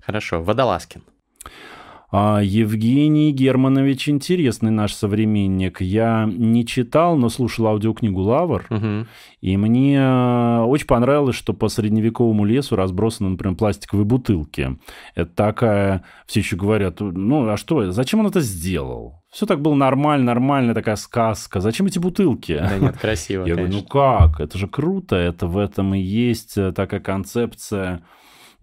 Хорошо, 0.03 0.41
Водолазкин. 0.41 1.03
А, 2.17 2.39
Евгений 2.41 3.33
Германович 3.33 4.07
интересный 4.07 4.71
наш 4.71 4.93
современник. 4.93 5.81
Я 5.81 6.25
не 6.25 6.65
читал, 6.65 7.17
но 7.17 7.27
слушал 7.27 7.67
аудиокнигу 7.67 8.21
«Лавр», 8.21 8.65
угу. 8.69 9.05
и 9.41 9.57
мне 9.57 9.99
а, 9.99 10.63
очень 10.63 10.87
понравилось, 10.87 11.35
что 11.35 11.53
по 11.53 11.67
средневековому 11.67 12.45
лесу 12.45 12.77
разбросаны, 12.77 13.31
например, 13.31 13.57
пластиковые 13.57 14.05
бутылки. 14.05 14.77
Это 15.13 15.29
такая... 15.35 16.05
Все 16.25 16.39
еще 16.39 16.55
говорят, 16.55 17.01
ну, 17.01 17.49
а 17.49 17.57
что, 17.57 17.91
зачем 17.91 18.21
он 18.21 18.27
это 18.27 18.39
сделал? 18.39 19.21
Все 19.29 19.45
так 19.45 19.59
было 19.59 19.75
нормально, 19.75 20.27
нормальная 20.27 20.73
такая 20.73 20.95
сказка. 20.95 21.59
Зачем 21.59 21.87
эти 21.87 21.99
бутылки? 21.99 22.57
Да 22.57 22.79
нет, 22.79 22.97
красиво, 22.97 23.45
Я 23.45 23.55
конечно. 23.55 23.81
говорю, 23.81 23.83
ну 23.83 23.89
как? 23.89 24.39
Это 24.39 24.57
же 24.57 24.69
круто, 24.69 25.17
это 25.17 25.47
в 25.47 25.57
этом 25.57 25.93
и 25.93 25.99
есть 25.99 26.57
э, 26.57 26.71
такая 26.71 27.01
концепция 27.01 28.03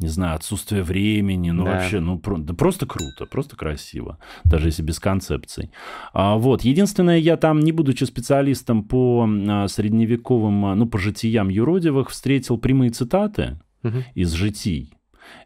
не 0.02 0.08
знаю, 0.08 0.36
отсутствие 0.36 0.82
времени, 0.82 1.50
ну 1.50 1.64
да. 1.64 1.72
вообще, 1.72 2.00
ну 2.00 2.18
про, 2.18 2.36
да 2.36 2.54
просто 2.54 2.86
круто, 2.86 3.26
просто 3.26 3.56
красиво, 3.56 4.18
даже 4.44 4.68
если 4.68 4.82
без 4.82 4.98
концепций. 4.98 5.70
А, 6.12 6.36
вот, 6.36 6.62
единственное, 6.62 7.18
я 7.18 7.36
там, 7.36 7.60
не 7.60 7.72
будучи 7.72 8.04
специалистом 8.04 8.84
по 8.84 9.26
а, 9.26 9.68
средневековым, 9.68 10.66
а, 10.66 10.74
ну, 10.74 10.86
по 10.86 10.98
житиям 10.98 11.48
юродивых, 11.48 12.10
встретил 12.10 12.58
прямые 12.58 12.90
цитаты 12.90 13.60
угу. 13.82 13.98
из 14.14 14.32
житий. 14.32 14.94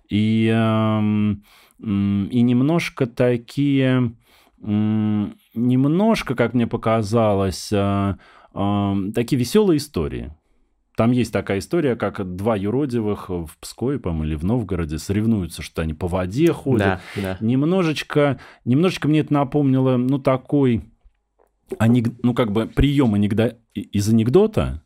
И, 0.08 0.50
эм, 0.52 1.42
и 1.78 2.40
немножко 2.40 3.06
такие, 3.06 4.12
немножко, 4.58 6.34
как 6.34 6.54
мне 6.54 6.66
показалось, 6.66 7.70
э, 7.72 8.16
эм, 8.54 9.12
такие 9.12 9.38
веселые 9.38 9.76
истории. 9.78 10.32
Там 10.96 11.12
есть 11.12 11.30
такая 11.30 11.58
история, 11.58 11.94
как 11.94 12.36
два 12.36 12.56
юродивых 12.56 13.28
в 13.28 13.50
Пскове, 13.60 13.98
по-моему, 13.98 14.24
или 14.24 14.34
в 14.34 14.44
Новгороде 14.44 14.98
соревнуются, 14.98 15.60
что 15.60 15.82
они 15.82 15.92
по 15.92 16.08
воде 16.08 16.52
ходят. 16.52 17.00
Да, 17.14 17.22
да. 17.22 17.36
Немножечко, 17.40 18.40
немножечко 18.64 19.06
мне 19.06 19.20
это 19.20 19.34
напомнило, 19.34 19.98
ну, 19.98 20.18
такой, 20.18 20.84
анек... 21.78 22.08
ну, 22.22 22.32
как 22.32 22.50
бы 22.50 22.66
прием 22.66 23.12
анекдо... 23.12 23.58
из 23.74 24.08
анекдота, 24.08 24.82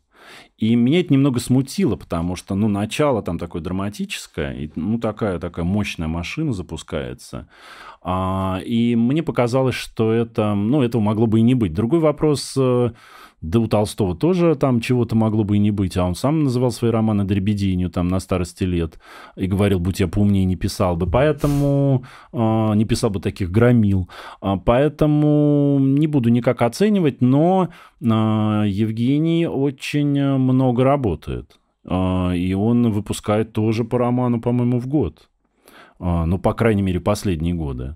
и 0.57 0.75
меня 0.75 0.99
это 0.99 1.13
немного 1.13 1.39
смутило, 1.39 1.95
потому 1.95 2.35
что, 2.35 2.55
ну, 2.55 2.67
начало 2.67 3.23
там 3.23 3.39
такое 3.39 3.61
драматическое, 3.61 4.53
и, 4.53 4.71
ну, 4.75 4.99
такая, 4.99 5.39
такая 5.39 5.63
мощная 5.63 6.07
машина 6.07 6.51
запускается. 6.51 7.47
А, 8.01 8.59
и 8.65 8.97
мне 8.97 9.23
показалось, 9.23 9.75
что 9.75 10.11
это, 10.11 10.55
ну, 10.55 10.81
этого 10.81 11.01
могло 11.01 11.25
бы 11.25 11.39
и 11.39 11.43
не 11.43 11.55
быть. 11.55 11.73
Другой 11.73 11.99
вопрос, 11.99 12.53
э, 12.57 12.91
да 13.41 13.59
у 13.59 13.67
Толстого 13.67 14.15
тоже 14.15 14.55
там 14.55 14.81
чего-то 14.81 15.15
могло 15.15 15.43
бы 15.43 15.55
и 15.55 15.59
не 15.59 15.71
быть, 15.71 15.97
а 15.97 16.05
он 16.05 16.13
сам 16.13 16.43
называл 16.43 16.71
свои 16.71 16.91
романы 16.91 17.23
дребеденью 17.23 17.89
там 17.89 18.07
на 18.07 18.19
старости 18.19 18.63
лет 18.63 18.99
и 19.35 19.47
говорил, 19.47 19.79
будь 19.79 19.99
я 19.99 20.07
поумнее, 20.07 20.45
не 20.45 20.55
писал 20.55 20.95
бы. 20.95 21.07
Поэтому 21.07 22.03
э, 22.31 22.37
не 22.75 22.85
писал 22.85 23.09
бы 23.09 23.19
таких 23.19 23.51
громил. 23.51 24.07
А, 24.41 24.57
поэтому 24.57 25.79
не 25.79 26.05
буду 26.05 26.29
никак 26.29 26.61
оценивать, 26.61 27.21
но 27.21 27.69
э, 27.99 28.05
Евгений 28.05 29.47
очень 29.47 30.37
много 30.37 30.83
работает. 30.83 31.59
Э, 31.85 32.35
и 32.35 32.53
он 32.53 32.91
выпускает 32.91 33.53
тоже 33.53 33.83
по 33.83 33.97
роману, 33.97 34.39
по-моему, 34.39 34.79
в 34.79 34.87
год. 34.87 35.29
Э, 35.99 36.25
ну, 36.25 36.37
по 36.37 36.53
крайней 36.53 36.83
мере, 36.83 36.99
последние 36.99 37.55
годы. 37.55 37.95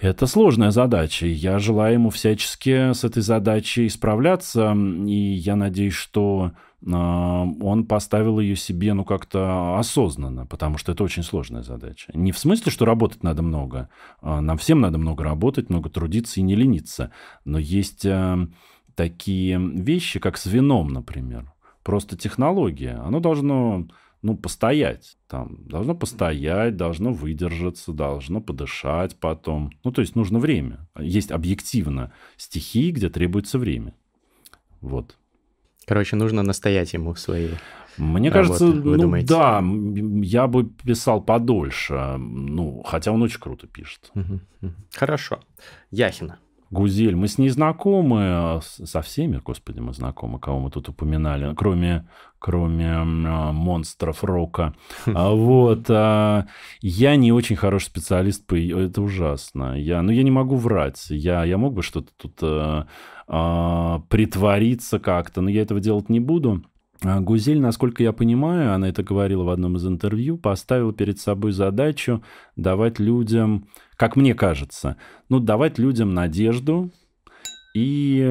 Это 0.00 0.28
сложная 0.28 0.70
задача. 0.70 1.26
Я 1.26 1.58
желаю 1.58 1.94
ему 1.94 2.10
всячески 2.10 2.92
с 2.92 3.02
этой 3.02 3.20
задачей 3.20 3.88
справляться, 3.88 4.72
и 4.72 5.12
я 5.12 5.56
надеюсь, 5.56 5.94
что 5.94 6.52
э, 6.80 6.86
он 6.86 7.84
поставил 7.84 8.38
ее 8.38 8.54
себе, 8.54 8.94
ну, 8.94 9.04
как-то 9.04 9.76
осознанно, 9.76 10.46
потому 10.46 10.78
что 10.78 10.92
это 10.92 11.02
очень 11.02 11.24
сложная 11.24 11.62
задача. 11.62 12.12
Не 12.14 12.30
в 12.30 12.38
смысле, 12.38 12.70
что 12.70 12.84
работать 12.84 13.24
надо 13.24 13.42
много. 13.42 13.88
Э, 14.22 14.38
нам 14.38 14.56
всем 14.58 14.80
надо 14.80 14.98
много 14.98 15.24
работать, 15.24 15.68
много 15.68 15.90
трудиться 15.90 16.38
и 16.38 16.44
не 16.44 16.54
лениться. 16.54 17.10
Но 17.44 17.58
есть 17.58 18.04
э, 18.04 18.46
такие 18.94 19.58
вещи, 19.58 20.20
как 20.20 20.38
с 20.38 20.46
вином, 20.46 20.92
например. 20.92 21.52
Просто 21.82 22.16
технология. 22.16 23.00
Оно 23.04 23.18
должно 23.18 23.88
ну, 24.22 24.36
постоять. 24.36 25.16
Там 25.28 25.64
должно 25.66 25.94
постоять, 25.94 26.76
должно 26.76 27.12
выдержаться, 27.12 27.92
должно 27.92 28.40
подышать 28.40 29.16
потом. 29.20 29.70
Ну, 29.84 29.92
то 29.92 30.00
есть 30.00 30.16
нужно 30.16 30.38
время. 30.38 30.88
Есть 30.98 31.30
объективно 31.30 32.12
стихии, 32.36 32.90
где 32.90 33.08
требуется 33.08 33.58
время. 33.58 33.94
Вот. 34.80 35.16
Короче, 35.86 36.16
нужно 36.16 36.42
настоять 36.42 36.92
ему 36.92 37.14
свои 37.14 37.48
мне 37.98 38.30
кажется, 38.30 38.66
вы 38.66 38.96
ну 38.96 39.02
думаете? 39.02 39.26
да, 39.26 39.62
я 40.22 40.46
бы 40.46 40.64
писал 40.64 41.20
подольше. 41.20 42.16
Ну, 42.18 42.82
хотя 42.84 43.10
он 43.10 43.22
очень 43.22 43.40
круто 43.40 43.66
пишет. 43.66 44.12
Хорошо. 44.94 45.40
Яхина. 45.90 46.38
Гузель. 46.70 47.16
Мы 47.16 47.28
с 47.28 47.38
ней 47.38 47.48
знакомы, 47.48 48.20
а 48.22 48.60
со 48.62 49.02
всеми, 49.02 49.40
господи, 49.44 49.80
мы 49.80 49.92
знакомы, 49.92 50.38
кого 50.38 50.60
мы 50.60 50.70
тут 50.70 50.88
упоминали, 50.88 51.54
кроме, 51.54 52.08
кроме 52.38 52.90
а, 52.94 53.52
монстров 53.52 54.22
рока. 54.22 54.74
А 55.06 55.30
вот. 55.30 55.88
Я 55.88 57.16
не 57.16 57.32
очень 57.32 57.56
хороший 57.56 57.86
специалист 57.86 58.46
по... 58.46 58.54
Это 58.56 59.02
ужасно. 59.02 59.78
Я, 59.78 60.02
ну, 60.02 60.10
я 60.12 60.22
не 60.22 60.30
могу 60.30 60.56
врать. 60.56 61.06
Я, 61.10 61.44
я 61.44 61.58
мог 61.58 61.74
бы 61.74 61.82
что-то 61.82 62.10
тут 62.16 62.38
а, 62.42 62.86
а, 63.26 64.00
притвориться 64.08 64.98
как-то, 64.98 65.40
но 65.40 65.50
я 65.50 65.62
этого 65.62 65.80
делать 65.80 66.08
не 66.08 66.20
буду. 66.20 66.64
Гузель, 67.00 67.60
насколько 67.60 68.02
я 68.02 68.12
понимаю, 68.12 68.74
она 68.74 68.88
это 68.88 69.04
говорила 69.04 69.44
в 69.44 69.50
одном 69.50 69.76
из 69.76 69.86
интервью, 69.86 70.36
поставила 70.36 70.92
перед 70.92 71.20
собой 71.20 71.52
задачу 71.52 72.24
давать 72.56 72.98
людям, 72.98 73.68
как 73.98 74.14
мне 74.14 74.32
кажется, 74.32 74.96
ну, 75.28 75.40
давать 75.40 75.78
людям 75.78 76.14
надежду 76.14 76.90
и, 77.74 78.24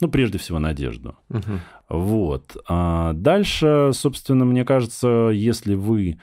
ну, 0.00 0.08
прежде 0.10 0.38
всего, 0.38 0.58
надежду. 0.58 1.16
Угу. 1.28 1.60
Вот. 1.90 2.56
А 2.66 3.12
дальше, 3.12 3.90
собственно, 3.92 4.46
мне 4.46 4.64
кажется, 4.64 5.30
если 5.32 5.74
вы 5.74 6.18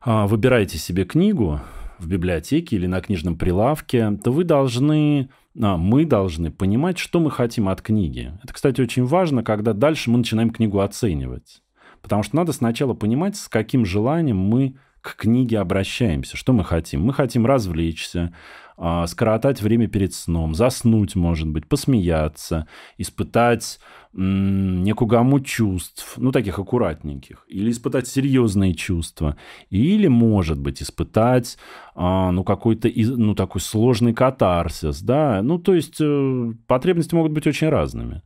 а, 0.00 0.26
выбираете 0.26 0.78
себе 0.78 1.04
книгу 1.04 1.60
в 1.98 2.08
библиотеке 2.08 2.76
или 2.76 2.86
на 2.86 3.02
книжном 3.02 3.36
прилавке, 3.36 4.18
то 4.24 4.32
вы 4.32 4.44
должны 4.44 5.28
а 5.60 5.76
мы 5.76 6.04
должны 6.06 6.50
понимать, 6.50 6.98
что 6.98 7.20
мы 7.20 7.30
хотим 7.30 7.68
от 7.68 7.82
книги. 7.82 8.32
Это, 8.42 8.52
кстати, 8.52 8.80
очень 8.80 9.04
важно, 9.04 9.44
когда 9.44 9.72
дальше 9.74 10.10
мы 10.10 10.18
начинаем 10.18 10.50
книгу 10.50 10.80
оценивать. 10.80 11.62
Потому 12.02 12.22
что 12.22 12.34
надо 12.34 12.52
сначала 12.52 12.94
понимать, 12.94 13.36
с 13.36 13.48
каким 13.48 13.84
желанием 13.84 14.38
мы 14.38 14.76
к 15.04 15.16
книге 15.16 15.58
обращаемся, 15.58 16.38
что 16.38 16.54
мы 16.54 16.64
хотим. 16.64 17.02
Мы 17.02 17.12
хотим 17.12 17.44
развлечься, 17.44 18.32
а, 18.78 19.06
скоротать 19.06 19.60
время 19.60 19.86
перед 19.86 20.14
сном, 20.14 20.54
заснуть, 20.54 21.14
может 21.14 21.46
быть, 21.46 21.68
посмеяться, 21.68 22.66
испытать 22.96 23.80
некую 24.16 25.08
гамму 25.08 25.40
чувств, 25.40 26.14
ну, 26.18 26.30
таких 26.30 26.58
аккуратненьких, 26.58 27.44
или 27.48 27.70
испытать 27.70 28.06
серьезные 28.06 28.74
чувства, 28.74 29.36
или, 29.70 30.06
может 30.06 30.60
быть, 30.60 30.82
испытать, 30.82 31.58
а, 31.96 32.30
ну, 32.30 32.44
какой-то, 32.44 32.88
ну, 32.94 33.34
такой 33.34 33.60
сложный 33.60 34.14
катарсис, 34.14 35.02
да, 35.02 35.42
ну, 35.42 35.58
то 35.58 35.74
есть 35.74 36.00
э, 36.00 36.52
потребности 36.66 37.14
могут 37.14 37.32
быть 37.32 37.46
очень 37.46 37.68
разными. 37.68 38.22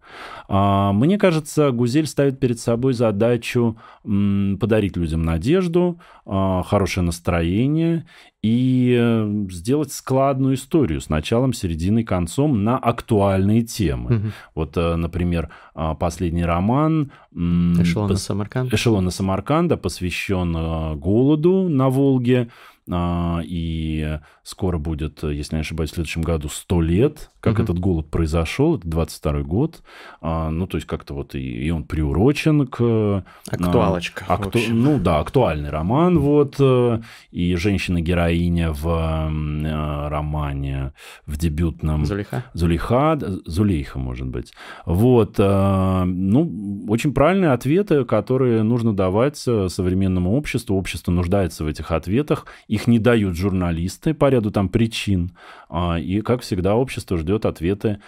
А, 0.47 0.93
мне 0.93 1.17
кажется, 1.17 1.71
Гузель 1.71 2.07
ставит 2.07 2.39
перед 2.39 2.61
собой 2.61 2.93
задачу 2.93 3.79
подарить 4.03 4.97
людям 4.97 5.23
надежду, 5.23 6.01
а, 6.27 6.63
хорошее 6.65 7.05
настроение 7.07 8.07
и 8.43 8.97
э, 8.97 9.47
сделать 9.51 9.93
складную 9.93 10.55
историю 10.55 11.01
с 11.01 11.09
началом, 11.09 11.53
серединой, 11.53 12.05
концом 12.05 12.63
на 12.63 12.79
актуальные 12.79 13.63
темы. 13.63 14.17
Угу. 14.17 14.27
Вот, 14.55 14.77
э, 14.77 14.95
например, 14.95 15.51
а, 15.75 15.95
последний 15.95 16.45
роман 16.45 17.11
«Эшелон 17.33 18.11
пос... 18.11 18.23
Самарканда». 18.23 18.75
«Эшелон 18.75 19.11
Самарканда» 19.11 19.77
посвящен 19.77 20.57
э, 20.57 20.95
голоду 20.95 21.69
на 21.69 21.89
Волге, 21.89 22.49
а, 22.91 23.41
и 23.45 24.19
скоро 24.49 24.79
будет, 24.79 25.23
если 25.25 25.57
не 25.57 25.61
ошибаюсь, 25.61 25.91
в 25.91 25.95
следующем 25.95 26.23
году 26.23 26.49
100 26.49 26.81
лет, 26.81 27.31
как 27.41 27.55
угу. 27.55 27.63
этот 27.65 27.79
голод 27.79 28.11
произошел, 28.11 28.77
это 28.77 28.89
22 28.89 29.43
год, 29.43 29.83
а, 30.23 30.49
ну, 30.49 30.67
то 30.67 30.79
есть 30.79 30.87
как-то 30.87 31.13
вот 31.13 31.35
и, 31.35 31.67
и 31.67 31.71
он 31.71 31.85
приурочен 31.85 32.67
к... 32.67 32.81
А, 32.81 33.25
Актуалочка. 33.51 34.25
Акту... 34.27 34.59
Ну, 34.71 34.99
да, 34.99 35.19
актуальный 35.19 35.69
роман, 35.69 36.19
вот, 36.19 36.57
э, 36.59 37.01
и 37.31 37.57
женщина-героиня 37.57 38.73
в 38.73 38.89
э, 38.89 40.09
романе, 40.09 40.95
в 41.27 41.37
дебютном... 41.37 42.07
Зулейха? 42.07 42.45
Зулейха, 42.55 43.19
Зулейха, 43.45 43.99
может 43.99 44.29
быть. 44.29 44.55
Вот, 44.87 45.35
э, 45.39 46.05
ну, 46.05 46.87
очень 46.89 47.13
правильные 47.13 47.51
ответы, 47.51 48.07
которые 48.07 48.63
нужно 48.63 48.97
давать 48.97 49.37
современному 49.37 50.33
обществу. 50.33 50.75
Общество 50.75 51.13
нуждается 51.13 51.65
в 51.65 51.67
этих 51.67 51.91
ответах, 51.91 52.47
их 52.67 52.87
не 52.87 52.99
дают 52.99 53.37
журналисты 53.37 54.15
по 54.15 54.38
ряду 54.39 54.51
там 54.51 54.69
причин. 54.69 55.37
А, 55.69 55.99
и, 55.99 56.21
как 56.21 56.43
всегда, 56.43 56.75
общество 56.75 57.17
ждет 57.19 57.45
ответы 57.45 58.01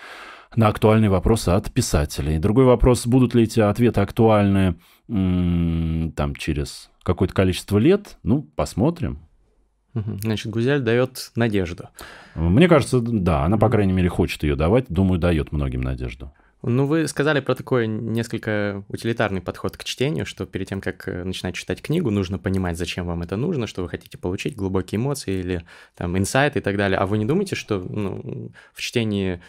на 0.57 0.69
актуальные 0.69 1.11
вопросы 1.11 1.51
от 1.51 1.73
писателей. 1.73 2.39
Другой 2.39 2.65
вопрос, 2.65 3.07
будут 3.07 3.35
ли 3.35 3.45
эти 3.45 3.61
ответы 3.61 4.01
актуальны 4.01 4.77
там 5.07 6.35
через 6.37 6.91
какое-то 7.03 7.35
количество 7.35 7.79
лет, 7.79 8.19
ну, 8.23 8.43
посмотрим. 8.43 9.19
Значит, 9.93 10.53
Гузель 10.53 10.81
дает 10.81 11.33
надежду. 11.35 11.89
Мне 12.37 12.69
кажется, 12.69 13.01
да, 13.01 13.45
она, 13.45 13.59
по 13.59 13.69
крайней 13.69 13.93
мере, 13.93 14.09
хочет 14.09 14.43
ее 14.45 14.55
давать. 14.55 14.87
Думаю, 14.89 15.19
дает 15.19 15.51
многим 15.51 15.81
надежду. 15.81 16.33
Ну, 16.63 16.87
вы 16.87 17.09
сказали 17.09 17.41
про 17.41 17.55
такой 17.55 17.87
несколько 17.87 18.85
утилитарный 18.89 19.41
подход 19.41 19.77
к 19.77 19.85
чтению, 19.85 20.27
что 20.27 20.45
перед 20.47 20.69
тем, 20.69 20.81
как 20.81 21.09
э, 21.09 21.25
начинать 21.25 21.55
читать 21.55 21.81
книгу, 21.81 22.11
нужно 22.11 22.39
понимать, 22.39 22.77
зачем 22.77 23.07
вам 23.07 23.23
это 23.23 23.37
нужно, 23.37 23.67
что 23.67 23.83
вы 23.83 23.89
хотите 23.89 24.19
получить, 24.19 24.57
глубокие 24.57 24.99
эмоции 24.99 25.41
или 25.41 25.65
там 25.95 26.19
инсайт 26.19 26.57
и 26.57 26.61
так 26.61 26.77
далее. 26.77 26.99
А 26.99 27.07
вы 27.07 27.19
не 27.19 27.25
думаете, 27.25 27.57
что 27.57 27.79
ну, 27.79 28.53
в 28.75 28.81
чтении 28.81 29.41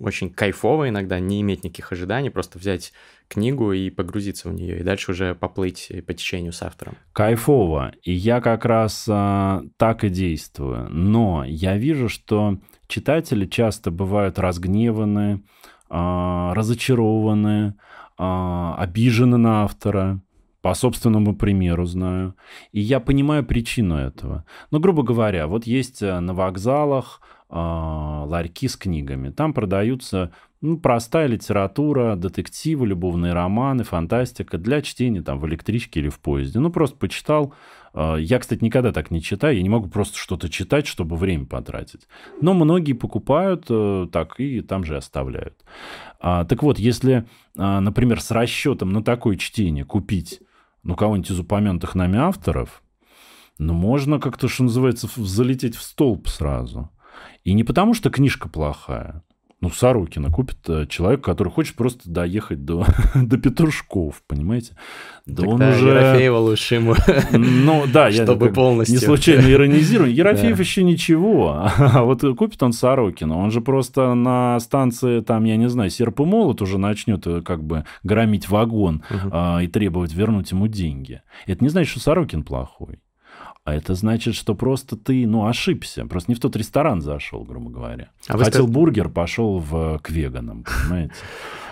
очень 0.00 0.30
кайфово 0.30 0.88
иногда 0.88 1.20
не 1.20 1.42
иметь 1.42 1.64
никаких 1.64 1.92
ожиданий, 1.92 2.30
просто 2.30 2.58
взять 2.58 2.92
книгу 3.28 3.72
и 3.72 3.90
погрузиться 3.90 4.48
в 4.48 4.54
нее, 4.54 4.80
и 4.80 4.82
дальше 4.82 5.10
уже 5.10 5.34
поплыть 5.34 5.92
по 6.06 6.14
течению 6.14 6.52
с 6.52 6.62
автором. 6.62 6.96
Кайфово. 7.12 7.92
И 8.02 8.12
я 8.12 8.40
как 8.40 8.64
раз 8.64 9.06
а, 9.10 9.62
так 9.76 10.04
и 10.04 10.08
действую. 10.08 10.88
Но 10.88 11.44
я 11.44 11.76
вижу, 11.76 12.08
что 12.08 12.58
читатели 12.86 13.44
часто 13.44 13.90
бывают 13.90 14.38
разгневаны, 14.38 15.42
разочарованы, 15.90 17.74
а, 18.16 18.74
обижены 18.78 19.36
на 19.36 19.64
автора, 19.64 20.20
по 20.60 20.74
собственному 20.74 21.36
примеру 21.36 21.86
знаю. 21.86 22.34
И 22.72 22.80
я 22.80 23.00
понимаю 23.00 23.44
причину 23.44 23.96
этого. 23.96 24.44
Но, 24.70 24.80
грубо 24.80 25.02
говоря, 25.02 25.46
вот 25.46 25.66
есть 25.66 26.02
э, 26.02 26.18
на 26.18 26.34
вокзалах 26.34 27.20
э, 27.48 27.54
ларьки 27.54 28.66
с 28.66 28.76
книгами. 28.76 29.30
Там 29.30 29.52
продаются 29.54 30.32
ну, 30.60 30.76
простая 30.76 31.28
литература, 31.28 32.16
детективы, 32.16 32.86
любовные 32.86 33.32
романы, 33.32 33.84
фантастика 33.84 34.58
для 34.58 34.82
чтения 34.82 35.22
там 35.22 35.38
в 35.38 35.46
электричке 35.46 36.00
или 36.00 36.08
в 36.08 36.18
поезде. 36.18 36.58
Ну, 36.58 36.70
просто 36.70 36.96
почитал. 36.96 37.54
А, 37.92 38.16
я, 38.16 38.38
кстати, 38.38 38.62
никогда 38.62 38.92
так 38.92 39.10
не 39.10 39.22
читаю. 39.22 39.56
Я 39.56 39.62
не 39.62 39.68
могу 39.68 39.88
просто 39.88 40.16
что-то 40.18 40.48
читать, 40.48 40.86
чтобы 40.86 41.16
время 41.16 41.46
потратить. 41.46 42.08
Но 42.40 42.54
многие 42.54 42.92
покупают 42.92 43.66
э, 43.68 44.08
так 44.12 44.38
и 44.40 44.60
там 44.60 44.84
же 44.84 44.96
оставляют. 44.96 45.64
А, 46.20 46.44
так 46.44 46.62
вот, 46.62 46.78
если, 46.78 47.26
а, 47.56 47.80
например, 47.80 48.20
с 48.20 48.30
расчетом 48.30 48.92
на 48.92 49.02
такое 49.02 49.36
чтение 49.36 49.84
купить 49.84 50.40
ну, 50.82 50.96
кого-нибудь 50.96 51.30
из 51.30 51.38
упомянутых 51.38 51.94
нами 51.94 52.18
авторов, 52.18 52.82
ну, 53.58 53.74
можно 53.74 54.20
как-то, 54.20 54.48
что 54.48 54.64
называется, 54.64 55.08
залететь 55.16 55.76
в 55.76 55.82
столб 55.82 56.28
сразу. 56.28 56.90
И 57.44 57.52
не 57.52 57.64
потому, 57.64 57.94
что 57.94 58.10
книжка 58.10 58.48
плохая, 58.48 59.22
ну, 59.60 59.70
Сорокина 59.70 60.30
купит 60.30 60.58
э, 60.68 60.86
человек, 60.88 61.22
который 61.22 61.48
хочет 61.48 61.74
просто 61.74 62.08
доехать 62.08 62.64
до, 62.64 62.86
до 63.14 63.38
Петрушков, 63.38 64.22
понимаете? 64.28 64.76
Да 65.26 65.42
Тогда 65.42 65.52
он 65.52 65.74
уже... 65.74 65.88
Ерофеева 65.88 66.36
лучше 66.36 66.74
ему, 66.76 66.94
ну, 67.32 67.84
да, 67.92 68.12
чтобы 68.12 68.46
я 68.46 68.52
полностью... 68.52 68.94
не 68.94 69.00
случайно 69.00 69.50
иронизирую. 69.50 70.14
Ерофеев 70.14 70.56
да. 70.56 70.62
еще 70.62 70.84
ничего, 70.84 71.68
а 71.76 72.04
вот 72.04 72.22
купит 72.36 72.62
он 72.62 72.72
Сорокина, 72.72 73.36
он 73.36 73.50
же 73.50 73.60
просто 73.60 74.14
на 74.14 74.60
станции, 74.60 75.20
там, 75.22 75.42
я 75.44 75.56
не 75.56 75.68
знаю, 75.68 75.90
серп 75.90 76.20
и 76.20 76.24
молот 76.24 76.62
уже 76.62 76.78
начнет 76.78 77.26
э, 77.26 77.42
как 77.42 77.64
бы 77.64 77.84
громить 78.04 78.48
вагон 78.48 79.02
угу. 79.10 79.28
а, 79.32 79.58
и 79.58 79.66
требовать 79.66 80.14
вернуть 80.14 80.52
ему 80.52 80.68
деньги. 80.68 81.22
Это 81.46 81.64
не 81.64 81.68
значит, 81.68 81.90
что 81.90 82.00
Сорокин 82.00 82.44
плохой. 82.44 83.00
А 83.68 83.74
это 83.74 83.94
значит, 83.94 84.34
что 84.34 84.54
просто 84.54 84.96
ты, 84.96 85.26
ну, 85.26 85.46
ошибся. 85.46 86.06
Просто 86.06 86.30
не 86.30 86.34
в 86.34 86.40
тот 86.40 86.56
ресторан 86.56 87.02
зашел, 87.02 87.44
грубо 87.44 87.68
говоря. 87.68 88.08
А 88.26 88.38
Хотел 88.38 88.64
сказ... 88.64 88.74
бургер, 88.74 89.10
пошел 89.10 89.58
в, 89.58 89.98
к 89.98 90.08
веганам, 90.08 90.64
понимаете? 90.64 91.12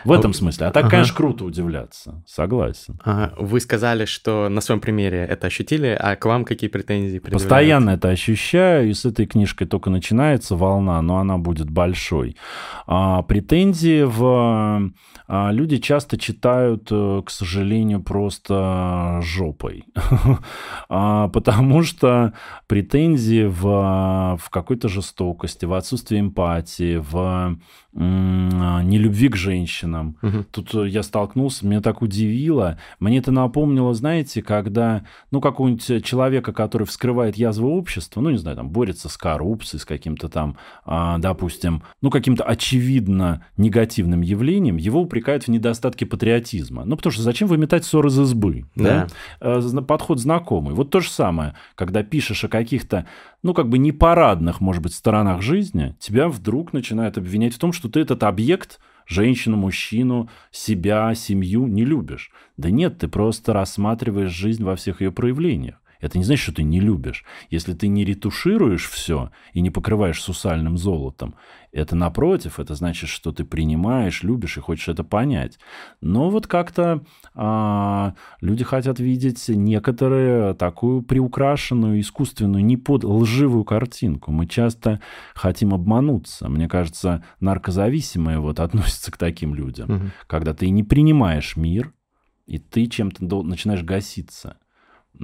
В 0.06 0.12
этом 0.12 0.32
смысле. 0.32 0.66
А 0.66 0.70
так, 0.70 0.84
ага. 0.84 0.90
конечно, 0.90 1.14
круто 1.14 1.44
удивляться. 1.44 2.22
Согласен. 2.26 2.98
Ага. 3.04 3.34
Вы 3.38 3.60
сказали, 3.60 4.04
что 4.04 4.48
на 4.48 4.60
своем 4.60 4.80
примере 4.80 5.18
это 5.24 5.46
ощутили, 5.48 5.96
а 5.98 6.16
к 6.16 6.24
вам 6.24 6.44
какие 6.44 6.70
претензии 6.70 7.18
Постоянно 7.18 7.90
это 7.90 8.08
ощущаю, 8.08 8.90
и 8.90 8.94
с 8.94 9.04
этой 9.04 9.26
книжкой 9.26 9.66
только 9.66 9.90
начинается 9.90 10.56
волна, 10.56 11.00
но 11.02 11.18
она 11.18 11.38
будет 11.38 11.70
большой. 11.70 12.36
А, 12.86 13.22
претензии 13.22 14.02
в... 14.02 14.92
А, 15.28 15.50
люди 15.50 15.78
часто 15.78 16.16
читают, 16.18 16.86
э, 16.90 17.22
к 17.26 17.30
сожалению, 17.30 18.00
просто 18.00 19.20
жопой. 19.22 19.84
а, 20.88 21.28
потому 21.28 21.82
что 21.82 22.32
претензии 22.68 23.44
в, 23.44 24.38
в 24.40 24.50
какой-то 24.50 24.88
жестокости, 24.88 25.64
в 25.64 25.74
отсутствии 25.74 26.20
эмпатии, 26.20 26.98
в 26.98 27.58
нелюбви 27.96 29.28
к 29.28 29.36
женщинам. 29.36 30.16
Угу. 30.22 30.44
Тут 30.50 30.74
э, 30.74 30.88
я 30.88 31.02
столкнулся, 31.02 31.66
меня 31.66 31.80
так 31.80 32.02
удивило. 32.02 32.78
Мне 33.00 33.18
это 33.18 33.32
напомнило, 33.32 33.94
знаете, 33.94 34.42
когда, 34.42 35.04
ну, 35.30 35.40
какого-нибудь 35.40 36.04
человека, 36.04 36.52
который 36.52 36.86
вскрывает 36.86 37.36
язвы 37.36 37.68
общества, 37.68 38.20
ну, 38.20 38.30
не 38.30 38.38
знаю, 38.38 38.56
там, 38.56 38.68
борется 38.68 39.08
с 39.08 39.16
коррупцией, 39.16 39.80
с 39.80 39.84
каким-то 39.84 40.28
там, 40.28 40.56
а, 40.84 41.18
допустим, 41.18 41.82
ну, 42.02 42.10
каким-то 42.10 42.44
очевидно 42.44 43.44
негативным 43.56 44.20
явлением, 44.20 44.76
его 44.76 45.00
упрекают 45.00 45.44
в 45.44 45.48
недостатке 45.48 46.06
патриотизма. 46.06 46.84
Ну, 46.84 46.96
потому 46.96 47.12
что 47.12 47.22
зачем 47.22 47.48
выметать 47.48 47.84
ссор 47.84 48.06
из 48.06 48.18
избы? 48.18 48.66
Да. 48.74 49.06
да? 49.40 49.60
Э, 49.60 49.82
подход 49.82 50.20
знакомый. 50.20 50.74
Вот 50.74 50.90
то 50.90 51.00
же 51.00 51.10
самое, 51.10 51.54
когда 51.74 52.02
пишешь 52.02 52.44
о 52.44 52.48
каких-то 52.48 53.06
ну, 53.42 53.54
как 53.54 53.68
бы 53.68 53.78
непарадных, 53.78 54.60
может 54.60 54.82
быть, 54.82 54.94
сторонах 54.94 55.42
жизни, 55.42 55.96
тебя 55.98 56.28
вдруг 56.28 56.72
начинают 56.72 57.18
обвинять 57.18 57.54
в 57.54 57.58
том, 57.58 57.72
что 57.72 57.88
ты 57.88 58.00
этот 58.00 58.22
объект, 58.22 58.80
женщину, 59.06 59.56
мужчину, 59.56 60.28
себя, 60.50 61.14
семью 61.14 61.66
не 61.66 61.84
любишь. 61.84 62.30
Да 62.56 62.70
нет, 62.70 62.98
ты 62.98 63.08
просто 63.08 63.52
рассматриваешь 63.52 64.32
жизнь 64.32 64.64
во 64.64 64.76
всех 64.76 65.00
ее 65.00 65.12
проявлениях. 65.12 65.76
Это 66.00 66.18
не 66.18 66.24
значит, 66.24 66.42
что 66.42 66.54
ты 66.54 66.62
не 66.62 66.80
любишь. 66.80 67.24
Если 67.50 67.72
ты 67.72 67.88
не 67.88 68.04
ретушируешь 68.04 68.88
все 68.88 69.30
и 69.52 69.60
не 69.60 69.70
покрываешь 69.70 70.20
сусальным 70.20 70.76
золотом, 70.76 71.34
это 71.72 71.94
напротив, 71.94 72.58
это 72.58 72.74
значит, 72.74 73.10
что 73.10 73.32
ты 73.32 73.44
принимаешь, 73.44 74.22
любишь 74.22 74.56
и 74.56 74.60
хочешь 74.60 74.88
это 74.88 75.04
понять. 75.04 75.58
Но 76.00 76.30
вот 76.30 76.46
как-то 76.46 77.04
а, 77.34 78.14
люди 78.40 78.64
хотят 78.64 78.98
видеть 78.98 79.48
некоторые 79.48 80.54
такую 80.54 81.02
приукрашенную, 81.02 82.00
искусственную, 82.00 82.64
не 82.64 82.76
под 82.76 83.04
лживую 83.04 83.64
картинку. 83.64 84.32
Мы 84.32 84.46
часто 84.46 85.00
хотим 85.34 85.74
обмануться. 85.74 86.48
Мне 86.48 86.68
кажется, 86.68 87.24
наркозависимые 87.40 88.38
вот 88.38 88.60
относятся 88.60 89.12
к 89.12 89.18
таким 89.18 89.54
людям, 89.54 89.90
угу. 89.90 90.04
когда 90.26 90.54
ты 90.54 90.70
не 90.70 90.82
принимаешь 90.82 91.56
мир, 91.56 91.92
и 92.46 92.58
ты 92.58 92.86
чем-то 92.86 93.42
начинаешь 93.42 93.82
гаситься. 93.82 94.56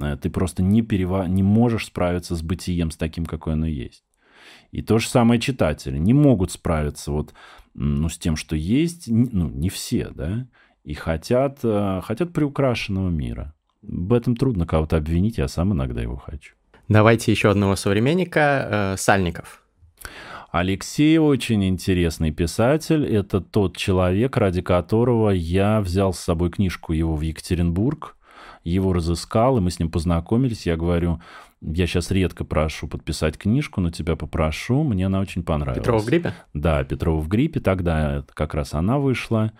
Э, 0.01 0.17
ты 0.21 0.29
просто 0.29 0.63
не, 0.63 0.81
перева... 0.81 1.27
не 1.27 1.43
можешь 1.43 1.87
справиться 1.87 2.35
с 2.35 2.41
бытием, 2.41 2.91
с 2.91 2.97
таким, 2.97 3.25
какой 3.25 3.53
оно 3.53 3.67
есть. 3.67 4.03
И 4.71 4.81
то 4.81 4.99
же 4.99 5.07
самое 5.07 5.39
читатели 5.39 5.97
не 5.97 6.13
могут 6.13 6.51
справиться 6.51 7.11
вот, 7.11 7.33
ну, 7.73 8.09
с 8.09 8.17
тем, 8.17 8.35
что 8.35 8.55
есть, 8.55 9.07
ну, 9.07 9.49
не 9.49 9.69
все, 9.69 10.09
да, 10.09 10.47
и 10.83 10.93
хотят, 10.93 11.59
э, 11.63 12.01
хотят 12.03 12.33
приукрашенного 12.33 13.09
мира. 13.09 13.53
В 13.81 14.13
этом 14.13 14.35
трудно 14.35 14.65
кого-то 14.65 14.97
обвинить, 14.97 15.37
я 15.37 15.47
сам 15.47 15.73
иногда 15.73 16.01
его 16.01 16.17
хочу. 16.17 16.55
Давайте 16.89 17.31
еще 17.31 17.49
одного 17.49 17.75
современника, 17.75 18.93
э, 18.93 18.97
Сальников. 18.97 19.63
Алексей 20.51 21.17
очень 21.17 21.65
интересный 21.65 22.31
писатель. 22.31 23.05
Это 23.05 23.41
тот 23.41 23.75
человек, 23.75 24.37
ради 24.37 24.61
которого 24.61 25.31
я 25.31 25.81
взял 25.81 26.13
с 26.13 26.19
собой 26.19 26.51
книжку 26.51 26.93
его 26.93 27.15
в 27.15 27.21
Екатеринбург 27.21 28.15
его 28.63 28.93
разыскал, 28.93 29.57
и 29.57 29.61
мы 29.61 29.71
с 29.71 29.79
ним 29.79 29.89
познакомились. 29.89 30.65
Я 30.65 30.77
говорю, 30.77 31.21
я 31.61 31.87
сейчас 31.87 32.11
редко 32.11 32.43
прошу 32.45 32.87
подписать 32.87 33.37
книжку, 33.37 33.81
но 33.81 33.89
тебя 33.89 34.15
попрошу, 34.15 34.83
мне 34.83 35.05
она 35.05 35.19
очень 35.19 35.43
понравилась. 35.43 35.79
Петрова 35.79 36.01
в 36.01 36.05
гриппе? 36.05 36.33
Да, 36.53 36.83
Петрова 36.83 37.19
в 37.19 37.27
гриппе, 37.27 37.59
тогда 37.59 38.23
как 38.33 38.53
раз 38.53 38.73
она 38.73 38.99
вышла. 38.99 39.51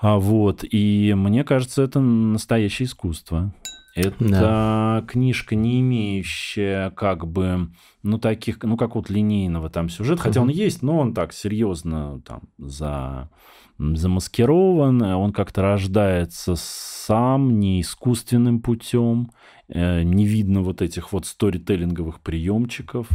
А 0.00 0.18
вот, 0.18 0.64
и 0.64 1.12
мне 1.14 1.44
кажется, 1.44 1.82
это 1.82 2.00
настоящее 2.00 2.86
искусство. 2.86 3.52
Это 3.94 4.16
да. 4.20 5.04
книжка, 5.08 5.56
не 5.56 5.80
имеющая 5.80 6.90
как 6.90 7.26
бы, 7.26 7.70
ну, 8.02 8.18
таких, 8.18 8.62
ну, 8.62 8.76
какого-то 8.76 9.12
линейного 9.12 9.68
там 9.68 9.88
сюжета, 9.88 10.22
хотя 10.22 10.40
он 10.40 10.48
есть, 10.48 10.82
но 10.82 10.98
он 10.98 11.12
так 11.12 11.32
серьезно 11.32 12.22
там 12.24 12.42
за 12.56 13.28
замаскирован, 13.80 15.02
он 15.02 15.32
как-то 15.32 15.62
рождается 15.62 16.54
сам, 16.56 17.58
не 17.58 17.80
искусственным 17.80 18.60
путем, 18.60 19.30
э, 19.68 20.02
не 20.02 20.26
видно 20.26 20.62
вот 20.62 20.82
этих 20.82 21.12
вот 21.12 21.26
сторителлинговых 21.26 22.20
приемчиков. 22.20 23.08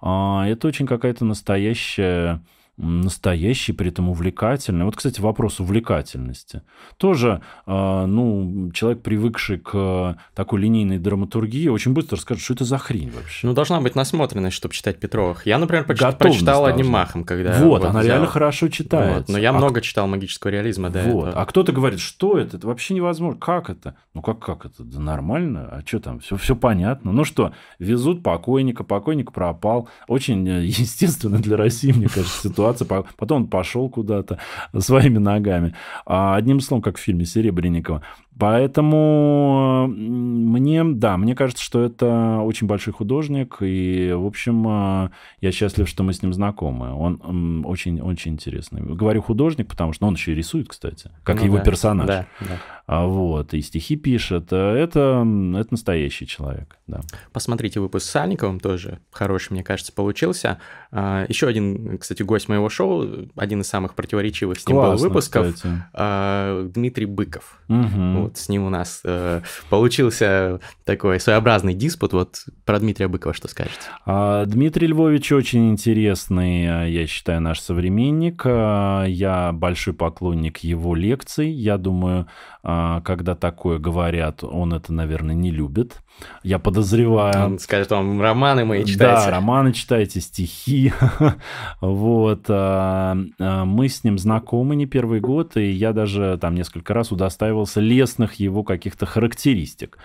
А, 0.00 0.46
это 0.46 0.68
очень 0.68 0.86
какая-то 0.86 1.24
настоящая 1.24 2.42
настоящий, 2.76 3.72
при 3.72 3.90
этом 3.90 4.08
увлекательный. 4.08 4.84
Вот, 4.84 4.96
кстати, 4.96 5.20
вопрос 5.20 5.60
увлекательности. 5.60 6.62
Тоже, 6.96 7.40
э, 7.66 8.06
ну, 8.06 8.70
человек, 8.72 9.02
привыкший 9.02 9.58
к 9.58 10.18
такой 10.34 10.60
линейной 10.60 10.98
драматургии, 10.98 11.68
очень 11.68 11.92
быстро 11.92 12.16
скажет, 12.16 12.42
что 12.42 12.54
это 12.54 12.64
за 12.64 12.78
хрень 12.78 13.12
вообще. 13.12 13.46
Ну, 13.46 13.52
должна 13.52 13.80
быть 13.80 13.94
насмотренность, 13.94 14.56
чтобы 14.56 14.74
читать 14.74 14.98
Петровых. 14.98 15.46
Я, 15.46 15.58
например, 15.58 15.84
поч- 15.84 15.98
прочитал 15.98 16.62
должна. 16.62 16.68
одним 16.68 16.88
махом, 16.88 17.24
когда... 17.24 17.52
Вот, 17.58 17.82
вот 17.82 17.90
она 17.90 18.00
взял. 18.00 18.12
реально 18.12 18.26
хорошо 18.26 18.68
читает. 18.68 19.18
Вот, 19.18 19.28
но 19.28 19.38
я 19.38 19.50
а 19.50 19.52
много 19.52 19.80
читал 19.80 20.08
магического 20.08 20.50
реализма, 20.50 20.90
да. 20.90 21.02
Вот, 21.04 21.28
этого. 21.28 21.42
а 21.42 21.46
кто-то 21.46 21.70
говорит, 21.70 22.00
что 22.00 22.38
это? 22.38 22.56
Это 22.56 22.66
вообще 22.66 22.94
невозможно. 22.94 23.38
Как 23.38 23.70
это? 23.70 23.96
Ну, 24.14 24.22
как, 24.22 24.40
как 24.40 24.66
это? 24.66 24.82
Да 24.82 25.00
нормально. 25.00 25.68
А 25.70 25.82
что 25.84 26.00
там? 26.00 26.20
Все, 26.20 26.36
все 26.36 26.56
понятно. 26.56 27.12
Ну 27.12 27.24
что, 27.24 27.52
везут 27.78 28.22
покойника, 28.22 28.82
покойник 28.82 29.32
пропал. 29.32 29.88
Очень 30.08 30.48
э, 30.48 30.64
естественно 30.64 31.38
для 31.38 31.56
России, 31.56 31.92
мне 31.92 32.08
кажется, 32.08 32.48
ситуация 32.48 32.63
ситуация, 32.72 33.04
потом 33.16 33.42
он 33.42 33.48
пошел 33.48 33.88
куда-то 33.88 34.38
своими 34.78 35.18
ногами. 35.18 35.74
А 36.06 36.36
одним 36.36 36.60
словом, 36.60 36.82
как 36.82 36.96
в 36.96 37.00
фильме 37.00 37.24
Серебренникова. 37.24 38.02
Поэтому 38.38 39.86
мне, 39.86 40.82
да, 40.84 41.16
мне 41.16 41.36
кажется, 41.36 41.62
что 41.62 41.84
это 41.84 42.40
очень 42.42 42.66
большой 42.66 42.92
художник, 42.92 43.58
и, 43.60 44.12
в 44.12 44.26
общем, 44.26 44.64
а, 44.66 45.10
я 45.40 45.52
счастлив, 45.52 45.88
что 45.88 46.02
мы 46.02 46.12
с 46.12 46.22
ним 46.22 46.32
знакомы. 46.32 46.92
Он 46.92 47.64
очень-очень 47.64 48.32
интересный. 48.32 48.82
Говорю 48.82 49.22
художник, 49.22 49.68
потому 49.68 49.92
что 49.92 50.06
он 50.06 50.14
еще 50.14 50.32
и 50.32 50.34
рисует, 50.34 50.68
кстати, 50.68 51.10
как 51.22 51.36
ну, 51.36 51.44
его 51.44 51.56
да, 51.58 51.62
персонаж. 51.62 52.06
Да, 52.06 52.26
да. 52.40 52.58
А 52.86 53.06
вот, 53.06 53.54
и 53.54 53.62
стихи 53.62 53.96
пишет. 53.96 54.52
Это, 54.52 54.74
это 54.76 55.24
настоящий 55.24 56.26
человек, 56.26 56.76
да. 56.86 57.00
Посмотрите 57.32 57.80
выпуск 57.80 58.06
с 58.06 58.10
Сальниковым, 58.10 58.60
тоже 58.60 58.98
хороший, 59.10 59.52
мне 59.52 59.62
кажется, 59.62 59.92
получился. 59.92 60.58
А, 60.90 61.24
еще 61.28 61.46
один, 61.46 61.98
кстати, 61.98 62.22
гость 62.22 62.48
моего 62.48 62.68
шоу, 62.68 63.28
один 63.36 63.60
из 63.60 63.68
самых 63.68 63.94
противоречивых 63.94 64.58
с 64.58 64.66
ним 64.66 64.76
Классно, 64.76 64.96
был 64.96 65.08
выпусков, 65.08 65.54
кстати. 65.54 66.72
Дмитрий 66.74 67.06
Быков. 67.06 67.60
Угу. 67.68 68.23
Вот 68.24 68.36
с 68.36 68.48
ним 68.48 68.64
у 68.66 68.70
нас 68.70 69.00
э, 69.04 69.40
получился 69.70 70.60
такой 70.84 71.20
своеобразный 71.20 71.74
диспут. 71.74 72.12
Вот 72.12 72.44
про 72.64 72.78
Дмитрия 72.78 73.08
Быкова 73.08 73.34
что 73.34 73.48
скажете? 73.48 73.80
А, 74.06 74.44
Дмитрий 74.46 74.86
Львович 74.88 75.32
очень 75.32 75.70
интересный, 75.70 76.66
а, 76.66 76.84
я 76.86 77.06
считаю, 77.06 77.40
наш 77.40 77.60
современник. 77.60 78.42
А, 78.44 79.04
я 79.04 79.52
большой 79.52 79.94
поклонник 79.94 80.58
его 80.58 80.94
лекций. 80.94 81.50
Я 81.50 81.78
думаю, 81.78 82.26
когда 82.62 83.34
такое 83.34 83.78
говорят, 83.78 84.42
он 84.42 84.72
это, 84.72 84.92
наверное, 84.92 85.34
не 85.34 85.50
любит. 85.50 85.98
Я 86.42 86.58
подозреваю. 86.58 87.46
Он 87.46 87.58
скажет 87.58 87.90
вам, 87.90 88.20
романы 88.20 88.64
мои 88.64 88.84
читаете. 88.84 89.26
Да, 89.26 89.30
романы 89.30 89.72
читаете, 89.72 90.20
стихи. 90.20 90.92
вот. 91.80 92.48
Мы 92.48 93.88
с 93.88 94.04
ним 94.04 94.18
знакомы 94.18 94.76
не 94.76 94.86
первый 94.86 95.20
год, 95.20 95.56
и 95.56 95.70
я 95.70 95.92
даже 95.92 96.38
там 96.40 96.54
несколько 96.54 96.94
раз 96.94 97.12
удостаивался 97.12 97.80
лестных 97.80 98.34
его 98.34 98.62
каких-то 98.62 99.06
характеристик 99.06 99.98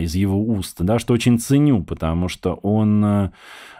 из 0.00 0.14
его 0.14 0.42
уст, 0.42 0.76
да, 0.80 0.98
что 0.98 1.14
очень 1.14 1.38
ценю, 1.38 1.82
потому 1.82 2.28
что 2.28 2.54
он 2.54 3.04
э, 3.04 3.30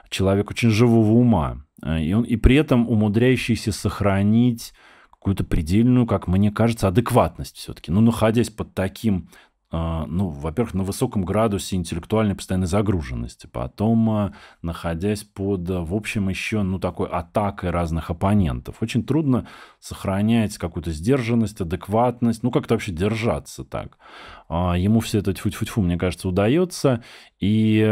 человек 0.09 0.51
очень 0.51 0.71
живого 0.71 1.13
ума, 1.13 1.65
э, 1.83 2.03
и, 2.03 2.13
он, 2.13 2.23
и 2.25 2.37
при 2.37 2.57
этом 2.57 2.89
умудряющийся 2.89 3.73
сохранить 3.73 4.73
какую-то 5.11 5.45
предельную, 5.45 6.07
как 6.07 6.27
мне 6.27 6.51
кажется, 6.51 6.89
адекватность 6.89 7.57
все-таки. 7.57 7.93
Ну, 7.93 8.01
находясь 8.01 8.51
под 8.51 8.75
таким 8.75 9.29
а, 9.29 9.52
ну, 9.73 10.29
во-первых, 10.29 10.75
на 10.75 10.83
высоком 10.83 11.25
градусе 11.25 11.77
интеллектуальной 11.77 12.35
постоянной 12.35 12.67
загруженности, 12.67 13.47
потом 13.47 14.11
а, 14.11 14.33
находясь 14.61 15.25
под, 15.25 15.69
а, 15.71 15.81
в 15.81 15.95
общем, 15.95 16.29
еще, 16.29 16.63
ну, 16.63 16.79
такой 16.79 17.09
атакой 17.09 17.71
разных 17.71 18.11
оппонентов. 18.11 18.77
Очень 18.83 19.03
трудно 19.03 19.49
сохранять 19.81 20.59
какую-то 20.59 20.91
сдержанность, 20.91 21.61
адекватность, 21.63 22.43
ну, 22.43 22.51
как-то 22.51 22.75
вообще 22.75 22.93
держаться 22.93 23.65
так. 23.65 23.97
Ему 24.51 25.01
все 25.01 25.21
это 25.21 25.33
тьфу-тьфу-тьфу, 25.33 25.81
мне 25.81 25.97
кажется, 25.97 26.29
удается, 26.29 27.03
и... 27.41 27.83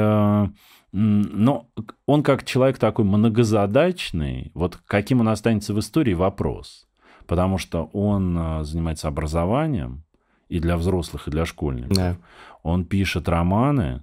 Но 0.93 1.69
он 2.05 2.23
как 2.25 2.45
человек 2.45 2.79
такой 2.79 3.05
многозадачный, 3.05 4.51
вот 4.55 4.77
каким 4.87 5.21
он 5.21 5.29
останется 5.29 5.73
в 5.73 5.79
истории, 5.79 6.15
вопрос. 6.15 6.89
Потому 7.29 7.59
что 7.59 7.85
он 7.93 8.65
занимается 8.65 9.07
образованием, 9.07 10.03
и 10.51 10.59
для 10.59 10.77
взрослых, 10.77 11.29
и 11.29 11.31
для 11.31 11.47
школьников. 11.47 11.97
Да. 11.97 12.17
Он 12.63 12.85
пишет 12.85 13.29
романы, 13.29 14.03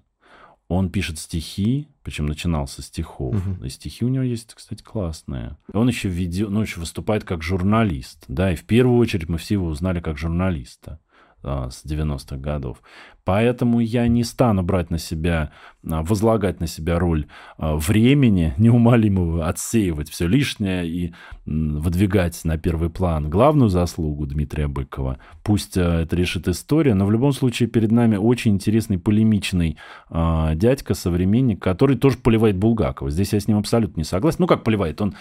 он 0.70 0.90
пишет 0.90 1.20
стихи, 1.20 1.88
причем 2.04 2.26
начинал 2.26 2.68
со 2.68 2.82
стихов. 2.82 3.36
Угу. 3.36 3.66
И 3.66 3.70
стихи 3.70 4.06
у 4.06 4.10
него 4.10 4.24
есть, 4.24 4.54
кстати, 4.54 4.82
классные. 4.82 5.58
Он 5.74 5.88
еще, 5.88 6.10
видео, 6.10 6.50
ну, 6.50 6.62
еще 6.62 6.80
выступает 6.80 7.24
как 7.24 7.44
журналист. 7.44 8.26
Да, 8.28 8.52
и 8.52 8.56
в 8.56 8.64
первую 8.64 8.98
очередь 8.98 9.30
мы 9.30 9.38
все 9.38 9.56
его 9.56 9.68
узнали 9.68 10.00
как 10.00 10.18
журналиста 10.18 11.00
а, 11.44 11.70
с 11.70 11.86
90-х 11.86 12.38
годов. 12.38 12.82
Поэтому 13.24 13.80
я 13.80 14.08
не 14.08 14.24
стану 14.24 14.64
брать 14.64 14.90
на 14.90 14.98
себя, 14.98 15.52
возлагать 15.88 16.60
на 16.60 16.68
себя 16.68 17.00
роль 17.00 17.28
а, 17.58 17.76
времени 17.76 18.54
неумолимого, 18.58 19.48
отсеивать 19.48 20.10
все 20.10 20.28
лишнее 20.28 20.88
и 20.88 21.14
выдвигать 21.46 22.40
на 22.44 22.58
первый 22.58 22.90
план 22.90 23.30
главную 23.30 23.70
заслугу 23.70 24.26
Дмитрия 24.26 24.68
Быкова. 24.68 25.18
Пусть 25.44 25.78
а, 25.78 26.02
это 26.02 26.16
решит 26.16 26.48
история, 26.48 26.94
но 26.94 27.06
в 27.06 27.12
любом 27.12 27.32
случае 27.32 27.70
перед 27.70 27.92
нами 27.92 28.18
очень 28.18 28.54
интересный 28.54 28.98
полемичный 28.98 29.78
дядька, 30.10 30.94
современник, 30.94 31.62
который 31.62 31.98
тоже 31.98 32.18
поливает 32.18 32.58
Булгакова. 32.58 33.10
Здесь 33.10 33.34
я 33.34 33.40
с 33.40 33.48
ним 33.48 33.58
абсолютно 33.58 34.00
не 34.00 34.04
согласен. 34.04 34.38
Ну, 34.40 34.48
как 34.48 34.64
поливает? 34.64 35.02
Он, 35.02 35.16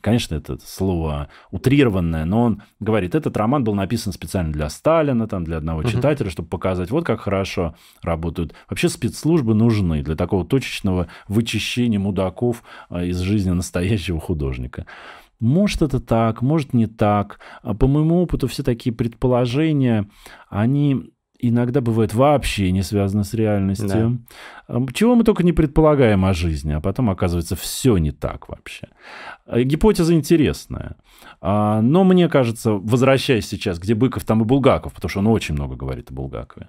конечно, 0.00 0.34
это 0.34 0.58
слово 0.64 1.28
утрированное, 1.50 2.24
но 2.24 2.42
он 2.42 2.62
говорит, 2.80 3.14
этот 3.14 3.36
роман 3.36 3.64
был 3.64 3.74
написан 3.74 4.12
специально 4.12 4.52
для 4.52 4.68
Сталина, 4.68 5.26
там, 5.28 5.44
для 5.44 5.58
одного 5.58 5.82
читателя, 5.82 6.30
чтобы 6.30 6.48
показать 6.48 6.90
вот 6.90 7.04
как 7.04 7.20
хорошо 7.20 7.74
работают. 8.02 8.54
Вообще 8.68 8.88
спецслужбы 8.88 9.43
нужны 9.52 10.02
для 10.02 10.16
такого 10.16 10.46
точечного 10.46 11.08
вычищения 11.28 11.98
мудаков 11.98 12.62
а, 12.88 13.04
из 13.04 13.18
жизни 13.18 13.50
настоящего 13.50 14.20
художника. 14.20 14.86
Может 15.40 15.82
это 15.82 16.00
так, 16.00 16.40
может 16.40 16.72
не 16.72 16.86
так. 16.86 17.40
А 17.62 17.74
по 17.74 17.86
моему 17.86 18.22
опыту 18.22 18.46
все 18.48 18.62
такие 18.62 18.94
предположения, 18.94 20.08
они 20.48 21.12
иногда 21.48 21.80
бывают 21.80 22.14
вообще 22.14 22.70
не 22.70 22.82
связаны 22.82 23.24
с 23.24 23.34
реальностью. 23.34 24.20
Да. 24.68 24.80
Чего 24.92 25.14
мы 25.14 25.24
только 25.24 25.42
не 25.42 25.52
предполагаем 25.52 26.24
о 26.24 26.32
жизни, 26.32 26.72
а 26.72 26.80
потом 26.80 27.10
оказывается 27.10 27.56
все 27.56 27.96
не 27.98 28.12
так 28.12 28.48
вообще. 28.48 28.88
Э, 29.46 29.62
гипотеза 29.62 30.14
интересная. 30.14 30.96
А, 31.40 31.80
но 31.82 32.04
мне 32.04 32.28
кажется, 32.28 32.72
возвращаясь 32.72 33.46
сейчас, 33.46 33.78
где 33.78 33.94
Быков, 33.94 34.24
там 34.24 34.42
и 34.42 34.44
Булгаков, 34.44 34.94
потому 34.94 35.10
что 35.10 35.18
он 35.20 35.26
очень 35.26 35.54
много 35.54 35.76
говорит 35.76 36.10
о 36.10 36.14
Булгакове. 36.14 36.68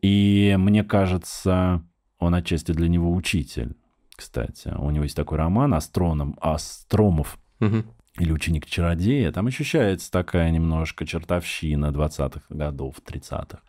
И 0.00 0.54
мне 0.58 0.84
кажется, 0.84 1.82
он 2.18 2.34
отчасти 2.34 2.72
для 2.72 2.88
него 2.88 3.12
учитель, 3.12 3.76
кстати. 4.14 4.74
У 4.78 4.90
него 4.90 5.04
есть 5.04 5.16
такой 5.16 5.38
роман 5.38 5.74
«Астроном», 5.74 6.36
«Астромов». 6.40 7.38
Угу 7.60 7.84
или 8.18 8.32
ученик 8.32 8.66
чародея, 8.66 9.30
там 9.30 9.46
ощущается 9.46 10.10
такая 10.10 10.50
немножко 10.50 11.06
чертовщина 11.06 11.86
20-х 11.86 12.42
годов, 12.48 12.96
30-х. 13.06 13.60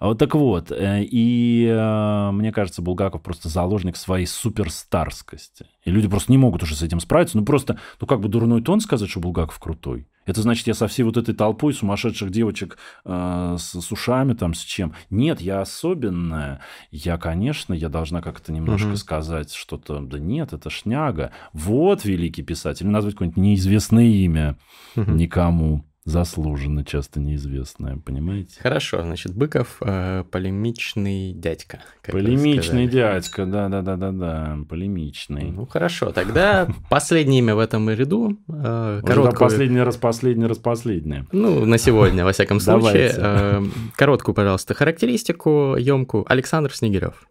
Вот 0.00 0.18
так 0.18 0.34
вот, 0.34 0.70
э, 0.70 1.02
и 1.02 1.66
э, 1.66 2.30
мне 2.32 2.52
кажется, 2.52 2.82
Булгаков 2.82 3.22
просто 3.22 3.48
заложник 3.48 3.96
своей 3.96 4.26
суперстарскости. 4.26 5.66
И 5.84 5.90
люди 5.90 6.08
просто 6.08 6.30
не 6.30 6.38
могут 6.38 6.62
уже 6.62 6.76
с 6.76 6.82
этим 6.82 7.00
справиться. 7.00 7.36
Ну 7.36 7.44
просто, 7.44 7.78
ну 8.00 8.06
как 8.06 8.20
бы 8.20 8.28
дурной 8.28 8.62
тон 8.62 8.80
сказать, 8.80 9.10
что 9.10 9.20
Булгаков 9.20 9.58
крутой. 9.58 10.08
Это 10.30 10.42
значит, 10.42 10.68
я 10.68 10.74
со 10.74 10.86
всей 10.86 11.02
вот 11.02 11.16
этой 11.16 11.34
толпой 11.34 11.74
сумасшедших 11.74 12.30
девочек 12.30 12.78
э, 13.04 13.56
с, 13.58 13.80
с 13.80 13.90
ушами 13.90 14.34
там, 14.34 14.54
с 14.54 14.60
чем. 14.60 14.94
Нет, 15.10 15.40
я 15.40 15.60
особенная. 15.60 16.60
Я, 16.92 17.18
конечно, 17.18 17.74
я 17.74 17.88
должна 17.88 18.22
как-то 18.22 18.52
немножко 18.52 18.90
угу. 18.90 18.96
сказать 18.96 19.52
что-то. 19.52 19.98
Да 19.98 20.20
нет, 20.20 20.52
это 20.52 20.70
шняга. 20.70 21.32
Вот 21.52 22.04
великий 22.04 22.44
писатель. 22.44 22.86
Назвать 22.86 23.14
какое-нибудь 23.14 23.42
неизвестное 23.42 24.04
имя 24.04 24.56
угу. 24.94 25.10
никому 25.10 25.84
заслуженно 26.04 26.84
часто 26.84 27.20
неизвестное, 27.20 27.96
понимаете? 27.96 28.58
Хорошо, 28.60 29.02
значит, 29.02 29.34
Быков 29.34 29.76
э, 29.80 30.24
полемичный 30.30 31.32
дядька. 31.32 31.80
Полемичный 32.02 32.86
дядька, 32.86 33.44
да-да-да-да-да, 33.44 34.58
полемичный. 34.68 35.50
Ну 35.50 35.66
хорошо, 35.66 36.12
тогда 36.12 36.68
последнее 36.90 37.40
имя 37.40 37.54
в 37.54 37.58
этом 37.58 37.90
ряду. 37.90 38.38
Э, 38.48 39.02
короткую... 39.04 39.48
Последний 39.48 39.80
раз, 39.80 39.96
последний 39.96 40.46
раз, 40.46 40.58
последнее. 40.58 41.26
Ну, 41.32 41.64
на 41.66 41.78
сегодня, 41.78 42.24
во 42.24 42.32
всяком 42.32 42.60
случае. 42.60 43.12
Э, 43.14 43.62
короткую, 43.96 44.34
пожалуйста, 44.34 44.74
характеристику, 44.74 45.76
емкую. 45.76 46.24
Александр 46.30 46.74
Снегирев. 46.74 47.26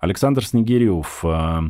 Александр 0.00 0.44
Снегирев. 0.44 1.24
Э, 1.24 1.60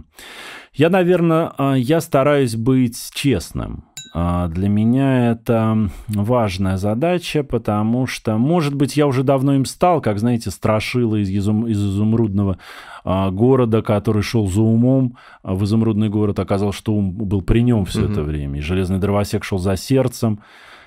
я, 0.72 0.88
наверное, 0.88 1.52
э, 1.58 1.74
я 1.76 2.00
стараюсь 2.00 2.56
быть 2.56 3.10
честным. 3.12 3.89
А, 4.12 4.48
для 4.48 4.68
меня 4.68 5.30
это 5.30 5.88
важная 6.08 6.76
задача, 6.76 7.44
потому 7.44 8.06
что, 8.06 8.38
может 8.38 8.74
быть, 8.74 8.96
я 8.96 9.06
уже 9.06 9.22
давно 9.22 9.54
им 9.54 9.64
стал, 9.64 10.00
как, 10.00 10.18
знаете, 10.18 10.50
страшила 10.50 11.16
из, 11.16 11.30
изум, 11.30 11.66
из 11.66 11.78
изумрудного 11.78 12.58
а, 13.04 13.30
города, 13.30 13.82
который 13.82 14.22
шел 14.22 14.48
за 14.48 14.62
умом 14.62 15.16
а 15.42 15.54
в 15.54 15.64
изумрудный 15.64 16.08
город, 16.08 16.38
оказалось, 16.38 16.76
что 16.76 16.92
ум 16.92 17.12
был 17.12 17.42
при 17.42 17.60
нем 17.60 17.84
все 17.84 18.04
угу. 18.04 18.12
это 18.12 18.22
время. 18.22 18.58
И 18.58 18.62
железный 18.62 18.98
дровосек 18.98 19.44
шел 19.44 19.58
за 19.58 19.76
сердцем, 19.76 20.40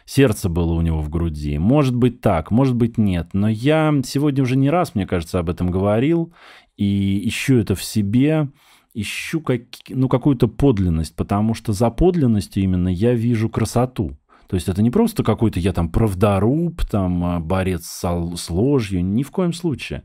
сердце 0.06 0.50
было 0.50 0.74
у 0.74 0.82
него 0.82 1.00
в 1.00 1.10
груди. 1.10 1.58
Может 1.58 1.96
быть 1.96 2.20
так, 2.20 2.52
может 2.52 2.76
быть 2.76 2.98
нет. 2.98 3.30
Но 3.34 3.48
я 3.48 3.94
сегодня 4.04 4.44
уже 4.44 4.58
не 4.58 4.70
раз, 4.70 4.96
мне 4.96 5.08
кажется, 5.08 5.40
об 5.40 5.50
этом 5.50 5.72
говорил 5.72 6.34
и 6.76 7.28
ищу 7.28 7.58
это 7.58 7.76
в 7.76 7.84
себе 7.84 8.50
ищу 8.94 9.42
как, 9.42 9.62
ну, 9.90 10.08
какую-то 10.08 10.48
подлинность, 10.48 11.16
потому 11.16 11.54
что 11.54 11.74
за 11.74 11.90
подлинностью 11.90 12.64
именно 12.64 12.90
я 12.90 13.14
вижу 13.14 13.50
красоту. 13.50 14.18
То 14.48 14.56
есть 14.56 14.70
это 14.70 14.84
не 14.84 14.92
просто 14.92 15.24
какой-то 15.24 15.60
я 15.60 15.74
там 15.74 15.90
правдоруб, 15.90 16.86
там 16.86 17.24
а, 17.24 17.40
борец 17.40 17.86
с, 17.86 18.50
ложью, 18.50 19.04
ни 19.04 19.24
в 19.24 19.32
коем 19.32 19.52
случае. 19.54 20.04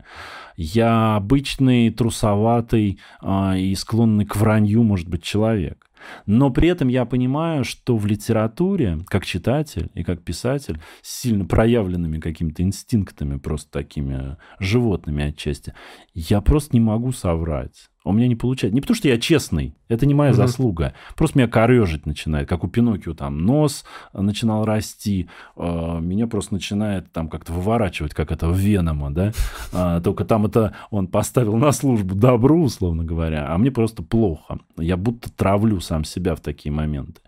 Я 0.55 1.17
обычный, 1.17 1.91
трусоватый 1.91 2.99
а, 3.21 3.55
и 3.55 3.75
склонный 3.75 4.25
к 4.25 4.35
вранью, 4.35 4.81
может 4.83 5.07
быть, 5.07 5.23
человек. 5.23 5.85
Но 6.25 6.49
при 6.49 6.69
этом 6.69 6.87
я 6.87 7.05
понимаю, 7.05 7.63
что 7.63 7.97
в 7.97 8.05
литературе, 8.05 8.99
как 9.07 9.25
читатель 9.25 9.91
и 9.93 10.03
как 10.03 10.23
писатель, 10.23 10.79
с 11.01 11.21
сильно 11.21 11.45
проявленными 11.45 12.19
какими-то 12.19 12.63
инстинктами, 12.63 13.37
просто 13.37 13.69
такими 13.69 14.37
животными 14.59 15.25
отчасти, 15.25 15.73
я 16.13 16.41
просто 16.41 16.75
не 16.75 16.79
могу 16.79 17.11
соврать. 17.11 17.89
У 18.09 18.13
меня 18.13 18.27
не 18.27 18.35
получается. 18.35 18.73
Не 18.73 18.81
потому, 18.81 18.95
что 18.95 19.07
я 19.07 19.19
честный, 19.19 19.75
это 19.87 20.05
не 20.05 20.13
моя 20.13 20.31
угу. 20.31 20.37
заслуга. 20.37 20.93
Просто 21.15 21.37
меня 21.37 21.47
корежить 21.47 22.05
начинает, 22.05 22.49
как 22.49 22.63
у 22.63 22.67
Пиноккио 22.67 23.13
там 23.13 23.45
нос 23.45 23.85
начинал 24.13 24.65
расти, 24.65 25.29
э, 25.55 25.99
меня 26.01 26.27
просто 26.27 26.55
начинает 26.55 27.11
там 27.11 27.29
как-то 27.29 27.53
выворачивать, 27.53 28.13
как 28.13 28.31
это 28.31 28.47
в 28.47 28.57
Венома, 28.57 29.11
да. 29.11 29.31
А, 29.71 30.01
только 30.01 30.25
там 30.25 30.47
это 30.47 30.75
он 30.89 31.07
поставил 31.07 31.55
на 31.57 31.71
службу 31.71 32.15
добру, 32.15 32.63
условно 32.63 33.03
говоря, 33.03 33.47
а 33.53 33.57
мне 33.57 33.71
просто 33.71 34.01
плохо. 34.01 34.59
Я 34.77 34.97
будто 34.97 35.31
травлю 35.31 35.79
сам 35.79 36.03
себя 36.03 36.35
в 36.35 36.39
такие 36.39 36.71
моменты. 36.71 37.21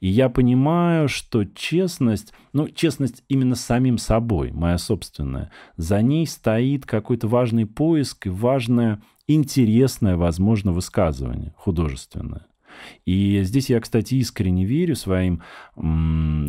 И 0.00 0.08
я 0.08 0.28
понимаю, 0.28 1.08
что 1.08 1.44
честность, 1.44 2.32
ну, 2.52 2.68
честность 2.68 3.24
именно 3.28 3.56
с 3.56 3.60
самим 3.60 3.98
собой, 3.98 4.52
моя 4.52 4.78
собственная, 4.78 5.50
за 5.76 6.00
ней 6.02 6.26
стоит 6.26 6.86
какой-то 6.86 7.26
важный 7.28 7.66
поиск 7.66 8.26
и 8.26 8.30
важное, 8.30 9.00
интересное, 9.28 10.16
возможно, 10.16 10.72
высказывание 10.72 11.54
художественное. 11.56 12.46
И 13.06 13.40
здесь 13.42 13.70
я, 13.70 13.80
кстати, 13.80 14.14
искренне 14.14 14.64
верю 14.64 14.96
своим 14.96 15.42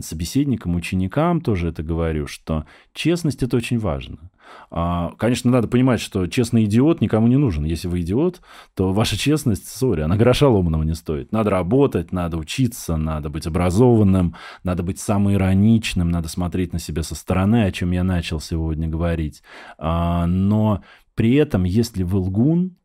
собеседникам, 0.01 0.75
ученикам 0.75 1.41
тоже 1.41 1.69
это 1.69 1.83
говорю, 1.83 2.27
что 2.27 2.65
честность 2.93 3.43
это 3.43 3.57
очень 3.57 3.79
важно. 3.79 4.31
А, 4.71 5.11
конечно, 5.17 5.51
надо 5.51 5.67
понимать, 5.67 5.99
что 5.99 6.25
честный 6.27 6.65
идиот 6.65 7.01
никому 7.01 7.27
не 7.27 7.37
нужен. 7.37 7.65
Если 7.65 7.87
вы 7.87 8.01
идиот, 8.01 8.41
то 8.75 8.93
ваша 8.93 9.17
честность, 9.17 9.67
сори, 9.67 10.01
она 10.01 10.15
гроша 10.15 10.47
ломаного 10.47 10.83
не 10.83 10.95
стоит. 10.95 11.31
Надо 11.31 11.51
работать, 11.51 12.11
надо 12.11 12.37
учиться, 12.37 12.97
надо 12.97 13.29
быть 13.29 13.45
образованным, 13.45 14.35
надо 14.63 14.81
быть 14.81 14.99
самоироничным, 14.99 16.09
надо 16.09 16.29
смотреть 16.29 16.73
на 16.73 16.79
себя 16.79 17.03
со 17.03 17.13
стороны, 17.13 17.65
о 17.65 17.71
чем 17.71 17.91
я 17.91 18.03
начал 18.03 18.39
сегодня 18.39 18.87
говорить. 18.87 19.43
А, 19.77 20.25
но 20.25 20.81
при 21.19 21.33
этом, 21.33 21.65
если 21.65 22.03
вы 22.03 22.19
лгун, 22.19 22.77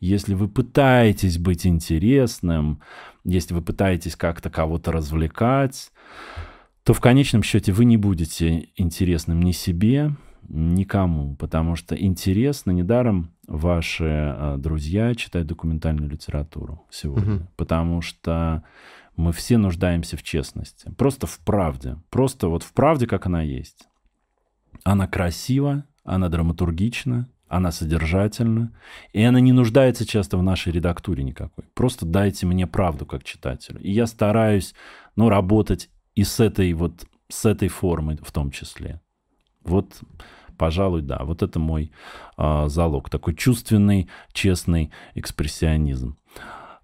если 0.00 0.34
вы 0.34 0.48
пытаетесь 0.48 1.38
быть 1.38 1.66
интересным, 1.66 2.82
если 3.24 3.54
вы 3.54 3.62
пытаетесь 3.62 4.16
как-то 4.16 4.50
кого-то 4.50 4.92
развлекать, 4.92 5.90
то 6.84 6.92
в 6.92 7.00
конечном 7.00 7.42
счете 7.42 7.72
вы 7.72 7.86
не 7.86 7.96
будете 7.96 8.68
интересным 8.76 9.40
ни 9.40 9.52
себе, 9.52 10.14
никому, 10.46 11.36
потому 11.36 11.74
что 11.74 11.96
интересно 11.96 12.72
недаром 12.72 13.32
ваши 13.46 14.04
э, 14.04 14.56
друзья 14.58 15.14
читают 15.14 15.48
документальную 15.48 16.10
литературу 16.10 16.84
сегодня, 16.90 17.36
угу. 17.36 17.46
потому 17.56 18.02
что 18.02 18.62
мы 19.16 19.32
все 19.32 19.56
нуждаемся 19.56 20.18
в 20.18 20.22
честности, 20.22 20.90
просто 20.98 21.26
в 21.26 21.38
правде, 21.38 21.96
просто 22.10 22.48
вот 22.48 22.62
в 22.62 22.74
правде, 22.74 23.06
как 23.06 23.24
она 23.24 23.40
есть. 23.40 23.88
Она 24.84 25.06
красива, 25.06 25.86
она 26.04 26.28
драматургична, 26.28 27.26
она 27.50 27.72
содержательна, 27.72 28.72
и 29.12 29.22
она 29.22 29.40
не 29.40 29.52
нуждается 29.52 30.06
часто 30.06 30.38
в 30.38 30.42
нашей 30.42 30.72
редактуре 30.72 31.24
никакой. 31.24 31.64
Просто 31.74 32.06
дайте 32.06 32.46
мне 32.46 32.66
правду 32.66 33.06
как 33.06 33.24
читателю. 33.24 33.80
И 33.80 33.90
я 33.90 34.06
стараюсь, 34.06 34.72
ну, 35.16 35.28
работать 35.28 35.90
и 36.14 36.22
с 36.22 36.38
этой 36.38 36.72
вот, 36.72 37.04
с 37.28 37.44
этой 37.44 37.68
формой 37.68 38.18
в 38.22 38.30
том 38.30 38.52
числе. 38.52 39.00
Вот, 39.64 40.00
пожалуй, 40.56 41.02
да, 41.02 41.24
вот 41.24 41.42
это 41.42 41.58
мой 41.58 41.90
э, 42.38 42.68
залог, 42.68 43.10
такой 43.10 43.34
чувственный, 43.34 44.08
честный 44.32 44.92
экспрессионизм. 45.16 46.16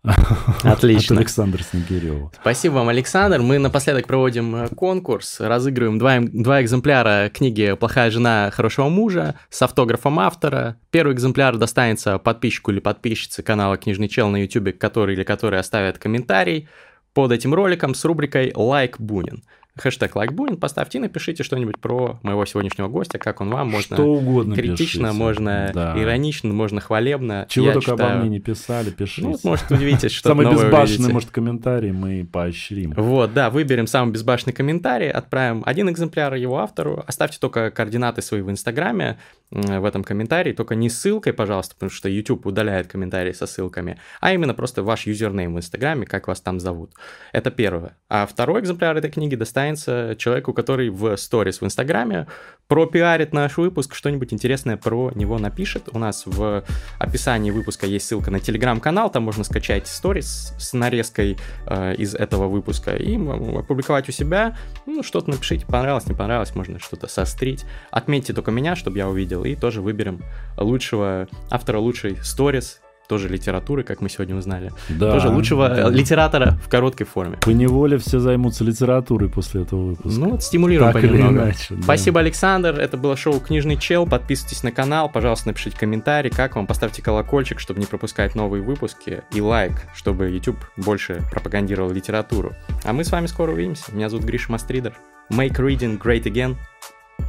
Отлично. 0.62 1.16
От 1.16 1.20
Александра 1.20 1.62
Снегирева. 1.62 2.30
Спасибо 2.40 2.74
вам, 2.74 2.88
Александр. 2.88 3.40
Мы 3.40 3.58
напоследок 3.58 4.06
проводим 4.06 4.54
э, 4.54 4.68
конкурс, 4.68 5.40
разыгрываем 5.40 5.98
два, 5.98 6.20
два 6.20 6.62
экземпляра 6.62 7.30
книги 7.32 7.74
«Плохая 7.78 8.10
жена 8.10 8.50
хорошего 8.52 8.88
мужа» 8.88 9.34
с 9.50 9.60
автографом 9.62 10.20
автора. 10.20 10.76
Первый 10.90 11.14
экземпляр 11.14 11.56
достанется 11.56 12.18
подписчику 12.18 12.70
или 12.70 12.78
подписчице 12.78 13.42
канала 13.42 13.76
«Книжный 13.76 14.08
чел» 14.08 14.28
на 14.28 14.36
YouTube, 14.42 14.78
который 14.78 15.14
или 15.14 15.24
который 15.24 15.58
оставит 15.58 15.98
комментарий 15.98 16.68
под 17.12 17.32
этим 17.32 17.52
роликом 17.52 17.94
с 17.94 18.04
рубрикой 18.04 18.52
«Лайк 18.54 19.00
Бунин» 19.00 19.42
хэштег 19.78 20.16
лайкбунин, 20.16 20.56
поставьте 20.56 20.98
и 20.98 21.00
напишите 21.00 21.42
что-нибудь 21.42 21.78
про 21.78 22.18
моего 22.22 22.44
сегодняшнего 22.46 22.88
гостя, 22.88 23.18
как 23.18 23.40
он 23.40 23.50
вам, 23.50 23.68
можно 23.70 23.96
Что 23.96 24.04
угодно 24.06 24.54
критично, 24.54 25.08
пишите. 25.08 25.18
можно 25.18 25.70
Да. 25.74 25.94
иронично, 26.02 26.52
можно 26.52 26.80
хвалебно. 26.80 27.46
Чего 27.48 27.66
Я 27.66 27.72
только 27.74 27.92
читаю- 27.92 28.10
обо 28.12 28.20
мне 28.20 28.28
не 28.30 28.40
писали, 28.40 28.90
пишите. 28.90 29.28
Ну, 29.28 29.38
может, 29.44 29.70
удивитесь, 29.70 30.12
что 30.12 30.30
Самый 30.30 30.46
безбашенный, 30.50 30.96
увидите. 30.96 31.12
может, 31.12 31.30
комментарий 31.30 31.92
мы 31.92 32.26
поощрим. 32.30 32.92
Вот, 32.96 33.32
да, 33.34 33.50
выберем 33.50 33.86
самый 33.86 34.12
безбашенный 34.12 34.52
комментарий, 34.52 35.10
отправим 35.10 35.62
один 35.66 35.90
экземпляр 35.90 36.34
его 36.34 36.58
автору, 36.58 37.04
оставьте 37.06 37.38
только 37.38 37.70
координаты 37.70 38.22
свои 38.22 38.40
в 38.42 38.50
Инстаграме 38.50 39.18
в 39.50 39.84
этом 39.84 40.02
комментарии, 40.02 40.52
только 40.52 40.74
не 40.74 40.90
ссылкой, 40.90 41.32
пожалуйста, 41.32 41.74
потому 41.74 41.90
что 41.90 42.08
YouTube 42.08 42.46
удаляет 42.46 42.88
комментарии 42.88 43.32
со 43.32 43.46
ссылками, 43.46 43.98
а 44.20 44.32
именно 44.32 44.54
просто 44.54 44.82
ваш 44.82 45.06
username 45.06 45.54
в 45.54 45.58
Инстаграме, 45.58 46.04
как 46.06 46.26
вас 46.26 46.40
там 46.40 46.58
зовут. 46.58 46.92
Это 47.32 47.50
первое. 47.52 47.96
А 48.08 48.26
второй 48.26 48.60
экземпляр 48.60 48.96
этой 48.96 49.10
книги 49.10 49.36
достанется 49.74 50.16
человеку, 50.18 50.52
который 50.52 50.90
в 50.90 51.16
сторис 51.16 51.60
в 51.60 51.64
Инстаграме 51.64 52.26
пропиарит 52.68 53.32
наш 53.32 53.56
выпуск, 53.56 53.94
что-нибудь 53.94 54.32
интересное 54.32 54.76
про 54.76 55.12
него 55.14 55.38
напишет. 55.38 55.88
У 55.92 55.98
нас 55.98 56.24
в 56.26 56.64
описании 56.98 57.50
выпуска 57.50 57.86
есть 57.86 58.06
ссылка 58.06 58.30
на 58.30 58.40
телеграм-канал, 58.40 59.10
там 59.10 59.22
можно 59.22 59.44
скачать 59.44 59.86
сторис 59.86 60.52
с 60.58 60.72
нарезкой 60.72 61.38
э, 61.66 61.94
из 61.94 62.14
этого 62.14 62.48
выпуска 62.48 62.96
и 62.96 63.16
опубликовать 63.16 64.08
у 64.08 64.12
себя. 64.12 64.56
Ну, 64.86 65.02
что-то 65.02 65.30
напишите, 65.30 65.66
понравилось, 65.66 66.06
не 66.06 66.14
понравилось, 66.14 66.54
можно 66.54 66.78
что-то 66.78 67.06
сострить. 67.06 67.64
Отметьте 67.90 68.32
только 68.32 68.50
меня, 68.50 68.76
чтобы 68.76 68.98
я 68.98 69.08
увидел, 69.08 69.44
и 69.44 69.54
тоже 69.54 69.80
выберем 69.80 70.22
лучшего 70.56 71.28
автора 71.50 71.78
лучшей 71.78 72.16
сторис, 72.22 72.80
тоже 73.06 73.28
литературы, 73.28 73.82
как 73.82 74.00
мы 74.00 74.08
сегодня 74.08 74.36
узнали. 74.36 74.72
Да. 74.88 75.12
Тоже 75.12 75.28
лучшего 75.28 75.68
э, 75.72 75.82
Да. 75.84 75.88
литератора 75.90 76.58
в 76.64 76.68
короткой 76.68 77.06
форме. 77.06 77.36
По 77.40 77.50
неволе 77.50 77.98
все 77.98 78.18
займутся 78.18 78.64
литературой 78.64 79.28
после 79.28 79.62
этого 79.62 79.88
выпуска. 79.90 80.20
Ну, 80.20 80.30
вот 80.30 80.42
стимулируем 80.42 80.92
так 80.92 81.02
понемногу. 81.02 81.34
иначе. 81.34 81.74
да. 81.74 81.82
Спасибо, 81.82 82.20
Александр. 82.20 82.78
Это 82.78 82.96
было 82.96 83.16
шоу 83.16 83.40
«Книжный 83.40 83.76
чел». 83.76 84.06
Подписывайтесь 84.06 84.62
на 84.62 84.72
канал, 84.72 85.08
пожалуйста, 85.10 85.48
напишите 85.48 85.76
комментарий, 85.78 86.30
как 86.30 86.56
вам, 86.56 86.66
поставьте 86.66 87.02
колокольчик, 87.02 87.60
чтобы 87.60 87.80
не 87.80 87.86
пропускать 87.86 88.34
новые 88.34 88.62
выпуски, 88.62 89.22
и 89.32 89.40
лайк, 89.40 89.72
чтобы 89.94 90.28
YouTube 90.30 90.58
больше 90.76 91.22
пропагандировал 91.30 91.90
литературу. 91.92 92.52
А 92.84 92.92
мы 92.92 93.04
с 93.04 93.10
вами 93.12 93.26
скоро 93.26 93.52
увидимся. 93.52 93.94
Меня 93.94 94.08
зовут 94.08 94.24
Гриша 94.24 94.50
Мастридер. 94.52 94.94
Make 95.32 95.56
reading 95.56 96.00
great 96.00 96.24
again. 96.24 96.56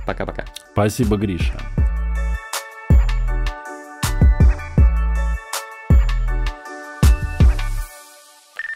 Пока-пока. 0.06 0.46
Спасибо, 0.74 1.18
Гриша. 1.18 1.54